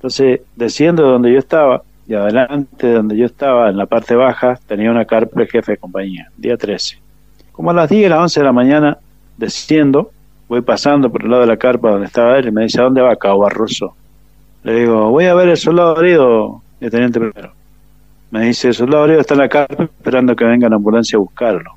Entonces, 0.00 0.40
desciendo 0.56 1.02
de 1.02 1.10
donde 1.10 1.30
yo 1.30 1.38
estaba, 1.38 1.82
y 2.08 2.14
adelante 2.14 2.90
donde 2.90 3.18
yo 3.18 3.26
estaba, 3.26 3.68
en 3.68 3.76
la 3.76 3.84
parte 3.84 4.14
baja, 4.14 4.58
tenía 4.66 4.90
una 4.90 5.04
carpa 5.04 5.40
de 5.40 5.46
jefe 5.46 5.72
de 5.72 5.76
compañía, 5.76 6.30
día 6.38 6.56
13. 6.56 6.98
Como 7.52 7.70
a 7.70 7.74
las 7.74 7.90
10, 7.90 8.06
a 8.06 8.08
las 8.08 8.20
11 8.20 8.40
de 8.40 8.46
la 8.46 8.52
mañana, 8.52 8.98
desciendo, 9.36 10.10
voy 10.48 10.62
pasando 10.62 11.12
por 11.12 11.22
el 11.22 11.30
lado 11.30 11.42
de 11.42 11.48
la 11.48 11.58
carpa 11.58 11.90
donde 11.90 12.06
estaba 12.06 12.38
él 12.38 12.48
y 12.48 12.50
me 12.50 12.62
dice, 12.62 12.80
¿a 12.80 12.84
dónde 12.84 13.02
va, 13.02 13.14
Cabo 13.16 13.40
Barroso? 13.40 13.94
Le 14.64 14.80
digo, 14.80 15.10
voy 15.10 15.26
a 15.26 15.34
ver 15.34 15.50
el 15.50 15.58
soldado 15.58 16.00
herido, 16.00 16.62
el 16.80 16.90
teniente 16.90 17.20
primero. 17.20 17.52
Me 18.30 18.46
dice, 18.46 18.68
el 18.68 18.74
soldado 18.74 19.04
herido 19.04 19.20
está 19.20 19.34
en 19.34 19.40
la 19.40 19.48
carpa 19.50 19.84
esperando 19.84 20.34
que 20.34 20.46
venga 20.46 20.66
la 20.70 20.76
ambulancia 20.76 21.18
a 21.18 21.20
buscarlo. 21.20 21.72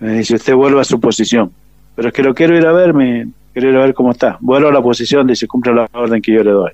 Me 0.00 0.14
dice, 0.14 0.36
usted 0.36 0.54
vuelva 0.54 0.80
a 0.80 0.84
su 0.84 0.98
posición. 0.98 1.52
Pero 1.94 2.08
es 2.08 2.14
que 2.14 2.22
lo 2.22 2.34
quiero 2.34 2.56
ir 2.56 2.66
a 2.66 2.72
ver, 2.72 2.94
me, 2.94 3.28
quiero 3.52 3.68
ir 3.68 3.76
a 3.76 3.80
ver 3.80 3.92
cómo 3.92 4.12
está. 4.12 4.38
Vuelvo 4.40 4.68
a 4.68 4.72
la 4.72 4.80
posición, 4.80 5.26
dice, 5.26 5.46
cumple 5.46 5.74
la 5.74 5.86
orden 5.92 6.22
que 6.22 6.32
yo 6.32 6.42
le 6.42 6.52
doy. 6.52 6.72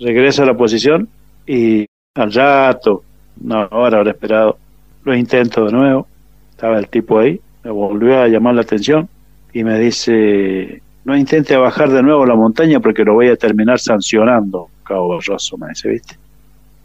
Regreso 0.00 0.42
a 0.42 0.46
la 0.46 0.54
posición 0.54 1.08
y 1.46 1.86
al 2.14 2.32
rato, 2.32 3.02
una 3.44 3.66
hora 3.66 3.98
habrá 3.98 4.10
esperado, 4.12 4.58
lo 5.04 5.14
intento 5.14 5.66
de 5.66 5.72
nuevo. 5.72 6.06
Estaba 6.50 6.78
el 6.78 6.88
tipo 6.88 7.18
ahí, 7.18 7.38
me 7.64 7.70
volvió 7.70 8.20
a 8.20 8.28
llamar 8.28 8.54
la 8.54 8.62
atención 8.62 9.08
y 9.52 9.62
me 9.62 9.78
dice, 9.78 10.82
no 11.04 11.16
intente 11.16 11.56
bajar 11.56 11.90
de 11.90 12.02
nuevo 12.02 12.24
la 12.24 12.34
montaña 12.34 12.80
porque 12.80 13.04
lo 13.04 13.14
voy 13.14 13.28
a 13.28 13.36
terminar 13.36 13.78
sancionando, 13.78 14.68
Cabo 14.84 15.08
Barroso, 15.08 15.58
me 15.58 15.68
dice, 15.68 15.88
¿viste? 15.88 16.16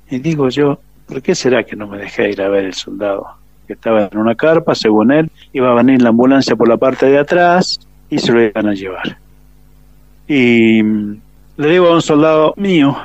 Y 0.09 0.19
digo 0.19 0.49
yo, 0.49 0.79
¿por 1.07 1.21
qué 1.21 1.35
será 1.35 1.63
que 1.63 1.75
no 1.75 1.87
me 1.87 1.97
dejé 1.97 2.31
ir 2.31 2.41
a 2.41 2.49
ver 2.49 2.65
el 2.65 2.73
soldado? 2.73 3.27
Que 3.65 3.73
estaba 3.73 4.09
en 4.11 4.17
una 4.17 4.35
carpa, 4.35 4.75
según 4.75 5.11
él, 5.11 5.31
iba 5.53 5.71
a 5.71 5.75
venir 5.75 6.01
la 6.01 6.09
ambulancia 6.09 6.55
por 6.55 6.67
la 6.67 6.77
parte 6.77 7.07
de 7.07 7.17
atrás 7.17 7.79
y 8.09 8.19
se 8.19 8.31
lo 8.31 8.43
iban 8.43 8.67
a 8.67 8.73
llevar. 8.73 9.17
Y 10.27 10.81
le 11.57 11.69
digo 11.69 11.87
a 11.87 11.93
un 11.93 12.01
soldado 12.01 12.53
mío, 12.57 12.97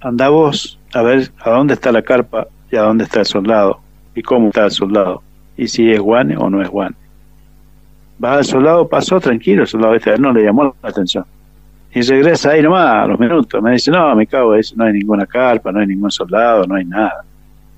anda 0.00 0.28
vos 0.28 0.78
a 0.94 1.02
ver 1.02 1.30
a 1.40 1.50
dónde 1.50 1.74
está 1.74 1.92
la 1.92 2.02
carpa 2.02 2.46
y 2.70 2.76
a 2.76 2.82
dónde 2.82 3.04
está 3.04 3.20
el 3.20 3.26
soldado 3.26 3.80
y 4.14 4.22
cómo 4.22 4.48
está 4.48 4.64
el 4.64 4.70
soldado 4.70 5.22
y 5.56 5.68
si 5.68 5.90
es 5.90 6.00
guane 6.00 6.36
o 6.36 6.48
no 6.48 6.62
es 6.62 6.68
guane. 6.68 6.96
Va 8.22 8.34
al 8.34 8.44
soldado, 8.44 8.88
pasó 8.88 9.20
tranquilo, 9.20 9.62
el 9.62 9.68
soldado 9.68 9.94
este 9.94 10.16
no 10.18 10.32
le 10.32 10.42
llamó 10.42 10.74
la 10.82 10.88
atención. 10.88 11.24
Y 11.92 12.02
regresa 12.02 12.50
ahí 12.50 12.62
nomás 12.62 13.04
a 13.04 13.06
los 13.06 13.18
minutos. 13.18 13.60
Me 13.62 13.72
dice, 13.72 13.90
no, 13.90 14.14
me 14.14 14.26
cago, 14.26 14.54
dice, 14.54 14.74
no 14.76 14.84
hay 14.84 14.92
ninguna 14.92 15.26
carpa, 15.26 15.72
no 15.72 15.80
hay 15.80 15.86
ningún 15.86 16.10
soldado, 16.10 16.66
no 16.66 16.76
hay 16.76 16.84
nada. 16.84 17.24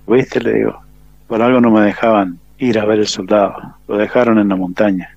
¿Viste? 0.06 0.40
Le 0.40 0.52
digo, 0.54 0.80
por 1.26 1.40
algo 1.40 1.60
no 1.60 1.70
me 1.70 1.80
dejaban 1.82 2.38
ir 2.58 2.78
a 2.78 2.84
ver 2.84 3.00
el 3.00 3.06
soldado, 3.06 3.54
lo 3.88 3.96
dejaron 3.96 4.38
en 4.38 4.48
la 4.48 4.56
montaña. 4.56 5.16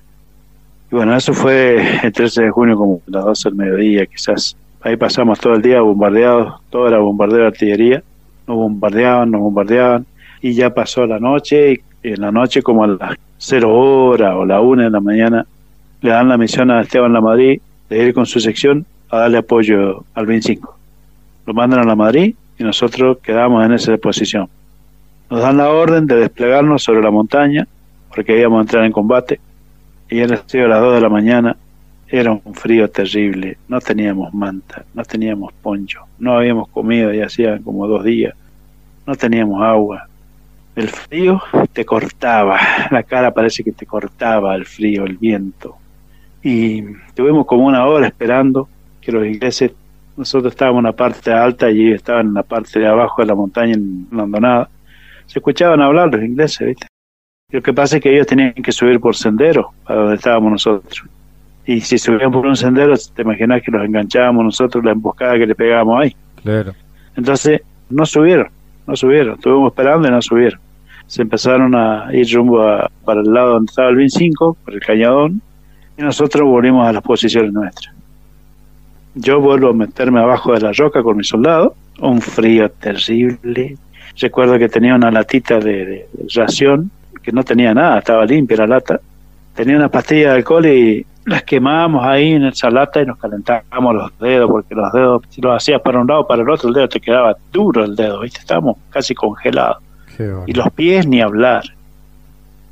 Y 0.90 0.94
bueno, 0.94 1.14
eso 1.14 1.34
fue 1.34 2.04
el 2.04 2.12
13 2.12 2.44
de 2.44 2.50
junio 2.50 2.76
como 2.76 3.00
las 3.06 3.24
12 3.24 3.48
del 3.50 3.56
mediodía, 3.56 4.06
quizás 4.06 4.56
Ahí 4.86 4.96
pasamos 4.96 5.40
todo 5.40 5.54
el 5.54 5.62
día 5.62 5.80
bombardeados, 5.80 6.60
todo 6.70 6.86
era 6.86 6.98
bombardeo 6.98 7.40
de 7.40 7.46
artillería, 7.48 8.04
nos 8.46 8.56
bombardeaban, 8.56 9.32
nos 9.32 9.40
bombardeaban, 9.40 10.06
y 10.40 10.52
ya 10.52 10.72
pasó 10.72 11.04
la 11.06 11.18
noche, 11.18 11.80
y 12.04 12.08
en 12.08 12.20
la 12.20 12.30
noche 12.30 12.62
como 12.62 12.84
a 12.84 12.86
las 12.86 13.16
0 13.38 13.68
horas 13.68 14.36
o 14.36 14.46
la 14.46 14.60
1 14.60 14.84
de 14.84 14.90
la 14.90 15.00
mañana, 15.00 15.44
le 16.02 16.10
dan 16.10 16.28
la 16.28 16.38
misión 16.38 16.70
a 16.70 16.82
Esteban 16.82 17.12
La 17.12 17.20
Madrid 17.20 17.60
de 17.90 18.04
ir 18.04 18.14
con 18.14 18.26
su 18.26 18.38
sección 18.38 18.86
a 19.10 19.18
darle 19.18 19.38
apoyo 19.38 20.04
al 20.14 20.26
25. 20.26 20.78
Lo 21.46 21.52
mandan 21.52 21.80
a 21.80 21.84
la 21.84 21.96
Madrid 21.96 22.36
y 22.56 22.62
nosotros 22.62 23.18
quedamos 23.18 23.66
en 23.66 23.72
esa 23.72 23.96
posición. 23.96 24.48
Nos 25.28 25.40
dan 25.40 25.56
la 25.56 25.68
orden 25.68 26.06
de 26.06 26.14
desplegarnos 26.14 26.84
sobre 26.84 27.02
la 27.02 27.10
montaña, 27.10 27.66
porque 28.14 28.38
íbamos 28.38 28.58
a 28.58 28.60
entrar 28.60 28.84
en 28.84 28.92
combate, 28.92 29.40
y 30.08 30.20
era 30.20 30.36
a 30.36 30.68
las 30.68 30.80
2 30.80 30.94
de 30.94 31.00
la 31.00 31.08
mañana 31.08 31.56
era 32.18 32.32
un 32.32 32.54
frío 32.54 32.88
terrible, 32.88 33.58
no 33.68 33.80
teníamos 33.80 34.32
manta, 34.32 34.84
no 34.94 35.04
teníamos 35.04 35.52
poncho, 35.54 36.06
no 36.18 36.36
habíamos 36.36 36.68
comido 36.68 37.12
y 37.12 37.20
hacía 37.20 37.58
como 37.58 37.86
dos 37.86 38.04
días, 38.04 38.34
no 39.06 39.14
teníamos 39.14 39.62
agua. 39.62 40.08
El 40.74 40.88
frío 40.88 41.42
te 41.72 41.84
cortaba, 41.84 42.58
la 42.90 43.02
cara 43.02 43.32
parece 43.32 43.64
que 43.64 43.72
te 43.72 43.86
cortaba 43.86 44.54
el 44.54 44.66
frío, 44.66 45.04
el 45.04 45.16
viento. 45.16 45.76
Y 46.42 46.82
tuvimos 47.14 47.46
como 47.46 47.66
una 47.66 47.86
hora 47.86 48.06
esperando 48.06 48.68
que 49.00 49.12
los 49.12 49.26
ingleses, 49.26 49.72
nosotros 50.16 50.52
estábamos 50.52 50.80
en 50.80 50.84
la 50.84 50.92
parte 50.92 51.32
alta 51.32 51.70
y 51.70 51.86
ellos 51.86 51.96
estaban 51.96 52.28
en 52.28 52.34
la 52.34 52.42
parte 52.42 52.78
de 52.78 52.86
abajo 52.86 53.22
de 53.22 53.26
la 53.26 53.34
montaña 53.34 53.74
en. 53.74 54.06
Se 55.26 55.40
escuchaban 55.40 55.80
hablar 55.80 56.12
los 56.12 56.22
ingleses, 56.22 56.66
¿viste? 56.66 56.86
Lo 57.50 57.62
que 57.62 57.72
pasa 57.72 57.96
es 57.96 58.02
que 58.02 58.14
ellos 58.14 58.26
tenían 58.26 58.52
que 58.52 58.72
subir 58.72 59.00
por 59.00 59.16
sendero 59.16 59.72
para 59.84 60.00
donde 60.00 60.16
estábamos 60.16 60.52
nosotros 60.52 61.04
y 61.66 61.80
si 61.80 61.98
subían 61.98 62.30
por 62.30 62.46
un 62.46 62.56
sendero, 62.56 62.94
te 63.14 63.22
imaginas 63.22 63.60
que 63.60 63.72
los 63.72 63.84
enganchábamos 63.84 64.44
nosotros, 64.44 64.84
la 64.84 64.92
emboscada 64.92 65.36
que 65.36 65.46
le 65.46 65.54
pegábamos 65.54 66.00
ahí. 66.00 66.16
Claro. 66.42 66.72
Entonces, 67.16 67.60
no 67.90 68.06
subieron, 68.06 68.48
no 68.86 68.94
subieron, 68.94 69.34
estuvimos 69.34 69.72
esperando 69.72 70.06
y 70.06 70.10
no 70.12 70.22
subieron. 70.22 70.60
Se 71.08 71.22
empezaron 71.22 71.74
a 71.74 72.08
ir 72.12 72.32
rumbo 72.32 72.64
para 73.04 73.20
el 73.20 73.32
lado 73.32 73.54
donde 73.54 73.70
estaba 73.70 73.88
el 73.88 73.96
25, 73.96 74.56
por 74.64 74.74
el 74.74 74.80
cañadón, 74.80 75.42
y 75.98 76.02
nosotros 76.02 76.48
volvimos 76.48 76.86
a 76.86 76.92
las 76.92 77.02
posiciones 77.02 77.52
nuestras. 77.52 77.94
Yo 79.16 79.40
vuelvo 79.40 79.70
a 79.70 79.72
meterme 79.72 80.20
abajo 80.20 80.52
de 80.52 80.60
la 80.60 80.72
roca 80.72 81.02
con 81.02 81.16
mi 81.16 81.24
soldado, 81.24 81.74
un 82.00 82.20
frío 82.20 82.70
terrible. 82.70 83.76
Recuerdo 84.20 84.58
que 84.58 84.68
tenía 84.68 84.94
una 84.94 85.10
latita 85.10 85.58
de, 85.58 85.84
de 85.84 86.08
ración, 86.34 86.90
que 87.22 87.32
no 87.32 87.42
tenía 87.42 87.74
nada, 87.74 87.98
estaba 87.98 88.24
limpia 88.24 88.58
la 88.58 88.66
lata. 88.66 89.00
Tenía 89.54 89.76
una 89.76 89.88
pastilla 89.88 90.30
de 90.30 90.36
alcohol 90.36 90.66
y 90.66 91.06
las 91.26 91.42
quemábamos 91.42 92.06
ahí 92.06 92.34
en 92.34 92.44
esa 92.44 92.70
lata 92.70 93.02
y 93.02 93.06
nos 93.06 93.18
calentábamos 93.18 93.94
los 93.94 94.18
dedos, 94.20 94.48
porque 94.48 94.76
los 94.76 94.92
dedos, 94.92 95.22
si 95.28 95.40
los 95.40 95.56
hacías 95.56 95.80
para 95.82 96.00
un 96.00 96.06
lado 96.06 96.20
o 96.20 96.26
para 96.26 96.42
el 96.42 96.48
otro, 96.48 96.68
el 96.68 96.74
dedo 96.74 96.88
te 96.88 97.00
quedaba 97.00 97.36
duro 97.52 97.84
el 97.84 97.96
dedo, 97.96 98.20
¿viste? 98.20 98.38
Estábamos 98.38 98.76
casi 98.90 99.12
congelados. 99.12 99.82
Y 100.46 100.52
los 100.52 100.70
pies 100.70 101.06
ni 101.06 101.20
hablar. 101.20 101.64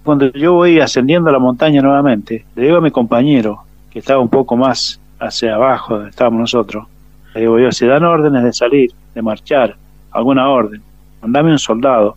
Cuando 0.04 0.30
yo 0.32 0.54
voy 0.54 0.78
ascendiendo 0.78 1.30
la 1.32 1.40
montaña 1.40 1.82
nuevamente, 1.82 2.46
le 2.54 2.62
digo 2.62 2.76
a 2.76 2.80
mi 2.80 2.92
compañero, 2.92 3.64
que 3.90 3.98
estaba 3.98 4.20
un 4.20 4.28
poco 4.28 4.56
más 4.56 5.00
hacia 5.18 5.56
abajo 5.56 5.94
donde 5.94 6.10
estábamos 6.10 6.40
nosotros, 6.40 6.86
le 7.34 7.40
digo 7.42 7.58
yo, 7.58 7.72
si 7.72 7.86
dan 7.86 8.04
órdenes 8.04 8.44
de 8.44 8.52
salir, 8.52 8.92
de 9.14 9.20
marchar, 9.22 9.76
alguna 10.12 10.48
orden, 10.48 10.80
mandame 11.20 11.50
un 11.50 11.58
soldado, 11.58 12.16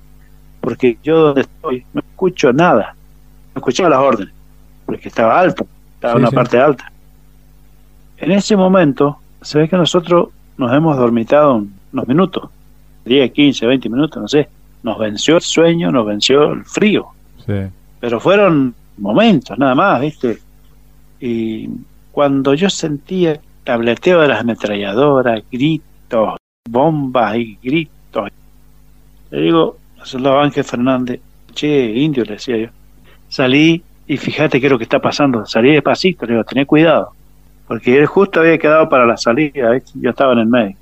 porque 0.61 0.99
yo 1.03 1.19
donde 1.19 1.41
estoy 1.41 1.83
no 1.93 2.01
escucho 2.01 2.53
nada, 2.53 2.95
no 3.55 3.59
escuchaba 3.59 3.89
las 3.89 3.99
órdenes, 3.99 4.33
porque 4.85 5.07
estaba 5.07 5.39
alto 5.39 5.65
en 6.11 6.17
una 6.17 6.31
parte 6.31 6.57
alta. 6.57 6.91
En 8.17 8.31
ese 8.31 8.55
momento, 8.55 9.17
se 9.41 9.59
ve 9.59 9.69
que 9.69 9.77
nosotros 9.77 10.29
nos 10.57 10.73
hemos 10.73 10.97
dormitado 10.97 11.63
unos 11.93 12.07
minutos, 12.07 12.49
10, 13.05 13.31
15, 13.31 13.65
20 13.65 13.89
minutos, 13.89 14.21
no 14.21 14.27
sé. 14.27 14.49
Nos 14.83 14.97
venció 14.97 15.35
el 15.35 15.41
sueño, 15.41 15.91
nos 15.91 16.05
venció 16.05 16.53
el 16.53 16.65
frío. 16.65 17.07
Pero 17.99 18.19
fueron 18.19 18.73
momentos, 18.97 19.57
nada 19.57 19.75
más, 19.75 20.01
¿viste? 20.01 20.39
Y 21.19 21.69
cuando 22.11 22.53
yo 22.53 22.69
sentía 22.69 23.39
tableteo 23.63 24.21
de 24.21 24.27
las 24.27 24.41
ametralladoras, 24.41 25.43
gritos, 25.51 26.37
bombas 26.69 27.37
y 27.37 27.57
gritos, 27.61 28.29
le 29.31 29.41
digo 29.41 29.77
soldado 30.07 30.39
Ángel 30.39 30.63
Fernández, 30.63 31.19
che, 31.53 31.91
indio, 31.95 32.23
le 32.23 32.33
decía 32.33 32.57
yo, 32.57 32.67
salí 33.29 33.83
y 34.07 34.17
fíjate 34.17 34.59
qué 34.59 34.67
es 34.67 34.71
lo 34.71 34.77
que 34.77 34.85
está 34.85 34.99
pasando. 34.99 35.45
Salí 35.45 35.73
despacito, 35.73 36.25
le 36.25 36.33
digo, 36.33 36.43
tené 36.45 36.65
cuidado. 36.65 37.11
Porque 37.67 37.97
él 37.97 38.05
justo 38.05 38.39
había 38.39 38.57
quedado 38.57 38.87
para 38.87 39.05
la 39.05 39.17
salida, 39.17 39.77
yo 39.95 40.09
estaba 40.09 40.31
en 40.33 40.39
el 40.39 40.47
medio. 40.47 40.77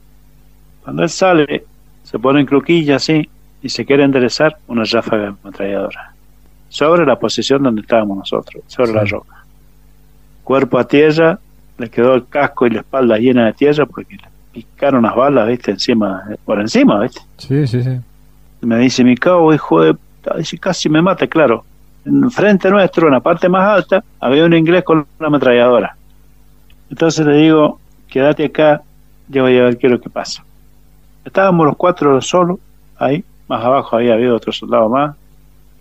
Cuando 0.83 1.01
él 1.01 1.09
sale, 1.09 1.65
se 2.03 2.19
pone 2.19 2.41
en 2.41 2.45
cruquilla 2.45 2.97
así 2.97 3.27
y 3.63 3.69
se 3.69 3.83
quiere 3.83 4.03
enderezar 4.03 4.57
una 4.67 4.83
ráfaga 4.83 5.35
ametralladora. 5.43 6.13
Sobre 6.69 7.05
la 7.05 7.17
posición 7.17 7.63
donde 7.63 7.81
estábamos 7.81 8.17
nosotros, 8.17 8.63
sobre 8.67 8.93
la 8.93 9.03
roca. 9.05 9.43
Cuerpo 10.43 10.77
a 10.77 10.87
tierra, 10.87 11.39
le 11.79 11.89
quedó 11.89 12.13
el 12.13 12.27
casco 12.27 12.67
y 12.67 12.69
la 12.69 12.81
espalda 12.81 13.17
llena 13.17 13.47
de 13.47 13.53
tierra 13.53 13.87
porque 13.87 14.17
le 14.17 14.27
picaron 14.53 15.01
las 15.01 15.15
balas, 15.15 15.47
¿viste? 15.47 15.71
Encima, 15.71 16.23
por 16.45 16.59
encima, 16.59 16.99
¿viste? 16.99 17.21
Sí, 17.37 17.65
sí, 17.65 17.81
sí. 17.81 17.97
me 18.61 18.77
dice, 18.77 19.03
mi 19.03 19.15
cabo, 19.15 19.51
hijo 19.51 19.81
de... 19.81 19.95
Dice, 20.37 20.59
casi 20.59 20.89
me 20.89 21.01
mata, 21.01 21.25
claro 21.25 21.65
frente 22.31 22.69
nuestro, 22.69 23.07
en 23.07 23.13
la 23.13 23.19
parte 23.19 23.49
más 23.49 23.67
alta, 23.67 24.03
había 24.19 24.45
un 24.45 24.53
inglés 24.53 24.83
con 24.83 25.05
una 25.19 25.27
ametralladora. 25.27 25.95
Entonces 26.89 27.25
le 27.25 27.37
digo, 27.37 27.79
quédate 28.07 28.45
acá, 28.45 28.81
yo 29.27 29.43
voy 29.43 29.57
a 29.57 29.63
ver 29.63 29.77
qué 29.77 29.87
es 29.87 29.93
lo 29.93 29.99
que 29.99 30.09
pasa. 30.09 30.43
Estábamos 31.23 31.65
los 31.65 31.75
cuatro 31.75 32.21
solos, 32.21 32.59
ahí, 32.97 33.23
más 33.47 33.63
abajo 33.63 33.95
había 33.95 34.13
habido 34.13 34.35
otro 34.35 34.51
soldado 34.51 34.87
más, 34.89 35.15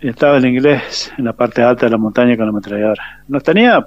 y 0.01 0.09
estaba 0.09 0.37
el 0.37 0.45
inglés 0.45 1.13
en 1.17 1.25
la 1.25 1.33
parte 1.33 1.61
alta 1.61 1.85
de 1.85 1.91
la 1.91 1.97
montaña 1.97 2.35
con 2.35 2.45
la 2.45 2.51
ametralladora. 2.51 3.23
Nos 3.27 3.43
tenía 3.43 3.85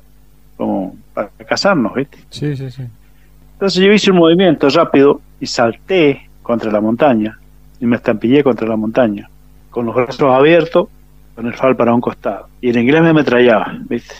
como 0.57 0.97
para 1.13 1.29
cazarnos, 1.47 1.95
¿viste? 1.95 2.19
Sí, 2.31 2.57
sí, 2.57 2.71
sí. 2.71 2.83
Entonces 3.55 3.83
yo 3.83 3.93
hice 3.93 4.11
un 4.11 4.19
movimiento 4.19 4.69
rápido 4.69 5.21
y 5.41 5.47
salté 5.47 6.29
contra 6.43 6.71
la 6.71 6.81
montaña 6.81 7.39
y 7.81 7.87
me 7.87 7.97
estampillé 7.97 8.43
contra 8.45 8.69
la 8.69 8.77
montaña, 8.77 9.29
con 9.71 9.87
los 9.87 9.95
brazos 9.95 10.33
abiertos 10.33 10.89
con 11.39 11.47
el 11.47 11.55
fal 11.55 11.77
para 11.77 11.95
un 11.95 12.01
costado. 12.01 12.49
Y 12.61 12.71
el 12.71 12.79
inglés 12.79 13.01
me 13.01 13.11
ametrallaba, 13.11 13.73
¿viste? 13.89 14.13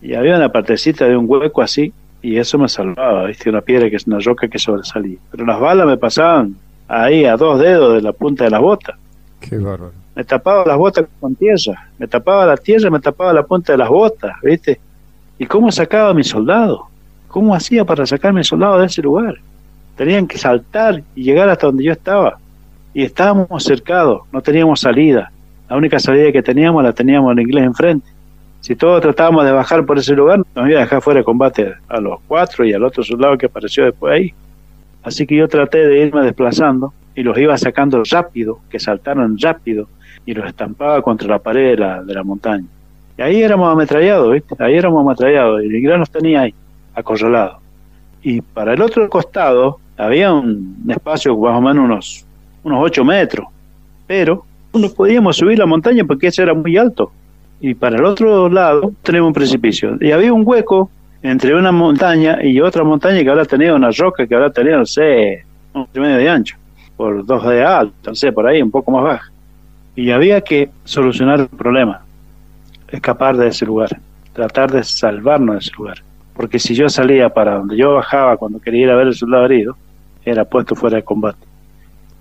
Y 0.00 0.14
había 0.14 0.36
una 0.36 0.48
partecita 0.48 1.04
de 1.04 1.16
un 1.16 1.24
hueco 1.28 1.60
así, 1.60 1.92
y 2.22 2.36
eso 2.36 2.56
me 2.56 2.68
salvaba, 2.68 3.24
¿viste? 3.24 3.50
Una 3.50 3.62
piedra 3.62 3.90
que 3.90 3.96
es 3.96 4.06
una 4.06 4.20
roca 4.20 4.46
que 4.46 4.56
sobresalía. 4.56 5.18
Pero 5.32 5.44
las 5.44 5.58
balas 5.58 5.88
me 5.88 5.96
pasaban 5.96 6.54
ahí 6.86 7.24
a 7.24 7.36
dos 7.36 7.58
dedos 7.58 7.94
de 7.94 8.00
la 8.00 8.12
punta 8.12 8.44
de 8.44 8.50
las 8.50 8.60
botas. 8.60 8.94
Qué 9.40 9.58
bárbaro. 9.58 9.90
Me 10.14 10.22
tapaba 10.22 10.64
las 10.64 10.78
botas 10.78 11.06
con 11.18 11.34
tierra, 11.34 11.88
me 11.98 12.06
tapaba 12.06 12.46
la 12.46 12.56
tierra, 12.56 12.90
me 12.90 13.00
tapaba 13.00 13.32
la 13.32 13.42
punta 13.42 13.72
de 13.72 13.78
las 13.78 13.88
botas, 13.88 14.36
¿viste? 14.40 14.78
¿Y 15.40 15.46
cómo 15.46 15.72
sacaba 15.72 16.10
a 16.10 16.14
mi 16.14 16.22
soldado? 16.22 16.86
¿Cómo 17.26 17.56
hacía 17.56 17.84
para 17.84 18.06
sacar 18.06 18.30
a 18.30 18.34
mi 18.34 18.44
soldado 18.44 18.78
de 18.78 18.86
ese 18.86 19.02
lugar? 19.02 19.34
Tenían 19.96 20.28
que 20.28 20.38
saltar 20.38 21.02
y 21.16 21.24
llegar 21.24 21.48
hasta 21.48 21.66
donde 21.66 21.82
yo 21.82 21.90
estaba. 21.90 22.38
Y 22.94 23.02
estábamos 23.02 23.64
cercados, 23.64 24.22
no 24.30 24.40
teníamos 24.40 24.78
salida. 24.78 25.32
La 25.68 25.76
única 25.76 25.98
salida 25.98 26.30
que 26.32 26.42
teníamos 26.42 26.82
la 26.82 26.92
teníamos 26.92 27.32
en 27.32 27.40
inglés 27.40 27.64
enfrente. 27.64 28.08
Si 28.60 28.74
todos 28.74 29.00
tratábamos 29.00 29.44
de 29.44 29.52
bajar 29.52 29.84
por 29.84 29.98
ese 29.98 30.14
lugar, 30.14 30.42
nos 30.54 30.68
iba 30.68 30.78
a 30.78 30.82
dejar 30.82 31.02
fuera 31.02 31.20
de 31.20 31.24
combate 31.24 31.74
a 31.88 32.00
los 32.00 32.20
cuatro 32.26 32.64
y 32.64 32.72
al 32.72 32.84
otro 32.84 33.02
soldado 33.02 33.36
que 33.38 33.46
apareció 33.46 33.84
después 33.84 34.12
ahí. 34.12 34.34
Así 35.02 35.26
que 35.26 35.36
yo 35.36 35.46
traté 35.48 35.86
de 35.86 36.04
irme 36.04 36.22
desplazando 36.22 36.92
y 37.14 37.22
los 37.22 37.38
iba 37.38 37.56
sacando 37.56 38.02
rápido, 38.10 38.60
que 38.68 38.78
saltaron 38.78 39.38
rápido, 39.38 39.88
y 40.26 40.34
los 40.34 40.46
estampaba 40.46 41.00
contra 41.00 41.28
la 41.28 41.38
pared 41.38 41.70
de 41.70 41.76
la, 41.76 42.02
de 42.02 42.14
la 42.14 42.22
montaña. 42.22 42.66
Y 43.16 43.22
ahí 43.22 43.42
éramos 43.42 43.72
ametrallados, 43.72 44.32
¿viste? 44.32 44.54
Ahí 44.58 44.74
éramos 44.74 45.04
ametrallados, 45.06 45.62
y 45.62 45.66
el 45.66 45.76
inglés 45.76 45.98
nos 45.98 46.10
tenía 46.10 46.42
ahí, 46.42 46.54
acorralados. 46.94 47.58
Y 48.22 48.40
para 48.40 48.74
el 48.74 48.82
otro 48.82 49.08
costado 49.08 49.78
había 49.96 50.32
un 50.32 50.84
espacio 50.88 51.36
más 51.38 51.56
o 51.56 51.60
menos 51.60 51.84
unos, 51.84 52.26
unos 52.64 52.80
8 52.82 53.04
metros, 53.04 53.46
pero 54.06 54.44
no 54.78 54.90
podíamos 54.90 55.36
subir 55.36 55.58
la 55.58 55.66
montaña 55.66 56.04
porque 56.04 56.28
ese 56.28 56.42
era 56.42 56.54
muy 56.54 56.76
alto. 56.76 57.12
Y 57.60 57.74
para 57.74 57.96
el 57.96 58.04
otro 58.04 58.48
lado 58.48 58.92
tenemos 59.02 59.28
un 59.28 59.34
precipicio. 59.34 59.96
Y 60.00 60.12
había 60.12 60.32
un 60.32 60.42
hueco 60.44 60.90
entre 61.22 61.54
una 61.54 61.72
montaña 61.72 62.38
y 62.42 62.60
otra 62.60 62.84
montaña 62.84 63.22
que 63.22 63.28
ahora 63.28 63.44
tenía 63.44 63.74
una 63.74 63.90
roca 63.90 64.26
que 64.26 64.34
ahora 64.34 64.50
tenía, 64.50 64.76
no 64.76 64.86
sé, 64.86 65.44
un 65.72 65.86
medio 65.94 66.16
de 66.16 66.28
ancho, 66.28 66.56
por 66.96 67.24
dos 67.24 67.46
de 67.46 67.64
alto, 67.64 68.10
no 68.10 68.14
sé, 68.14 68.32
por 68.32 68.46
ahí, 68.46 68.62
un 68.62 68.70
poco 68.70 68.90
más 68.90 69.02
baja. 69.02 69.30
Y 69.94 70.10
había 70.10 70.40
que 70.40 70.70
solucionar 70.84 71.40
el 71.40 71.48
problema, 71.48 72.02
escapar 72.88 73.36
de 73.36 73.48
ese 73.48 73.64
lugar, 73.66 73.98
tratar 74.32 74.70
de 74.70 74.84
salvarnos 74.84 75.54
de 75.56 75.60
ese 75.60 75.72
lugar. 75.76 76.02
Porque 76.34 76.58
si 76.58 76.74
yo 76.74 76.88
salía 76.88 77.30
para 77.30 77.56
donde 77.56 77.76
yo 77.76 77.94
bajaba 77.94 78.36
cuando 78.36 78.60
quería 78.60 78.84
ir 78.84 78.90
a 78.90 78.96
ver 78.96 79.06
el 79.06 79.14
soldado 79.14 79.46
herido, 79.46 79.76
era 80.24 80.44
puesto 80.44 80.74
fuera 80.74 80.96
de 80.96 81.02
combate. 81.02 81.38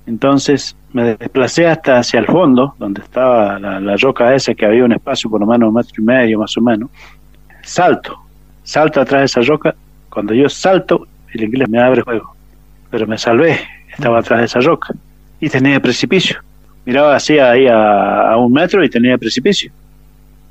Entonces 0.07 0.75
me 0.93 1.15
desplacé 1.15 1.67
hasta 1.67 1.97
hacia 1.97 2.19
el 2.19 2.25
fondo, 2.25 2.75
donde 2.77 3.01
estaba 3.01 3.59
la, 3.59 3.97
roca 3.97 4.33
esa, 4.33 4.53
que 4.53 4.65
había 4.65 4.85
un 4.85 4.93
espacio 4.93 5.29
por 5.29 5.39
lo 5.39 5.47
menos 5.47 5.69
un 5.69 5.75
metro 5.75 5.93
y 5.97 6.01
medio 6.01 6.39
más 6.39 6.55
o 6.57 6.61
menos. 6.61 6.89
Salto, 7.63 8.17
salto 8.63 9.01
atrás 9.01 9.21
de 9.21 9.25
esa 9.25 9.41
roca. 9.41 9.75
Cuando 10.09 10.33
yo 10.33 10.47
salto, 10.47 11.07
el 11.33 11.43
inglés 11.43 11.67
me 11.67 11.81
abre 11.81 12.01
juego. 12.01 12.35
Pero 12.91 13.07
me 13.07 13.17
salvé, 13.17 13.59
estaba 13.89 14.19
atrás 14.19 14.39
de 14.39 14.45
esa 14.45 14.59
roca. 14.59 14.93
Y 15.39 15.49
tenía 15.49 15.79
precipicio. 15.79 16.37
Miraba 16.85 17.15
así 17.15 17.39
ahí 17.39 17.67
a, 17.67 18.35
un 18.37 18.53
metro 18.53 18.83
y 18.83 18.89
tenía 18.89 19.17
precipicio. 19.17 19.71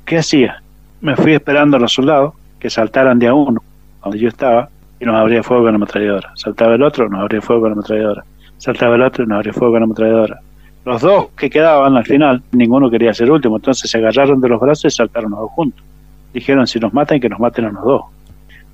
¿Qué 0.05 0.17
hacía? 0.17 0.61
Me 0.99 1.15
fui 1.15 1.33
esperando 1.33 1.77
a 1.77 1.79
los 1.79 1.93
soldados 1.93 2.33
que 2.59 2.69
saltaran 2.69 3.17
de 3.17 3.27
a 3.27 3.33
uno, 3.33 3.63
donde 4.03 4.19
yo 4.19 4.27
estaba, 4.27 4.69
y 4.99 5.05
nos 5.05 5.15
abría 5.15 5.41
fuego 5.43 5.63
con 5.63 5.71
la 5.71 5.77
ametralladora. 5.77 6.31
Saltaba 6.35 6.75
el 6.75 6.83
otro, 6.83 7.07
nos 7.09 7.21
abría 7.21 7.41
fuego 7.41 7.63
con 7.63 7.71
la 7.71 7.73
ametralladora. 7.75 8.23
Saltaba 8.65 8.95
el 8.95 9.03
otro 9.03 9.23
y 9.23 9.27
nos 9.27 9.35
abría 9.35 9.53
fuego 9.53 9.73
con 9.73 9.81
la 9.81 9.85
ametralladora. 9.85 10.39
Los 10.85 10.99
dos 10.99 11.27
que 11.37 11.51
quedaban 11.51 11.95
al 11.95 12.03
final, 12.03 12.41
ninguno 12.51 12.89
quería 12.89 13.13
ser 13.13 13.29
último, 13.29 13.57
entonces 13.57 13.91
se 13.91 13.99
agarraron 13.99 14.41
de 14.41 14.49
los 14.49 14.59
brazos 14.59 14.91
y 14.91 14.95
saltaron 14.95 15.29
los 15.29 15.41
dos 15.41 15.51
juntos. 15.51 15.85
Dijeron, 16.33 16.65
si 16.65 16.79
nos 16.79 16.91
matan, 16.91 17.19
que 17.19 17.29
nos 17.29 17.39
maten 17.39 17.65
a 17.65 17.69
los 17.69 17.83
dos. 17.83 18.01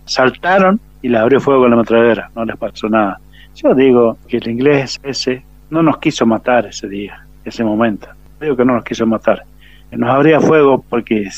Saltaron 0.05 0.79
y 1.01 1.09
les 1.09 1.19
abrió 1.19 1.41
fuego 1.41 1.63
con 1.63 1.71
la 1.71 1.75
ametralladora, 1.75 2.31
no 2.33 2.45
les 2.45 2.55
pasó 2.55 2.87
nada. 2.87 3.19
Yo 3.53 3.75
digo 3.75 4.15
que 4.29 4.37
el 4.37 4.47
inglés 4.47 4.97
ese 5.03 5.43
no 5.69 5.83
nos 5.83 5.97
quiso 5.97 6.25
matar 6.25 6.67
ese 6.67 6.87
día, 6.87 7.25
ese 7.43 7.65
momento. 7.65 8.07
Digo 8.39 8.55
que 8.55 8.63
no 8.63 8.75
nos 8.75 8.85
quiso 8.85 9.05
matar. 9.05 9.43
Nos 9.91 10.09
abría 10.09 10.39
fuego 10.39 10.85
porque, 10.87 11.29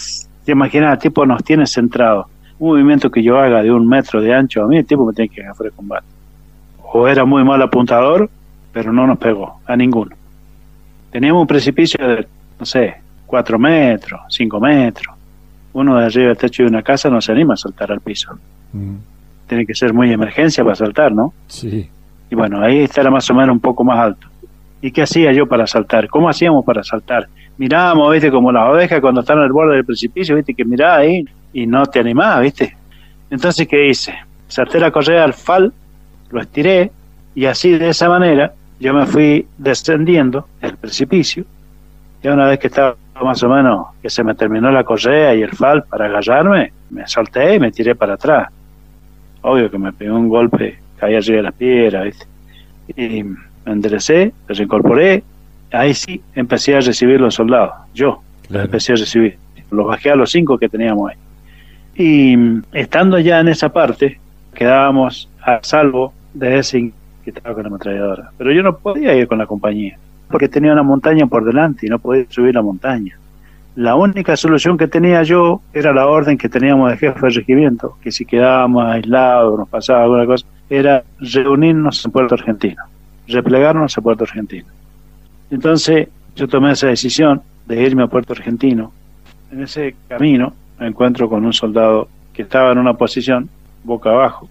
te 0.45 0.51
imaginas, 0.51 0.93
el 0.93 0.99
tipo 0.99 1.25
nos 1.25 1.43
tiene 1.43 1.65
centrado 1.65 2.27
un 2.59 2.69
movimiento 2.69 3.09
que 3.09 3.23
yo 3.23 3.39
haga 3.39 3.63
de 3.63 3.71
un 3.71 3.87
metro 3.87 4.21
de 4.21 4.31
ancho, 4.31 4.63
a 4.63 4.67
mí 4.67 4.77
el 4.77 4.85
tipo 4.85 5.03
me 5.07 5.13
tiene 5.13 5.29
que 5.29 5.41
fuera 5.55 5.71
de 5.71 5.75
combate. 5.75 6.05
O 6.83 7.07
era 7.07 7.25
muy 7.25 7.43
mal 7.43 7.59
apuntador, 7.59 8.29
pero 8.73 8.91
no 8.91 9.07
nos 9.07 9.17
pegó, 9.19 9.61
a 9.65 9.77
ninguno. 9.77 10.15
Teníamos 11.11 11.41
un 11.41 11.47
precipicio 11.47 12.05
de, 12.05 12.27
no 12.59 12.65
sé, 12.65 12.95
cuatro 13.25 13.59
metros, 13.59 14.21
cinco 14.29 14.59
metros. 14.59 15.15
Uno 15.73 15.97
de 15.97 16.05
arriba 16.05 16.27
del 16.29 16.37
techo 16.37 16.63
de 16.63 16.69
una 16.69 16.81
casa 16.81 17.09
no 17.09 17.21
se 17.21 17.31
anima 17.31 17.53
a 17.53 17.57
saltar 17.57 17.91
al 17.91 18.01
piso. 18.01 18.37
Mm. 18.73 18.95
Tiene 19.47 19.65
que 19.65 19.75
ser 19.75 19.93
muy 19.93 20.11
emergencia 20.11 20.63
para 20.63 20.75
saltar, 20.75 21.11
¿no? 21.11 21.33
Sí. 21.47 21.87
Y 22.29 22.35
bueno, 22.35 22.61
ahí 22.61 22.79
estará 22.79 23.11
más 23.11 23.29
o 23.29 23.35
menos 23.35 23.53
un 23.53 23.59
poco 23.59 23.83
más 23.83 23.99
alto. 23.99 24.27
¿Y 24.81 24.91
qué 24.91 25.03
hacía 25.03 25.31
yo 25.31 25.47
para 25.47 25.67
saltar? 25.67 26.09
¿Cómo 26.09 26.27
hacíamos 26.27 26.65
para 26.65 26.83
saltar? 26.83 27.27
Mirábamos, 27.57 28.11
viste, 28.11 28.31
como 28.31 28.51
las 28.51 28.69
ovejas 28.69 28.99
cuando 28.99 29.21
están 29.21 29.37
al 29.37 29.51
borde 29.51 29.75
del 29.75 29.85
precipicio, 29.85 30.35
viste, 30.35 30.55
que 30.55 30.65
miraba 30.65 30.97
ahí 30.97 31.23
y 31.53 31.67
no 31.67 31.85
te 31.85 31.99
animaba, 31.99 32.39
¿viste? 32.39 32.75
Entonces, 33.29 33.67
¿qué 33.67 33.87
hice? 33.87 34.15
Salté 34.47 34.79
la 34.79 34.91
correa 34.91 35.23
al 35.23 35.33
fal, 35.33 35.71
lo 36.31 36.41
estiré 36.41 36.91
y 37.35 37.45
así 37.45 37.71
de 37.71 37.89
esa 37.89 38.09
manera 38.09 38.53
yo 38.79 38.93
me 38.93 39.05
fui 39.05 39.47
descendiendo 39.57 40.47
el 40.61 40.75
precipicio. 40.77 41.45
Y 42.21 42.27
una 42.27 42.47
vez 42.47 42.59
que 42.59 42.67
estaba 42.67 42.95
más 43.21 43.43
o 43.43 43.49
menos, 43.49 43.87
que 44.01 44.09
se 44.09 44.23
me 44.23 44.33
terminó 44.35 44.71
la 44.71 44.83
correa 44.83 45.35
y 45.35 45.41
el 45.41 45.51
fal 45.51 45.83
para 45.83 46.05
agarrarme, 46.05 46.73
me 46.89 47.07
solté 47.07 47.55
y 47.55 47.59
me 47.59 47.71
tiré 47.71 47.95
para 47.95 48.13
atrás. 48.15 48.49
Obvio 49.41 49.69
que 49.69 49.77
me 49.77 49.91
pegó 49.93 50.15
un 50.15 50.29
golpe, 50.29 50.79
caí 50.97 51.15
arriba 51.15 51.37
de 51.37 51.43
las 51.43 51.53
piedras, 51.53 52.05
¿viste? 52.05 52.25
Y 52.95 53.23
me 53.23 53.37
enderecé, 53.65 54.33
me 54.47 54.55
reincorporé. 54.55 55.23
Ahí 55.71 55.93
sí 55.93 56.21
empecé 56.35 56.75
a 56.75 56.79
recibir 56.79 57.19
los 57.19 57.35
soldados. 57.35 57.73
Yo 57.93 58.21
empecé 58.49 58.93
a 58.93 58.95
recibir. 58.95 59.37
Los 59.71 59.87
bajé 59.87 60.11
a 60.11 60.15
los 60.15 60.31
cinco 60.31 60.57
que 60.57 60.69
teníamos 60.69 61.11
ahí. 61.11 61.17
Y 61.95 62.37
estando 62.71 63.19
ya 63.19 63.39
en 63.39 63.47
esa 63.49 63.69
parte, 63.69 64.19
quedábamos 64.53 65.29
a 65.41 65.59
salvo 65.61 66.13
de 66.33 66.59
ese 66.59 66.91
que 67.23 67.31
estaba 67.31 67.55
con 67.55 67.63
la 67.63 67.69
ametralladora. 67.69 68.31
Pero 68.37 68.51
yo 68.51 68.63
no 68.63 68.77
podía 68.77 69.15
ir 69.15 69.27
con 69.27 69.37
la 69.37 69.45
compañía, 69.45 69.97
porque 70.29 70.49
tenía 70.49 70.73
una 70.73 70.83
montaña 70.83 71.25
por 71.27 71.45
delante 71.45 71.85
y 71.85 71.89
no 71.89 71.99
podía 71.99 72.25
subir 72.29 72.53
la 72.53 72.61
montaña. 72.61 73.17
La 73.75 73.95
única 73.95 74.37
solución 74.37 74.77
que 74.77 74.87
tenía 74.87 75.23
yo 75.23 75.61
era 75.73 75.91
la 75.93 76.05
orden 76.05 76.37
que 76.37 76.47
teníamos 76.47 76.91
de 76.91 76.97
jefe 76.97 77.19
de 77.19 77.29
regimiento, 77.29 77.97
que 78.03 78.11
si 78.11 78.23
quedábamos 78.23 78.85
aislados, 78.85 79.57
nos 79.57 79.67
pasaba 79.67 80.03
alguna 80.03 80.27
cosa, 80.27 80.45
era 80.69 81.03
reunirnos 81.19 82.05
en 82.05 82.11
Puerto 82.11 82.35
Argentino, 82.35 82.83
replegarnos 83.27 83.97
a 83.97 84.01
Puerto 84.01 84.25
Argentino. 84.25 84.67
Entonces 85.49 86.07
yo 86.35 86.47
tomé 86.47 86.71
esa 86.71 86.87
decisión 86.87 87.41
de 87.65 87.81
irme 87.81 88.03
a 88.03 88.07
Puerto 88.07 88.33
Argentino. 88.33 88.91
En 89.51 89.63
ese 89.63 89.95
camino 90.07 90.53
me 90.79 90.87
encuentro 90.87 91.27
con 91.27 91.45
un 91.45 91.53
soldado 91.53 92.07
que 92.31 92.43
estaba 92.43 92.71
en 92.71 92.77
una 92.77 92.93
posición 92.93 93.49
boca 93.83 94.09
abajo. 94.11 94.49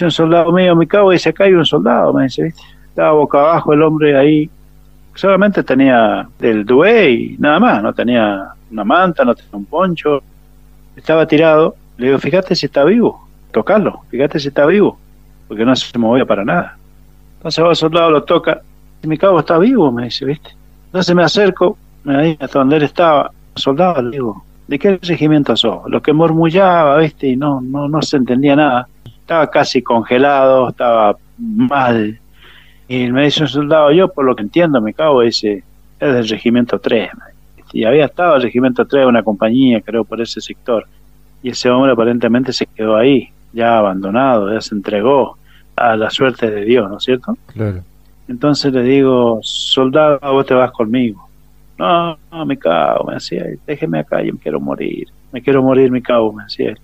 Un 0.00 0.10
soldado 0.10 0.52
mío, 0.52 0.76
me 0.76 0.86
cago 0.86 1.10
dice, 1.10 1.30
acá 1.30 1.44
hay 1.44 1.54
un 1.54 1.64
soldado, 1.64 2.12
me 2.12 2.24
dice, 2.24 2.42
¿viste? 2.42 2.62
Estaba 2.88 3.12
boca 3.12 3.38
abajo 3.38 3.72
el 3.72 3.82
hombre 3.82 4.16
ahí, 4.16 4.50
solamente 5.14 5.62
tenía 5.62 6.28
el 6.40 6.64
dué 6.64 7.10
y 7.10 7.36
nada 7.38 7.58
más, 7.58 7.82
no 7.82 7.92
tenía 7.92 8.52
una 8.70 8.84
manta, 8.84 9.24
no 9.24 9.34
tenía 9.34 9.50
un 9.52 9.64
poncho, 9.64 10.22
estaba 10.94 11.26
tirado. 11.26 11.74
Le 11.96 12.08
digo, 12.08 12.18
fíjate 12.18 12.54
si 12.54 12.66
está 12.66 12.84
vivo, 12.84 13.26
tocarlo, 13.52 14.02
fíjate 14.10 14.38
si 14.38 14.48
está 14.48 14.66
vivo, 14.66 14.98
porque 15.48 15.64
no 15.64 15.74
se 15.74 15.98
movía 15.98 16.26
para 16.26 16.44
nada. 16.44 16.76
Entonces 17.38 17.64
va 17.64 17.70
el 17.70 17.76
soldado, 17.76 18.10
lo 18.10 18.24
toca, 18.24 18.60
y 19.02 19.06
mi 19.06 19.16
cabo 19.16 19.40
está 19.40 19.58
vivo, 19.58 19.90
me 19.90 20.04
dice, 20.04 20.24
¿viste? 20.24 20.50
Entonces 20.86 21.14
me 21.14 21.22
acerco, 21.22 21.78
me 22.04 22.16
ahí 22.16 22.38
hasta 22.38 22.58
donde 22.58 22.76
él 22.76 22.82
estaba, 22.82 23.30
soldado, 23.54 24.02
le 24.02 24.10
digo, 24.10 24.44
¿de 24.68 24.78
qué 24.78 24.98
regimiento 25.02 25.56
sos? 25.56 25.88
Lo 25.88 26.02
que 26.02 26.12
murmullaba, 26.12 26.98
¿viste? 26.98 27.28
Y 27.28 27.36
no, 27.36 27.60
no, 27.62 27.88
no 27.88 28.02
se 28.02 28.18
entendía 28.18 28.54
nada. 28.56 28.88
Estaba 29.26 29.50
casi 29.50 29.82
congelado, 29.82 30.68
estaba 30.68 31.16
mal. 31.36 32.16
Y 32.86 33.10
me 33.10 33.24
dice 33.24 33.42
un 33.42 33.48
soldado, 33.48 33.90
yo 33.90 34.06
por 34.06 34.24
lo 34.24 34.36
que 34.36 34.44
entiendo, 34.44 34.80
me 34.80 34.94
cago, 34.94 35.22
dice, 35.22 35.64
es 35.98 36.14
del 36.14 36.28
regimiento 36.28 36.78
3. 36.78 37.10
Y 37.72 37.82
había 37.82 38.04
estado 38.04 38.36
el 38.36 38.42
regimiento 38.42 38.86
3, 38.86 39.04
una 39.04 39.24
compañía, 39.24 39.80
creo, 39.80 40.04
por 40.04 40.20
ese 40.20 40.40
sector. 40.40 40.86
Y 41.42 41.48
ese 41.48 41.68
hombre 41.70 41.90
aparentemente 41.90 42.52
se 42.52 42.66
quedó 42.66 42.94
ahí, 42.94 43.30
ya 43.52 43.78
abandonado, 43.78 44.52
ya 44.52 44.60
se 44.60 44.76
entregó 44.76 45.36
a 45.74 45.96
la 45.96 46.08
suerte 46.08 46.48
de 46.48 46.64
Dios, 46.64 46.88
¿no 46.88 46.98
es 46.98 47.02
cierto? 47.02 47.36
Claro. 47.52 47.82
Entonces 48.28 48.72
le 48.72 48.84
digo, 48.84 49.40
soldado, 49.42 50.20
vos 50.20 50.46
te 50.46 50.54
vas 50.54 50.70
conmigo. 50.70 51.28
No, 51.76 52.16
no, 52.30 52.46
me 52.46 52.56
cago, 52.56 53.08
me 53.08 53.14
decía, 53.14 53.44
déjeme 53.66 53.98
acá, 53.98 54.22
yo 54.22 54.34
me 54.34 54.38
quiero 54.38 54.60
morir, 54.60 55.08
me 55.32 55.42
quiero 55.42 55.64
morir, 55.64 55.90
me 55.90 56.00
cago, 56.00 56.32
me 56.32 56.44
decía. 56.44 56.76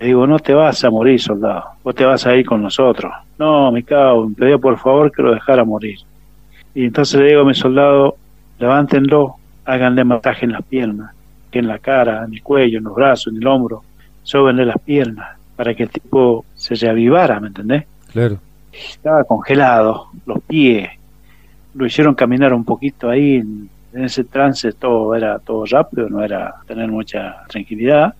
Le 0.00 0.06
digo, 0.06 0.26
no 0.26 0.38
te 0.38 0.54
vas 0.54 0.82
a 0.82 0.90
morir, 0.90 1.20
soldado, 1.20 1.62
vos 1.84 1.94
te 1.94 2.04
vas 2.04 2.26
a 2.26 2.34
ir 2.34 2.46
con 2.46 2.62
nosotros. 2.62 3.12
No, 3.38 3.70
me 3.70 3.82
cago, 3.82 4.28
me 4.28 4.34
pedía 4.34 4.58
por 4.58 4.78
favor 4.78 5.12
que 5.12 5.22
lo 5.22 5.32
dejara 5.32 5.62
morir. 5.62 5.98
Y 6.74 6.86
entonces 6.86 7.20
le 7.20 7.28
digo 7.28 7.42
a 7.42 7.44
mi 7.44 7.54
soldado, 7.54 8.16
levántenlo, 8.58 9.36
háganle 9.66 10.04
masaje 10.04 10.46
en 10.46 10.52
las 10.52 10.62
piernas, 10.62 11.14
que 11.50 11.58
en 11.58 11.68
la 11.68 11.78
cara, 11.78 12.24
en 12.24 12.32
el 12.32 12.42
cuello, 12.42 12.78
en 12.78 12.84
los 12.84 12.94
brazos, 12.94 13.32
en 13.32 13.42
el 13.42 13.46
hombro, 13.46 13.82
sóbenle 14.22 14.64
las 14.64 14.78
piernas, 14.80 15.36
para 15.54 15.74
que 15.74 15.82
el 15.82 15.90
tipo 15.90 16.46
se 16.54 16.74
reavivara, 16.76 17.38
¿me 17.38 17.48
entendés? 17.48 17.84
Claro. 18.10 18.38
Estaba 18.72 19.24
congelado, 19.24 20.06
los 20.24 20.40
pies, 20.44 20.88
lo 21.74 21.86
hicieron 21.86 22.14
caminar 22.14 22.52
un 22.54 22.64
poquito 22.64 23.08
ahí 23.08 23.36
en, 23.36 23.68
ese 23.92 24.22
trance 24.22 24.72
todo 24.72 25.16
era 25.16 25.40
todo 25.40 25.64
rápido, 25.66 26.08
no 26.08 26.22
era 26.22 26.54
tener 26.64 26.88
mucha 26.88 27.42
tranquilidad. 27.48 28.14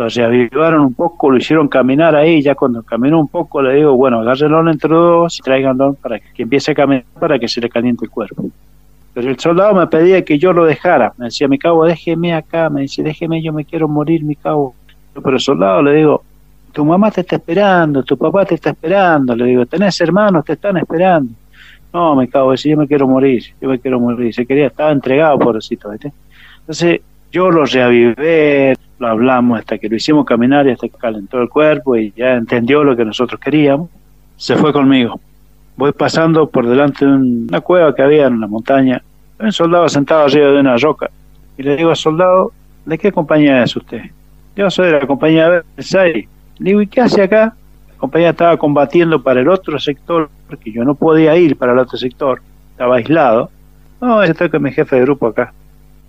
Lo 0.00 0.08
reavivaron 0.08 0.80
un 0.80 0.94
poco, 0.94 1.30
lo 1.30 1.36
hicieron 1.36 1.68
caminar 1.68 2.16
ahí, 2.16 2.40
ya 2.40 2.54
cuando 2.54 2.82
caminó 2.82 3.20
un 3.20 3.28
poco 3.28 3.60
le 3.60 3.74
digo, 3.74 3.94
bueno, 3.94 4.20
agárrenlo 4.20 4.70
entre 4.70 4.88
dos 4.88 5.38
y 5.38 5.42
tráiganlo 5.42 5.92
para 5.92 6.18
que 6.18 6.44
empiece 6.44 6.70
a 6.70 6.74
caminar 6.74 7.04
para 7.18 7.38
que 7.38 7.46
se 7.46 7.60
le 7.60 7.68
caliente 7.68 8.06
el 8.06 8.10
cuerpo. 8.10 8.46
Pero 9.12 9.28
el 9.28 9.38
soldado 9.38 9.74
me 9.74 9.86
pedía 9.88 10.24
que 10.24 10.38
yo 10.38 10.54
lo 10.54 10.64
dejara, 10.64 11.12
me 11.18 11.26
decía, 11.26 11.48
mi 11.48 11.58
cabo, 11.58 11.84
déjeme 11.84 12.32
acá, 12.32 12.70
me 12.70 12.80
dice, 12.80 13.02
déjeme, 13.02 13.42
yo 13.42 13.52
me 13.52 13.66
quiero 13.66 13.88
morir, 13.88 14.24
mi 14.24 14.36
cabo. 14.36 14.74
Pero 15.12 15.32
el 15.32 15.40
soldado 15.40 15.82
le 15.82 15.96
digo, 15.96 16.22
tu 16.72 16.82
mamá 16.82 17.10
te 17.10 17.20
está 17.20 17.36
esperando, 17.36 18.02
tu 18.02 18.16
papá 18.16 18.46
te 18.46 18.54
está 18.54 18.70
esperando, 18.70 19.36
le 19.36 19.44
digo, 19.44 19.66
tenés 19.66 20.00
hermanos, 20.00 20.46
te 20.46 20.54
están 20.54 20.78
esperando. 20.78 21.34
No, 21.92 22.16
me 22.16 22.26
cago, 22.26 22.54
yo 22.54 22.76
me 22.78 22.86
quiero 22.86 23.06
morir, 23.06 23.44
yo 23.60 23.68
me 23.68 23.78
quiero 23.78 24.00
morir. 24.00 24.32
Se 24.32 24.46
quería, 24.46 24.68
estaba 24.68 24.92
entregado, 24.92 25.38
pobrecito, 25.38 25.90
¿viste? 25.90 26.10
Entonces, 26.60 27.02
yo 27.30 27.50
lo 27.50 27.66
reavivé, 27.66 28.74
lo 29.00 29.08
hablamos 29.08 29.58
hasta 29.58 29.78
que 29.78 29.88
lo 29.88 29.96
hicimos 29.96 30.26
caminar 30.26 30.66
y 30.66 30.72
hasta 30.72 30.86
que 30.86 30.96
calentó 30.98 31.40
el 31.40 31.48
cuerpo 31.48 31.96
y 31.96 32.12
ya 32.14 32.34
entendió 32.34 32.84
lo 32.84 32.94
que 32.94 33.04
nosotros 33.04 33.40
queríamos. 33.40 33.88
Se 34.36 34.56
fue 34.56 34.72
conmigo. 34.72 35.18
Voy 35.76 35.92
pasando 35.92 36.48
por 36.48 36.68
delante 36.68 37.06
de 37.06 37.12
una 37.12 37.60
cueva 37.62 37.94
que 37.94 38.02
había 38.02 38.26
en 38.26 38.38
la 38.38 38.46
montaña. 38.46 39.02
Un 39.38 39.52
soldado 39.52 39.88
sentado 39.88 40.24
arriba 40.24 40.48
de 40.48 40.60
una 40.60 40.76
roca. 40.76 41.10
Y 41.56 41.62
le 41.62 41.76
digo 41.76 41.90
al 41.90 41.96
soldado, 41.96 42.52
¿de 42.84 42.98
qué 42.98 43.10
compañía 43.10 43.62
es 43.62 43.74
usted? 43.74 44.02
Yo 44.54 44.70
soy 44.70 44.88
de 44.88 45.00
la 45.00 45.06
compañía 45.06 45.62
Versailles. 45.74 46.28
Le 46.58 46.70
digo, 46.70 46.82
¿y 46.82 46.86
qué 46.86 47.00
hace 47.00 47.22
acá? 47.22 47.54
compañía 47.96 48.30
estaba 48.30 48.56
combatiendo 48.56 49.22
para 49.22 49.40
el 49.40 49.48
otro 49.48 49.78
sector, 49.78 50.30
porque 50.48 50.72
yo 50.72 50.84
no 50.84 50.94
podía 50.94 51.36
ir 51.36 51.56
para 51.56 51.72
el 51.72 51.78
otro 51.78 51.98
sector, 51.98 52.40
estaba 52.72 52.96
aislado. 52.96 53.50
No, 54.00 54.22
estoy 54.22 54.48
con 54.48 54.62
mi 54.62 54.72
jefe 54.72 54.96
de 54.96 55.02
grupo 55.02 55.26
acá. 55.26 55.52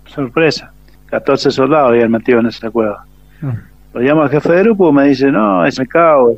Sorpresa, 0.06 0.72
14 1.12 1.50
soldados 1.50 1.90
habían 1.90 2.10
metido 2.10 2.40
en 2.40 2.46
esa 2.46 2.70
cueva. 2.70 3.04
Mm. 3.42 3.48
Lo 3.92 4.00
llamo 4.00 4.22
al 4.22 4.30
jefe 4.30 4.50
de 4.50 4.62
grupo 4.62 4.88
y 4.88 4.92
me 4.94 5.08
dice, 5.08 5.30
no, 5.30 5.62
es 5.66 5.78
me 5.78 5.86
cago, 5.86 6.34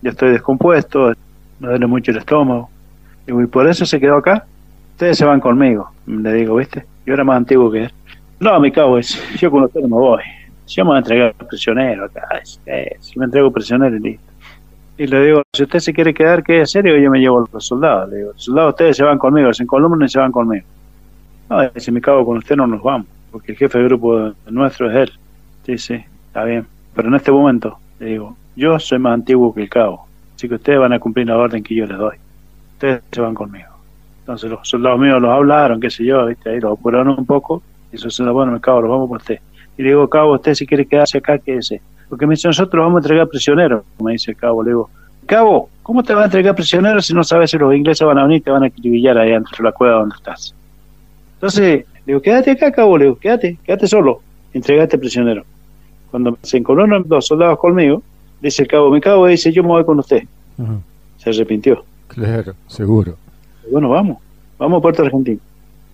ya 0.00 0.10
estoy 0.10 0.30
descompuesto, 0.30 1.12
me 1.60 1.68
duele 1.68 1.86
mucho 1.86 2.12
el 2.12 2.16
estómago. 2.16 2.70
Digo, 3.26 3.42
¿y 3.42 3.46
por 3.46 3.68
eso 3.68 3.84
se 3.84 4.00
quedó 4.00 4.16
acá? 4.16 4.46
Ustedes 4.92 5.18
se 5.18 5.26
van 5.26 5.38
conmigo, 5.38 5.90
le 6.06 6.32
digo, 6.32 6.56
¿viste? 6.56 6.86
Yo 7.04 7.12
era 7.12 7.24
más 7.24 7.36
antiguo 7.36 7.70
que 7.70 7.84
él. 7.84 7.92
No, 8.40 8.58
me 8.58 8.72
cago, 8.72 8.96
es, 8.96 9.22
yo 9.38 9.50
con 9.50 9.64
ustedes 9.64 9.86
me 9.86 9.96
voy. 9.96 10.22
Si 10.64 10.76
yo 10.76 10.84
me 10.84 10.88
voy 10.88 10.96
a 10.96 10.98
entregar 11.00 11.34
prisionero 11.34 12.06
acá, 12.06 12.26
si 12.42 13.18
me 13.18 13.26
entrego 13.26 13.50
prisionero 13.50 13.94
y 13.96 14.00
listo. 14.00 14.32
Y 14.96 15.06
le 15.06 15.26
digo, 15.26 15.42
si 15.52 15.64
usted 15.64 15.78
se 15.80 15.92
quiere 15.92 16.14
quedar, 16.14 16.42
quede 16.42 16.64
serio, 16.64 16.96
yo 16.96 17.10
me 17.10 17.18
llevo 17.18 17.40
a 17.40 17.44
los 17.52 17.66
soldados. 17.66 18.08
Le 18.08 18.16
digo, 18.16 18.32
los 18.32 18.42
soldados 18.42 18.70
ustedes 18.70 18.96
se 18.96 19.02
van 19.02 19.18
conmigo, 19.18 19.52
se 19.52 19.64
encolumnan 19.64 20.06
y 20.06 20.08
se 20.08 20.18
van 20.18 20.32
conmigo. 20.32 20.64
No, 21.50 21.58
si 21.76 21.92
me 21.92 22.00
cago 22.00 22.24
con 22.24 22.38
usted 22.38 22.56
no 22.56 22.66
nos 22.66 22.82
vamos, 22.82 23.06
porque 23.36 23.52
el 23.52 23.58
jefe 23.58 23.76
del 23.76 23.88
grupo 23.88 24.32
nuestro 24.48 24.90
es 24.90 24.96
él. 24.96 25.12
Sí, 25.66 25.76
sí, 25.76 26.04
está 26.28 26.44
bien. 26.44 26.66
Pero 26.94 27.08
en 27.08 27.16
este 27.16 27.30
momento, 27.30 27.78
le 28.00 28.06
digo, 28.06 28.34
yo 28.56 28.78
soy 28.78 28.98
más 28.98 29.12
antiguo 29.12 29.52
que 29.52 29.60
el 29.60 29.68
cabo, 29.68 30.06
así 30.34 30.48
que 30.48 30.54
ustedes 30.54 30.78
van 30.78 30.94
a 30.94 30.98
cumplir 30.98 31.26
la 31.26 31.36
orden 31.36 31.62
que 31.62 31.74
yo 31.74 31.84
les 31.84 31.98
doy. 31.98 32.16
Ustedes 32.72 33.02
se 33.12 33.20
van 33.20 33.34
conmigo. 33.34 33.68
Entonces 34.20 34.50
los 34.50 34.66
soldados 34.66 34.98
míos 34.98 35.20
los 35.20 35.30
hablaron, 35.30 35.78
qué 35.78 35.90
sé 35.90 36.02
yo, 36.02 36.24
¿viste? 36.24 36.48
ahí 36.48 36.60
los 36.60 36.78
apuraron 36.78 37.10
un 37.10 37.26
poco, 37.26 37.62
y 37.92 37.96
eso 37.96 38.08
se 38.08 38.22
lo 38.22 38.32
bueno, 38.32 38.52
me 38.52 38.60
cago, 38.60 38.80
los 38.80 38.90
vamos 38.90 39.06
por 39.06 39.18
usted. 39.18 39.38
Y 39.76 39.82
le 39.82 39.90
digo, 39.90 40.08
cabo, 40.08 40.32
usted 40.32 40.54
si 40.54 40.66
quiere 40.66 40.86
quedarse 40.86 41.18
acá, 41.18 41.36
quédese. 41.36 41.82
Porque 42.08 42.26
me 42.26 42.36
dice, 42.36 42.48
nosotros 42.48 42.82
vamos 42.82 42.96
a 42.96 43.00
entregar 43.00 43.28
prisioneros, 43.28 43.84
me 44.02 44.12
dice 44.12 44.30
el 44.30 44.38
cabo. 44.38 44.62
Le 44.62 44.70
digo, 44.70 44.88
cabo, 45.26 45.68
¿cómo 45.82 46.02
te 46.02 46.14
van 46.14 46.22
a 46.22 46.26
entregar 46.26 46.54
prisioneros 46.54 47.04
si 47.04 47.12
no 47.12 47.22
sabes 47.22 47.50
si 47.50 47.58
los 47.58 47.74
ingleses 47.74 48.06
van 48.06 48.16
a 48.16 48.22
venir 48.22 48.38
y 48.38 48.40
te 48.40 48.50
van 48.50 48.62
a 48.62 48.68
acribillar 48.68 49.18
ahí 49.18 49.32
dentro 49.32 49.54
de 49.58 49.64
la 49.64 49.72
cueva 49.72 49.96
donde 49.96 50.16
estás? 50.16 50.54
Entonces, 51.34 51.84
le 52.06 52.12
digo, 52.12 52.22
quédate 52.22 52.52
acá, 52.52 52.70
cabo, 52.70 52.96
le 52.96 53.06
digo, 53.06 53.16
quédate, 53.16 53.58
quédate 53.64 53.88
solo, 53.88 54.20
entregate 54.52 54.96
prisionero. 54.96 55.44
Cuando 56.10 56.38
se 56.42 56.56
encolonan 56.56 57.04
los 57.08 57.26
soldados 57.26 57.58
conmigo, 57.58 58.02
dice 58.40 58.62
el 58.62 58.68
cabo, 58.68 58.90
mi 58.90 59.00
cabo 59.00 59.26
dice, 59.26 59.52
yo 59.52 59.62
me 59.62 59.70
voy 59.70 59.84
con 59.84 59.98
usted. 59.98 60.22
Se 61.18 61.30
arrepintió. 61.30 61.84
Claro, 62.06 62.54
seguro. 62.68 63.16
Bueno, 63.70 63.88
vamos, 63.88 64.18
vamos 64.56 64.78
a 64.78 64.82
Puerto 64.82 65.02
Argentino. 65.02 65.40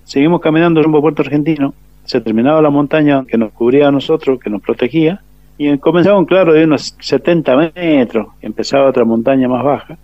Seguimos 0.05 0.43
caminando 0.43 0.83
rumbo 0.83 0.99
a 0.99 1.01
Puerto 1.01 1.23
Argentino, 1.23 1.73
se 2.05 2.21
terminaba 2.21 2.61
la 2.61 2.71
montaña 2.71 3.25
que 3.27 3.39
nos 3.39 3.53
cubría 3.53 3.89
a 3.89 3.91
nosotros, 3.91 4.39
que 4.39 4.51
nos 4.51 4.61
protegía, 4.61 5.23
y 5.57 5.79
comenzaba 5.79 6.19
un 6.19 6.27
claro 6.27 6.53
de 6.53 6.65
unos 6.65 6.95
70 7.01 7.73
metros, 7.75 8.27
empezaba 8.43 8.91
otra 8.91 9.05
montaña 9.05 9.49
más 9.49 9.65
baja. 9.65 9.97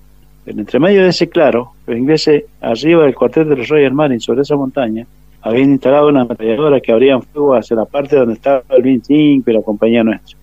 Pero 0.45 0.59
entre 0.59 0.81
medio 0.81 1.03
de 1.03 1.09
ese 1.09 1.29
claro, 1.29 1.73
los 1.87 1.99
ingleses, 1.99 2.45
arriba 2.63 3.05
del 3.05 3.15
cuartel 3.15 3.49
de 3.51 3.57
los 3.57 3.69
Royal 3.69 3.93
Marines, 3.93 4.25
sobre 4.25 4.43
esa 4.43 4.57
montaña, 4.57 5.07
habían 5.43 5.71
instalado 5.71 6.09
una 6.09 6.23
ametralladora 6.23 6.81
que 6.81 6.93
abrían 6.93 7.23
fuego 7.23 7.55
hacia 7.55 7.77
la 7.77 7.85
parte 7.85 8.17
donde 8.17 8.35
estaba 8.35 8.63
el 8.71 8.83
25 8.83 9.51
y 9.51 9.55
la 9.55 9.63
compañía 9.63 10.05
nuestra. 10.05 10.37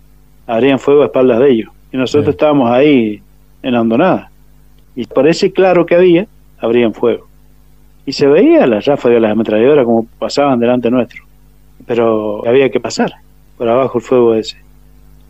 Abrían 0.47 0.79
fuego 0.79 1.03
a 1.03 1.05
espaldas 1.05 1.39
de 1.39 1.51
ellos. 1.51 1.69
Y 1.91 1.97
nosotros 1.97 2.29
estábamos 2.29 2.71
ahí 2.71 3.21
en 3.61 3.73
la 3.73 3.81
hondonada. 3.81 4.31
Y 4.95 5.05
por 5.05 5.27
ese 5.27 5.51
claro 5.51 5.85
que 5.85 5.95
había, 5.95 6.27
abrían 6.59 6.93
fuego. 6.93 7.27
Y 8.05 8.13
se 8.13 8.27
veía 8.27 8.67
las 8.67 8.85
ráfagas 8.85 9.15
de 9.15 9.19
las 9.21 9.31
ametralladoras 9.31 9.85
como 9.85 10.05
pasaban 10.19 10.59
delante 10.59 10.89
nuestro. 10.89 11.23
Pero 11.85 12.47
había 12.47 12.69
que 12.69 12.79
pasar 12.79 13.13
por 13.57 13.67
abajo 13.67 13.97
el 13.97 14.03
fuego 14.03 14.35
ese. 14.35 14.57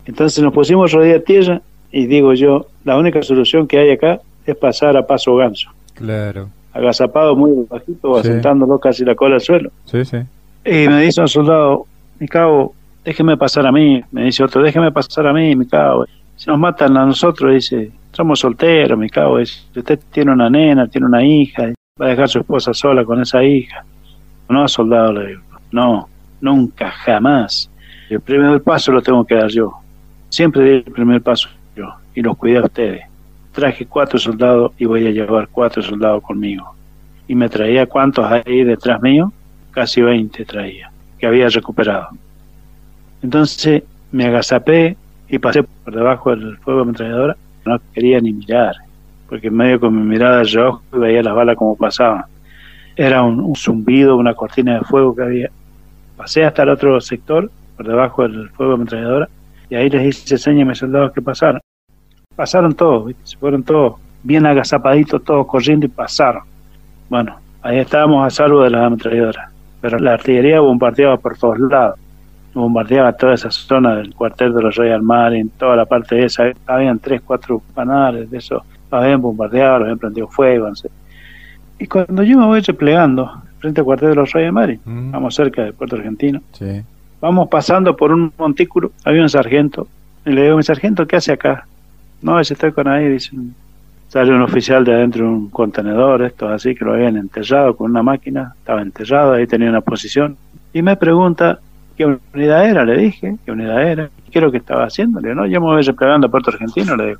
Entonces 0.05 0.43
nos 0.43 0.53
pusimos 0.53 0.91
rodear 0.91 1.21
tierra 1.21 1.61
y 1.91 2.05
digo 2.05 2.33
yo, 2.33 2.67
la 2.83 2.97
única 2.97 3.21
solución 3.23 3.67
que 3.67 3.79
hay 3.79 3.91
acá 3.91 4.19
es 4.45 4.55
pasar 4.55 4.95
a 4.97 5.07
paso 5.07 5.35
ganso. 5.35 5.69
Claro. 5.93 6.49
Agazapado 6.75 7.37
muy 7.37 7.65
bajito, 7.69 8.17
asentándolo 8.17 8.77
casi 8.79 9.05
la 9.05 9.15
cola 9.15 9.35
al 9.35 9.41
suelo. 9.41 9.71
Sí, 9.85 10.03
sí. 10.03 10.17
Y 10.65 10.89
me 10.89 11.01
dice 11.01 11.21
un 11.21 11.29
soldado, 11.29 11.85
mi 12.19 12.27
cabo, 12.27 12.75
déjeme 13.05 13.37
pasar 13.37 13.65
a 13.65 13.71
mí. 13.71 14.03
Me 14.11 14.25
dice 14.25 14.43
otro, 14.43 14.61
déjeme 14.61 14.91
pasar 14.91 15.25
a 15.25 15.31
mí, 15.31 15.55
mi 15.55 15.65
cabo. 15.65 16.05
Si 16.35 16.49
nos 16.49 16.59
matan 16.59 16.97
a 16.97 17.05
nosotros, 17.05 17.53
dice, 17.53 17.91
somos 18.11 18.39
solteros, 18.39 18.99
mi 18.99 19.09
cabo. 19.09 19.37
Dice, 19.37 19.61
usted 19.73 19.99
tiene 20.11 20.33
una 20.33 20.49
nena, 20.49 20.85
tiene 20.87 21.07
una 21.07 21.23
hija, 21.23 21.71
va 21.99 22.07
a 22.07 22.09
dejar 22.09 22.25
a 22.25 22.27
su 22.27 22.39
esposa 22.39 22.73
sola 22.73 23.05
con 23.05 23.21
esa 23.21 23.41
hija. 23.41 23.85
No, 24.49 24.67
soldado, 24.67 25.13
le 25.13 25.27
digo, 25.27 25.41
no, 25.71 26.09
nunca, 26.41 26.91
jamás. 26.91 27.69
El 28.09 28.19
primer 28.19 28.61
paso 28.61 28.91
lo 28.91 29.01
tengo 29.01 29.23
que 29.23 29.35
dar 29.35 29.49
yo. 29.49 29.71
Siempre 30.27 30.63
di 30.63 30.69
el 30.71 30.83
primer 30.83 31.21
paso 31.21 31.47
yo 31.73 31.87
y 32.13 32.21
los 32.21 32.35
cuidé 32.35 32.57
a 32.57 32.63
ustedes. 32.63 33.05
Traje 33.55 33.85
cuatro 33.85 34.19
soldados 34.19 34.73
y 34.77 34.83
voy 34.83 35.07
a 35.07 35.11
llevar 35.11 35.47
cuatro 35.47 35.81
soldados 35.81 36.21
conmigo. 36.21 36.75
Y 37.25 37.35
me 37.35 37.47
traía 37.47 37.85
cuántos 37.85 38.29
ahí 38.29 38.65
detrás 38.65 39.01
mío, 39.01 39.31
casi 39.71 40.01
20 40.01 40.43
traía, 40.43 40.91
que 41.17 41.25
había 41.25 41.47
recuperado. 41.47 42.09
Entonces 43.23 43.83
me 44.11 44.25
agazapé 44.25 44.97
y 45.29 45.39
pasé 45.39 45.63
por 45.63 45.95
debajo 45.95 46.31
del 46.31 46.57
fuego 46.57 46.81
de 46.81 46.83
ametralladora. 46.83 47.37
No 47.65 47.79
quería 47.93 48.19
ni 48.19 48.33
mirar, 48.33 48.75
porque 49.29 49.49
medio 49.49 49.79
con 49.79 49.95
mi 49.95 50.03
mirada 50.03 50.43
de 50.43 50.71
veía 50.91 51.23
las 51.23 51.33
balas 51.33 51.55
como 51.55 51.77
pasaban. 51.77 52.25
Era 52.97 53.23
un, 53.23 53.39
un 53.39 53.55
zumbido, 53.55 54.17
una 54.17 54.33
cortina 54.33 54.79
de 54.79 54.81
fuego 54.81 55.15
que 55.15 55.23
había. 55.23 55.49
Pasé 56.17 56.43
hasta 56.43 56.63
el 56.63 56.69
otro 56.69 56.99
sector, 56.99 57.49
por 57.77 57.87
debajo 57.87 58.23
del 58.23 58.49
fuego 58.49 58.73
de 58.73 58.75
ametralladora, 58.75 59.29
y 59.69 59.75
ahí 59.75 59.89
les 59.89 60.07
hice 60.07 60.37
señas 60.37 60.65
a 60.65 60.69
mis 60.69 60.77
soldados 60.77 61.13
que 61.13 61.21
pasaron. 61.21 61.61
Pasaron 62.35 62.73
todos, 62.73 63.13
se 63.23 63.37
fueron 63.37 63.63
todos 63.63 63.95
bien 64.23 64.45
agazapaditos, 64.45 65.23
todos 65.23 65.45
corriendo 65.45 65.85
y 65.85 65.89
pasaron. 65.89 66.43
Bueno, 67.09 67.37
ahí 67.61 67.79
estábamos 67.79 68.25
a 68.25 68.29
salvo 68.29 68.63
de 68.63 68.71
las 68.71 68.81
ametralladoras, 68.81 69.51
pero 69.81 69.99
la 69.99 70.13
artillería 70.13 70.59
bombardeaba 70.59 71.17
por 71.17 71.37
todos 71.37 71.59
lados. 71.59 71.99
Bombardeaba 72.53 73.13
toda 73.13 73.33
esa 73.33 73.51
zona 73.51 73.97
del 73.97 74.15
cuartel 74.15 74.53
de 74.53 74.61
los 74.61 74.75
Royal 74.75 75.01
Marines, 75.01 75.51
toda 75.57 75.75
la 75.75 75.85
parte 75.85 76.15
de 76.15 76.25
esa. 76.25 76.45
Habían 76.65 76.99
tres, 76.99 77.21
cuatro 77.25 77.61
panales 77.73 78.31
de 78.31 78.37
eso. 78.37 78.63
Habían 78.89 79.21
bombardeado, 79.21 79.83
habían 79.83 79.99
prendido 79.99 80.27
fuego. 80.27 80.71
Y 81.77 81.87
cuando 81.87 82.23
yo 82.23 82.37
me 82.37 82.45
voy 82.45 82.61
replegando 82.61 83.29
frente 83.59 83.81
al 83.81 83.85
cuartel 83.85 84.09
de 84.09 84.15
los 84.15 84.31
Royal 84.31 84.53
Marines, 84.53 84.81
mm. 84.85 85.11
vamos 85.11 85.35
cerca 85.35 85.63
de 85.63 85.73
Puerto 85.73 85.97
Argentino, 85.97 86.41
sí 86.53 86.81
Vamos 87.21 87.47
pasando 87.49 87.95
por 87.95 88.11
un 88.11 88.31
montículo, 88.37 88.91
había 89.03 89.23
un 89.23 89.29
sargento, 89.29 89.87
y 90.25 90.31
le 90.31 90.43
digo, 90.43 90.57
mi 90.57 90.63
sargento, 90.63 91.07
¿qué 91.07 91.15
hace 91.15 91.31
acá? 91.31 91.65
No, 92.25 92.39
ese 92.39 92.55
estoy 92.55 92.71
con 92.71 92.87
ahí, 92.87 93.07
dice, 93.07 93.29
sale 94.07 94.33
un 94.33 94.41
oficial 94.41 94.83
de 94.83 94.95
adentro 94.95 95.25
de 95.25 95.29
un 95.29 95.49
contenedor, 95.51 96.23
esto 96.23 96.49
así, 96.49 96.73
que 96.73 96.83
lo 96.83 96.93
habían 96.95 97.17
enterrado 97.17 97.75
con 97.75 97.91
una 97.91 98.01
máquina, 98.01 98.55
estaba 98.57 98.81
enterrado, 98.81 99.33
ahí 99.33 99.45
tenía 99.45 99.69
una 99.69 99.81
posición, 99.81 100.35
y 100.73 100.81
me 100.81 100.97
pregunta, 100.97 101.59
¿qué 101.95 102.17
unidad 102.33 102.67
era? 102.67 102.83
Le 102.83 102.97
dije, 102.97 103.35
¿qué 103.45 103.51
unidad 103.51 103.87
era? 103.87 104.09
¿Qué 104.31 104.39
es 104.39 104.43
lo 104.43 104.51
que 104.51 104.57
estaba 104.57 104.85
haciendo? 104.85 105.21
Le 105.21 105.29
digo, 105.29 105.41
no, 105.41 105.45
yo 105.45 105.61
me 105.61 105.67
voy 105.67 105.83
replegando 105.83 106.25
a 106.25 106.31
Puerto 106.31 106.49
Argentino, 106.49 106.95
le 106.95 107.05
digo. 107.09 107.19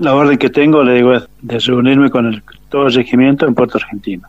La 0.00 0.14
orden 0.14 0.36
que 0.36 0.50
tengo, 0.50 0.84
le 0.84 0.96
digo, 0.96 1.14
es 1.14 1.26
de 1.40 1.58
reunirme 1.58 2.10
con 2.10 2.26
el, 2.26 2.42
todo 2.68 2.88
el 2.88 2.92
regimiento 2.92 3.46
en 3.46 3.54
Puerto 3.54 3.78
Argentino. 3.78 4.28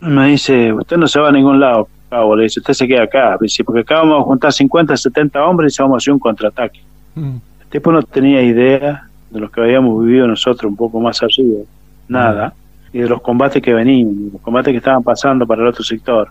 Me 0.00 0.28
dice, 0.28 0.70
usted 0.70 0.98
no 0.98 1.08
se 1.08 1.18
va 1.18 1.30
a 1.30 1.32
ningún 1.32 1.58
lado, 1.58 1.88
cabo, 2.10 2.36
le 2.36 2.42
dice, 2.42 2.60
usted 2.60 2.74
se 2.74 2.86
queda 2.86 3.04
acá, 3.04 3.38
porque 3.64 3.80
acá 3.80 4.00
vamos 4.00 4.20
a 4.20 4.24
juntar 4.24 4.52
50, 4.52 4.94
70 4.94 5.42
hombres 5.46 5.78
y 5.78 5.82
vamos 5.82 5.94
a 5.94 5.96
hacer 5.96 6.12
un 6.12 6.20
contraataque. 6.20 6.80
Mm. 7.14 7.36
El 7.62 7.66
tipo 7.70 7.90
no 7.90 8.02
tenía 8.02 8.42
idea 8.42 9.05
de 9.30 9.40
lo 9.40 9.50
que 9.50 9.60
habíamos 9.60 10.04
vivido 10.04 10.26
nosotros 10.26 10.70
un 10.70 10.76
poco 10.76 11.00
más 11.00 11.22
arriba, 11.22 11.60
nada. 12.08 12.54
y 12.92 13.00
de 13.00 13.08
los 13.08 13.20
combates 13.20 13.62
que 13.62 13.74
venían, 13.74 14.30
los 14.32 14.40
combates 14.40 14.72
que 14.72 14.78
estaban 14.78 15.02
pasando 15.02 15.46
para 15.46 15.62
el 15.62 15.68
otro 15.68 15.84
sector. 15.84 16.28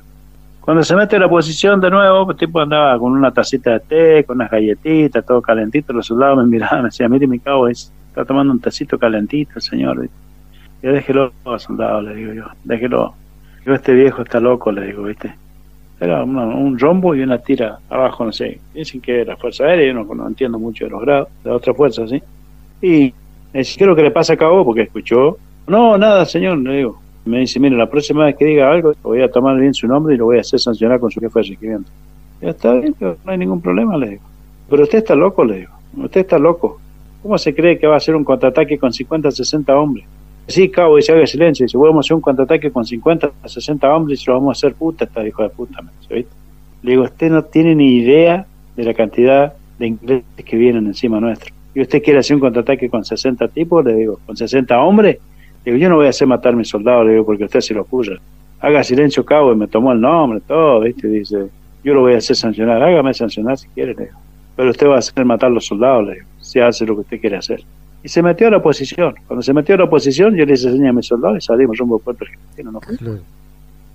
Cuando 0.65 0.83
se 0.83 0.95
mete 0.95 1.15
a 1.15 1.19
la 1.19 1.29
posición 1.29 1.79
de 1.79 1.91
nuevo, 1.91 2.31
el 2.31 2.37
tipo 2.37 2.59
andaba 2.59 2.97
con 2.97 3.11
una 3.11 3.31
tacita 3.31 3.73
de 3.73 3.79
té, 3.81 4.23
con 4.23 4.37
unas 4.37 4.49
galletitas, 4.49 5.23
todo 5.23 5.39
calentito. 5.39 5.93
Los 5.93 6.07
soldados 6.07 6.37
me 6.37 6.43
miraban, 6.49 6.79
me 6.79 6.85
decían, 6.85 7.11
mire 7.11 7.27
mi 7.27 7.37
cabo, 7.37 7.67
está 7.67 8.25
tomando 8.25 8.51
un 8.51 8.59
tacito 8.59 8.97
calentito 8.97 9.51
el 9.57 9.61
señor. 9.61 10.09
Yo 10.81 10.91
déjelo, 10.91 11.33
soldado, 11.59 12.01
le 12.01 12.15
digo 12.15 12.33
yo, 12.33 12.45
déjelo. 12.63 13.13
Yo, 13.63 13.75
este 13.75 13.93
viejo 13.93 14.23
está 14.23 14.39
loco, 14.39 14.71
le 14.71 14.87
digo, 14.87 15.03
¿viste? 15.03 15.35
Era 15.99 16.23
un 16.23 16.77
rombo 16.79 17.13
y 17.13 17.21
una 17.21 17.37
tira 17.37 17.77
abajo, 17.87 18.25
no 18.25 18.31
sé. 18.31 18.59
Dicen 18.73 19.01
que 19.01 19.21
era 19.21 19.37
Fuerza 19.37 19.65
Aérea, 19.65 19.93
yo 19.93 20.03
no, 20.03 20.27
entiendo 20.27 20.57
mucho 20.57 20.85
de 20.85 20.91
los 20.91 21.01
grados, 21.01 21.29
de 21.43 21.51
otra 21.51 21.75
fuerza, 21.75 22.07
¿sí? 22.07 22.21
Y 22.81 23.13
me 23.53 23.59
dice, 23.59 23.77
¿qué 23.77 23.83
es 23.83 23.87
lo 23.87 23.95
que 23.95 24.03
le 24.03 24.11
pasa 24.11 24.33
a 24.33 24.37
cabo? 24.37 24.63
Porque 24.65 24.83
escuchó. 24.83 25.37
No, 25.67 25.97
nada, 25.97 26.25
señor, 26.25 26.57
le 26.59 26.77
digo 26.77 27.05
me 27.25 27.39
dice, 27.39 27.59
mire, 27.59 27.75
la 27.75 27.89
próxima 27.89 28.25
vez 28.25 28.35
que 28.35 28.45
diga 28.45 28.71
algo, 28.71 28.93
voy 29.01 29.21
a 29.21 29.29
tomar 29.29 29.59
bien 29.59 29.73
su 29.73 29.87
nombre 29.87 30.13
y 30.13 30.17
lo 30.17 30.25
voy 30.25 30.37
a 30.37 30.41
hacer 30.41 30.59
sancionar 30.59 30.99
con 30.99 31.09
su 31.09 31.19
jefe 31.19 31.39
de 31.39 31.43
regimiento. 31.43 31.89
Ya 32.41 32.49
está 32.49 32.73
bien, 32.73 32.95
no 32.99 33.17
hay 33.25 33.37
ningún 33.37 33.61
problema, 33.61 33.97
le 33.97 34.09
digo. 34.11 34.21
Pero 34.69 34.83
usted 34.83 34.99
está 34.99 35.15
loco, 35.15 35.43
le 35.43 35.59
digo. 35.59 35.71
Usted 35.97 36.21
está 36.21 36.37
loco. 36.37 36.79
¿Cómo 37.23 37.37
se 37.39 37.55
cree 37.55 37.79
que 37.79 37.87
va 37.87 37.95
a 37.95 37.97
hacer 37.97 38.15
un 38.15 38.23
contraataque 38.23 38.77
con 38.77 38.93
50, 38.93 39.31
60 39.31 39.75
hombres? 39.75 40.05
Sí, 40.47 40.69
cabo, 40.69 40.97
dice, 40.97 41.13
haga 41.13 41.25
silencio. 41.25 41.65
Dice, 41.65 41.77
vamos 41.77 41.97
a 41.97 41.99
hacer 42.01 42.15
un 42.15 42.21
contraataque 42.21 42.71
con 42.71 42.85
50, 42.85 43.31
60 43.45 43.95
hombres 43.95 44.21
y 44.21 44.25
lo 44.27 44.33
vamos 44.33 44.49
a 44.49 44.59
hacer 44.59 44.75
puta, 44.75 45.05
esta 45.05 45.27
hijo 45.27 45.41
de 45.41 45.49
puta. 45.49 45.79
¿viste? 45.81 46.27
Le 46.83 46.91
digo, 46.91 47.03
usted 47.03 47.31
no 47.31 47.43
tiene 47.43 47.73
ni 47.73 47.95
idea 47.95 48.45
de 48.75 48.83
la 48.83 48.93
cantidad 48.93 49.53
de 49.79 49.87
ingleses 49.87 50.45
que 50.45 50.57
vienen 50.57 50.85
encima 50.85 51.19
nuestro. 51.19 51.54
Y 51.75 51.81
usted 51.81 52.01
quiere 52.01 52.19
hacer 52.19 52.35
un 52.35 52.41
contraataque 52.41 52.89
con 52.89 53.05
60 53.05 53.47
tipos, 53.49 53.85
le 53.85 53.93
digo, 53.93 54.19
con 54.25 54.35
60 54.35 54.79
hombres, 54.79 55.19
Digo, 55.65 55.77
yo 55.77 55.89
no 55.89 55.95
voy 55.95 56.05
a 56.05 56.09
hacer 56.09 56.27
matar 56.27 56.53
a 56.53 56.55
mis 56.55 56.69
soldados, 56.69 57.07
le 57.07 57.13
digo, 57.13 57.25
porque 57.25 57.45
usted 57.45 57.59
se 57.59 57.73
lo 57.73 57.81
ocurre. 57.81 58.19
Haga 58.59 58.83
silencio, 58.83 59.25
cabo, 59.25 59.51
y 59.51 59.55
me 59.55 59.67
tomó 59.67 59.91
el 59.91 59.99
nombre, 59.99 60.39
todo, 60.47 60.81
¿viste? 60.81 61.07
Dice, 61.07 61.49
yo 61.83 61.93
lo 61.93 62.01
voy 62.01 62.13
a 62.13 62.17
hacer 62.17 62.35
sancionar, 62.35 62.81
hágame 62.83 63.13
sancionar 63.15 63.57
si 63.57 63.67
quiere, 63.69 63.95
le 63.95 64.05
digo. 64.05 64.17
Pero 64.55 64.69
usted 64.69 64.87
va 64.87 64.95
a 64.95 64.99
hacer 64.99 65.25
matar 65.25 65.49
a 65.49 65.53
los 65.53 65.65
soldados, 65.65 66.05
le 66.05 66.13
digo, 66.13 66.27
si 66.39 66.59
hace 66.59 66.85
lo 66.85 66.93
que 66.93 67.01
usted 67.01 67.19
quiere 67.19 67.37
hacer. 67.37 67.63
Y 68.03 68.09
se 68.09 68.21
metió 68.21 68.47
a 68.47 68.51
la 68.51 68.57
oposición. 68.57 69.15
Cuando 69.25 69.41
se 69.41 69.53
metió 69.53 69.73
a 69.73 69.79
la 69.79 69.85
oposición, 69.85 70.35
yo 70.35 70.45
le 70.45 70.53
hice 70.53 70.71
señas 70.71 70.91
a 70.91 70.93
mis 70.93 71.07
soldados 71.07 71.37
y 71.39 71.41
salimos 71.41 71.77
rumbo 71.79 71.95
a 71.95 71.99
Puerto 71.99 72.25
Argentino. 72.25 72.71
¿no? 72.71 72.79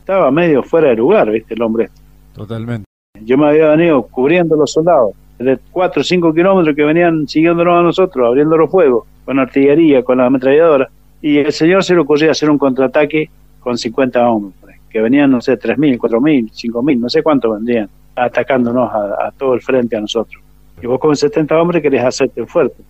Estaba 0.00 0.30
medio 0.32 0.64
fuera 0.64 0.88
de 0.88 0.96
lugar, 0.96 1.30
¿viste? 1.30 1.54
El 1.54 1.62
hombre. 1.62 1.84
Este. 1.84 2.00
Totalmente. 2.34 2.84
Yo 3.22 3.38
me 3.38 3.46
había 3.46 3.68
venido 3.68 4.02
cubriendo 4.02 4.56
los 4.56 4.72
soldados 4.72 5.12
de 5.44 5.58
4 5.70 6.00
o 6.00 6.04
5 6.04 6.34
kilómetros 6.34 6.76
que 6.76 6.84
venían 6.84 7.26
siguiéndonos 7.26 7.78
a 7.78 7.82
nosotros, 7.82 8.26
abriendo 8.26 8.56
los 8.56 8.70
fuegos, 8.70 9.06
con 9.24 9.38
artillería, 9.38 10.02
con 10.02 10.18
la 10.18 10.26
ametralladora 10.26 10.88
y 11.22 11.38
el 11.38 11.52
señor 11.52 11.84
se 11.84 11.94
le 11.94 12.00
ocurrió 12.00 12.30
hacer 12.30 12.50
un 12.50 12.58
contraataque 12.58 13.28
con 13.60 13.76
50 13.76 14.28
hombres, 14.28 14.80
que 14.88 15.00
venían, 15.00 15.30
no 15.30 15.40
sé, 15.40 15.58
3.000, 15.58 15.98
4.000, 15.98 16.50
5.000, 16.50 16.98
no 16.98 17.08
sé 17.08 17.22
cuántos 17.22 17.54
vendrían, 17.54 17.88
atacándonos 18.16 18.90
a, 18.90 19.30
todo 19.36 19.54
el 19.54 19.60
frente 19.60 19.96
a 19.96 20.00
nosotros. 20.00 20.42
Y 20.82 20.86
vos 20.86 20.98
con 20.98 21.14
70 21.14 21.60
hombres 21.60 21.82
querés 21.82 22.02
hacerte 22.02 22.46
fuerte. 22.46 22.82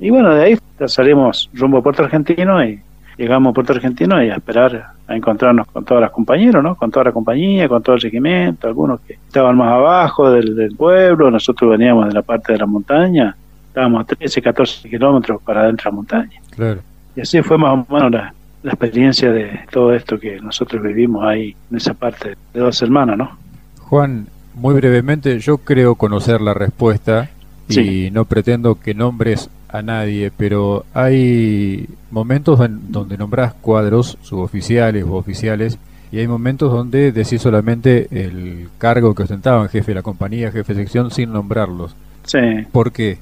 Y 0.00 0.10
bueno, 0.10 0.34
de 0.34 0.44
ahí 0.44 0.58
salimos 0.86 1.48
rumbo 1.54 1.78
a 1.78 1.82
Puerto 1.82 2.02
Argentino 2.02 2.64
y 2.64 2.80
llegamos 3.18 3.50
a 3.50 3.54
Puerto 3.54 3.72
Argentino 3.72 4.22
y 4.22 4.30
a 4.30 4.36
esperar 4.36 4.92
a 5.06 5.16
encontrarnos 5.16 5.66
con 5.66 5.84
todas 5.84 6.00
las 6.02 6.10
compañeros, 6.12 6.62
¿no? 6.62 6.76
Con 6.76 6.90
toda 6.90 7.06
la 7.06 7.12
compañía, 7.12 7.68
con 7.68 7.82
todo 7.82 7.96
el 7.96 8.00
regimiento, 8.00 8.68
algunos 8.68 9.00
que 9.00 9.14
estaban 9.14 9.56
más 9.56 9.72
abajo 9.72 10.30
del, 10.30 10.54
del 10.54 10.76
pueblo, 10.76 11.30
nosotros 11.30 11.70
veníamos 11.72 12.08
de 12.08 12.14
la 12.14 12.22
parte 12.22 12.52
de 12.52 12.58
la 12.60 12.66
montaña, 12.66 13.36
estábamos 13.66 14.02
a 14.02 14.04
13, 14.04 14.40
14 14.40 14.88
kilómetros 14.88 15.42
para 15.42 15.62
adentro 15.62 15.84
de 15.84 15.90
la 15.90 15.96
montaña. 15.96 16.40
Claro. 16.54 16.80
Y 17.16 17.20
así 17.20 17.42
fue 17.42 17.58
más 17.58 17.72
o 17.72 17.92
menos 17.92 18.12
la, 18.12 18.34
experiencia 18.64 19.32
de 19.32 19.60
todo 19.70 19.94
esto 19.94 20.18
que 20.18 20.40
nosotros 20.40 20.82
vivimos 20.82 21.24
ahí 21.24 21.56
en 21.70 21.76
esa 21.76 21.94
parte 21.94 22.36
de 22.52 22.60
dos 22.60 22.82
hermanas, 22.82 23.16
¿no? 23.16 23.38
Juan, 23.78 24.26
muy 24.54 24.74
brevemente, 24.74 25.38
yo 25.38 25.58
creo 25.58 25.94
conocer 25.94 26.40
la 26.40 26.52
respuesta 26.52 27.30
y 27.68 28.10
no 28.10 28.24
pretendo 28.24 28.74
que 28.74 28.94
nombres 28.94 29.48
a 29.68 29.82
nadie, 29.82 30.30
pero 30.36 30.84
hay 30.94 31.86
momentos 32.10 32.60
en 32.60 32.90
donde 32.90 33.18
nombras 33.18 33.54
cuadros 33.54 34.18
suboficiales 34.22 35.04
o 35.04 35.14
oficiales 35.14 35.78
y 36.10 36.18
hay 36.18 36.26
momentos 36.26 36.72
donde 36.72 37.12
decís 37.12 37.42
solamente 37.42 38.08
el 38.10 38.68
cargo 38.78 39.14
que 39.14 39.24
ostentaban, 39.24 39.68
jefe 39.68 39.90
de 39.90 39.96
la 39.96 40.02
compañía, 40.02 40.50
jefe 40.50 40.74
de 40.74 40.82
sección, 40.82 41.10
sin 41.10 41.32
nombrarlos. 41.32 41.94
Sí. 42.24 42.38
¿Por 42.72 42.92
qué? 42.92 43.18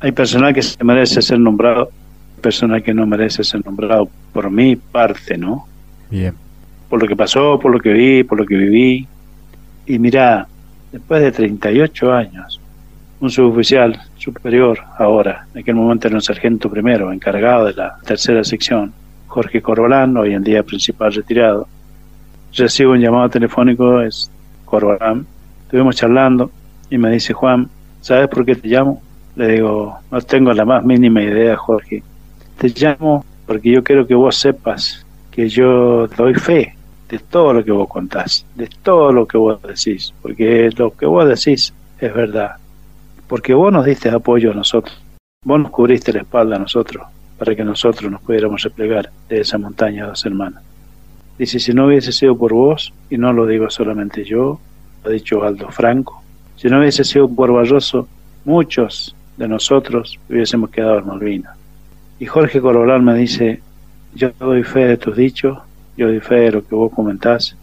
Hay 0.00 0.12
personal 0.12 0.52
que 0.52 0.62
se 0.62 0.82
merece 0.84 1.22
ser 1.22 1.40
nombrado 1.40 1.90
persona 2.40 2.80
que 2.80 2.94
no 2.94 3.06
merece 3.06 3.42
ser 3.42 3.64
nombrado 3.64 4.08
por 4.32 4.50
mi 4.50 4.76
parte, 4.76 5.36
¿no? 5.36 5.66
Bien. 6.10 6.34
Por 6.88 7.02
lo 7.02 7.08
que 7.08 7.16
pasó, 7.16 7.58
por 7.58 7.72
lo 7.72 7.80
que 7.80 7.92
vi, 7.92 8.22
por 8.22 8.38
lo 8.38 8.46
que 8.46 8.56
viví. 8.56 9.08
Y 9.86 9.98
mira, 9.98 10.46
después 10.92 11.22
de 11.22 11.32
38 11.32 12.12
años, 12.12 12.60
un 13.20 13.30
suboficial 13.30 14.00
superior 14.26 14.80
ahora, 14.98 15.46
en 15.54 15.60
aquel 15.60 15.76
momento 15.76 16.08
era 16.08 16.16
un 16.16 16.22
sargento 16.22 16.68
primero, 16.68 17.12
encargado 17.12 17.66
de 17.66 17.74
la 17.74 17.96
tercera 18.04 18.42
sección, 18.42 18.92
Jorge 19.28 19.62
Corbalán, 19.62 20.16
hoy 20.16 20.34
en 20.34 20.42
día 20.42 20.64
principal 20.64 21.12
retirado, 21.12 21.68
recibo 22.52 22.92
un 22.92 23.00
llamado 23.00 23.28
telefónico, 23.28 24.00
es 24.00 24.28
Corbalán, 24.64 25.24
estuvimos 25.62 25.94
charlando 25.94 26.50
y 26.90 26.98
me 26.98 27.10
dice, 27.12 27.32
Juan, 27.34 27.68
¿sabes 28.00 28.26
por 28.28 28.44
qué 28.44 28.56
te 28.56 28.66
llamo? 28.66 29.00
Le 29.36 29.46
digo, 29.48 29.96
no 30.10 30.20
tengo 30.22 30.52
la 30.52 30.64
más 30.64 30.84
mínima 30.84 31.22
idea, 31.22 31.56
Jorge. 31.56 32.02
Te 32.58 32.68
llamo 32.68 33.24
porque 33.46 33.70
yo 33.70 33.84
quiero 33.84 34.06
que 34.06 34.14
vos 34.14 34.34
sepas 34.34 35.06
que 35.30 35.48
yo 35.48 36.08
doy 36.08 36.34
fe 36.34 36.74
de 37.08 37.18
todo 37.20 37.52
lo 37.52 37.64
que 37.64 37.70
vos 37.70 37.88
contás, 37.88 38.44
de 38.56 38.68
todo 38.82 39.12
lo 39.12 39.26
que 39.26 39.38
vos 39.38 39.62
decís, 39.62 40.12
porque 40.20 40.70
lo 40.76 40.90
que 40.90 41.06
vos 41.06 41.28
decís 41.28 41.72
es 42.00 42.12
verdad, 42.12 42.56
porque 43.28 43.54
vos 43.54 43.72
nos 43.72 43.84
diste 43.84 44.08
apoyo 44.10 44.52
a 44.52 44.54
nosotros, 44.54 45.00
vos 45.44 45.60
nos 45.60 45.70
cubriste 45.70 46.12
la 46.12 46.20
espalda 46.20 46.56
a 46.56 46.60
nosotros 46.60 47.06
para 47.38 47.54
que 47.54 47.64
nosotros 47.64 48.10
nos 48.10 48.20
pudiéramos 48.22 48.62
replegar 48.62 49.10
de 49.28 49.40
esa 49.40 49.58
montaña 49.58 50.06
dos 50.06 50.24
hermanas. 50.24 50.62
Dice, 51.38 51.58
si 51.58 51.72
no 51.72 51.86
hubiese 51.86 52.12
sido 52.12 52.36
por 52.36 52.54
vos, 52.54 52.94
y 53.10 53.18
no 53.18 53.32
lo 53.32 53.46
digo 53.46 53.68
solamente 53.68 54.24
yo, 54.24 54.58
lo 55.04 55.10
ha 55.10 55.12
dicho 55.12 55.42
Aldo 55.44 55.70
Franco, 55.70 56.22
si 56.56 56.68
no 56.68 56.78
hubiese 56.78 57.04
sido 57.04 57.28
por 57.28 57.52
Barroso, 57.52 58.08
muchos 58.44 59.14
de 59.36 59.46
nosotros 59.46 60.18
hubiésemos 60.30 60.70
quedado 60.70 60.98
en 60.98 61.06
Malvinas. 61.06 61.56
Y 62.18 62.24
Jorge 62.24 62.60
Corolán 62.60 63.04
me 63.04 63.14
dice, 63.14 63.60
yo 64.14 64.30
doy 64.38 64.62
fe 64.62 64.86
de 64.86 64.96
tus 64.96 65.14
dichos, 65.14 65.58
yo 65.98 66.06
doy 66.06 66.20
fe 66.20 66.36
de 66.36 66.52
lo 66.52 66.66
que 66.66 66.74
vos 66.74 66.90
comentás, 66.92 67.54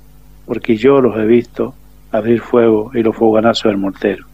porque 0.45 0.77
yo 0.77 1.01
los 1.01 1.17
he 1.17 1.25
visto 1.25 1.73
abrir 2.11 2.41
fuego 2.41 2.91
y 2.93 3.01
los 3.01 3.15
fogonazos 3.15 3.71
del 3.71 3.77
mortero. 3.77 4.25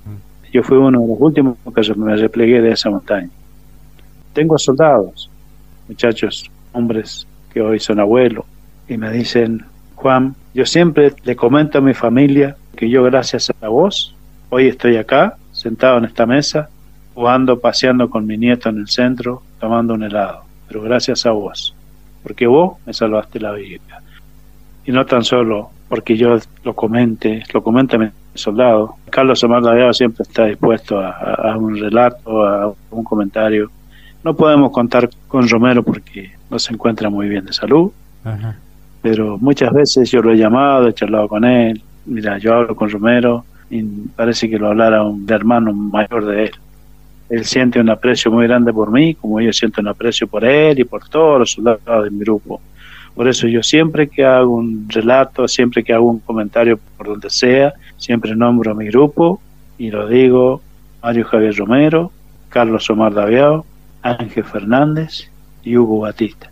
Yo 0.52 0.64
fui 0.64 0.78
uno 0.78 1.00
de 1.00 1.08
los 1.08 1.18
últimos 1.20 1.58
que 1.76 1.94
me 1.96 2.16
replegué 2.16 2.62
de 2.62 2.72
esa 2.72 2.90
montaña. 2.90 3.30
Tengo 4.34 4.58
soldados, 4.58 5.30
muchachos, 5.88 6.50
hombres 6.72 7.28
que 7.54 7.62
hoy 7.62 7.80
son 7.80 8.00
abuelos, 8.00 8.46
y 8.88 8.98
me 8.98 9.12
dicen, 9.12 9.64
Juan, 9.96 10.36
yo 10.54 10.66
siempre 10.66 11.14
le 11.24 11.36
comento 11.36 11.78
a 11.78 11.82
mi 11.82 11.94
familia 11.94 12.56
que 12.76 12.90
yo 12.90 13.04
gracias 13.04 13.52
a 13.62 13.68
vos, 13.68 14.16
hoy 14.50 14.68
estoy 14.68 14.98
acá, 14.98 15.38
sentado 15.52 15.98
en 15.98 16.06
esta 16.06 16.26
mesa, 16.26 16.70
jugando, 17.14 17.60
paseando 17.60 18.10
con 18.10 18.26
mi 18.26 18.38
nieto 18.38 18.70
en 18.70 18.78
el 18.78 18.88
centro, 18.88 19.44
tomando 19.60 19.94
un 19.94 20.04
helado, 20.04 20.44
pero 20.68 20.82
gracias 20.82 21.26
a 21.26 21.32
vos, 21.32 21.76
porque 22.24 22.48
vos 22.48 22.78
me 22.86 22.94
salvaste 22.94 23.40
la 23.40 23.52
vida. 23.52 24.02
Y 24.86 24.92
no 24.92 25.06
tan 25.06 25.24
solo 25.24 25.70
porque 25.90 26.16
yo 26.16 26.38
lo 26.64 26.76
comente, 26.76 27.44
lo 27.54 27.62
comenta 27.62 27.98
mi 27.98 28.10
soldado. 28.34 28.96
Carlos 29.10 29.44
Omar 29.44 29.94
siempre 29.94 30.24
está 30.24 30.46
dispuesto 30.46 31.00
a, 31.00 31.56
un 31.58 31.78
relato, 31.78 32.46
a 32.46 32.74
un 32.92 33.04
comentario. 33.04 33.70
No 34.24 34.36
podemos 34.36 34.72
contar 34.72 35.10
con 35.28 35.48
Romero 35.48 35.84
porque 35.84 36.32
no 36.50 36.60
se 36.60 36.74
encuentra 36.74 37.10
muy 37.10 37.30
bien 37.30 37.46
de 37.46 37.54
salud, 37.54 37.92
pero 39.02 39.38
muchas 39.38 39.72
veces 39.74 40.12
yo 40.12 40.22
lo 40.22 40.32
he 40.32 40.38
llamado, 40.38 40.88
he 40.88 40.94
charlado 40.94 41.28
con 41.28 41.46
él. 41.46 41.82
Mira, 42.06 42.38
yo 42.38 42.54
hablo 42.54 42.76
con 42.76 42.90
Romero 42.90 43.46
y 43.70 43.84
parece 44.16 44.50
que 44.50 44.58
lo 44.58 44.68
hablara 44.68 45.04
un 45.04 45.26
hermano 45.30 45.74
mayor 45.74 46.26
de 46.26 46.46
él 46.46 46.52
él 47.30 47.46
siente 47.46 47.80
un 47.80 47.90
aprecio 47.90 48.32
muy 48.32 48.48
grande 48.48 48.74
por 48.74 48.92
mí, 48.92 49.14
como 49.14 49.40
yo 49.40 49.54
siento 49.54 49.82
un 49.82 49.88
aprecio 49.88 50.28
por 50.28 50.44
él 50.44 50.80
y 50.80 50.84
por 50.84 51.08
todos 51.08 51.40
los 51.40 51.52
soldados 51.52 52.04
de 52.04 52.10
mi 52.10 52.20
grupo. 52.20 52.60
Por 53.14 53.28
eso 53.28 53.48
yo 53.48 53.62
siempre 53.62 54.08
que 54.08 54.26
hago 54.26 54.56
un 54.56 54.88
relato, 54.90 55.48
siempre 55.48 55.84
que 55.84 55.94
hago 55.94 56.10
un 56.10 56.20
comentario 56.20 56.80
por 56.98 57.08
donde 57.08 57.30
sea, 57.30 57.74
siempre 58.00 58.36
nombro 58.36 58.72
a 58.72 58.74
mi 58.74 58.88
grupo 58.88 59.40
y 59.78 59.92
lo 59.92 60.08
digo 60.08 60.62
Mario 61.04 61.26
Javier 61.26 61.56
Romero, 61.56 62.12
Carlos 62.50 62.90
Omar 62.90 63.14
Daviao, 63.14 63.66
Ángel 64.02 64.44
Fernández 64.44 65.30
y 65.64 65.78
Hugo 65.78 66.00
Batista. 66.00 66.50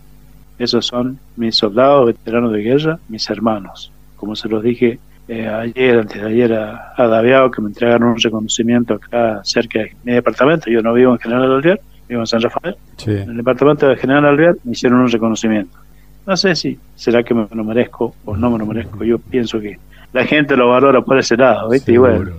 Esos 0.60 0.86
son 0.86 1.20
mis 1.36 1.56
soldados 1.56 2.08
veteranos 2.08 2.52
de 2.52 2.62
guerra, 2.62 3.00
mis 3.10 3.30
hermanos. 3.30 3.92
Como 4.16 4.36
se 4.36 4.50
los 4.50 4.64
dije 4.64 5.00
eh, 5.28 5.48
ayer, 5.48 6.00
antes 6.00 6.22
de 6.22 6.28
ayer, 6.28 6.54
a, 6.54 6.94
a 6.96 7.52
que 7.52 7.62
me 7.62 7.68
entregaron 7.68 8.10
un 8.10 8.20
reconocimiento 8.20 8.96
acá 8.96 9.42
cerca 9.44 9.80
de 9.80 9.96
mi 10.04 10.14
departamento. 10.14 10.70
Yo 10.70 10.82
no 10.82 10.94
vivo 10.94 11.14
en 11.14 11.20
General 11.20 11.52
Alvear, 11.52 11.80
vivo 12.08 12.22
en 12.22 12.28
San 12.28 12.42
Rafael. 12.42 12.76
En 13.06 13.30
el 13.30 13.38
departamento 13.38 13.88
de 13.88 13.98
General 13.98 14.26
Alvear 14.26 14.56
me 14.64 14.72
hicieron 14.72 15.00
un 15.00 15.10
reconocimiento. 15.10 15.78
No 16.26 16.36
sé 16.36 16.56
si 16.56 16.78
será 16.96 17.24
que 17.24 17.34
me 17.34 17.48
lo 17.52 17.64
merezco 17.64 18.16
o 18.26 18.36
no 18.36 18.50
me 18.50 18.58
lo 18.58 18.66
merezco. 18.66 19.04
Yo 19.04 19.20
pienso 19.20 19.60
que 19.60 19.78
la 20.14 20.26
gente 20.26 20.56
lo 20.56 20.70
valora 20.70 21.02
por 21.02 21.18
ese 21.18 21.38
lado, 21.38 21.70
¿viste? 21.70 21.94
Y 21.94 21.98
bueno, 21.98 22.32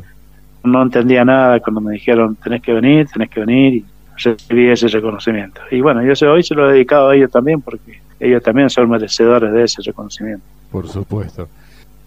no 0.65 0.83
entendía 0.83 1.25
nada 1.25 1.61
cuando 1.61 1.81
me 1.81 1.93
dijeron, 1.93 2.37
tenés 2.37 2.63
que 2.63 2.73
venir, 2.73 3.09
tenés 3.09 3.31
que 3.31 3.41
venir, 3.41 3.75
y 3.75 3.85
recibí 4.17 4.69
ese 4.69 4.89
reconocimiento. 4.89 5.61
Y 5.71 5.81
bueno, 5.81 6.03
yo 6.03 6.33
hoy 6.33 6.43
se 6.43 6.55
lo 6.55 6.69
he 6.69 6.75
dedicado 6.75 7.11
a 7.11 7.17
ellos 7.17 7.31
también 7.31 7.61
porque 7.61 8.01
ellos 8.21 8.43
también 8.43 8.69
son 8.71 8.89
merecedores 8.89 9.53
de 9.53 9.65
ese 9.65 9.83
reconocimiento. 9.83 10.45
Por 10.71 10.89
supuesto. 10.89 11.49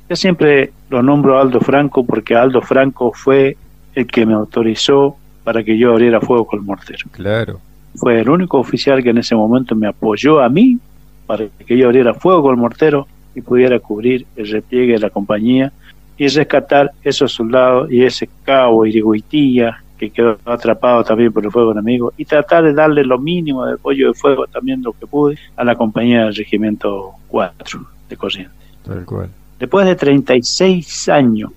Yo 0.09 0.15
siempre 0.15 0.71
lo 0.89 1.01
nombro 1.01 1.37
a 1.37 1.41
Aldo 1.41 1.61
Franco 1.61 2.05
porque 2.05 2.35
Aldo 2.35 2.61
Franco 2.61 3.13
fue 3.13 3.55
el 3.95 4.07
que 4.07 4.25
me 4.25 4.33
autorizó 4.33 5.15
para 5.43 5.63
que 5.63 5.77
yo 5.77 5.91
abriera 5.91 6.19
fuego 6.19 6.45
con 6.45 6.59
el 6.59 6.65
mortero. 6.65 7.05
Claro. 7.11 7.59
Fue 7.95 8.19
el 8.19 8.29
único 8.29 8.59
oficial 8.59 9.01
que 9.01 9.09
en 9.09 9.19
ese 9.19 9.35
momento 9.35 9.75
me 9.75 9.87
apoyó 9.87 10.41
a 10.41 10.49
mí 10.49 10.77
para 11.25 11.45
que 11.65 11.77
yo 11.77 11.87
abriera 11.87 12.13
fuego 12.13 12.43
con 12.43 12.55
el 12.55 12.61
mortero 12.61 13.07
y 13.35 13.41
pudiera 13.41 13.79
cubrir 13.79 14.25
el 14.35 14.49
repliegue 14.49 14.93
de 14.93 14.99
la 14.99 15.09
compañía 15.09 15.71
y 16.17 16.27
rescatar 16.27 16.91
esos 17.03 17.31
soldados 17.31 17.91
y 17.91 18.03
ese 18.03 18.29
cabo 18.43 18.85
Iriguitía 18.85 19.81
que 19.97 20.09
quedó 20.09 20.37
atrapado 20.45 21.03
también 21.03 21.31
por 21.31 21.45
el 21.45 21.51
fuego 21.51 21.71
enemigo 21.71 22.11
y 22.17 22.25
tratar 22.25 22.63
de 22.63 22.73
darle 22.73 23.03
lo 23.03 23.19
mínimo 23.19 23.65
de 23.65 23.73
apoyo 23.73 24.07
de 24.07 24.13
fuego 24.15 24.47
también 24.47 24.81
lo 24.81 24.93
que 24.93 25.05
pude 25.05 25.37
a 25.55 25.63
la 25.63 25.75
compañía 25.75 26.25
del 26.25 26.35
regimiento 26.35 27.11
4 27.27 27.79
de 28.09 28.17
Corrientes. 28.17 28.55
Tal 28.83 29.05
cual. 29.05 29.29
Después 29.59 29.85
de 29.85 29.95
36 29.95 31.09
años, 31.09 31.51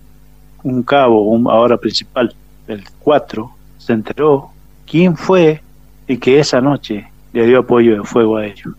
un 0.63 0.83
cabo, 0.83 1.23
un 1.23 1.49
ahora 1.49 1.79
principal 1.79 2.35
del 2.67 2.85
4, 2.99 3.51
se 3.79 3.93
enteró 3.95 4.51
quién 4.87 5.17
fue 5.17 5.63
y 6.07 6.19
que 6.19 6.39
esa 6.39 6.61
noche 6.61 7.07
le 7.33 7.47
dio 7.47 7.61
apoyo 7.61 7.97
de 7.97 8.05
fuego 8.05 8.37
a 8.37 8.47
ellos. 8.47 8.75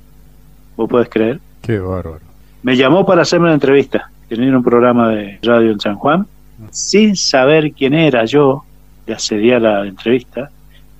¿Vos 0.76 0.90
podés 0.90 1.10
creer? 1.10 1.40
Qué 1.62 1.80
bárbaro. 1.80 2.25
Me 2.66 2.76
llamó 2.76 3.06
para 3.06 3.22
hacerme 3.22 3.46
una 3.46 3.54
entrevista. 3.54 4.10
Tenía 4.28 4.58
un 4.58 4.64
programa 4.64 5.10
de 5.10 5.38
radio 5.44 5.70
en 5.70 5.80
San 5.80 5.98
Juan. 5.98 6.26
Sin 6.72 7.16
saber 7.16 7.72
quién 7.74 7.94
era 7.94 8.26
yo, 8.26 8.64
le 9.06 9.14
accedí 9.14 9.52
a 9.52 9.60
la 9.60 9.86
entrevista 9.86 10.50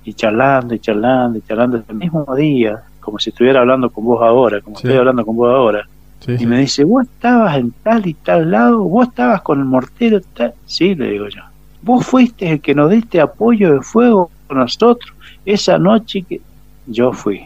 y 0.04 0.14
charlando 0.14 0.76
y 0.76 0.78
charlando 0.78 1.38
y 1.38 1.42
charlando 1.42 1.82
el 1.88 1.96
mismo 1.96 2.24
día, 2.36 2.84
como 3.00 3.18
si 3.18 3.30
estuviera 3.30 3.58
hablando 3.58 3.90
con 3.90 4.04
vos 4.04 4.22
ahora, 4.22 4.60
como 4.60 4.76
estoy 4.76 4.94
hablando 4.94 5.26
con 5.26 5.34
vos 5.34 5.52
ahora. 5.52 5.88
y 6.28 6.46
me 6.46 6.60
dice, 6.60 6.84
vos 6.84 7.02
estabas 7.02 7.56
en 7.56 7.72
tal 7.82 8.06
y 8.06 8.14
tal 8.14 8.48
lado, 8.48 8.84
vos 8.84 9.08
estabas 9.08 9.42
con 9.42 9.58
el 9.58 9.64
mortero 9.64 10.20
tal. 10.20 10.54
Sí, 10.66 10.94
le 10.94 11.10
digo 11.10 11.26
yo. 11.26 11.42
Vos 11.82 12.06
fuiste 12.06 12.48
el 12.48 12.60
que 12.60 12.76
nos 12.76 12.92
diste 12.92 13.20
apoyo 13.20 13.72
de 13.72 13.80
fuego 13.80 14.30
con 14.46 14.58
nosotros 14.58 15.12
esa 15.44 15.80
noche 15.80 16.22
que 16.22 16.40
yo 16.86 17.12
fui. 17.12 17.42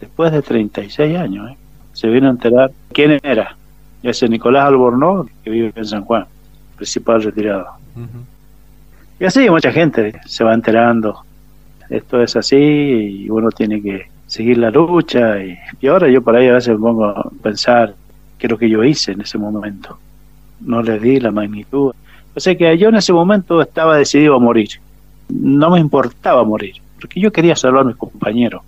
Después 0.00 0.32
de 0.32 0.40
36 0.40 1.18
años, 1.18 1.50
¿eh? 1.50 1.56
Se 2.02 2.08
vino 2.08 2.26
a 2.26 2.30
enterar 2.30 2.72
quién 2.92 3.20
era. 3.22 3.56
Ese 4.02 4.28
Nicolás 4.28 4.66
Albornoz, 4.66 5.28
que 5.44 5.50
vive 5.50 5.72
en 5.76 5.84
San 5.84 6.02
Juan, 6.02 6.26
principal 6.74 7.22
retirado. 7.22 7.68
Y 9.20 9.24
así 9.24 9.48
mucha 9.48 9.70
gente 9.70 10.20
se 10.26 10.42
va 10.42 10.52
enterando. 10.52 11.22
Esto 11.88 12.20
es 12.20 12.34
así 12.34 12.56
y 12.56 13.30
uno 13.30 13.50
tiene 13.50 13.80
que 13.80 14.06
seguir 14.26 14.58
la 14.58 14.72
lucha. 14.72 15.40
Y, 15.44 15.56
y 15.80 15.86
ahora 15.86 16.08
yo 16.08 16.22
por 16.22 16.34
ahí 16.34 16.48
a 16.48 16.54
veces 16.54 16.74
me 16.74 16.80
pongo 16.80 17.04
a 17.04 17.30
pensar 17.40 17.94
qué 18.36 18.48
es 18.48 18.50
lo 18.50 18.58
que 18.58 18.68
yo 18.68 18.82
hice 18.82 19.12
en 19.12 19.20
ese 19.20 19.38
momento. 19.38 19.96
No 20.60 20.82
le 20.82 20.98
di 20.98 21.20
la 21.20 21.30
magnitud. 21.30 21.94
O 22.34 22.40
sea 22.40 22.56
que 22.56 22.76
yo 22.78 22.88
en 22.88 22.96
ese 22.96 23.12
momento 23.12 23.62
estaba 23.62 23.96
decidido 23.96 24.34
a 24.34 24.40
morir. 24.40 24.70
No 25.28 25.70
me 25.70 25.78
importaba 25.78 26.42
morir, 26.42 26.74
porque 27.00 27.20
yo 27.20 27.30
quería 27.30 27.54
salvar 27.54 27.82
a 27.82 27.84
mis 27.84 27.96
compañeros 27.96 28.62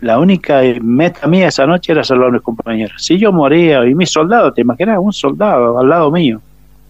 la 0.00 0.18
única 0.18 0.60
meta 0.80 1.26
mía 1.26 1.48
esa 1.48 1.66
noche 1.66 1.92
era 1.92 2.04
salvar 2.04 2.28
a 2.28 2.32
mis 2.32 2.42
compañeros. 2.42 3.02
Si 3.02 3.18
yo 3.18 3.32
moría 3.32 3.84
y 3.86 3.94
mi 3.94 4.06
soldado, 4.06 4.52
te 4.52 4.60
imaginas, 4.60 4.98
un 5.00 5.12
soldado 5.12 5.78
al 5.78 5.88
lado 5.88 6.10
mío, 6.10 6.40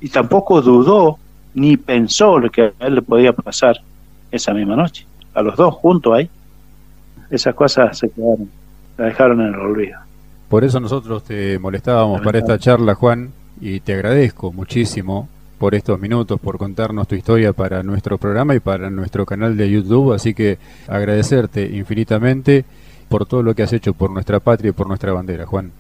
y 0.01 0.09
tampoco 0.09 0.61
dudó 0.61 1.19
ni 1.55 1.77
pensó 1.77 2.39
lo 2.39 2.51
que 2.51 2.73
a 2.79 2.87
él 2.87 2.97
le 2.97 3.03
podía 3.03 3.33
pasar 3.33 3.81
esa 4.31 4.53
misma 4.53 4.77
noche, 4.77 5.07
a 5.35 5.43
los 5.43 5.57
dos 5.57 5.75
juntos 5.75 6.15
ahí. 6.15 6.29
Esas 7.31 7.55
cosas 7.55 7.99
se 7.99 8.11
quedaron, 8.11 8.49
la 8.97 9.07
dejaron 9.07 9.41
en 9.41 9.55
el 9.55 9.61
olvido. 9.61 9.99
Por 10.49 10.65
eso 10.65 10.81
nosotros 10.81 11.25
te 11.25 11.59
molestábamos 11.59 12.21
para 12.23 12.39
esta 12.39 12.59
charla, 12.59 12.95
Juan, 12.95 13.31
y 13.61 13.81
te 13.81 13.95
agradezco 13.95 14.53
muchísimo 14.53 15.29
por 15.59 15.75
estos 15.75 15.99
minutos, 15.99 16.41
por 16.41 16.57
contarnos 16.57 17.09
tu 17.09 17.17
historia 17.17 17.53
para 17.53 17.83
nuestro 17.83 18.17
programa 18.17 18.55
y 18.55 18.61
para 18.61 18.89
nuestro 18.91 19.27
canal 19.27 19.57
de 19.57 19.71
YouTube. 19.71 20.13
Así 20.15 20.33
que 20.33 20.59
agradecerte 20.87 21.65
infinitamente 21.67 22.65
por 23.09 23.27
todo 23.27 23.43
lo 23.43 23.55
que 23.55 23.63
has 23.63 23.73
hecho 23.73 23.93
por 23.93 24.11
nuestra 24.11 24.41
patria 24.41 24.71
y 24.71 24.73
por 24.73 24.87
nuestra 24.87 25.13
bandera, 25.13 25.47
Juan. 25.47 25.71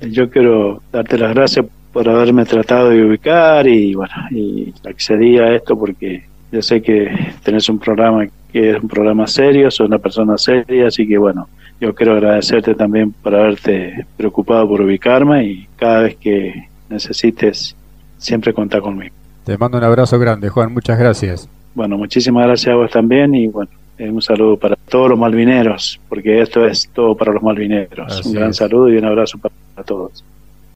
Yo 0.00 0.28
quiero 0.30 0.82
darte 0.92 1.16
las 1.18 1.34
gracias 1.34 1.66
por 1.92 2.08
haberme 2.08 2.44
tratado 2.44 2.90
de 2.90 3.04
ubicar 3.04 3.66
y 3.66 3.94
bueno, 3.94 4.14
y 4.30 4.72
accedí 4.88 5.38
a 5.38 5.54
esto 5.54 5.78
porque 5.78 6.24
yo 6.50 6.62
sé 6.62 6.82
que 6.82 7.08
tenés 7.42 7.68
un 7.68 7.78
programa 7.78 8.26
que 8.52 8.70
es 8.70 8.82
un 8.82 8.88
programa 8.88 9.26
serio, 9.26 9.70
sos 9.70 9.86
una 9.86 9.98
persona 9.98 10.36
seria, 10.36 10.88
así 10.88 11.06
que 11.06 11.16
bueno, 11.18 11.48
yo 11.80 11.94
quiero 11.94 12.12
agradecerte 12.12 12.74
también 12.74 13.12
por 13.12 13.34
haberte 13.34 14.06
preocupado 14.16 14.68
por 14.68 14.80
ubicarme 14.80 15.44
y 15.44 15.66
cada 15.76 16.02
vez 16.02 16.16
que 16.16 16.68
necesites 16.88 17.74
siempre 18.18 18.52
contar 18.52 18.80
conmigo. 18.80 19.14
Te 19.44 19.56
mando 19.58 19.78
un 19.78 19.84
abrazo 19.84 20.18
grande, 20.18 20.48
Juan, 20.48 20.72
muchas 20.72 20.98
gracias. 20.98 21.48
Bueno, 21.74 21.96
muchísimas 21.96 22.46
gracias 22.46 22.72
a 22.72 22.76
vos 22.76 22.90
también 22.90 23.34
y 23.34 23.48
bueno, 23.48 23.70
eh, 23.98 24.10
un 24.10 24.22
saludo 24.22 24.56
para 24.56 24.76
todos 24.76 25.10
los 25.10 25.18
malvineros, 25.18 26.00
porque 26.08 26.40
esto 26.40 26.64
es 26.66 26.88
todo 26.92 27.16
para 27.16 27.32
los 27.32 27.42
malvineros. 27.42 28.24
un 28.26 28.32
gran 28.32 28.54
saludo 28.54 28.88
y 28.88 28.96
un 28.96 29.04
abrazo 29.04 29.38
para 29.38 29.84
todos. 29.84 30.24